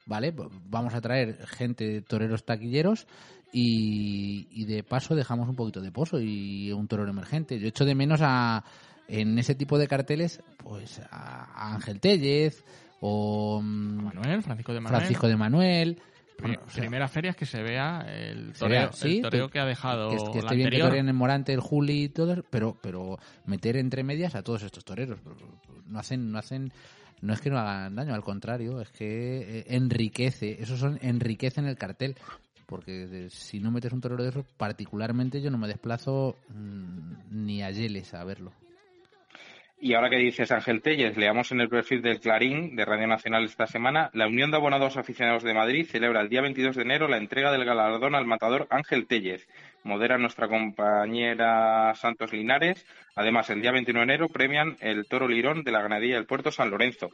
¿vale? 0.07 0.33
Pues 0.33 0.49
Vamos 0.69 0.95
a 0.95 1.01
traer 1.01 1.45
gente, 1.47 2.01
toreros 2.01 2.43
taquilleros 2.45 3.05
y, 3.53 4.47
y 4.51 4.65
de 4.65 4.83
paso 4.83 5.15
dejamos 5.15 5.47
un 5.49 5.55
poquito 5.55 5.81
de 5.81 5.91
pozo 5.91 6.19
y 6.19 6.71
un 6.71 6.87
torero 6.87 7.09
emergente. 7.09 7.59
Yo 7.59 7.67
echo 7.67 7.85
de 7.85 7.95
menos 7.95 8.19
a, 8.23 8.63
en 9.07 9.37
ese 9.39 9.55
tipo 9.55 9.77
de 9.77 9.87
carteles, 9.87 10.41
pues 10.57 11.01
a, 11.11 11.73
Ángel 11.75 11.99
Tellez 11.99 12.63
o 12.99 13.61
mm, 13.61 14.03
Manuel, 14.05 14.43
Francisco 14.43 14.73
de 14.73 14.79
Manuel. 14.81 14.97
Francisco 15.01 15.27
de 15.27 15.37
Manuel. 15.37 16.01
Pri- 16.37 16.49
Bueno, 16.49 16.61
o 16.67 16.69
sea, 16.69 16.81
Primera 16.81 17.07
feria 17.07 17.31
es 17.31 17.35
que 17.37 17.45
se 17.47 17.63
vea 17.63 18.01
el 18.07 18.53
toreo, 18.53 18.91
sí, 18.93 19.17
el 19.17 19.21
toreo 19.23 19.47
que- 19.47 19.53
que 19.53 19.59
ha 19.59 19.65
dejado 19.65 20.09
que, 20.11 20.17
que 20.17 20.37
la 20.39 20.49
esté 20.51 20.55
bien 20.55 20.69
que 20.69 20.79
toreen 20.79 21.07
el 21.07 21.13
Morante, 21.15 21.51
el 21.53 21.61
Juli 21.61 22.03
y 22.03 22.09
todo, 22.09 22.43
pero, 22.51 22.77
pero 22.81 23.17
meter 23.45 23.75
entre 23.77 24.03
medias 24.03 24.35
a 24.35 24.43
todos 24.43 24.61
estos 24.63 24.85
toreros. 24.85 25.19
No 25.87 25.97
hacen, 25.99 26.31
no 26.31 26.37
hacen, 26.37 26.71
no 27.21 27.33
es 27.33 27.41
que 27.41 27.49
no 27.49 27.57
hagan 27.57 27.95
daño, 27.95 28.13
al 28.13 28.23
contrario, 28.23 28.81
es 28.81 28.89
que 28.91 29.59
eh, 29.59 29.65
enriquece, 29.69 30.61
esos 30.61 30.79
son, 30.79 30.99
enriquecen 31.01 31.65
el 31.65 31.77
cartel. 31.77 32.15
Porque 32.65 33.29
si 33.29 33.61
no 33.61 33.71
metes 33.71 33.93
un 33.93 34.01
torero 34.01 34.23
de 34.23 34.29
esos, 34.29 34.45
particularmente 34.57 35.41
yo 35.41 35.49
no 35.49 35.57
me 35.57 35.69
desplazo 35.69 36.35
mm, 36.49 37.45
ni 37.45 37.63
a 37.63 37.71
Yeles 37.71 38.13
a 38.13 38.25
verlo. 38.25 38.51
Y 39.79 39.93
ahora 39.93 40.09
que 40.09 40.17
dices 40.17 40.51
Ángel 40.51 40.81
Telles, 40.81 41.15
leamos 41.17 41.51
en 41.51 41.61
el 41.61 41.69
perfil 41.69 42.01
del 42.01 42.19
Clarín 42.19 42.75
de 42.75 42.83
Radio 42.83 43.05
Nacional 43.05 43.45
esta 43.45 43.67
semana, 43.67 44.09
la 44.13 44.27
Unión 44.27 44.49
de 44.49 44.57
Abonados 44.57 44.97
Aficionados 44.97 45.43
de 45.43 45.53
Madrid 45.53 45.85
celebra 45.85 46.21
el 46.21 46.29
día 46.29 46.41
22 46.41 46.75
de 46.75 46.81
enero 46.81 47.07
la 47.07 47.17
entrega 47.17 47.51
del 47.51 47.63
galardón 47.63 48.15
al 48.15 48.25
matador 48.25 48.65
Ángel 48.71 49.05
Tellez. 49.05 49.47
Modera 49.87 50.17
nuestra 50.17 50.47
compañera 50.47 51.93
Santos 51.95 52.33
Linares. 52.33 52.85
Además, 53.15 53.49
el 53.49 53.61
día 53.61 53.71
21 53.71 53.99
de 53.99 54.03
enero 54.03 54.29
premian 54.29 54.77
el 54.81 55.07
toro 55.07 55.27
lirón 55.27 55.63
de 55.63 55.71
la 55.71 55.81
ganadería 55.81 56.15
del 56.15 56.25
puerto 56.25 56.51
San 56.51 56.69
Lorenzo. 56.69 57.09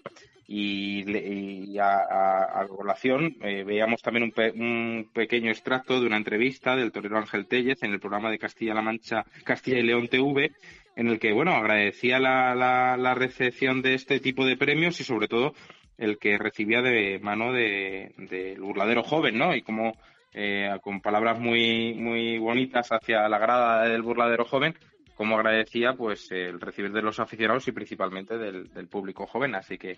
Y, 0.47 1.05
y 1.09 1.77
a, 1.79 1.95
a- 1.99 2.61
a 2.61 2.67
colación 2.67 3.35
eh, 3.41 3.63
veíamos 3.63 4.01
también 4.01 4.23
un, 4.23 4.31
pe- 4.31 4.51
un 4.51 5.09
pequeño 5.13 5.49
extracto 5.51 6.01
de 6.01 6.07
una 6.07 6.17
entrevista 6.17 6.75
del 6.75 6.91
torero 6.91 7.17
Ángel 7.17 7.47
Tellez 7.47 7.81
en 7.83 7.91
el 7.93 7.99
programa 7.99 8.29
de 8.29 8.39
Castilla-La 8.39 8.81
Mancha, 8.81 9.23
Castilla 9.45 9.79
y 9.79 9.83
León 9.83 10.07
TV, 10.09 10.51
en 10.95 11.07
el 11.07 11.19
que, 11.19 11.31
bueno, 11.31 11.51
agradecía 11.53 12.19
la, 12.19 12.53
la, 12.55 12.97
la 12.97 13.13
recepción 13.15 13.81
de 13.81 13.93
este 13.93 14.19
tipo 14.19 14.45
de 14.45 14.57
premios 14.57 14.99
y 14.99 15.03
sobre 15.03 15.27
todo 15.27 15.53
el 15.97 16.17
que 16.17 16.37
recibía 16.37 16.81
de 16.81 17.19
mano 17.19 17.53
de- 17.53 18.11
del 18.17 18.59
burladero 18.59 19.03
joven, 19.03 19.37
¿no? 19.37 19.55
Y 19.55 19.61
como 19.61 19.93
eh, 20.33 20.69
con 20.81 21.01
palabras 21.01 21.39
muy 21.39 21.93
muy 21.93 22.37
bonitas 22.37 22.89
hacia 22.91 23.27
la 23.29 23.37
grada 23.37 23.83
del 23.83 24.01
burladero 24.01 24.45
joven, 24.45 24.75
como 25.15 25.35
agradecía 25.35 25.93
pues 25.93 26.31
el 26.31 26.59
recibir 26.59 26.91
de 26.91 27.01
los 27.01 27.19
aficionados 27.19 27.67
y 27.67 27.71
principalmente 27.71 28.37
del, 28.37 28.87
público 28.87 29.27
joven. 29.27 29.55
Así 29.55 29.77
que 29.77 29.97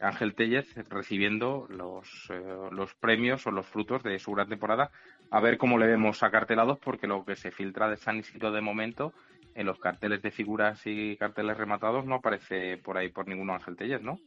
Ángel 0.00 0.34
Tellez 0.34 0.74
recibiendo 0.88 1.66
los, 1.68 2.30
eh, 2.30 2.40
los 2.70 2.94
premios 2.94 3.46
o 3.46 3.50
los 3.50 3.66
frutos 3.66 4.02
de 4.02 4.18
su 4.18 4.32
gran 4.32 4.48
temporada, 4.48 4.90
a 5.30 5.40
ver 5.40 5.58
cómo 5.58 5.78
le 5.78 5.86
vemos 5.86 6.22
acartelados, 6.22 6.78
porque 6.78 7.06
lo 7.06 7.24
que 7.24 7.36
se 7.36 7.50
filtra 7.50 7.88
de 7.88 7.96
San 7.96 8.18
Isidro 8.18 8.52
de 8.52 8.60
momento 8.60 9.12
en 9.54 9.66
los 9.66 9.78
carteles 9.78 10.22
de 10.22 10.30
figuras 10.30 10.80
y 10.86 11.16
carteles 11.16 11.56
rematados 11.56 12.06
no 12.06 12.16
aparece 12.16 12.78
por 12.78 12.96
ahí 12.96 13.08
por 13.08 13.28
ninguno 13.28 13.54
Ángel 13.54 13.76
Tellez, 13.76 14.02
¿no? 14.02 14.18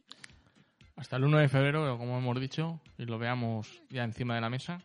Hasta 0.96 1.16
el 1.16 1.24
1 1.24 1.38
de 1.38 1.48
febrero, 1.48 1.98
como 1.98 2.16
hemos 2.16 2.40
dicho, 2.40 2.80
y 2.96 3.04
lo 3.04 3.18
veamos 3.18 3.82
ya 3.90 4.02
encima 4.04 4.34
de 4.34 4.40
la 4.40 4.48
mesa, 4.48 4.80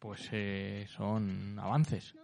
pues 0.00 0.28
eh, 0.32 0.86
son 0.88 1.58
avances. 1.58 2.14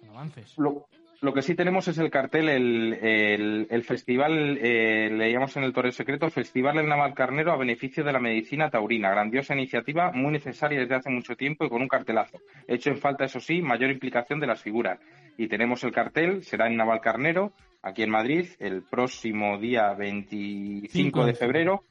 Son 0.00 0.10
avances. 0.10 0.56
Lo, 0.56 0.86
lo 1.20 1.34
que 1.34 1.42
sí 1.42 1.54
tenemos 1.54 1.86
es 1.88 1.98
el 1.98 2.10
cartel, 2.10 2.48
el, 2.48 2.94
el, 2.94 3.66
el 3.68 3.84
festival, 3.84 4.58
eh, 4.62 5.10
leíamos 5.10 5.54
en 5.56 5.64
el 5.64 5.72
Torre 5.72 5.92
Secreto, 5.92 6.30
Festival 6.30 6.78
El 6.78 6.88
Navalcarnero 6.88 7.52
a 7.52 7.58
beneficio 7.58 8.04
de 8.04 8.12
la 8.12 8.20
medicina 8.20 8.70
taurina. 8.70 9.10
Grandiosa 9.10 9.54
iniciativa, 9.54 10.12
muy 10.12 10.32
necesaria 10.32 10.80
desde 10.80 10.94
hace 10.94 11.10
mucho 11.10 11.36
tiempo 11.36 11.66
y 11.66 11.68
con 11.68 11.82
un 11.82 11.88
cartelazo. 11.88 12.38
Hecho 12.66 12.90
en 12.90 12.98
falta, 12.98 13.24
eso 13.24 13.40
sí, 13.40 13.60
mayor 13.60 13.90
implicación 13.90 14.40
de 14.40 14.46
las 14.46 14.62
figuras. 14.62 14.98
Y 15.36 15.48
tenemos 15.48 15.84
el 15.84 15.92
cartel, 15.92 16.42
será 16.42 16.68
en 16.68 16.76
Navalcarnero, 16.76 17.52
aquí 17.82 18.02
en 18.02 18.10
Madrid, 18.10 18.46
el 18.58 18.82
próximo 18.82 19.58
día 19.58 19.92
25 19.92 21.26
de 21.26 21.34
febrero 21.34 21.84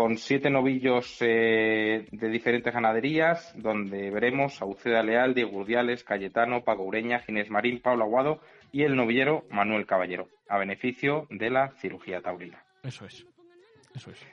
con 0.00 0.16
siete 0.16 0.48
novillos 0.48 1.18
eh, 1.20 2.08
de 2.10 2.28
diferentes 2.30 2.72
ganaderías, 2.72 3.52
donde 3.54 4.10
veremos 4.10 4.62
a 4.62 4.64
Uceda 4.64 5.02
Leal, 5.02 5.34
Diego 5.34 5.58
Urdiales, 5.58 6.04
Cayetano, 6.04 6.64
Paco 6.64 6.84
Ureña, 6.84 7.18
Ginés 7.18 7.50
Marín, 7.50 7.82
Pablo 7.82 8.04
Aguado 8.04 8.40
y 8.72 8.84
el 8.84 8.96
novillero 8.96 9.44
Manuel 9.50 9.84
Caballero, 9.84 10.28
a 10.48 10.56
beneficio 10.56 11.26
de 11.28 11.50
la 11.50 11.72
cirugía 11.82 12.22
taurina. 12.22 12.64
Eso 12.82 13.04
es. 13.04 13.26
Eso 13.94 14.10
es. 14.10 14.26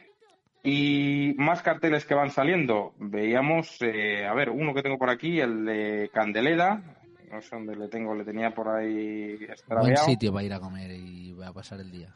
Y 0.64 1.34
más 1.38 1.62
carteles 1.62 2.06
que 2.06 2.16
van 2.16 2.32
saliendo. 2.32 2.94
Veíamos, 2.98 3.78
eh, 3.82 4.26
a 4.26 4.34
ver, 4.34 4.52
uno 4.52 4.74
que 4.74 4.84
tengo 4.84 4.98
por 4.98 5.10
aquí, 5.10 5.42
el 5.42 5.66
de 5.66 6.10
Candeleda. 6.14 6.82
No 7.30 7.42
sé 7.42 7.58
dónde 7.58 7.76
le 7.76 7.90
tengo, 7.90 8.16
le 8.16 8.24
tenía 8.24 8.52
por 8.52 8.70
ahí 8.70 9.38
Buen 9.68 9.98
sitio 9.98 10.32
para 10.32 10.46
ir 10.46 10.54
a 10.54 10.62
comer 10.62 10.92
y 10.92 11.34
va 11.34 11.50
a 11.50 11.54
pasar 11.54 11.82
el 11.82 11.92
día. 11.92 12.14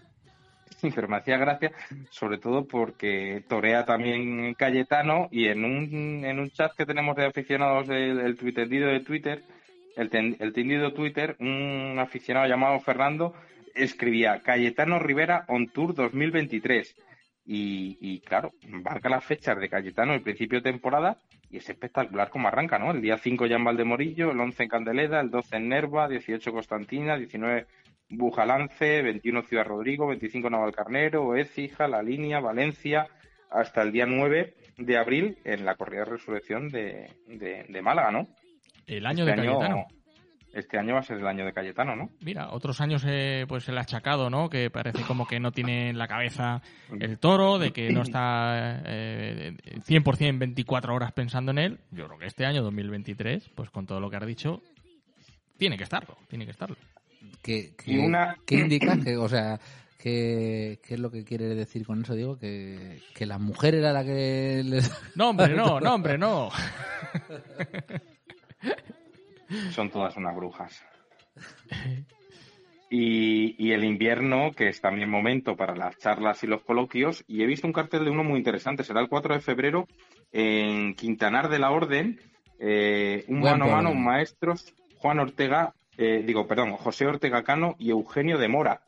Pero 0.95 1.07
me 1.07 1.17
hacía 1.17 1.37
gracia, 1.37 1.71
sobre 2.09 2.37
todo 2.37 2.65
porque 2.67 3.43
torea 3.47 3.85
también 3.85 4.53
Cayetano 4.55 5.27
y 5.31 5.47
en 5.47 5.63
un, 5.65 6.23
en 6.25 6.39
un 6.39 6.49
chat 6.51 6.73
que 6.75 6.85
tenemos 6.85 7.15
de 7.15 7.25
aficionados 7.25 7.87
del 7.87 8.19
el 8.19 8.37
tendido 8.53 8.87
de 8.89 9.01
Twitter, 9.01 9.43
el, 9.95 10.09
ten- 10.09 10.37
el 10.39 10.53
tendido 10.53 10.93
Twitter, 10.93 11.35
un 11.39 11.97
aficionado 11.99 12.47
llamado 12.47 12.79
Fernando 12.79 13.33
escribía 13.75 14.41
Cayetano 14.41 14.99
Rivera 14.99 15.45
on 15.47 15.67
Tour 15.69 15.93
2023. 15.95 16.95
Y, 17.43 17.97
y 17.99 18.19
claro, 18.21 18.51
marca 18.67 19.09
las 19.09 19.25
fechas 19.25 19.57
de 19.59 19.67
Cayetano 19.69 20.13
el 20.13 20.21
principio 20.21 20.59
de 20.59 20.71
temporada 20.71 21.17
y 21.49 21.57
es 21.57 21.69
espectacular 21.69 22.29
como 22.29 22.47
arranca, 22.47 22.77
¿no? 22.77 22.91
El 22.91 23.01
día 23.01 23.17
5 23.17 23.45
ya 23.47 23.55
en 23.57 23.63
Valdemorillo, 23.63 24.31
el 24.31 24.39
11 24.39 24.63
en 24.63 24.69
Candeleda, 24.69 25.19
el 25.19 25.31
12 25.31 25.57
en 25.57 25.69
Nerva, 25.69 26.07
18 26.07 26.51
Constantina, 26.53 27.17
19 27.17 27.65
Bujalance, 28.11 29.01
21 29.01 29.43
Ciudad 29.43 29.65
Rodrigo, 29.65 30.07
25 30.07 30.49
Navalcarnero, 30.49 31.35
Écija, 31.35 31.87
La 31.87 32.01
Línea, 32.01 32.39
Valencia, 32.39 33.07
hasta 33.49 33.81
el 33.81 33.91
día 33.91 34.05
9 34.05 34.53
de 34.77 34.97
abril 34.97 35.37
en 35.43 35.65
la 35.65 35.75
corrida 35.75 36.05
de 36.05 36.11
resurrección 36.11 36.69
de, 36.69 37.09
de, 37.27 37.65
de 37.67 37.81
Málaga, 37.81 38.11
¿no? 38.11 38.27
El 38.87 39.05
año 39.05 39.25
Este 39.25 39.41
de 39.41 39.47
Cayetano. 39.47 39.85
Este 40.53 40.77
año 40.77 40.95
va 40.95 40.99
a 40.99 41.03
ser 41.03 41.17
el 41.17 41.27
año 41.27 41.45
de 41.45 41.53
Cayetano, 41.53 41.95
¿no? 41.95 42.09
Mira, 42.19 42.49
otros 42.51 42.81
años 42.81 43.05
eh, 43.07 43.45
pues 43.47 43.69
ha 43.69 43.79
achacado, 43.79 44.29
¿no? 44.29 44.49
Que 44.49 44.69
parece 44.69 45.03
como 45.03 45.25
que 45.25 45.39
no 45.39 45.51
tiene 45.51 45.89
en 45.89 45.97
la 45.97 46.07
cabeza 46.07 46.61
el 46.99 47.19
toro, 47.19 47.57
de 47.57 47.71
que 47.71 47.89
no 47.91 48.01
está 48.01 48.81
eh, 48.85 49.55
100% 49.87 50.39
24 50.39 50.93
horas 50.93 51.13
pensando 51.13 51.51
en 51.51 51.57
él. 51.57 51.79
Yo 51.91 52.05
creo 52.07 52.19
que 52.19 52.25
este 52.25 52.45
año 52.45 52.63
2023, 52.63 53.49
pues 53.55 53.69
con 53.69 53.85
todo 53.85 54.01
lo 54.01 54.09
que 54.09 54.17
has 54.17 54.25
dicho, 54.25 54.61
tiene 55.57 55.77
que 55.77 55.83
estarlo, 55.83 56.17
tiene 56.27 56.43
que 56.43 56.51
estarlo. 56.51 56.75
¿Qué, 57.41 57.73
Y 57.85 57.97
una- 57.97 58.37
qué 58.45 58.55
indica? 58.55 58.97
Que, 58.99 59.17
o 59.17 59.27
sea, 59.29 59.59
¿qué, 59.97 60.79
¿qué 60.85 60.93
es 60.95 60.99
lo 60.99 61.09
que 61.11 61.23
quiere 61.23 61.45
decir 61.55 61.85
con 61.85 62.03
eso? 62.03 62.13
Digo, 62.15 62.37
que, 62.37 62.99
que 63.15 63.25
la 63.25 63.37
mujer 63.39 63.75
era 63.75 63.91
la 63.93 64.03
que 64.03 64.61
les... 64.65 64.91
No, 65.15 65.29
hombre, 65.29 65.55
no, 65.55 65.79
no, 65.79 65.95
hombre, 65.95 66.17
no. 66.17 66.49
Son 69.71 69.89
todas 69.89 70.15
unas 70.17 70.35
brujas. 70.35 70.81
Y, 72.89 73.55
y 73.63 73.71
el 73.71 73.83
invierno, 73.83 74.51
que 74.51 74.67
es 74.67 74.81
también 74.81 75.09
momento 75.09 75.55
para 75.55 75.75
las 75.75 75.97
charlas 75.97 76.43
y 76.43 76.47
los 76.47 76.61
coloquios, 76.63 77.23
y 77.27 77.41
he 77.41 77.45
visto 77.45 77.65
un 77.67 77.73
cartel 77.73 78.03
de 78.03 78.11
uno 78.11 78.23
muy 78.23 78.37
interesante, 78.37 78.83
será 78.83 78.99
el 79.01 79.07
4 79.07 79.33
de 79.35 79.39
febrero 79.41 79.87
en 80.31 80.93
Quintanar 80.95 81.49
de 81.49 81.59
la 81.59 81.71
Orden, 81.71 82.19
eh, 82.59 83.23
un 83.27 83.39
Buen 83.41 83.59
mano 83.59 83.71
a 83.71 83.75
mano, 83.77 83.93
maestros 83.93 84.73
Juan 84.97 85.19
Ortega, 85.19 85.73
eh, 85.97 86.23
digo, 86.25 86.47
perdón, 86.47 86.73
José 86.77 87.05
Ortega 87.05 87.43
Cano 87.43 87.75
y 87.79 87.89
Eugenio 87.91 88.37
de 88.37 88.47
Mora. 88.47 88.81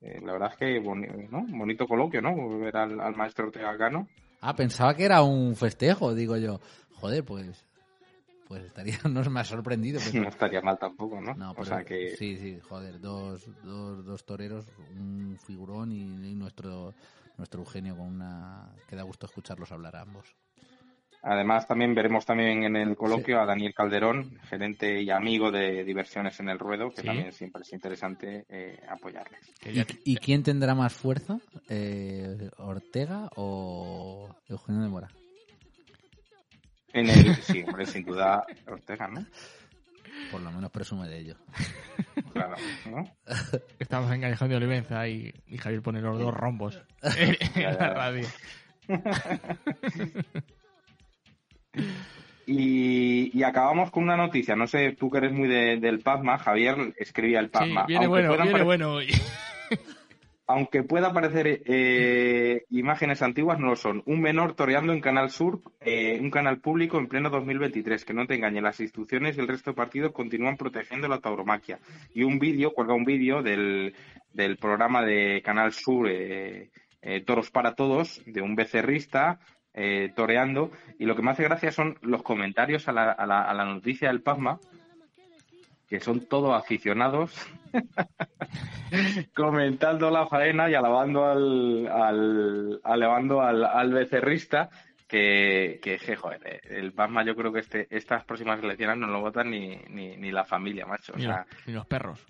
Eh, 0.00 0.20
la 0.22 0.32
verdad 0.32 0.50
es 0.52 0.58
que 0.58 0.82
boni- 0.82 1.28
¿no? 1.30 1.44
bonito 1.56 1.86
coloquio, 1.86 2.20
¿no? 2.20 2.58
Ver 2.58 2.76
al, 2.76 3.00
al 3.00 3.16
maestro 3.16 3.46
Ortega 3.46 3.76
Cano. 3.78 4.08
Ah, 4.40 4.54
pensaba 4.54 4.94
que 4.94 5.04
era 5.04 5.22
un 5.22 5.56
festejo, 5.56 6.14
digo 6.14 6.36
yo. 6.36 6.60
Joder, 6.96 7.24
pues... 7.24 7.64
Pues 8.46 8.62
estaría, 8.64 8.98
no 9.10 9.22
me 9.30 9.40
ha 9.40 9.44
sorprendido. 9.44 10.00
pero- 10.04 10.22
No 10.24 10.28
estaría 10.28 10.60
mal 10.60 10.78
tampoco, 10.78 11.18
¿no? 11.20 11.34
No, 11.34 11.52
o 11.52 11.54
pero 11.54 11.64
sea 11.66 11.82
que 11.84 12.10
sí, 12.16 12.36
sí, 12.36 12.58
joder, 12.60 13.00
dos, 13.00 13.48
dos, 13.62 14.04
dos 14.04 14.24
toreros, 14.26 14.66
un 14.94 15.38
figurón 15.46 15.90
y, 15.92 16.02
y 16.30 16.34
nuestro 16.34 16.92
nuestro 17.38 17.60
Eugenio 17.60 17.96
con 17.96 18.06
una 18.06 18.68
que 18.86 18.94
da 18.94 19.02
gusto 19.02 19.26
escucharlos 19.26 19.72
hablar 19.72 19.96
a 19.96 20.02
ambos. 20.02 20.36
Además, 21.26 21.66
también 21.66 21.94
veremos 21.94 22.26
también 22.26 22.64
en 22.64 22.76
el 22.76 22.96
coloquio 22.96 23.40
a 23.40 23.46
Daniel 23.46 23.72
Calderón, 23.74 24.38
gerente 24.48 25.00
y 25.00 25.08
amigo 25.10 25.50
de 25.50 25.82
Diversiones 25.82 26.38
en 26.40 26.50
el 26.50 26.58
Ruedo, 26.58 26.90
que 26.90 27.00
Sí. 27.00 27.06
también 27.06 27.32
siempre 27.32 27.62
es 27.62 27.72
interesante 27.72 28.44
eh, 28.50 28.78
apoyarles. 28.88 29.40
¿Y, 29.64 30.12
y 30.12 30.16
quién 30.18 30.42
tendrá 30.42 30.74
más 30.74 30.92
fuerza? 30.92 31.38
Eh, 31.70 32.50
¿Ortega 32.58 33.30
o 33.36 34.28
Eugenio 34.48 34.82
de 34.82 34.88
Mora? 34.88 35.08
En 36.92 37.08
el, 37.08 37.34
sí, 37.36 37.64
hombre, 37.66 37.86
sin 37.86 38.04
duda 38.04 38.44
Ortega, 38.66 39.08
¿no? 39.08 39.24
Por 40.30 40.42
lo 40.42 40.52
menos 40.52 40.70
presume 40.70 41.08
de 41.08 41.18
ello. 41.20 41.36
Claro, 42.34 42.54
¿no? 42.90 43.02
Estamos 43.78 44.12
en 44.12 44.20
Callejón 44.20 44.48
de 44.50 44.56
Olivenza 44.56 45.08
y, 45.08 45.32
y 45.46 45.56
Javier 45.56 45.80
pone 45.82 46.00
los 46.02 46.18
dos 46.18 46.34
rombos 46.34 46.80
en 47.16 47.62
la 47.62 47.94
radio. 47.94 48.28
Y, 52.46 53.30
y 53.38 53.42
acabamos 53.42 53.90
con 53.90 54.02
una 54.04 54.16
noticia. 54.16 54.54
No 54.54 54.66
sé, 54.66 54.92
tú 54.92 55.10
que 55.10 55.18
eres 55.18 55.32
muy 55.32 55.48
de- 55.48 55.78
del 55.78 56.00
Pazma, 56.00 56.38
Javier 56.38 56.92
escribía 56.98 57.40
el 57.40 57.46
Sí, 57.46 57.52
Pazma. 57.52 57.86
viene 57.86 58.04
Aunque 58.04 58.20
bueno, 58.20 58.36
viene 58.36 58.52
pare- 58.52 58.64
bueno 58.64 58.92
hoy. 58.92 59.06
Aunque 60.46 60.82
pueda 60.82 61.10
parecer 61.14 61.62
eh, 61.64 62.64
imágenes 62.68 63.22
antiguas, 63.22 63.58
no 63.58 63.68
lo 63.68 63.76
son. 63.76 64.02
Un 64.04 64.20
menor 64.20 64.52
toreando 64.52 64.92
en 64.92 65.00
Canal 65.00 65.30
Sur, 65.30 65.62
eh, 65.80 66.18
un 66.20 66.30
canal 66.30 66.58
público 66.60 66.98
en 66.98 67.06
pleno 67.06 67.30
2023. 67.30 68.04
Que 68.04 68.12
no 68.12 68.26
te 68.26 68.34
engañe, 68.34 68.60
las 68.60 68.78
instituciones 68.78 69.38
y 69.38 69.40
el 69.40 69.48
resto 69.48 69.70
de 69.70 69.76
partidos 69.76 70.12
continúan 70.12 70.58
protegiendo 70.58 71.08
la 71.08 71.20
tauromaquia. 71.20 71.78
Y 72.14 72.24
un 72.24 72.38
vídeo, 72.38 72.74
cuelga 72.74 72.92
un 72.92 73.06
vídeo 73.06 73.42
del, 73.42 73.94
del 74.34 74.58
programa 74.58 75.02
de 75.02 75.40
Canal 75.42 75.72
Sur, 75.72 76.08
eh, 76.10 76.68
eh, 77.00 77.22
Toros 77.22 77.50
para 77.50 77.74
Todos, 77.74 78.20
de 78.26 78.42
un 78.42 78.54
becerrista 78.54 79.40
eh, 79.74 80.12
toreando. 80.14 80.70
Y 80.98 81.06
lo 81.06 81.16
que 81.16 81.22
me 81.22 81.30
hace 81.32 81.42
gracia 81.44 81.72
son 81.72 81.98
los 82.02 82.22
comentarios 82.22 82.88
a 82.88 82.92
la, 82.92 83.10
a 83.12 83.26
la, 83.26 83.42
a 83.42 83.54
la 83.54 83.64
noticia 83.64 84.08
del 84.08 84.22
Pazma, 84.22 84.58
que 85.88 86.00
son 86.00 86.20
todos 86.26 86.54
aficionados 86.56 87.34
comentando 89.34 90.10
la 90.10 90.26
faena 90.26 90.70
y 90.70 90.74
alabando 90.74 91.26
al, 91.26 91.86
al, 91.88 92.80
alabando 92.84 93.40
al, 93.42 93.64
al 93.64 93.92
becerrista 93.92 94.70
que, 95.08 95.80
que, 95.82 95.98
que, 95.98 96.16
joder, 96.16 96.60
el 96.64 96.92
Pasma 96.92 97.24
yo 97.24 97.36
creo 97.36 97.52
que 97.52 97.60
este, 97.60 97.86
estas 97.90 98.24
próximas 98.24 98.62
elecciones 98.62 98.96
no 98.98 99.06
lo 99.08 99.20
votan 99.20 99.50
ni, 99.50 99.76
ni, 99.90 100.16
ni 100.16 100.30
la 100.32 100.44
familia, 100.44 100.86
macho. 100.86 101.12
O 101.12 101.16
Ni, 101.16 101.24
sea, 101.24 101.46
los, 101.48 101.66
ni 101.66 101.72
los 101.74 101.86
perros. 101.86 102.26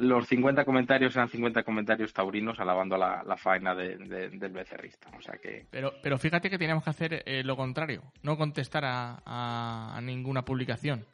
Los 0.00 0.26
50 0.26 0.64
comentarios 0.64 1.14
eran 1.16 1.28
50 1.28 1.62
comentarios 1.62 2.12
taurinos 2.12 2.58
alabando 2.60 2.96
la, 2.96 3.22
la 3.24 3.36
faena 3.36 3.74
de- 3.74 3.96
de- 3.96 4.28
del 4.30 4.52
becerrista. 4.52 5.08
O 5.16 5.22
sea 5.22 5.34
que 5.40 5.66
Pero, 5.70 5.92
pero 6.02 6.18
fíjate 6.18 6.50
que 6.50 6.58
teníamos 6.58 6.82
que 6.84 6.90
hacer 6.90 7.22
eh, 7.26 7.42
lo 7.44 7.56
contrario, 7.56 8.02
no 8.22 8.36
contestar 8.36 8.84
a, 8.84 9.22
a- 9.24 9.96
a 9.96 10.00
ninguna 10.00 10.42
publicación. 10.44 11.04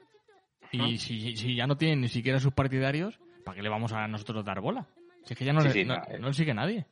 Y 0.72 0.98
si, 0.98 1.36
si 1.36 1.54
ya 1.54 1.66
no 1.66 1.76
tienen 1.76 2.00
ni 2.00 2.08
siquiera 2.08 2.40
sus 2.40 2.52
partidarios, 2.52 3.18
¿para 3.44 3.56
qué 3.56 3.62
le 3.62 3.68
vamos 3.68 3.92
a 3.92 4.08
nosotros 4.08 4.44
dar 4.44 4.60
bola? 4.60 4.86
Si 5.24 5.32
es 5.32 5.38
que 5.38 5.44
ya 5.44 5.52
no, 5.52 5.60
Sí, 5.60 5.68
le, 5.68 5.72
sí, 5.72 5.84
no, 5.84 5.96
no, 5.96 6.02
eh. 6.08 6.18
no 6.18 6.26
le 6.28 6.34
sigue 6.34 6.54
nadie. 6.54 6.86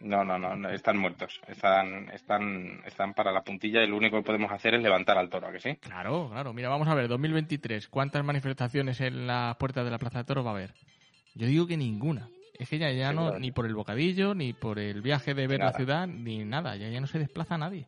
no, 0.00 0.24
no, 0.24 0.38
no, 0.38 0.54
no, 0.56 0.70
están 0.70 0.96
muertos. 0.98 1.40
Están, 1.48 2.08
están, 2.10 2.80
están 2.86 3.14
para 3.14 3.32
la 3.32 3.42
puntilla 3.42 3.82
y 3.82 3.88
lo 3.88 3.96
único 3.96 4.16
que 4.18 4.22
podemos 4.22 4.52
hacer 4.52 4.74
es 4.74 4.82
levantar 4.82 5.18
al 5.18 5.28
toro, 5.28 5.48
¿a 5.48 5.52
que 5.52 5.58
sí? 5.60 5.74
Claro, 5.76 6.28
claro. 6.30 6.52
Mira, 6.52 6.68
vamos 6.68 6.86
a 6.88 6.94
ver, 6.94 7.08
2023, 7.08 7.88
¿cuántas 7.88 8.24
manifestaciones 8.24 9.00
en 9.00 9.26
las 9.26 9.56
puertas 9.56 9.84
de 9.84 9.90
la 9.90 9.98
Plaza 9.98 10.18
de 10.18 10.24
Toros 10.24 10.44
va 10.46 10.50
a 10.50 10.54
haber? 10.54 10.74
Yo 11.34 11.46
digo 11.46 11.66
que 11.66 11.76
ninguna. 11.76 12.28
Es 12.58 12.68
que 12.68 12.78
ya, 12.78 12.90
ya 12.90 13.12
no, 13.12 13.38
ni 13.38 13.52
por 13.52 13.66
el 13.66 13.74
bocadillo, 13.74 14.34
ni 14.34 14.52
por 14.52 14.80
el 14.80 15.00
viaje 15.00 15.32
de 15.32 15.46
ver 15.46 15.60
la 15.60 15.72
ciudad, 15.72 16.08
ni 16.08 16.44
nada. 16.44 16.76
Ya, 16.76 16.88
ya 16.88 17.00
no 17.00 17.06
se 17.06 17.18
desplaza 17.20 17.56
nadie. 17.56 17.86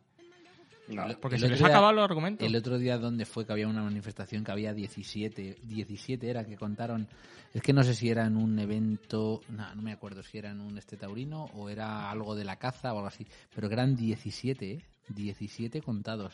No. 0.87 1.03
Porque 1.19 1.35
El 1.35 1.41
se 1.41 1.49
les 1.49 1.61
ha 1.61 1.67
acabado 1.67 1.93
los 1.93 2.03
argumentos. 2.03 2.47
El 2.47 2.55
otro 2.55 2.77
día, 2.77 2.97
¿dónde 2.97 3.25
fue 3.25 3.45
que 3.45 3.53
había 3.53 3.67
una 3.67 3.83
manifestación 3.83 4.43
que 4.43 4.51
había 4.51 4.73
17? 4.73 5.57
17 5.61 6.29
era 6.29 6.45
que 6.45 6.57
contaron. 6.57 7.07
Es 7.53 7.61
que 7.61 7.73
no 7.73 7.83
sé 7.83 7.93
si 7.93 8.09
era 8.09 8.25
en 8.25 8.37
un 8.37 8.57
evento. 8.59 9.41
No, 9.49 9.75
no 9.75 9.81
me 9.81 9.91
acuerdo 9.91 10.23
si 10.23 10.37
era 10.37 10.51
en 10.51 10.61
un 10.61 10.77
este 10.77 10.97
taurino 10.97 11.45
o 11.53 11.69
era 11.69 12.09
algo 12.09 12.35
de 12.35 12.45
la 12.45 12.57
caza 12.57 12.93
o 12.93 12.97
algo 12.97 13.07
así. 13.07 13.27
Pero 13.53 13.67
que 13.67 13.73
eran 13.73 13.95
17, 13.95 14.71
¿eh? 14.71 14.81
17 15.09 15.81
contados. 15.81 16.33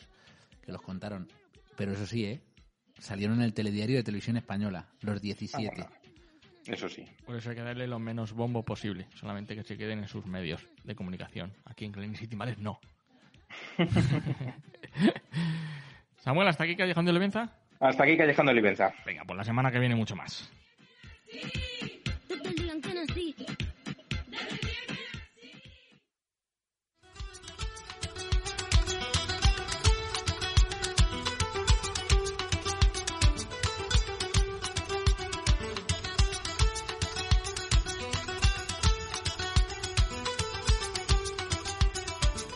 Que 0.62 0.72
los 0.72 0.82
contaron. 0.82 1.28
Pero 1.76 1.92
eso 1.92 2.06
sí, 2.06 2.24
¿eh? 2.24 2.40
Salieron 2.98 3.38
en 3.38 3.42
el 3.42 3.54
telediario 3.54 3.96
de 3.96 4.02
televisión 4.02 4.36
española. 4.36 4.88
Los 5.02 5.20
17. 5.20 5.86
Eso 6.68 6.88
sí. 6.88 7.04
Por 7.24 7.36
eso 7.36 7.50
hay 7.50 7.56
que 7.56 7.62
darle 7.62 7.86
lo 7.86 7.98
menos 7.98 8.32
bombo 8.32 8.62
posible. 8.64 9.06
Solamente 9.14 9.54
que 9.54 9.62
se 9.62 9.76
queden 9.76 10.00
en 10.00 10.08
sus 10.08 10.26
medios 10.26 10.66
de 10.84 10.94
comunicación. 10.94 11.52
Aquí 11.64 11.84
en 11.84 11.92
Clean 11.92 12.14
City 12.14 12.36
Males 12.36 12.58
no. 12.58 12.78
Samuel, 16.18 16.48
¿hasta 16.48 16.64
aquí 16.64 16.76
Callejón 16.76 17.06
de 17.06 17.10
Olivenza? 17.12 17.50
Hasta 17.80 18.04
aquí 18.04 18.16
Callejón 18.16 18.46
de 18.46 18.52
Olivenza. 18.52 18.92
Venga, 19.06 19.22
pues 19.26 19.36
la 19.36 19.44
semana 19.44 19.70
que 19.70 19.78
viene 19.78 19.94
mucho 19.94 20.14
más. 20.14 20.50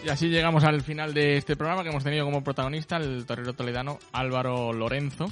Y 0.04 0.08
así 0.08 0.28
llegamos 0.28 0.64
al 0.64 0.82
final 0.82 1.14
de 1.14 1.36
este 1.36 1.54
programa 1.56 1.82
que 1.84 1.90
hemos 1.90 2.02
tenido 2.02 2.24
como 2.24 2.42
protagonista 2.42 2.96
el 2.96 3.24
torero 3.24 3.52
toledano 3.52 3.98
Álvaro 4.12 4.72
Lorenzo. 4.72 5.26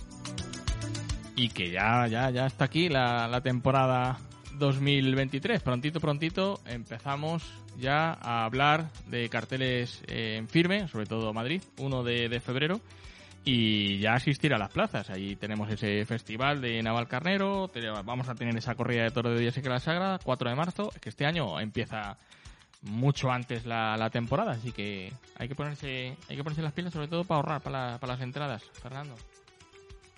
Y 1.35 1.49
que 1.49 1.71
ya, 1.71 2.07
ya, 2.07 2.31
ya 2.31 2.47
está 2.47 2.67
aquí 2.67 2.89
la, 2.89 3.41
temporada 3.43 4.19
2023. 4.59 5.63
Prontito, 5.63 5.99
prontito 6.01 6.61
empezamos 6.67 7.43
ya 7.79 8.13
a 8.13 8.45
hablar 8.45 8.91
de 9.09 9.29
carteles 9.29 10.03
eh, 10.07 10.37
en 10.37 10.49
firme, 10.49 10.87
sobre 10.87 11.07
todo 11.07 11.33
Madrid, 11.33 11.63
1 11.79 12.03
de, 12.05 12.29
de 12.29 12.41
febrero. 12.41 12.81
Y 13.43 13.99
ya 13.99 14.13
asistir 14.13 14.53
a 14.55 14.59
las 14.59 14.71
plazas. 14.71 15.09
Ahí 15.11 15.35
tenemos 15.35 15.69
ese 15.71 16.05
festival 16.05 16.61
de 16.61 16.81
Navalcarnero, 16.83 17.69
te- 17.69 17.89
vamos 17.89 18.29
a 18.29 18.35
tener 18.35 18.55
esa 18.57 18.75
corrida 18.75 19.03
de 19.05 19.11
toro 19.11 19.31
de 19.31 19.41
Díaz 19.41 19.57
y 19.57 19.63
la 19.63 19.81
Sagra, 19.81 20.21
4 20.23 20.51
de 20.51 20.57
marzo, 20.57 20.93
que 21.01 21.09
este 21.09 21.25
año 21.25 21.59
empieza 21.59 22.19
mucho 22.83 23.31
antes 23.31 23.67
la, 23.67 23.97
la 23.97 24.11
temporada, 24.11 24.53
así 24.53 24.73
que 24.73 25.13
hay 25.37 25.49
que 25.49 25.55
ponerse 25.55 26.17
hay 26.29 26.37
que 26.37 26.43
ponerse 26.43 26.63
las 26.63 26.73
pilas 26.73 26.93
sobre 26.93 27.09
todo 27.09 27.25
para 27.25 27.37
ahorrar 27.37 27.61
para, 27.63 27.93
la- 27.93 27.99
para 27.99 28.15
las 28.15 28.23
entradas, 28.23 28.63
Fernando. 28.83 29.15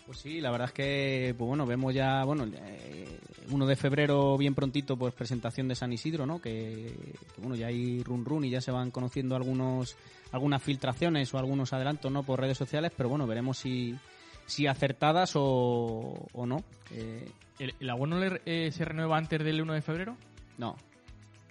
Pues 0.06 0.18
sí, 0.18 0.40
la 0.40 0.50
verdad 0.50 0.66
es 0.68 0.72
que, 0.74 1.34
pues 1.38 1.46
bueno, 1.46 1.64
vemos 1.64 1.94
ya, 1.94 2.24
bueno, 2.24 2.44
eh, 2.52 3.20
1 3.50 3.66
de 3.66 3.76
febrero 3.76 4.36
bien 4.36 4.52
prontito, 4.54 4.96
pues 4.96 5.14
presentación 5.14 5.68
de 5.68 5.76
San 5.76 5.92
Isidro, 5.92 6.26
¿no? 6.26 6.40
Que, 6.40 6.92
que, 7.34 7.40
bueno, 7.40 7.54
ya 7.54 7.68
hay 7.68 8.02
run 8.02 8.24
run 8.24 8.44
y 8.44 8.50
ya 8.50 8.60
se 8.60 8.72
van 8.72 8.90
conociendo 8.90 9.36
algunos, 9.36 9.96
algunas 10.32 10.60
filtraciones 10.60 11.32
o 11.32 11.38
algunos 11.38 11.72
adelantos, 11.72 12.10
¿no? 12.10 12.24
Por 12.24 12.40
redes 12.40 12.58
sociales, 12.58 12.90
pero 12.96 13.08
bueno, 13.10 13.28
veremos 13.28 13.58
si, 13.58 13.96
si 14.44 14.66
acertadas 14.66 15.34
o, 15.36 16.26
o 16.32 16.46
no. 16.46 16.64
Eh, 16.90 17.30
¿El, 17.60 17.72
el 17.78 17.90
abono 17.90 18.18
le- 18.18 18.42
eh, 18.44 18.72
se 18.72 18.84
renueva 18.84 19.16
antes 19.16 19.42
del 19.44 19.62
1 19.62 19.72
de 19.72 19.82
febrero? 19.82 20.16
no. 20.58 20.76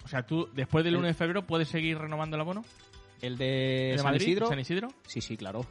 O 0.04 0.08
sea, 0.08 0.22
tú 0.24 0.48
después 0.54 0.84
del 0.84 0.94
El- 0.94 0.98
1 1.00 1.06
de 1.08 1.14
febrero 1.14 1.46
puedes 1.46 1.68
seguir 1.68 1.98
renovando 1.98 2.36
el 2.36 2.40
abono. 2.40 2.64
¿El 3.20 3.36
de, 3.38 3.90
¿El 3.90 3.96
de 3.96 3.98
San 3.98 4.06
Madrid? 4.12 4.26
Isidro? 4.26 4.46
¿San 4.48 4.58
Isidro? 4.58 4.88
Sí, 5.06 5.20
sí, 5.20 5.36
claro. 5.36 5.64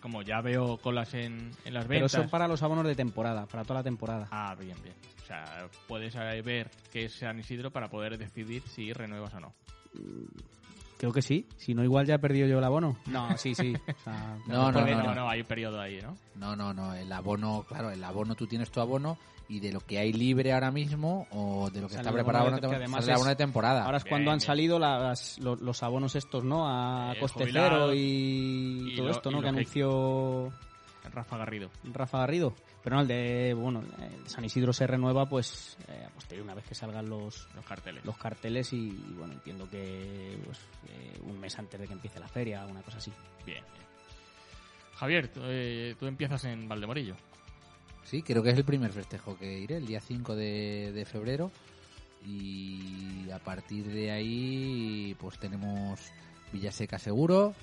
Como 0.00 0.20
ya 0.20 0.42
veo 0.42 0.76
colas 0.76 1.14
en, 1.14 1.50
en 1.64 1.72
las 1.74 1.86
Pero 1.86 2.00
ventas. 2.00 2.12
son 2.12 2.28
para 2.28 2.46
los 2.46 2.62
abonos 2.62 2.86
de 2.86 2.94
temporada, 2.94 3.46
para 3.46 3.62
toda 3.62 3.80
la 3.80 3.84
temporada. 3.84 4.28
Ah, 4.30 4.54
bien, 4.54 4.76
bien. 4.82 4.94
O 5.22 5.26
sea, 5.26 5.66
puedes 5.88 6.14
ver 6.44 6.70
qué 6.92 7.06
es 7.06 7.14
San 7.14 7.38
Isidro 7.38 7.70
para 7.70 7.88
poder 7.88 8.18
decidir 8.18 8.62
si 8.68 8.92
renuevas 8.92 9.32
o 9.32 9.40
no. 9.40 9.54
Creo 10.98 11.10
que 11.10 11.22
sí. 11.22 11.48
Si 11.56 11.72
no, 11.74 11.82
igual 11.82 12.04
ya 12.06 12.16
he 12.16 12.18
perdido 12.18 12.46
yo 12.46 12.58
el 12.58 12.64
abono. 12.64 12.98
No, 13.06 13.34
sí, 13.38 13.54
sí. 13.54 13.72
O 13.88 14.04
sea, 14.04 14.36
No, 14.46 14.70
no, 14.70 14.80
no, 14.86 15.02
no, 15.02 15.14
no. 15.14 15.30
hay 15.30 15.40
un 15.40 15.46
periodo 15.46 15.80
ahí, 15.80 15.98
¿no? 16.02 16.16
No, 16.34 16.54
no, 16.54 16.74
no. 16.74 16.94
El 16.94 17.10
abono, 17.10 17.64
claro, 17.66 17.90
el 17.90 18.04
abono, 18.04 18.34
tú 18.34 18.46
tienes 18.46 18.70
tu 18.70 18.80
abono 18.80 19.16
y 19.48 19.60
de 19.60 19.72
lo 19.72 19.80
que 19.80 19.98
hay 19.98 20.12
libre 20.12 20.52
ahora 20.52 20.70
mismo 20.70 21.26
o 21.30 21.68
de 21.70 21.80
lo 21.82 21.88
que 21.88 21.94
Sale 21.94 22.02
está 22.08 22.12
preparado 22.12 22.48
una 22.48 22.56
de- 22.56 22.62
tem- 22.66 22.70
que 22.70 22.76
además 22.76 23.00
sale 23.04 23.12
el 23.12 23.14
abono 23.16 23.30
es- 23.30 23.36
de 23.38 23.44
temporada. 23.44 23.84
Ahora 23.84 23.98
es 23.98 24.04
Bien, 24.04 24.10
cuando 24.12 24.30
han 24.30 24.38
bien. 24.38 24.46
salido 24.46 24.78
las, 24.78 25.38
lo- 25.40 25.56
los, 25.56 25.82
abonos 25.82 26.16
estos, 26.16 26.44
¿no? 26.44 26.66
A 26.68 27.12
Eh, 27.14 27.20
coste 27.20 27.46
cero 27.52 27.92
y, 27.94 28.92
Y 28.92 28.96
todo 28.96 29.06
lo- 29.06 29.12
esto, 29.12 29.30
¿no? 29.30 29.38
Que 29.38 29.42
que- 29.44 29.48
anunció 29.50 30.52
Rafa 31.12 31.36
Garrido. 31.36 31.70
Rafa 31.84 32.18
Garrido. 32.18 32.54
Pero 32.82 32.96
no, 32.96 33.02
el 33.02 33.08
de, 33.08 33.54
bueno, 33.54 33.80
el 33.98 34.26
San 34.28 34.44
Isidro 34.44 34.72
se 34.72 34.86
renueva, 34.86 35.26
pues, 35.26 35.76
eh, 35.88 36.04
a 36.06 36.10
posteriori, 36.10 36.44
una 36.44 36.54
vez 36.54 36.64
que 36.66 36.74
salgan 36.74 37.08
los, 37.08 37.46
Los 37.54 37.64
carteles. 37.64 38.04
los 38.04 38.16
carteles 38.18 38.72
y, 38.72 38.88
y, 38.88 39.14
bueno, 39.18 39.32
entiendo 39.34 39.68
que 39.70 40.38
pues, 40.44 40.58
eh, 40.88 41.18
un 41.22 41.38
mes 41.40 41.58
antes 41.58 41.80
de 41.80 41.86
que 41.86 41.92
empiece 41.94 42.18
la 42.20 42.28
feria, 42.28 42.64
una 42.66 42.82
cosa 42.82 42.98
así. 42.98 43.10
Bien, 43.46 43.62
bien. 43.72 43.84
Javier, 44.96 45.28
tú, 45.32 45.40
eh, 45.44 45.94
tú 45.98 46.06
empiezas 46.06 46.44
en 46.44 46.68
Valdemorillo. 46.68 47.16
Sí, 48.04 48.22
creo 48.22 48.42
que 48.42 48.50
es 48.50 48.56
el 48.56 48.64
primer 48.64 48.92
festejo 48.92 49.36
que 49.38 49.58
iré, 49.60 49.76
el 49.76 49.86
día 49.86 50.00
5 50.00 50.36
de, 50.36 50.92
de 50.92 51.04
febrero. 51.04 51.50
Y 52.26 53.30
a 53.30 53.38
partir 53.38 53.86
de 53.86 54.10
ahí, 54.10 55.16
pues 55.20 55.38
tenemos 55.38 56.00
Villaseca 56.52 56.98
seguro, 56.98 57.54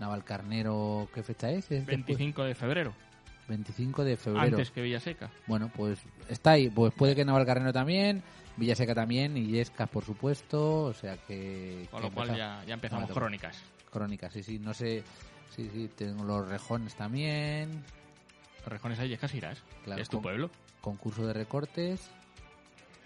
Navalcarnero, 0.00 1.08
¿qué 1.14 1.22
fecha 1.22 1.50
es? 1.50 1.64
¿Es 1.64 1.86
después? 1.86 2.06
25 2.06 2.44
de 2.44 2.54
febrero. 2.54 2.94
25 3.48 4.04
de 4.04 4.16
febrero. 4.16 4.44
Antes 4.44 4.70
que 4.70 4.82
Villaseca. 4.82 5.30
Bueno, 5.46 5.70
pues 5.74 5.98
está 6.28 6.52
ahí. 6.52 6.68
Pues 6.68 6.92
puede 6.92 7.14
que 7.14 7.24
Navalcarnero 7.24 7.72
también, 7.72 8.22
Villaseca 8.56 8.94
también, 8.94 9.36
y 9.36 9.46
Yescas, 9.46 9.88
por 9.88 10.04
supuesto. 10.04 10.84
O 10.84 10.92
sea 10.92 11.16
que. 11.16 11.86
Con 11.90 12.00
que 12.00 12.08
lo 12.08 12.14
cual 12.14 12.28
empezamos. 12.30 12.60
ya, 12.62 12.66
ya 12.66 12.74
empezamos 12.74 13.10
crónicas. 13.10 13.62
Crónicas, 13.90 14.32
sí, 14.32 14.42
sí. 14.42 14.58
No 14.58 14.74
sé. 14.74 15.02
Sí, 15.54 15.68
sí, 15.72 15.90
tengo 15.94 16.24
los 16.24 16.48
rejones 16.48 16.94
también. 16.94 17.84
Los 18.62 18.68
rejones 18.72 18.98
ahí 18.98 19.12
es 19.12 19.20
casi 19.20 19.38
irás. 19.38 19.62
Claro, 19.84 20.00
es 20.00 20.08
tu 20.08 20.16
con- 20.18 20.22
pueblo. 20.22 20.50
Concurso 20.80 21.26
de 21.26 21.32
recortes, 21.32 22.10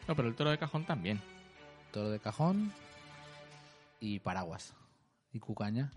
No, 0.09 0.15
pero 0.17 0.29
el 0.29 0.35
toro 0.35 0.51
de 0.51 0.59
cajón 0.59 0.85
también. 0.85 1.21
toro 1.93 2.11
de 2.11 2.19
cajón 2.21 2.73
y 4.01 4.19
paraguas. 4.21 4.75
Y 5.33 5.39
cucaña. 5.41 5.91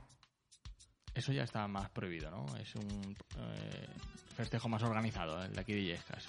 Eso 1.14 1.32
ya 1.34 1.44
está 1.44 1.68
más 1.68 1.90
prohibido, 1.90 2.30
¿no? 2.32 2.46
Es 2.58 2.74
un 2.76 3.16
eh, 3.38 3.88
festejo 4.36 4.70
más 4.70 4.82
organizado, 4.84 5.44
el 5.44 5.54
de 5.54 5.62
aquí 5.62 5.74
de 5.74 5.80
Illescas. 5.80 6.26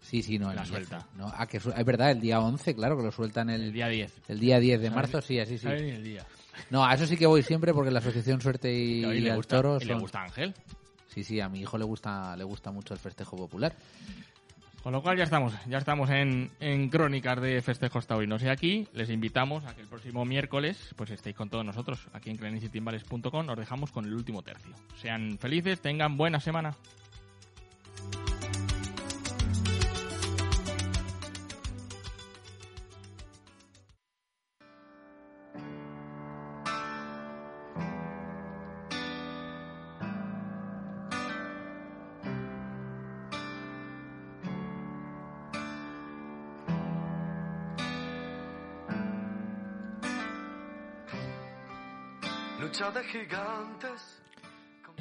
Sí, 0.00 0.22
sí, 0.22 0.38
no. 0.38 0.52
La 0.52 0.62
el 0.62 0.68
suelta. 0.68 0.98
día- 0.98 1.06
No, 1.16 1.32
ah, 1.34 1.46
que 1.46 1.58
su- 1.60 1.70
es 1.72 1.84
verdad, 1.84 2.10
el 2.12 2.20
día 2.20 2.40
11, 2.40 2.74
claro, 2.74 2.96
que 2.96 3.02
lo 3.04 3.12
sueltan 3.12 3.50
el, 3.50 3.62
El 3.62 3.72
día 3.72 3.88
10. 3.88 4.12
el 4.28 4.38
día 4.38 4.60
10 4.60 4.80
de 4.80 4.88
Sabe- 4.88 4.96
marzo, 4.96 5.20
sí, 5.22 5.38
así 5.40 5.58
sí. 5.58 5.64
sabe 5.64 5.94
el 5.94 6.04
día. 6.04 6.24
No, 6.70 6.84
a 6.84 6.94
eso 6.94 7.06
sí 7.06 7.16
que 7.16 7.26
voy 7.26 7.42
siempre 7.42 7.72
porque 7.74 7.90
la 7.90 7.98
Asociación 7.98 8.40
Suerte 8.40 8.72
y, 8.72 9.04
Y 9.04 9.20
le 9.20 9.30
el 9.30 9.36
gusta, 9.36 9.56
Toro 9.56 9.76
y 9.80 9.84
le 9.84 9.92
son- 9.92 10.00
gusta 10.00 10.22
Ángel. 10.22 10.54
Sí, 11.16 11.24
sí, 11.24 11.40
a 11.40 11.48
mi 11.48 11.60
hijo 11.60 11.78
le 11.78 11.84
gusta, 11.86 12.36
le 12.36 12.44
gusta 12.44 12.70
mucho 12.70 12.92
el 12.92 13.00
festejo 13.00 13.38
popular. 13.38 13.74
Con 14.82 14.92
lo 14.92 15.00
cual 15.00 15.16
ya 15.16 15.24
estamos, 15.24 15.54
ya 15.66 15.78
estamos 15.78 16.10
en, 16.10 16.50
en 16.60 16.90
crónicas 16.90 17.40
de 17.40 17.62
festejos 17.62 18.06
taurinos. 18.06 18.42
Y 18.42 18.48
aquí 18.48 18.86
les 18.92 19.08
invitamos 19.08 19.64
a 19.64 19.74
que 19.74 19.80
el 19.80 19.88
próximo 19.88 20.26
miércoles 20.26 20.92
pues 20.94 21.08
estéis 21.08 21.34
con 21.34 21.48
todos 21.48 21.64
nosotros. 21.64 22.06
Aquí 22.12 22.28
en 22.28 22.36
clanicitymbales.com 22.36 23.46
nos 23.46 23.56
dejamos 23.56 23.92
con 23.92 24.04
el 24.04 24.12
último 24.12 24.42
tercio. 24.42 24.74
Sean 25.00 25.38
felices, 25.38 25.80
tengan 25.80 26.18
buena 26.18 26.38
semana. 26.38 26.76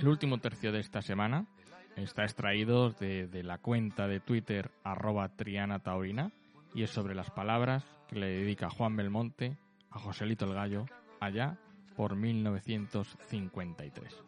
El 0.05 0.09
último 0.09 0.37
tercio 0.37 0.71
de 0.71 0.81
esta 0.81 1.01
semana 1.01 1.47
está 1.95 2.25
extraído 2.25 2.91
de, 2.91 3.41
la 3.41 3.57
cuenta 3.57 4.07
de 4.07 4.19
Twitter 4.19 4.69
arroba 4.83 5.29
Triana 5.29 5.79
Taurina 5.79 6.31
y 6.75 6.83
es 6.83 6.91
sobre 6.91 7.15
las 7.15 7.31
palabras 7.31 7.83
que 8.07 8.19
le 8.19 8.27
dedica 8.27 8.69
Juan 8.69 8.95
Belmonte 8.95 9.57
a 9.89 9.97
Joselito 9.97 10.45
el 10.45 10.53
Gallo 10.53 10.85
allá 11.19 11.57
por 11.95 12.15
1953. 12.15 14.23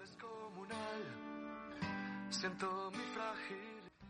Siento 2.31 2.89
mi 2.89 3.03
frágil. 3.13 3.57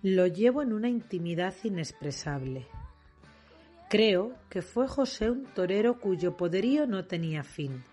Lo 0.03 0.25
llevo 0.25 0.61
en 0.61 0.71
una 0.71 0.87
intimidad 0.87 1.53
inexpresable. 1.65 2.65
Creo 3.89 4.37
que 4.49 4.61
fue 4.61 4.87
José 4.87 5.29
un 5.29 5.43
torero 5.47 5.99
cuyo 5.99 6.37
poderío 6.37 6.87
no 6.87 7.03
tenía 7.03 7.43
fin. 7.43 7.83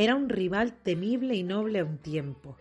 Era 0.00 0.14
un 0.14 0.30
rival 0.30 0.72
temible 0.82 1.34
y 1.34 1.42
noble 1.42 1.80
a 1.80 1.84
un 1.84 1.98
tiempo. 1.98 2.56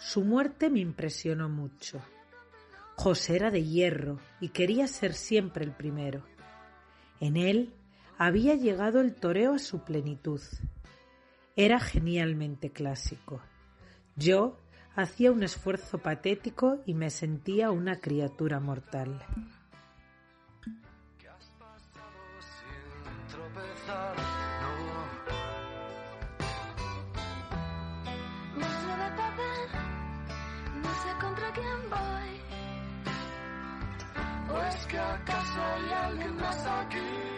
Su 0.00 0.24
muerte 0.24 0.70
me 0.70 0.80
impresionó 0.80 1.48
mucho. 1.48 2.00
José 2.96 3.36
era 3.36 3.52
de 3.52 3.62
hierro 3.62 4.18
y 4.40 4.48
quería 4.48 4.88
ser 4.88 5.14
siempre 5.14 5.64
el 5.64 5.70
primero. 5.70 6.24
En 7.20 7.36
él 7.36 7.72
había 8.18 8.56
llegado 8.56 9.00
el 9.00 9.14
toreo 9.14 9.54
a 9.54 9.60
su 9.60 9.84
plenitud. 9.84 10.40
Era 11.54 11.78
genialmente 11.78 12.70
clásico. 12.72 13.40
Yo 14.16 14.58
hacía 14.96 15.30
un 15.30 15.44
esfuerzo 15.44 15.98
patético 15.98 16.82
y 16.86 16.94
me 16.94 17.10
sentía 17.10 17.70
una 17.70 18.00
criatura 18.00 18.58
mortal. 18.58 19.24
Que 34.88 34.98
acaso 34.98 35.60
hay 35.74 35.92
alguien 35.92 36.36
más 36.36 36.66
aquí? 36.66 37.37